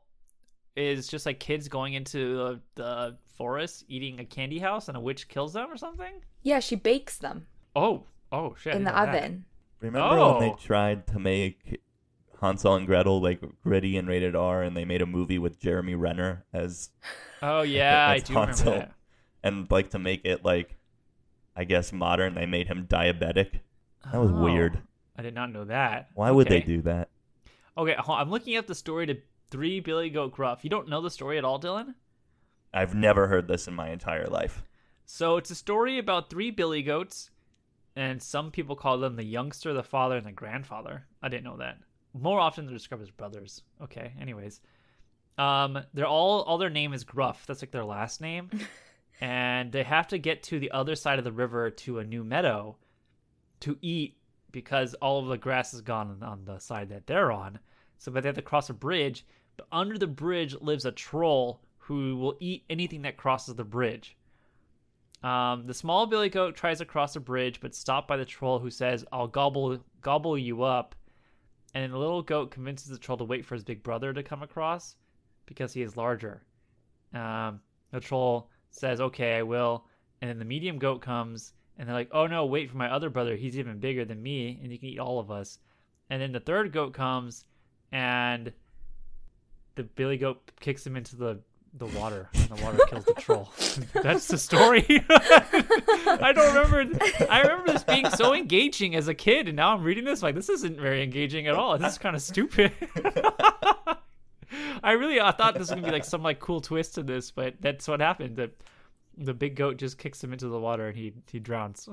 is 0.76 1.08
just 1.08 1.26
like 1.26 1.40
kids 1.40 1.68
going 1.68 1.94
into 1.94 2.36
the, 2.38 2.62
the 2.76 3.18
forest 3.38 3.84
eating 3.88 4.20
a 4.20 4.26
candy 4.26 4.60
house, 4.60 4.88
and 4.88 4.98
a 4.98 5.00
witch 5.00 5.28
kills 5.28 5.54
them 5.54 5.72
or 5.72 5.78
something. 5.78 6.22
Yeah, 6.42 6.60
she 6.60 6.76
bakes 6.76 7.18
them 7.18 7.46
Oh, 7.76 8.06
oh 8.32 8.56
shit! 8.56 8.76
In 8.76 8.84
the 8.84 8.92
know 8.92 9.06
that. 9.06 9.16
oven. 9.16 9.46
Remember 9.82 10.10
when 10.34 10.40
they 10.42 10.50
Oh. 10.50 10.56
tried 10.62 11.08
to 11.08 11.20
make 11.20 11.82
Hansel 12.42 12.76
and 12.76 12.86
Gretel 12.86 13.22
like 13.22 13.42
gritty 13.64 13.98
and 13.98 14.08
rated 14.08 14.36
R, 14.36 14.62
and 14.62 14.76
they 14.76 14.86
made 14.86 15.02
a 15.02 15.06
movie 15.06 15.40
with 15.40 15.60
Jeremy 15.60 15.96
Renner 15.96 16.46
as 16.54 16.90
Oh 17.42 17.62
yeah, 17.62 18.08
I 18.10 18.16
as 18.16 18.24
do 18.24 18.34
remember 18.34 18.64
that. 18.64 18.92
And 19.44 19.72
like 19.72 19.92
to 19.92 20.00
make 20.00 20.22
it 20.26 20.44
like, 20.44 20.76
I 21.56 21.64
guess 21.64 21.94
modern, 21.94 22.36
they 22.36 22.46
made 22.46 22.68
him 22.68 22.88
diabetic. 22.88 23.62
That 24.12 24.20
was 24.20 24.32
Oh, 24.32 24.44
weird. 24.44 24.82
I 25.18 25.22
did 25.22 25.34
not 25.34 25.52
know 25.52 25.66
that. 25.66 26.10
Why 26.14 26.32
would 26.32 26.48
they 26.48 26.62
do 26.62 26.82
that? 26.84 27.10
Okay, 27.78 27.96
hold 27.98 28.18
on, 28.18 28.22
I'm 28.26 28.30
looking 28.32 28.58
up 28.58 28.68
the 28.68 28.76
story 28.76 29.06
to 29.06 29.18
Three 29.50 29.80
Billy 29.80 30.10
Goat 30.10 30.34
Gruff. 30.34 30.64
You 30.64 30.70
don't 30.70 30.90
know 30.90 31.02
the 31.02 31.10
story 31.10 31.38
at 31.38 31.46
all, 31.46 31.60
Dylan? 31.60 31.96
I've 32.74 32.94
never 32.94 33.28
heard 33.28 33.48
this 33.48 33.68
in 33.68 33.74
my 33.74 33.90
entire 33.90 34.28
life. 34.28 34.64
So 35.06 35.38
it's 35.38 35.50
a 35.50 35.56
story 35.56 35.98
about 35.98 36.30
three 36.30 36.52
billy 36.52 36.84
goats, 36.84 37.32
and 38.00 38.24
some 38.24 38.50
people 38.50 38.78
call 38.78 38.98
them 38.98 39.18
the 39.18 39.24
youngster, 39.24 39.74
the 39.74 39.84
father, 39.84 40.16
and 40.16 40.26
the 40.26 40.32
grandfather. 40.32 41.06
I 41.22 41.28
didn't 41.28 41.44
know 41.44 41.58
that. 41.58 41.80
More 42.14 42.40
often 42.40 42.66
they're 42.66 42.74
described 42.74 43.04
as 43.04 43.12
brothers. 43.12 43.62
Okay, 43.84 44.14
anyways. 44.22 44.62
Um, 45.38 45.78
they're 45.94 46.08
all 46.08 46.44
all 46.44 46.58
their 46.58 46.70
name 46.70 46.94
is 46.94 47.04
Gruff. 47.04 47.46
That's 47.46 47.62
like 47.62 47.72
their 47.72 47.84
last 47.84 48.22
name. 48.22 48.50
and 49.22 49.70
they 49.74 49.84
have 49.84 50.08
to 50.08 50.18
get 50.18 50.44
to 50.44 50.60
the 50.60 50.72
other 50.72 50.96
side 50.96 51.20
of 51.20 51.26
the 51.26 51.32
river 51.34 51.70
to 51.72 52.00
a 52.00 52.06
new 52.06 52.24
meadow 52.24 52.78
to 53.60 53.78
eat 53.82 54.16
because 54.50 54.94
all 54.96 55.20
of 55.20 55.28
the 55.28 55.38
grass 55.38 55.74
is 55.74 55.82
gone 55.82 56.10
on- 56.22 56.24
on 56.24 56.46
the 56.46 56.58
side 56.60 56.88
that 56.90 57.06
they're 57.06 57.34
on. 57.34 57.60
So 57.98 58.14
but 58.14 58.24
they 58.24 58.30
have 58.30 58.38
to 58.38 58.42
cross 58.42 58.70
a 58.70 58.74
bridge, 58.74 59.26
but 59.58 59.68
under 59.74 59.98
the 59.98 60.08
bridge 60.08 60.56
lives 60.62 60.86
a 60.86 60.94
troll 60.94 61.60
who 61.80 62.16
will 62.16 62.38
eat 62.40 62.64
anything 62.70 63.02
that 63.02 63.18
crosses 63.18 63.56
the 63.56 63.66
bridge. 63.66 64.16
Um, 65.22 65.68
the 65.68 65.74
small 65.74 66.06
billy 66.06 66.30
goat 66.30 66.56
tries 66.56 66.78
to 66.78 66.86
cross 66.86 67.16
a 67.16 67.20
bridge, 67.20 67.60
but 67.60 67.76
stopped 67.76 68.08
by 68.08 68.18
the 68.18 68.26
troll, 68.26 68.60
who 68.60 68.72
says, 68.72 69.06
"I'll 69.12 69.28
gobble 69.28 69.84
gobble 70.02 70.38
you 70.38 70.64
up." 70.64 70.96
And 71.74 71.84
then 71.84 71.92
the 71.92 72.00
little 72.00 72.22
goat 72.22 72.52
convinces 72.52 72.88
the 72.88 72.98
troll 72.98 73.18
to 73.18 73.26
wait 73.26 73.46
for 73.46 73.56
his 73.56 73.64
big 73.64 73.84
brother 73.84 74.14
to 74.14 74.24
come 74.24 74.42
across, 74.42 74.96
because 75.46 75.74
he 75.74 75.82
is 75.82 75.98
larger. 75.98 76.46
Um, 77.14 77.62
the 77.92 78.00
troll 78.00 78.50
says, 78.72 79.02
"Okay, 79.02 79.36
I 79.36 79.44
will." 79.44 79.86
And 80.22 80.30
then 80.30 80.40
the 80.40 80.46
medium 80.46 80.80
goat 80.80 81.02
comes, 81.02 81.54
and 81.78 81.88
they're 81.88 81.96
like, 81.96 82.10
"Oh 82.12 82.28
no, 82.28 82.46
wait 82.46 82.70
for 82.70 82.78
my 82.78 82.90
other 82.90 83.10
brother. 83.10 83.36
He's 83.36 83.60
even 83.60 83.80
bigger 83.80 84.06
than 84.06 84.22
me, 84.22 84.60
and 84.62 84.72
he 84.72 84.78
can 84.78 84.90
eat 84.90 85.00
all 85.00 85.20
of 85.20 85.32
us." 85.32 85.60
And 86.10 86.22
then 86.22 86.32
the 86.32 86.40
third 86.40 86.72
goat 86.72 86.94
comes, 86.94 87.46
and 87.92 88.54
the 89.76 89.84
billy 89.84 90.18
goat 90.18 90.52
kicks 90.60 90.86
him 90.86 90.96
into 90.96 91.16
the 91.16 91.42
the 91.74 91.86
water, 91.86 92.30
and 92.34 92.50
the 92.50 92.64
water 92.64 92.80
kills 92.88 93.06
the 93.06 93.14
troll. 93.14 93.50
That's 94.04 94.28
the 94.28 94.38
story. 94.38 94.86
I 95.10 96.32
don't 96.34 96.56
remember. 96.56 97.00
I 97.30 97.42
remember 97.42 97.74
this 97.74 97.84
being 97.84 98.10
so 98.10 98.34
engaging 98.34 98.96
as 98.96 99.08
a 99.08 99.14
kid, 99.14 99.48
and 99.48 99.56
now 99.56 99.74
I'm 99.74 99.84
reading 99.84 100.04
this 100.04 100.24
like 100.24 100.36
this 100.36 100.50
isn't 100.50 100.80
very 100.80 101.04
engaging 101.04 101.48
at 101.48 101.56
all. 101.56 101.78
This 101.78 101.94
is 101.94 101.98
kind 101.98 102.16
of 102.16 102.22
stupid. 102.22 102.72
I 104.84 104.94
really 104.94 105.22
I 105.22 105.32
thought 105.32 105.54
this 105.54 105.62
was 105.62 105.70
gonna 105.72 105.84
be 105.84 105.92
like 105.92 106.06
some 106.06 106.24
like 106.24 106.40
cool 106.40 106.62
twist 106.62 106.96
to 106.96 107.04
this, 107.04 107.32
but 107.32 107.56
that's 107.60 107.88
what 107.88 108.00
happened. 108.00 108.36
The 108.36 108.52
the 109.18 109.34
big 109.34 109.56
goat 109.56 109.78
just 109.78 109.98
kicks 109.98 110.24
him 110.24 110.32
into 110.34 110.48
the 110.48 110.60
water 110.60 110.88
and 110.88 110.98
he 110.98 111.14
he 111.32 111.40
drowns. 111.40 111.88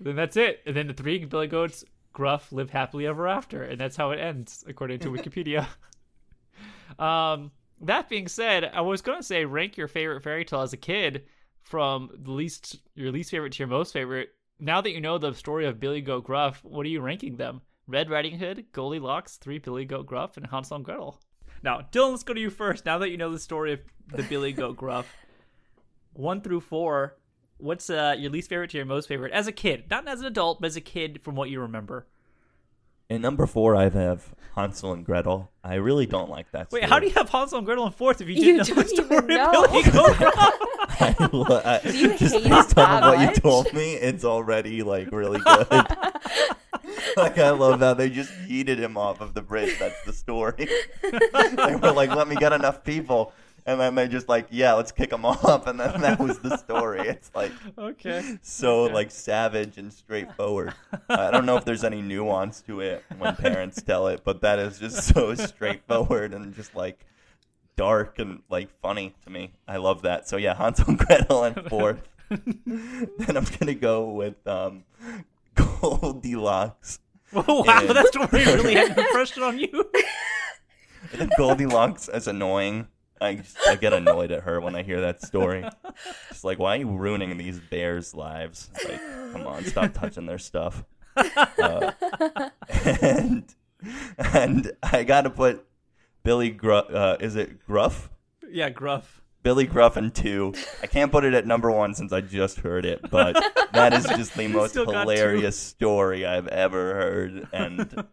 then 0.00 0.16
that's 0.16 0.36
it. 0.36 0.60
And 0.66 0.74
then 0.74 0.86
the 0.86 0.94
three 0.94 1.24
billy 1.24 1.48
goats 1.48 1.84
gruff 2.12 2.50
live 2.52 2.70
happily 2.70 3.06
ever 3.06 3.28
after, 3.28 3.62
and 3.62 3.80
that's 3.80 3.96
how 3.96 4.10
it 4.10 4.18
ends 4.18 4.64
according 4.66 5.00
to 5.00 5.10
Wikipedia. 5.10 5.66
um, 6.98 7.50
that 7.80 8.08
being 8.08 8.28
said, 8.28 8.70
I 8.74 8.80
was 8.80 9.02
gonna 9.02 9.22
say 9.22 9.44
rank 9.44 9.76
your 9.76 9.88
favorite 9.88 10.22
fairy 10.22 10.44
tale 10.44 10.62
as 10.62 10.72
a 10.72 10.78
kid 10.78 11.24
from 11.62 12.10
the 12.14 12.32
least 12.32 12.76
your 12.94 13.12
least 13.12 13.30
favorite 13.30 13.52
to 13.54 13.58
your 13.58 13.68
most 13.68 13.92
favorite. 13.92 14.30
Now 14.58 14.80
that 14.80 14.90
you 14.90 15.00
know 15.00 15.18
the 15.18 15.32
story 15.32 15.66
of 15.66 15.80
Billy 15.80 16.00
Goat 16.00 16.24
Gruff, 16.24 16.62
what 16.62 16.84
are 16.84 16.90
you 16.90 17.00
ranking 17.00 17.36
them? 17.36 17.62
Red 17.86 18.10
Riding 18.10 18.38
Hood, 18.38 18.66
Goldilocks, 18.72 19.36
Three 19.36 19.58
Billy 19.58 19.84
Goat 19.84 20.06
Gruff, 20.06 20.36
and 20.36 20.46
Hansel 20.46 20.76
and 20.76 20.84
Gretel. 20.84 21.18
Now, 21.62 21.80
Dylan, 21.92 22.12
let's 22.12 22.22
go 22.22 22.34
to 22.34 22.40
you 22.40 22.50
first. 22.50 22.86
Now 22.86 22.98
that 22.98 23.10
you 23.10 23.16
know 23.16 23.32
the 23.32 23.38
story 23.38 23.72
of 23.72 23.80
the 24.14 24.22
Billy 24.22 24.52
Goat 24.52 24.76
Gruff, 24.76 25.12
one 26.12 26.40
through 26.40 26.60
four, 26.60 27.16
what's 27.58 27.90
uh, 27.90 28.14
your 28.18 28.30
least 28.30 28.48
favorite 28.48 28.70
to 28.70 28.76
your 28.76 28.86
most 28.86 29.08
favorite 29.08 29.32
as 29.32 29.46
a 29.46 29.52
kid? 29.52 29.84
Not 29.90 30.06
as 30.06 30.20
an 30.20 30.26
adult, 30.26 30.60
but 30.60 30.68
as 30.68 30.76
a 30.76 30.80
kid 30.80 31.20
from 31.22 31.34
what 31.34 31.50
you 31.50 31.60
remember. 31.60 32.06
In 33.10 33.20
number 33.22 33.44
four, 33.44 33.74
I 33.74 33.88
have 33.88 34.32
Hansel 34.54 34.92
and 34.92 35.04
Gretel. 35.04 35.50
I 35.64 35.74
really 35.74 36.06
don't 36.06 36.30
like 36.30 36.50
that. 36.52 36.70
Wait, 36.70 36.84
story. 36.84 36.90
how 36.90 37.00
do 37.00 37.06
you 37.08 37.12
have 37.14 37.28
Hansel 37.28 37.58
and 37.58 37.66
Gretel 37.66 37.84
in 37.86 37.92
fourth 37.92 38.20
if 38.20 38.28
you 38.28 38.36
You 38.36 38.62
didn't 38.62 38.68
know 38.68 38.82
the 38.82 38.94
don't 38.96 39.04
even 39.04 39.06
story 39.06 39.34
know. 39.34 39.64
of 39.64 39.70
Billy 39.70 39.82
Goat 39.82 40.16
Gruff? 40.16 40.34
I, 41.00 41.80
I, 41.84 41.90
Do 41.90 41.98
you 41.98 42.16
just 42.16 42.34
hate 42.36 42.48
based 42.48 42.72
it 42.72 42.78
on 42.78 43.00
that 43.00 43.02
what 43.02 43.20
you 43.20 43.40
told 43.40 43.72
me, 43.72 43.94
it's 43.94 44.24
already 44.24 44.84
like 44.84 45.10
really 45.10 45.40
good. 45.40 45.66
like 47.16 47.38
I 47.38 47.50
love 47.50 47.80
how 47.80 47.94
they 47.94 48.10
just 48.10 48.30
yeeted 48.48 48.78
him 48.78 48.96
off 48.96 49.20
of 49.20 49.34
the 49.34 49.42
bridge. 49.42 49.76
That's 49.78 50.00
the 50.04 50.12
story. 50.12 50.68
they 51.02 51.76
were 51.76 51.92
like, 51.92 52.14
"Let 52.14 52.28
me 52.28 52.36
get 52.36 52.52
enough 52.52 52.84
people," 52.84 53.32
and 53.66 53.80
then 53.80 53.94
they 53.94 54.08
just 54.08 54.28
like, 54.28 54.46
"Yeah, 54.50 54.74
let's 54.74 54.92
kick 54.92 55.12
him 55.12 55.24
off," 55.26 55.66
and 55.66 55.78
then 55.78 56.00
that 56.00 56.18
was 56.18 56.38
the 56.38 56.56
story. 56.56 57.00
It's 57.00 57.30
like 57.34 57.52
okay. 57.78 58.38
so 58.42 58.84
like 58.84 59.10
savage 59.10 59.78
and 59.78 59.92
straightforward. 59.92 60.74
I 61.08 61.30
don't 61.30 61.46
know 61.46 61.56
if 61.56 61.64
there's 61.64 61.84
any 61.84 62.02
nuance 62.02 62.60
to 62.62 62.80
it 62.80 63.04
when 63.18 63.34
parents 63.36 63.80
tell 63.82 64.08
it, 64.08 64.22
but 64.24 64.40
that 64.42 64.58
is 64.58 64.78
just 64.78 65.04
so 65.04 65.34
straightforward 65.34 66.32
and 66.34 66.54
just 66.54 66.74
like 66.74 67.04
dark 67.76 68.18
and 68.18 68.42
like 68.50 68.68
funny 68.80 69.14
to 69.24 69.30
me. 69.30 69.52
I 69.68 69.76
love 69.78 70.02
that. 70.02 70.28
So 70.28 70.36
yeah, 70.36 70.54
Hansel 70.54 70.86
and 70.88 70.98
Gretel 70.98 71.44
in 71.44 71.54
fourth. 71.68 72.08
then 72.28 73.36
I'm 73.36 73.46
gonna 73.58 73.74
go 73.74 74.10
with 74.10 74.46
um, 74.46 74.84
Goldilocks. 75.54 77.00
Oh, 77.32 77.62
wow, 77.64 77.78
And- 77.80 77.88
that 77.90 78.06
story 78.08 78.44
really 78.44 78.74
had 78.74 78.90
an 78.92 78.98
impression 78.98 79.42
on 79.42 79.58
you. 79.58 79.90
Goldilocks 81.36 82.08
is 82.08 82.26
annoying. 82.28 82.88
I 83.20 83.42
I 83.68 83.76
get 83.76 83.92
annoyed 83.92 84.30
at 84.32 84.44
her 84.44 84.60
when 84.60 84.74
I 84.74 84.82
hear 84.82 85.00
that 85.02 85.22
story. 85.22 85.68
It's 86.30 86.44
like, 86.44 86.58
why 86.58 86.76
are 86.76 86.80
you 86.80 86.88
ruining 86.88 87.36
these 87.36 87.58
bears' 87.60 88.14
lives? 88.14 88.70
It's 88.74 88.84
like, 88.88 89.32
come 89.32 89.46
on, 89.46 89.64
stop 89.64 89.92
touching 89.94 90.26
their 90.26 90.38
stuff. 90.38 90.84
Uh, 91.16 91.92
and 93.02 93.44
and 94.18 94.72
I 94.82 95.04
got 95.04 95.22
to 95.22 95.30
put 95.30 95.66
Billy 96.22 96.50
Gruff. 96.50 96.90
Uh, 96.92 97.16
is 97.20 97.36
it 97.36 97.64
Gruff? 97.66 98.10
yeah, 98.50 98.70
Gruff. 98.70 99.22
Billy 99.42 99.64
Gruff 99.66 99.96
in 99.96 100.10
two. 100.10 100.52
I 100.82 100.86
can't 100.86 101.10
put 101.10 101.24
it 101.24 101.32
at 101.32 101.46
number 101.46 101.70
one 101.70 101.94
since 101.94 102.12
I 102.12 102.20
just 102.20 102.58
heard 102.60 102.84
it, 102.84 103.00
but 103.10 103.42
that 103.72 103.94
is 103.94 104.04
just 104.16 104.34
the 104.34 104.48
most 104.48 104.72
Still 104.72 104.84
got 104.84 104.92
two. 104.92 105.10
hilarious 105.10 105.58
story 105.58 106.26
I've 106.26 106.48
ever 106.48 106.94
heard, 106.94 107.48
and 107.52 108.04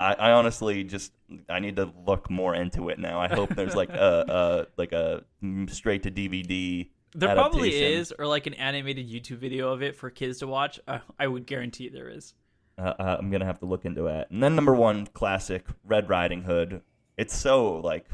I, 0.00 0.14
I 0.14 0.30
honestly 0.32 0.82
just 0.82 1.12
I 1.48 1.60
need 1.60 1.76
to 1.76 1.92
look 2.06 2.30
more 2.30 2.54
into 2.54 2.88
it 2.88 2.98
now. 2.98 3.20
I 3.20 3.28
hope 3.28 3.54
there's 3.54 3.76
like 3.76 3.90
a, 3.90 4.24
a 4.28 4.80
like 4.80 4.92
a 4.92 5.22
straight 5.68 6.02
to 6.04 6.10
DVD. 6.10 6.88
There 7.14 7.34
probably 7.34 7.74
is, 7.74 8.12
or 8.18 8.26
like 8.26 8.46
an 8.46 8.54
animated 8.54 9.08
YouTube 9.10 9.38
video 9.38 9.72
of 9.72 9.82
it 9.82 9.96
for 9.96 10.10
kids 10.10 10.38
to 10.38 10.46
watch. 10.46 10.80
Uh, 10.88 11.00
I 11.18 11.26
would 11.26 11.46
guarantee 11.46 11.88
there 11.88 12.08
is. 12.08 12.34
Uh, 12.78 12.94
uh, 12.98 13.16
I'm 13.18 13.30
gonna 13.30 13.44
have 13.44 13.58
to 13.60 13.66
look 13.66 13.84
into 13.84 14.06
it. 14.06 14.28
And 14.30 14.42
then 14.42 14.54
number 14.56 14.74
one, 14.74 15.06
classic 15.06 15.66
Red 15.84 16.08
Riding 16.08 16.42
Hood. 16.44 16.80
It's 17.18 17.36
so 17.36 17.76
like 17.80 18.06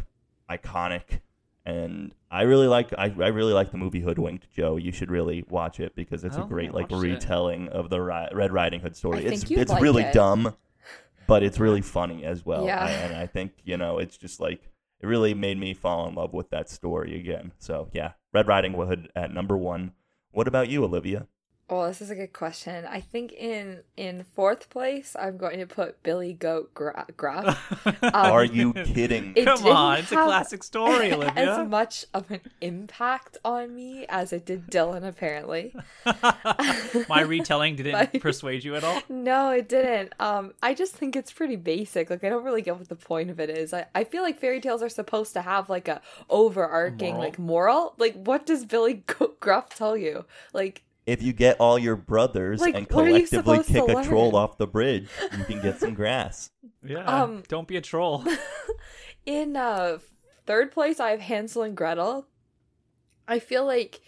iconic, 0.50 1.20
and 1.64 2.12
I 2.30 2.42
really 2.42 2.66
like. 2.66 2.92
I, 2.98 3.04
I 3.04 3.28
really 3.28 3.52
like 3.52 3.70
the 3.70 3.78
movie 3.78 4.00
Hoodwinked 4.00 4.50
Joe. 4.50 4.76
You 4.76 4.90
should 4.90 5.10
really 5.10 5.44
watch 5.48 5.78
it 5.78 5.94
because 5.94 6.24
it's 6.24 6.36
a 6.36 6.42
great 6.42 6.74
like 6.74 6.90
watched 6.90 7.04
it. 7.04 7.12
retelling 7.12 7.68
of 7.68 7.90
the 7.90 8.00
Ri- 8.00 8.30
Red 8.32 8.52
Riding 8.52 8.80
Hood 8.80 8.96
story. 8.96 9.18
I 9.18 9.20
it's 9.20 9.42
think 9.42 9.50
you'd 9.50 9.60
it's 9.60 9.70
like 9.70 9.82
really 9.82 10.02
it. 10.02 10.12
dumb, 10.12 10.54
but 11.26 11.42
it's 11.42 11.58
really 11.58 11.82
funny 11.82 12.24
as 12.24 12.44
well. 12.44 12.66
Yeah. 12.66 12.84
I- 12.84 12.90
and 12.90 13.14
I 13.16 13.26
think 13.26 13.52
you 13.64 13.76
know 13.76 13.98
it's 13.98 14.16
just 14.16 14.40
like 14.40 14.62
it 15.00 15.06
really 15.06 15.34
made 15.34 15.58
me 15.58 15.74
fall 15.74 16.08
in 16.08 16.14
love 16.14 16.32
with 16.32 16.50
that 16.50 16.70
story 16.70 17.18
again. 17.18 17.52
So 17.58 17.88
yeah, 17.92 18.12
Red 18.32 18.46
Riding 18.48 18.72
Hood 18.74 19.10
at 19.14 19.32
number 19.32 19.56
one. 19.56 19.92
What 20.32 20.48
about 20.48 20.68
you, 20.68 20.84
Olivia? 20.84 21.26
Well, 21.68 21.88
this 21.88 22.00
is 22.00 22.10
a 22.10 22.14
good 22.14 22.32
question. 22.32 22.84
I 22.88 23.00
think 23.00 23.32
in 23.32 23.80
in 23.96 24.22
fourth 24.36 24.70
place, 24.70 25.16
I'm 25.18 25.36
going 25.36 25.58
to 25.58 25.66
put 25.66 26.00
Billy 26.04 26.32
Goat 26.32 26.72
Gra- 26.74 27.06
Gruff. 27.16 27.72
Um, 28.02 28.12
Are 28.14 28.44
you 28.44 28.72
kidding? 28.72 29.32
It 29.34 29.46
Come 29.46 29.66
on, 29.66 29.98
it's 29.98 30.12
a 30.12 30.14
classic 30.16 30.62
story, 30.62 31.10
as 31.10 31.14
Olivia. 31.14 31.64
much 31.68 32.04
of 32.14 32.30
an 32.30 32.40
impact 32.60 33.36
on 33.44 33.74
me 33.74 34.06
as 34.08 34.32
it 34.32 34.44
did 34.46 34.68
Dylan, 34.70 35.06
apparently. 35.06 35.74
My 37.08 37.20
retelling 37.22 37.76
didn't 37.76 37.92
Like- 37.94 38.20
persuade 38.20 38.62
you 38.64 38.76
at 38.76 38.84
all. 38.84 39.02
No, 39.08 39.50
it 39.50 39.68
didn't. 39.68 40.12
Um, 40.20 40.54
I 40.62 40.72
just 40.74 40.94
think 40.94 41.16
it's 41.16 41.32
pretty 41.32 41.56
basic. 41.56 42.10
Like 42.10 42.22
I 42.22 42.28
don't 42.28 42.44
really 42.44 42.62
get 42.62 42.78
what 42.78 42.88
the 42.88 42.96
point 42.96 43.30
of 43.30 43.40
it 43.40 43.50
is. 43.50 43.74
I, 43.74 43.86
I 43.94 44.04
feel 44.04 44.22
like 44.22 44.38
fairy 44.38 44.60
tales 44.60 44.82
are 44.82 44.88
supposed 44.88 45.32
to 45.32 45.42
have 45.42 45.68
like 45.68 45.88
a 45.88 46.00
overarching 46.30 47.14
Moral? 47.14 47.20
like 47.24 47.38
moral. 47.38 47.94
Like 47.98 48.14
what 48.14 48.46
does 48.46 48.64
Billy 48.64 49.02
Goat 49.06 49.40
Gruff 49.40 49.70
tell 49.70 49.96
you? 49.96 50.24
Like 50.52 50.82
If 51.06 51.22
you 51.22 51.32
get 51.32 51.56
all 51.60 51.78
your 51.78 51.96
brothers 51.96 52.62
Like, 52.62 52.74
and 52.74 52.88
what 52.90 53.06
are 53.06 53.10
you 53.10 53.26
collectively 53.26 53.26
supposed 53.26 53.68
kick 53.68 53.74
to 53.74 53.88
a 53.88 53.96
troll 53.96 54.34
off 54.36 54.58
the 54.58 54.66
bridge, 54.66 55.08
you 55.30 55.44
can 55.44 55.60
get 55.60 55.78
some 55.80 55.94
grass. 55.94 56.50
Yeah. 56.84 57.22
Um, 57.22 57.42
don't 57.48 57.66
be 57.68 57.76
a 57.76 57.80
troll. 57.80 58.24
in 59.26 59.56
uh 59.56 59.98
third 60.46 60.70
place 60.72 61.00
I 61.00 61.10
have 61.10 61.20
Hansel 61.20 61.62
and 61.62 61.76
Gretel. 61.76 62.26
I 63.28 63.38
feel 63.38 63.64
like 63.64 64.00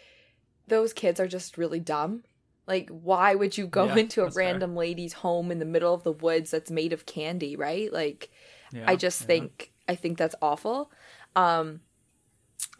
those 0.68 0.92
kids 0.92 1.20
are 1.20 1.28
just 1.28 1.58
really 1.58 1.80
dumb. 1.80 2.24
Like, 2.66 2.90
why 2.90 3.34
would 3.34 3.58
you 3.58 3.66
go 3.66 3.86
Yeah, 3.86 3.94
into 3.94 4.22
a 4.22 4.26
that's 4.26 4.38
fair. 4.38 4.38
random 4.38 4.76
lady's 4.76 5.14
home 5.14 5.50
in 5.52 5.58
the 5.58 5.64
middle 5.66 5.94
of 5.94 6.04
the 6.04 6.12
woods 6.12 6.50
that's 6.50 6.70
made 6.70 6.92
of 6.92 7.06
candy, 7.06 7.56
right? 7.56 7.92
Like, 7.92 8.30
Yeah, 8.70 8.82
I 8.86 8.96
just 8.96 9.24
yeah. 9.24 9.26
think 9.26 9.72
I 9.88 9.94
think 9.96 10.18
that's 10.18 10.36
awful. 10.42 10.92
Um, 11.36 11.80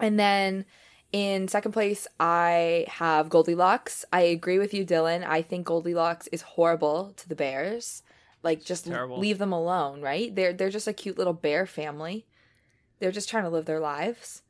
and 0.01 0.19
then 0.19 0.65
in 1.13 1.49
second 1.49 1.73
place, 1.73 2.07
I 2.21 2.87
have 2.89 3.31
Goldilocks. 3.31 4.05
I 4.13 4.23
agree 4.23 4.59
with 4.59 4.75
you, 4.75 4.85
Dylan. 4.85 5.27
I 5.27 5.43
think 5.43 5.67
Goldilocks 5.67 6.27
is 6.29 6.43
horrible 6.43 7.15
to 7.17 7.29
the 7.29 7.35
bears. 7.35 8.03
Like, 8.43 8.65
just 8.65 8.87
terrible. 8.87 9.19
leave 9.19 9.39
them 9.39 9.53
alone, 9.53 10.01
right? 10.01 10.35
They're 10.35 10.53
they're 10.53 10.71
just 10.71 10.87
a 10.87 10.93
cute 10.93 11.19
little 11.19 11.33
bear 11.33 11.67
family. 11.67 12.27
They're 13.01 13.13
just 13.13 13.29
trying 13.29 13.45
to 13.45 13.51
live 13.51 13.65
their 13.65 13.81
lives. 13.81 14.43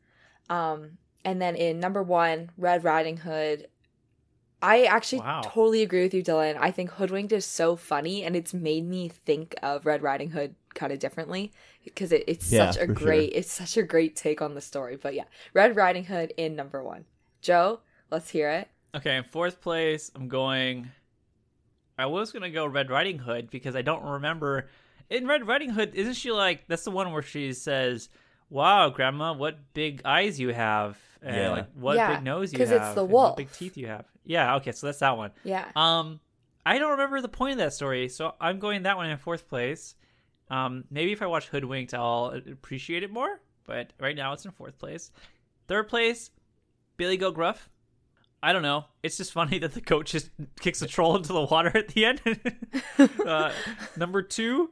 Um, 0.51 0.99
and 1.25 1.41
then 1.41 1.55
in 1.57 1.81
number 1.81 2.03
one, 2.03 2.51
Red 2.57 2.85
Riding 2.85 3.19
Hood. 3.19 3.69
I 4.63 4.85
actually 4.85 5.21
Wow. 5.21 5.41
totally 5.43 5.83
agree 5.83 6.03
with 6.03 6.15
you, 6.15 6.23
Dylan. 6.23 6.57
I 6.59 6.71
think 6.71 6.91
Hoodwinked 6.91 7.33
is 7.33 7.47
so 7.47 7.77
funny, 7.77 8.25
and 8.25 8.35
it's 8.35 8.53
made 8.53 8.85
me 8.87 9.09
think 9.09 9.55
of 9.63 9.87
Red 9.87 10.03
Riding 10.03 10.31
Hood 10.31 10.55
kind 10.75 10.93
of 10.93 10.99
differently 10.99 11.53
because 11.85 12.13
it, 12.13 12.25
it's 12.27 12.47
Yeah, 12.51 12.71
such 12.73 12.83
a 12.83 12.87
great, 12.87 13.31
sure. 13.31 13.39
it's 13.39 13.53
such 13.53 13.77
a 13.77 13.83
great 13.83 14.17
take 14.17 14.43
on 14.43 14.55
the 14.55 14.61
story. 14.61 14.97
But 14.97 15.15
yeah, 15.15 15.25
Red 15.55 15.77
Riding 15.77 16.05
Hood 16.05 16.33
in 16.37 16.57
number 16.57 16.83
one. 16.83 17.05
Joe, 17.41 17.81
let's 18.11 18.31
hear 18.31 18.51
it. 18.51 18.69
Okay, 18.95 19.17
in 19.17 19.25
fourth 19.25 19.61
place, 19.61 20.11
I'm 20.15 20.29
going. 20.29 20.91
I 21.97 22.07
was 22.07 22.33
gonna 22.33 22.51
go 22.51 22.67
Red 22.67 22.91
Riding 22.91 23.19
Hood 23.19 23.51
because 23.51 23.77
I 23.77 23.83
don't 23.83 24.03
remember. 24.05 24.69
In 25.11 25.27
Red 25.27 25.47
Riding 25.47 25.71
Hood, 25.71 25.95
isn't 25.95 26.15
she 26.15 26.31
like 26.33 26.67
that's 26.69 26.85
the 26.85 26.91
one 26.91 27.13
where 27.13 27.23
she 27.23 27.53
says, 27.53 28.09
"Wow, 28.51 28.89
Grandma, 28.91 29.33
what 29.35 29.73
big 29.75 30.03
eyes 30.05 30.39
you 30.39 30.53
have, 30.53 30.99
and 31.23 31.37
Yeah. 31.37 31.51
like 31.51 31.67
what 31.75 31.97
Yeah, 31.97 32.17
big 32.17 32.25
nose 32.25 32.53
you 32.53 32.61
have, 32.67 32.83
it's 32.83 32.95
the 32.95 33.01
and 33.01 33.09
what 33.09 33.13
wolf. 33.13 33.37
big 33.37 33.53
teeth 33.53 33.77
you 33.77 33.87
have." 33.87 34.05
Yeah, 34.29 34.57
okay, 34.57 34.73
so 34.73 34.87
that's 34.87 34.99
that 34.99 35.17
one. 35.17 35.31
Yeah. 35.43 35.65
Um, 35.75 36.21
I 36.65 36.79
don't 36.79 36.91
remember 36.93 37.23
the 37.23 37.29
point 37.29 37.53
of 37.53 37.59
that 37.59 37.73
story, 37.73 38.11
so 38.11 38.35
I'm 38.39 38.59
going 38.59 38.83
that 38.83 38.99
one 38.99 39.09
in 39.09 39.17
fourth 39.17 39.49
place. 39.49 39.95
Um, 40.51 40.85
maybe 40.91 41.13
if 41.13 41.23
I 41.23 41.27
watch 41.27 41.49
Hoodwinked, 41.49 41.95
I'll 41.95 42.39
appreciate 42.51 43.03
it 43.03 43.11
more. 43.11 43.41
But 43.67 43.95
right 43.99 44.15
now, 44.15 44.35
it's 44.35 44.45
in 44.45 44.51
fourth 44.51 44.79
place. 44.79 45.11
Third 45.67 45.89
place, 45.89 46.31
Billy 46.99 47.17
Go 47.17 47.31
Gruff. 47.31 47.71
I 48.43 48.53
don't 48.53 48.61
know. 48.63 48.85
It's 49.03 49.17
just 49.17 49.33
funny 49.33 49.59
that 49.61 49.73
the 49.73 49.81
coach 49.81 50.13
just 50.13 50.29
kicks 50.61 50.83
a 50.83 50.87
troll 50.87 51.17
into 51.17 51.33
the 51.33 51.43
water 51.43 51.75
at 51.75 51.89
the 51.89 52.05
end. 52.05 52.21
uh, 53.27 53.51
number 53.97 54.21
two, 54.21 54.71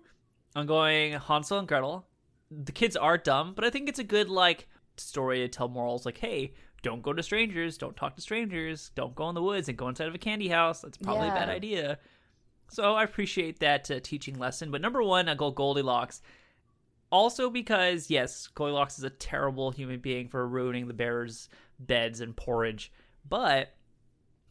I'm 0.55 0.67
going 0.67 1.15
Hansel 1.15 1.59
and 1.59 1.67
Gretel. 1.67 2.07
The 2.51 2.73
kids 2.73 2.95
are 2.95 3.17
dumb, 3.17 3.55
but 3.55 3.65
I 3.65 3.71
think 3.71 3.89
it's 3.89 3.99
a 3.99 4.05
good 4.05 4.29
like 4.29 4.69
story 4.99 5.39
to 5.39 5.49
tell 5.49 5.69
morals. 5.69 6.05
Like, 6.05 6.19
hey, 6.19 6.53
don't 6.87 7.03
go 7.03 7.13
to 7.13 7.21
strangers, 7.21 7.77
don't 7.77 7.97
talk 7.97 8.15
to 8.15 8.23
strangers, 8.23 8.93
don't 8.95 9.17
go 9.17 9.29
in 9.29 9.35
the 9.35 9.43
woods 9.43 9.69
and 9.69 9.77
go 9.77 9.89
inside 9.89 10.07
of 10.07 10.15
a 10.15 10.19
candy 10.19 10.47
house. 10.47 10.83
That's 10.83 10.97
probably 10.97 11.27
a 11.27 11.33
bad 11.33 11.49
idea. 11.49 11.99
So 12.71 12.95
I 12.95 13.03
appreciate 13.03 13.59
that 13.59 13.91
uh, 13.91 13.99
teaching 14.01 14.39
lesson. 14.39 14.71
But 14.71 14.83
number 14.83 15.03
one, 15.03 15.29
I 15.29 15.35
go 15.35 15.51
Goldilocks. 15.51 16.23
Also 17.11 17.51
because 17.51 18.09
yes, 18.09 18.47
Goldilocks 18.55 18.99
is 18.99 19.05
a 19.05 19.11
terrible 19.11 19.73
human 19.73 19.99
being 19.99 20.29
for 20.29 20.47
ruining 20.47 20.87
the 20.87 20.95
bears' 20.95 21.49
beds 21.81 22.21
and 22.21 22.37
porridge. 22.37 22.93
But 23.29 23.75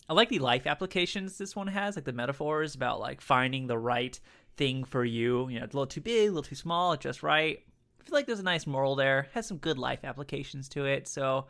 I 0.09 0.13
like 0.13 0.27
the 0.27 0.39
life 0.39 0.67
applications 0.67 1.37
this 1.37 1.55
one 1.55 1.67
has, 1.67 1.95
like 1.95 2.03
the 2.03 2.11
metaphors 2.11 2.75
about 2.75 2.99
like 2.99 3.21
finding 3.21 3.67
the 3.67 3.77
right 3.77 4.19
thing 4.57 4.83
for 4.83 5.05
you. 5.05 5.47
You 5.47 5.59
know, 5.59 5.63
it's 5.63 5.73
a 5.73 5.77
little 5.77 5.87
too 5.87 6.01
big, 6.01 6.27
a 6.27 6.31
little 6.31 6.43
too 6.43 6.55
small, 6.55 6.97
just 6.97 7.23
right. 7.23 7.59
I 8.01 8.03
feel 8.03 8.13
like 8.17 8.25
there's 8.25 8.39
a 8.41 8.43
nice 8.43 8.67
moral 8.67 8.97
there. 8.97 9.29
Has 9.33 9.47
some 9.47 9.57
good 9.57 9.77
life 9.77 10.03
applications 10.03 10.67
to 10.69 10.83
it. 10.83 11.07
So 11.07 11.45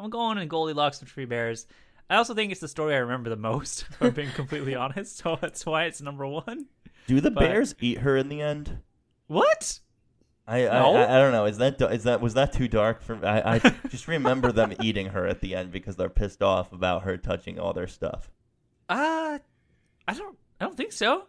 I'm 0.00 0.10
going 0.10 0.38
in 0.38 0.48
Goldilocks 0.48 1.00
and 1.00 1.08
Three 1.08 1.24
Bears. 1.26 1.66
I 2.08 2.16
also 2.16 2.34
think 2.34 2.50
it's 2.50 2.60
the 2.60 2.68
story 2.68 2.94
I 2.94 2.98
remember 2.98 3.30
the 3.30 3.36
most, 3.36 3.82
if 3.90 4.02
I'm 4.02 4.12
being 4.12 4.30
completely 4.32 4.74
honest. 4.76 5.18
So 5.18 5.38
that's 5.40 5.64
why 5.64 5.84
it's 5.84 6.00
number 6.00 6.26
one. 6.26 6.66
Do 7.06 7.20
the 7.20 7.30
But- 7.30 7.40
bears 7.40 7.74
eat 7.80 7.98
her 7.98 8.16
in 8.16 8.28
the 8.28 8.40
end? 8.40 8.78
What? 9.26 9.78
I, 10.46 10.66
I, 10.66 10.80
No? 10.80 10.96
I 10.96 11.16
I 11.16 11.18
don't 11.20 11.30
know. 11.32 11.44
Is 11.44 11.58
that 11.58 11.80
is 11.80 12.02
that 12.04 12.20
was 12.20 12.34
that 12.34 12.52
too 12.52 12.66
dark 12.66 13.02
for? 13.02 13.24
I, 13.24 13.54
I 13.56 13.58
just 13.88 14.08
remember 14.08 14.50
them 14.50 14.72
eating 14.80 15.06
her 15.08 15.24
at 15.26 15.40
the 15.40 15.54
end 15.54 15.70
because 15.70 15.94
they're 15.94 16.08
pissed 16.08 16.42
off 16.42 16.72
about 16.72 17.02
her 17.04 17.16
touching 17.16 17.60
all 17.60 17.72
their 17.72 17.86
stuff. 17.86 18.30
Uh 18.88 19.38
I 20.08 20.14
don't 20.14 20.36
I 20.60 20.64
don't 20.64 20.76
think 20.76 20.90
so. 20.92 21.26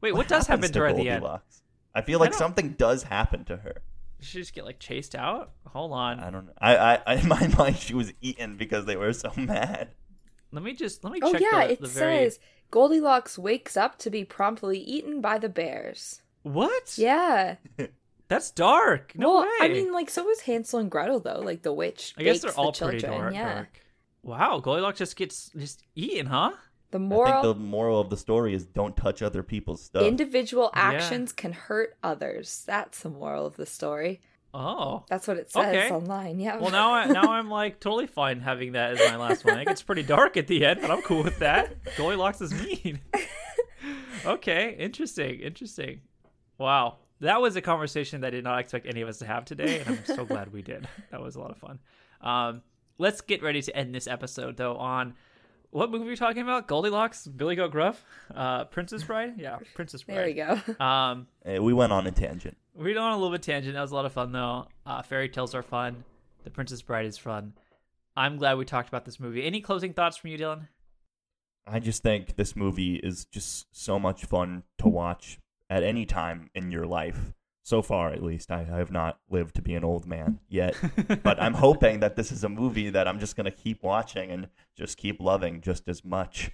Wait, 0.00 0.14
what, 0.14 0.28
does 0.28 0.46
happen 0.46 0.62
happens 0.62 0.72
to 0.72 0.78
her 0.80 0.86
at 0.86 0.96
the 0.96 1.08
end? 1.10 1.20
Goldilocks? 1.20 1.62
I 1.94 2.00
feel 2.02 2.18
I 2.18 2.22
like 2.22 2.30
don't- 2.30 2.38
something 2.38 2.70
does 2.70 3.02
happen 3.02 3.44
to 3.44 3.56
her. 3.58 3.82
Did 4.24 4.30
she 4.30 4.38
just 4.38 4.54
get 4.54 4.64
like 4.64 4.78
chased 4.78 5.14
out? 5.14 5.50
Hold 5.66 5.92
on. 5.92 6.18
I 6.18 6.30
don't 6.30 6.46
know. 6.46 6.52
I, 6.56 6.76
I, 6.76 6.98
I 7.06 7.14
in 7.16 7.28
my 7.28 7.46
mind 7.58 7.76
she 7.76 7.92
was 7.92 8.10
eaten 8.22 8.56
because 8.56 8.86
they 8.86 8.96
were 8.96 9.12
so 9.12 9.30
mad. 9.36 9.88
Let 10.50 10.62
me 10.62 10.72
just 10.72 11.04
let 11.04 11.12
me 11.12 11.20
Oh 11.22 11.30
check 11.32 11.42
yeah, 11.42 11.66
the, 11.66 11.72
it 11.72 11.80
the 11.82 11.88
very 11.88 12.30
says 12.30 12.38
Goldilocks 12.70 13.38
wakes 13.38 13.76
up 13.76 13.98
to 13.98 14.08
be 14.08 14.24
promptly 14.24 14.78
eaten 14.78 15.20
by 15.20 15.36
the 15.36 15.50
bears. 15.50 16.22
What? 16.42 16.96
Yeah. 16.96 17.56
That's 18.28 18.50
dark. 18.50 19.12
No 19.14 19.28
well, 19.28 19.42
way. 19.42 19.48
I 19.60 19.68
mean, 19.68 19.92
like 19.92 20.08
so 20.08 20.26
is 20.30 20.40
Hansel 20.40 20.80
and 20.80 20.90
Gretel 20.90 21.20
though. 21.20 21.40
Like 21.40 21.60
the 21.60 21.74
witch. 21.74 22.14
I 22.16 22.22
guess 22.22 22.40
they're 22.40 22.52
all 22.52 22.72
the 22.72 22.82
pretty 22.86 23.00
children. 23.00 23.20
dark, 23.20 23.34
Yeah. 23.34 23.54
dark. 23.56 23.80
Wow, 24.22 24.58
Goldilocks 24.60 25.00
just 25.00 25.16
gets 25.16 25.50
just 25.50 25.82
eaten, 25.94 26.24
huh? 26.24 26.52
The 26.94 27.00
I 27.00 27.02
moral: 27.02 27.42
think 27.42 27.56
the 27.56 27.60
moral 27.60 27.98
of 27.98 28.08
the 28.08 28.16
story 28.16 28.54
is 28.54 28.64
don't 28.66 28.96
touch 28.96 29.20
other 29.20 29.42
people's 29.42 29.82
stuff. 29.82 30.04
individual 30.04 30.70
Yeah. 30.76 30.82
actions 30.82 31.32
can 31.32 31.52
hurt 31.52 31.96
others. 32.04 32.62
That's 32.68 33.00
the 33.00 33.10
moral 33.10 33.46
of 33.46 33.56
the 33.56 33.66
story. 33.66 34.20
Oh. 34.56 35.02
That's 35.08 35.26
what 35.26 35.36
it 35.36 35.50
says 35.50 35.74
Okay. 35.74 35.90
online. 35.90 36.38
Yeah. 36.38 36.58
Well, 36.58 36.70
now 36.70 36.94
I 36.94 37.06
now 37.06 37.32
I'm 37.32 37.50
like 37.50 37.80
totally 37.80 38.06
fine 38.06 38.38
having 38.38 38.72
that 38.72 38.92
as 38.92 39.10
my 39.10 39.16
last 39.16 39.44
one. 39.44 39.58
It 39.58 39.64
gets 39.64 39.82
pretty 39.82 40.04
dark 40.04 40.36
at 40.36 40.46
the 40.46 40.64
end, 40.64 40.82
but 40.82 40.92
I'm 40.92 41.02
cool 41.02 41.24
with 41.24 41.40
that. 41.40 41.74
Goldilocks 41.96 42.40
is 42.40 42.54
mean. 42.54 43.00
okay, 44.24 44.76
interesting, 44.78 45.40
interesting. 45.40 46.00
Wow, 46.58 46.98
that 47.18 47.40
was 47.40 47.56
a 47.56 47.60
conversation 47.60 48.20
that 48.20 48.28
I 48.28 48.30
did 48.30 48.44
not 48.44 48.60
expect 48.60 48.86
any 48.86 49.00
of 49.00 49.08
us 49.08 49.18
to 49.18 49.26
have 49.26 49.44
today, 49.44 49.80
and 49.80 49.88
I'm 49.98 50.04
so 50.04 50.24
glad 50.24 50.52
we 50.52 50.62
did. 50.62 50.86
That 51.10 51.20
was 51.20 51.34
a 51.34 51.40
lot 51.40 51.50
of 51.50 51.56
fun. 51.58 51.80
Um, 52.20 52.62
let's 52.98 53.20
get 53.20 53.42
ready 53.42 53.60
to 53.62 53.76
end 53.76 53.92
this 53.92 54.06
episode 54.06 54.56
though 54.56 54.76
on 54.76 55.14
what 55.74 55.90
movie 55.90 56.04
are 56.04 56.08
we 56.08 56.16
talking 56.16 56.42
about? 56.42 56.68
Goldilocks, 56.68 57.26
Billy 57.26 57.56
Goat 57.56 57.72
Gruff, 57.72 58.04
uh, 58.34 58.64
Princess 58.66 59.02
Bride. 59.02 59.34
Yeah, 59.36 59.58
Princess 59.74 60.02
Bride. 60.04 60.16
there 60.16 60.26
we 60.26 60.32
go. 60.34 60.84
Um, 60.84 61.26
Eh, 61.44 61.58
we 61.58 61.72
went 61.72 61.92
on 61.92 62.06
a 62.06 62.10
tangent. 62.12 62.56
we 62.74 62.84
went 62.86 62.98
on 62.98 63.12
a 63.12 63.16
little 63.16 63.32
bit 63.32 63.42
tangent. 63.42 63.74
That 63.74 63.82
was 63.82 63.90
a 63.90 63.94
lot 63.94 64.06
of 64.06 64.12
fun, 64.12 64.32
though. 64.32 64.68
Uh, 64.86 65.02
fairy 65.02 65.28
tales 65.28 65.54
are 65.54 65.62
fun. 65.62 66.04
The 66.44 66.50
Princess 66.50 66.80
Bride 66.82 67.06
is 67.06 67.18
fun. 67.18 67.54
I'm 68.16 68.36
glad 68.36 68.56
we 68.58 68.64
talked 68.64 68.88
about 68.88 69.04
this 69.04 69.18
movie. 69.18 69.44
Any 69.44 69.60
closing 69.60 69.92
thoughts 69.92 70.16
from 70.16 70.30
you, 70.30 70.38
Dylan? 70.38 70.68
I 71.66 71.80
just 71.80 72.02
think 72.02 72.36
this 72.36 72.54
movie 72.54 72.96
is 72.96 73.24
just 73.24 73.66
so 73.72 73.98
much 73.98 74.24
fun 74.26 74.62
to 74.78 74.88
watch 74.88 75.38
at 75.70 75.82
any 75.82 76.06
time 76.06 76.50
in 76.54 76.70
your 76.70 76.86
life. 76.86 77.32
So 77.64 77.80
far, 77.80 78.12
at 78.12 78.22
least, 78.22 78.50
I 78.50 78.64
have 78.64 78.90
not 78.90 79.20
lived 79.30 79.54
to 79.54 79.62
be 79.62 79.74
an 79.74 79.84
old 79.84 80.06
man 80.06 80.38
yet. 80.50 80.76
but 81.22 81.42
I'm 81.42 81.54
hoping 81.54 82.00
that 82.00 82.14
this 82.14 82.30
is 82.30 82.44
a 82.44 82.48
movie 82.50 82.90
that 82.90 83.08
I'm 83.08 83.18
just 83.18 83.36
going 83.36 83.46
to 83.46 83.50
keep 83.50 83.82
watching 83.82 84.30
and 84.30 84.48
just 84.76 84.98
keep 84.98 85.18
loving 85.18 85.62
just 85.62 85.88
as 85.88 86.04
much. 86.04 86.50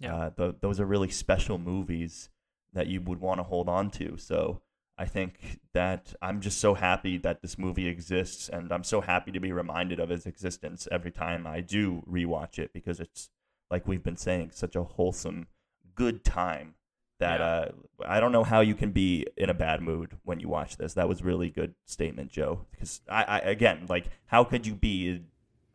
Yeah. 0.00 0.16
Uh, 0.16 0.30
th- 0.30 0.54
those 0.62 0.80
are 0.80 0.86
really 0.86 1.10
special 1.10 1.58
movies 1.58 2.30
that 2.72 2.86
you 2.86 3.02
would 3.02 3.20
want 3.20 3.40
to 3.40 3.44
hold 3.44 3.68
on 3.68 3.90
to. 3.90 4.16
So 4.16 4.62
I 4.96 5.04
think 5.04 5.60
that 5.74 6.14
I'm 6.22 6.40
just 6.40 6.58
so 6.58 6.72
happy 6.72 7.18
that 7.18 7.42
this 7.42 7.58
movie 7.58 7.86
exists, 7.86 8.48
and 8.48 8.72
I'm 8.72 8.84
so 8.84 9.02
happy 9.02 9.32
to 9.32 9.40
be 9.40 9.52
reminded 9.52 10.00
of 10.00 10.10
its 10.10 10.24
existence 10.24 10.88
every 10.90 11.10
time 11.10 11.46
I 11.46 11.60
do 11.60 12.02
rewatch 12.10 12.58
it 12.58 12.72
because 12.72 13.00
it's 13.00 13.28
like 13.70 13.86
we've 13.86 14.02
been 14.02 14.16
saying, 14.16 14.52
such 14.54 14.76
a 14.76 14.84
wholesome, 14.84 15.48
good 15.94 16.24
time 16.24 16.76
that 17.18 17.40
Yeah. 17.40 17.46
uh, 17.46 17.68
I 18.06 18.20
don't 18.20 18.32
know 18.32 18.44
how 18.44 18.60
you 18.60 18.74
can 18.74 18.90
be 18.90 19.26
in 19.36 19.48
a 19.50 19.54
bad 19.54 19.80
mood 19.82 20.16
when 20.24 20.40
you 20.40 20.48
watch 20.48 20.76
this. 20.76 20.94
That 20.94 21.08
was 21.08 21.22
really 21.22 21.50
good 21.50 21.74
statement, 21.84 22.30
Joe. 22.30 22.66
Because 22.70 23.00
I, 23.08 23.24
I 23.24 23.38
again, 23.38 23.86
like, 23.88 24.06
how 24.26 24.44
could 24.44 24.66
you 24.66 24.74
be 24.74 25.22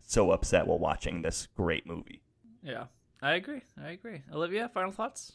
so 0.01 0.31
upset 0.31 0.67
while 0.67 0.79
watching 0.79 1.21
this 1.21 1.47
great 1.55 1.85
movie? 1.87 2.21
Yeah, 2.61 2.85
I 3.21 3.33
agree. 3.35 3.61
I 3.81 3.89
agree. 3.91 4.21
Olivia, 4.33 4.69
final 4.73 4.91
thoughts? 4.91 5.33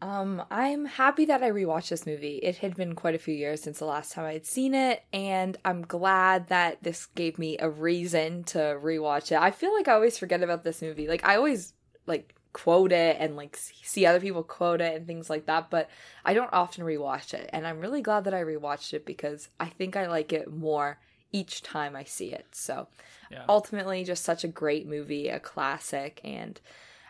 Um, 0.00 0.42
I'm 0.50 0.84
happy 0.86 1.26
that 1.26 1.44
I 1.44 1.50
rewatched 1.50 1.90
this 1.90 2.06
movie. 2.06 2.38
It 2.38 2.56
had 2.56 2.74
been 2.74 2.96
quite 2.96 3.14
a 3.14 3.18
few 3.18 3.34
years 3.34 3.62
since 3.62 3.78
the 3.78 3.84
last 3.84 4.10
time 4.10 4.24
I 4.24 4.32
had 4.32 4.44
seen 4.46 4.74
it, 4.74 5.04
and 5.12 5.56
I'm 5.64 5.82
glad 5.82 6.48
that 6.48 6.82
this 6.82 7.06
gave 7.06 7.38
me 7.38 7.56
a 7.60 7.70
reason 7.70 8.42
to 8.44 8.58
rewatch 8.58 9.30
it. 9.30 9.38
I 9.40 9.52
feel 9.52 9.72
like 9.72 9.86
I 9.86 9.92
always 9.92 10.18
forget 10.18 10.42
about 10.42 10.64
this 10.64 10.82
movie. 10.82 11.06
Like 11.06 11.24
I 11.24 11.36
always 11.36 11.74
like 12.06 12.34
quote 12.52 12.92
it 12.92 13.16
and 13.18 13.36
like 13.36 13.56
see 13.56 14.04
other 14.06 14.20
people 14.20 14.42
quote 14.42 14.80
it 14.80 14.94
and 14.96 15.06
things 15.06 15.30
like 15.30 15.46
that, 15.46 15.70
but 15.70 15.88
I 16.24 16.34
don't 16.34 16.52
often 16.52 16.84
rewatch 16.84 17.34
it. 17.34 17.48
And 17.52 17.66
I'm 17.66 17.80
really 17.80 18.02
glad 18.02 18.24
that 18.24 18.34
I 18.34 18.42
rewatched 18.42 18.92
it 18.94 19.06
because 19.06 19.48
I 19.58 19.66
think 19.66 19.96
I 19.96 20.06
like 20.06 20.32
it 20.32 20.52
more 20.52 20.98
each 21.32 21.62
time 21.62 21.96
I 21.96 22.04
see 22.04 22.32
it. 22.32 22.46
So, 22.52 22.88
Yeah. 23.30 23.44
ultimately 23.48 24.04
just 24.04 24.24
such 24.24 24.44
a 24.44 24.48
great 24.48 24.86
movie, 24.86 25.28
a 25.28 25.40
classic 25.40 26.20
and 26.24 26.60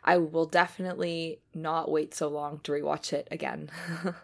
I 0.04 0.18
will 0.18 0.46
definitely 0.46 1.40
not 1.54 1.90
wait 1.90 2.14
so 2.14 2.28
long 2.28 2.60
to 2.60 2.72
rewatch 2.72 3.12
it 3.12 3.28
again. 3.30 3.70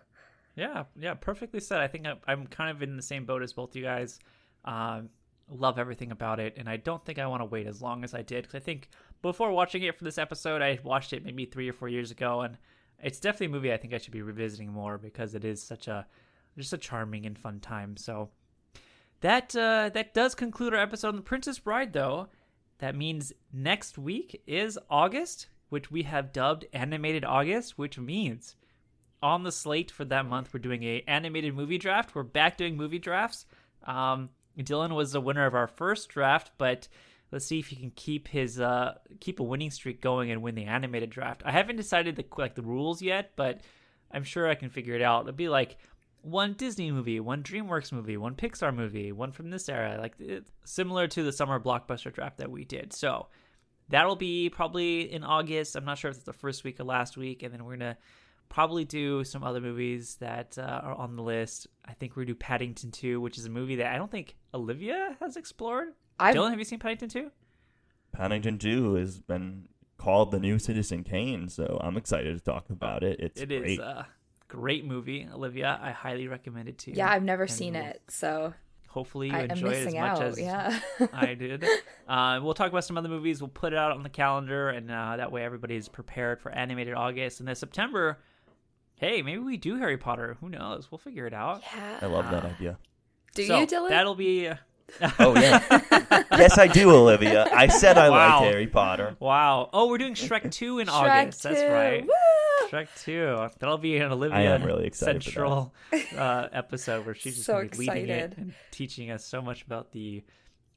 Yeah, 0.57 0.85
yeah, 0.99 1.15
perfectly 1.15 1.61
said. 1.61 1.79
I 1.81 1.87
think 1.87 2.07
I'm, 2.27 2.47
kind 2.49 2.71
of 2.71 2.83
in 2.83 2.97
the 2.97 3.03
same 3.03 3.25
boat 3.25 3.43
as 3.43 3.53
both 3.53 3.77
you 3.77 3.85
guys. 3.85 4.19
Um, 4.65 5.09
love 5.49 5.79
everything 5.79 6.11
about 6.11 6.41
it, 6.41 6.55
and 6.57 6.69
I 6.69 6.77
don't 6.77 7.05
think 7.05 7.19
I 7.19 7.27
want 7.29 7.43
to 7.43 7.47
wait 7.47 7.67
as 7.69 7.81
long 7.81 8.03
as 8.03 8.13
I 8.13 8.23
did 8.23 8.43
because 8.43 8.57
I 8.57 8.65
think 8.65 8.89
before 9.23 9.53
watching 9.53 9.83
it 9.83 9.97
for 9.97 10.05
this 10.05 10.19
episode, 10.19 10.63
I 10.63 10.79
watched 10.83 11.13
it 11.13 11.25
maybe 11.25 11.45
three 11.45 11.69
or 11.69 11.73
four 11.73 11.89
years 11.89 12.11
ago, 12.11 12.43
and 12.43 12.57
it's 13.03 13.21
definitely 13.21 13.47
a 13.47 13.51
movie 13.51 13.73
I 13.73 13.77
think 13.77 13.95
I 13.95 13.99
should 13.99 14.13
be 14.13 14.23
revisiting 14.23 14.73
more 14.73 14.99
because 14.99 15.35
it 15.35 15.45
is 15.45 15.63
such 15.63 15.89
a 15.89 16.07
just 16.57 16.73
a 16.73 16.79
charming 16.79 17.25
and 17.25 17.39
fun 17.39 17.61
time. 17.61 17.97
So 17.97 18.31
that 19.21 19.55
uh, 19.55 19.91
that 19.91 20.15
does 20.15 20.35
conclude 20.35 20.75
our 20.75 20.81
episode 20.81 21.09
on 21.09 21.17
The 21.17 21.23
Princess 21.23 21.59
Bride, 21.59 21.93
though. 21.93 22.29
That 22.79 22.95
means 22.95 23.33
next 23.53 23.99
week 23.99 24.43
is 24.47 24.79
August, 24.89 25.49
which 25.69 25.91
we 25.91 26.05
have 26.05 26.33
dubbed 26.33 26.67
Animated 26.73 27.25
August, 27.25 27.77
which 27.77 27.99
means 27.99 28.55
on 29.21 29.43
the 29.43 29.53
slate 29.53 29.91
for 29.91 30.05
that 30.05 30.27
month 30.27 30.55
we're 30.55 30.61
doing 30.61 30.85
a 30.85 31.03
animated 31.09 31.55
movie 31.55 31.79
draft. 31.79 32.15
We're 32.15 32.23
back 32.23 32.57
doing 32.57 32.77
movie 32.77 33.01
drafts. 33.01 33.47
Um, 33.85 34.31
Dylan 34.57 34.95
was 34.95 35.13
the 35.13 35.21
winner 35.21 35.47
of 35.47 35.55
our 35.55 35.67
first 35.67 36.09
draft, 36.09 36.53
but 36.59 36.89
let's 37.33 37.47
see 37.47 37.59
if 37.59 37.69
he 37.69 37.77
can 37.77 37.91
keep 37.91 38.29
his 38.29 38.61
uh, 38.61 38.95
keep 39.21 39.41
a 39.41 39.43
winning 39.43 39.71
streak 39.71 40.01
going 40.01 40.31
and 40.31 40.43
win 40.43 40.55
the 40.55 40.65
animated 40.65 41.11
draft. 41.11 41.43
I 41.45 41.53
haven't 41.53 41.77
decided 41.77 42.17
the 42.17 42.25
like 42.37 42.55
the 42.55 42.63
rules 42.63 43.03
yet, 43.03 43.33
but 43.37 43.61
I'm 44.11 44.25
sure 44.25 44.49
I 44.49 44.55
can 44.55 44.71
figure 44.71 44.95
it 44.95 45.03
out. 45.03 45.23
It'll 45.23 45.33
be 45.33 45.49
like 45.49 45.79
one 46.23 46.55
Disney 46.55 46.91
movie, 46.91 47.21
one 47.21 47.43
DreamWorks 47.43 47.93
movie, 47.93 48.17
one 48.17 48.35
Pixar 48.35 48.75
movie, 48.75 49.13
one 49.13 49.33
from 49.33 49.51
this 49.51 49.69
era, 49.69 49.99
like 50.01 50.15
similar 50.65 51.07
to 51.09 51.23
the 51.23 51.33
summer 51.33 51.61
blockbuster 51.61 52.13
draft 52.13 52.39
that 52.39 52.51
we 52.51 52.65
did. 52.65 52.93
So 52.93 53.29
that'll 53.89 54.17
be 54.17 54.51
probably 54.51 55.13
in 55.13 55.25
August. 55.25 55.77
I'm 55.77 55.85
not 55.85 55.99
sure 55.99 56.11
if 56.11 56.17
it's 56.17 56.25
the 56.25 56.33
first 56.33 56.65
week 56.65 56.81
or 56.81 56.85
last 56.85 57.17
week, 57.17 57.43
and 57.43 57.53
then 57.53 57.65
we're 57.65 57.77
gonna 57.77 57.99
probably 58.49 58.85
do 58.85 59.25
some 59.25 59.45
other 59.45 59.61
movies 59.61 60.17
that 60.17 60.57
uh, 60.59 60.81
are 60.83 60.95
on 60.95 61.17
the 61.17 61.23
list. 61.23 61.67
I 61.85 61.93
think 61.93 62.17
we're 62.17 62.23
gonna 62.23 62.35
do 62.35 62.37
Paddington 62.37 62.91
2, 62.91 63.21
which 63.21 63.39
is 63.39 63.45
a 63.45 63.51
movie 63.51 63.77
that 63.77 63.93
I 63.93 63.97
don't 63.97 64.11
think 64.11 64.37
Olivia 64.55 65.17
has 65.21 65.37
explored. 65.37 65.89
I've- 66.19 66.39
Dylan, 66.39 66.51
have 66.51 66.59
you 66.59 66.65
seen 66.65 66.79
Paddington 66.79 67.09
2? 67.09 67.31
Paddington 68.13 68.59
2 68.59 68.95
has 68.95 69.21
been 69.21 69.69
called 69.97 70.31
the 70.31 70.39
new 70.41 70.59
Citizen 70.59 71.05
Kane, 71.05 71.49
so 71.49 71.79
I'm 71.83 71.97
excited 71.97 72.37
to 72.37 72.43
talk 72.43 72.71
about 72.71 73.03
it. 73.03 73.21
It's 73.21 73.41
It 73.41 73.51
is 73.53 73.61
great. 73.63 73.81
a 73.81 74.07
great 74.49 74.85
movie, 74.85 75.29
Olivia. 75.33 75.79
I 75.83 75.91
highly 75.91 76.29
recommend 76.29 76.69
it 76.69 76.79
to 76.79 76.91
you. 76.91 76.97
Yeah, 76.97 77.11
I've 77.11 77.23
never 77.23 77.43
And 77.45 77.51
seen 77.53 77.75
we'll- 77.75 77.85
it, 77.85 78.03
so 78.09 78.55
Hopefully 78.91 79.29
you 79.29 79.35
I- 79.37 79.41
I'm 79.43 79.51
enjoy 79.51 79.69
it 79.69 79.73
as 79.77 79.85
missing 79.85 80.01
much 80.01 80.11
out, 80.19 80.23
as 80.23 80.41
yeah. 80.41 80.81
I 81.13 81.35
did. 81.35 81.63
Uh, 82.09 82.41
we'll 82.43 82.55
talk 82.55 82.71
about 82.71 82.85
some 82.85 82.97
other 82.97 83.11
movies. 83.11 83.41
We'll 83.43 83.49
put 83.49 83.73
it 83.75 83.79
out 83.79 83.93
on 83.93 84.03
the 84.03 84.09
calendar, 84.09 84.71
and 84.71 84.91
uh, 84.91 85.17
that 85.19 85.31
way 85.31 85.45
everybody's 85.45 85.89
prepared 85.89 86.41
for 86.41 86.51
animated 86.51 86.95
August. 86.95 87.39
And 87.41 87.47
then 87.49 87.55
September, 87.55 88.19
hey, 88.97 89.21
maybe 89.21 89.39
we 89.41 89.59
do 89.59 89.77
Harry 89.77 89.99
Potter. 89.99 90.39
Who 90.41 90.49
knows? 90.49 90.91
We'll 90.91 90.99
figure 90.99 91.27
it 91.27 91.35
out. 91.35 91.63
yeah. 91.77 91.99
I 92.01 92.07
love 92.07 92.31
that 92.31 92.45
idea. 92.47 92.79
Do 93.35 93.47
So, 93.47 93.59
you, 93.61 93.67
Dylan? 93.67 93.91
That'll 93.91 94.15
be. 94.15 94.51
Oh, 95.19 95.35
yeah. 95.39 95.63
yes, 96.33 96.59
I 96.59 96.67
do, 96.67 96.91
Olivia. 96.91 97.47
I 97.53 97.67
said 97.69 97.99
I 97.99 98.09
Wow. 98.11 98.41
like 98.41 98.51
Harry 98.51 98.67
Potter. 98.67 99.17
Wow. 99.21 99.71
Oh, 99.73 99.89
we're 99.89 99.99
doing 99.99 100.15
Shrek 100.15 100.51
2 100.51 100.79
in 100.81 100.89
Shrek 100.89 100.93
August. 101.23 101.43
That's 101.43 101.63
right. 101.73 102.03
Woo! 102.05 102.69
Shrek 102.69 102.89
2. 103.05 103.49
That'll 103.59 103.79
be 103.79 103.97
an 103.99 104.11
Olivia 104.13 104.37
I 104.39 104.43
am 104.43 104.63
really 104.65 104.87
excited 104.87 105.23
for 105.25 105.31
that. 105.31 105.35
central 105.35 105.75
uh, 106.19 106.49
episode 106.53 107.07
where 107.07 107.15
she's 107.15 107.35
just 107.35 107.47
So 107.47 107.55
gonna 107.55 107.69
be 107.69 107.77
leading 107.79 108.09
it 108.09 108.35
and 108.37 108.55
teaching 108.71 109.11
us 109.11 109.25
so 109.25 109.41
much 109.43 109.63
about 109.63 109.93
the 109.93 110.25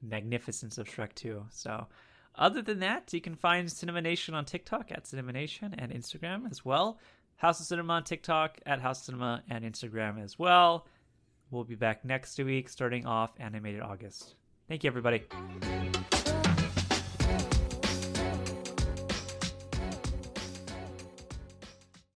magnificence 0.02 0.78
of 0.78 0.88
Shrek 0.88 1.14
2. 1.16 1.46
So, 1.50 1.88
other 2.36 2.62
than 2.62 2.80
that, 2.80 3.12
you 3.14 3.22
can 3.22 3.36
find 3.36 3.72
Cinema 3.72 4.02
Nation 4.02 4.34
on 4.34 4.46
TikTok 4.46 4.92
at 4.92 5.08
Cinema 5.08 5.32
Nation 5.32 5.76
and 5.78 5.92
Instagram 5.92 6.50
as 6.50 6.64
well. 6.66 7.00
House 7.38 7.60
of 7.60 7.66
Cinema 7.66 7.94
on 7.94 8.04
TikTok 8.04 8.60
at 8.66 8.80
House 8.82 9.00
of 9.00 9.06
Cinema 9.06 9.44
and 9.50 9.66
Instagram 9.66 10.24
as 10.24 10.38
well. 10.40 10.86
We'll 11.52 11.66
be 11.66 11.76
back 11.76 12.06
next 12.06 12.38
week, 12.40 12.70
starting 12.70 13.06
off 13.06 13.32
animated 13.38 13.82
August. 13.82 14.36
Thank 14.70 14.86
you, 14.86 14.90
everybody. 14.90 15.24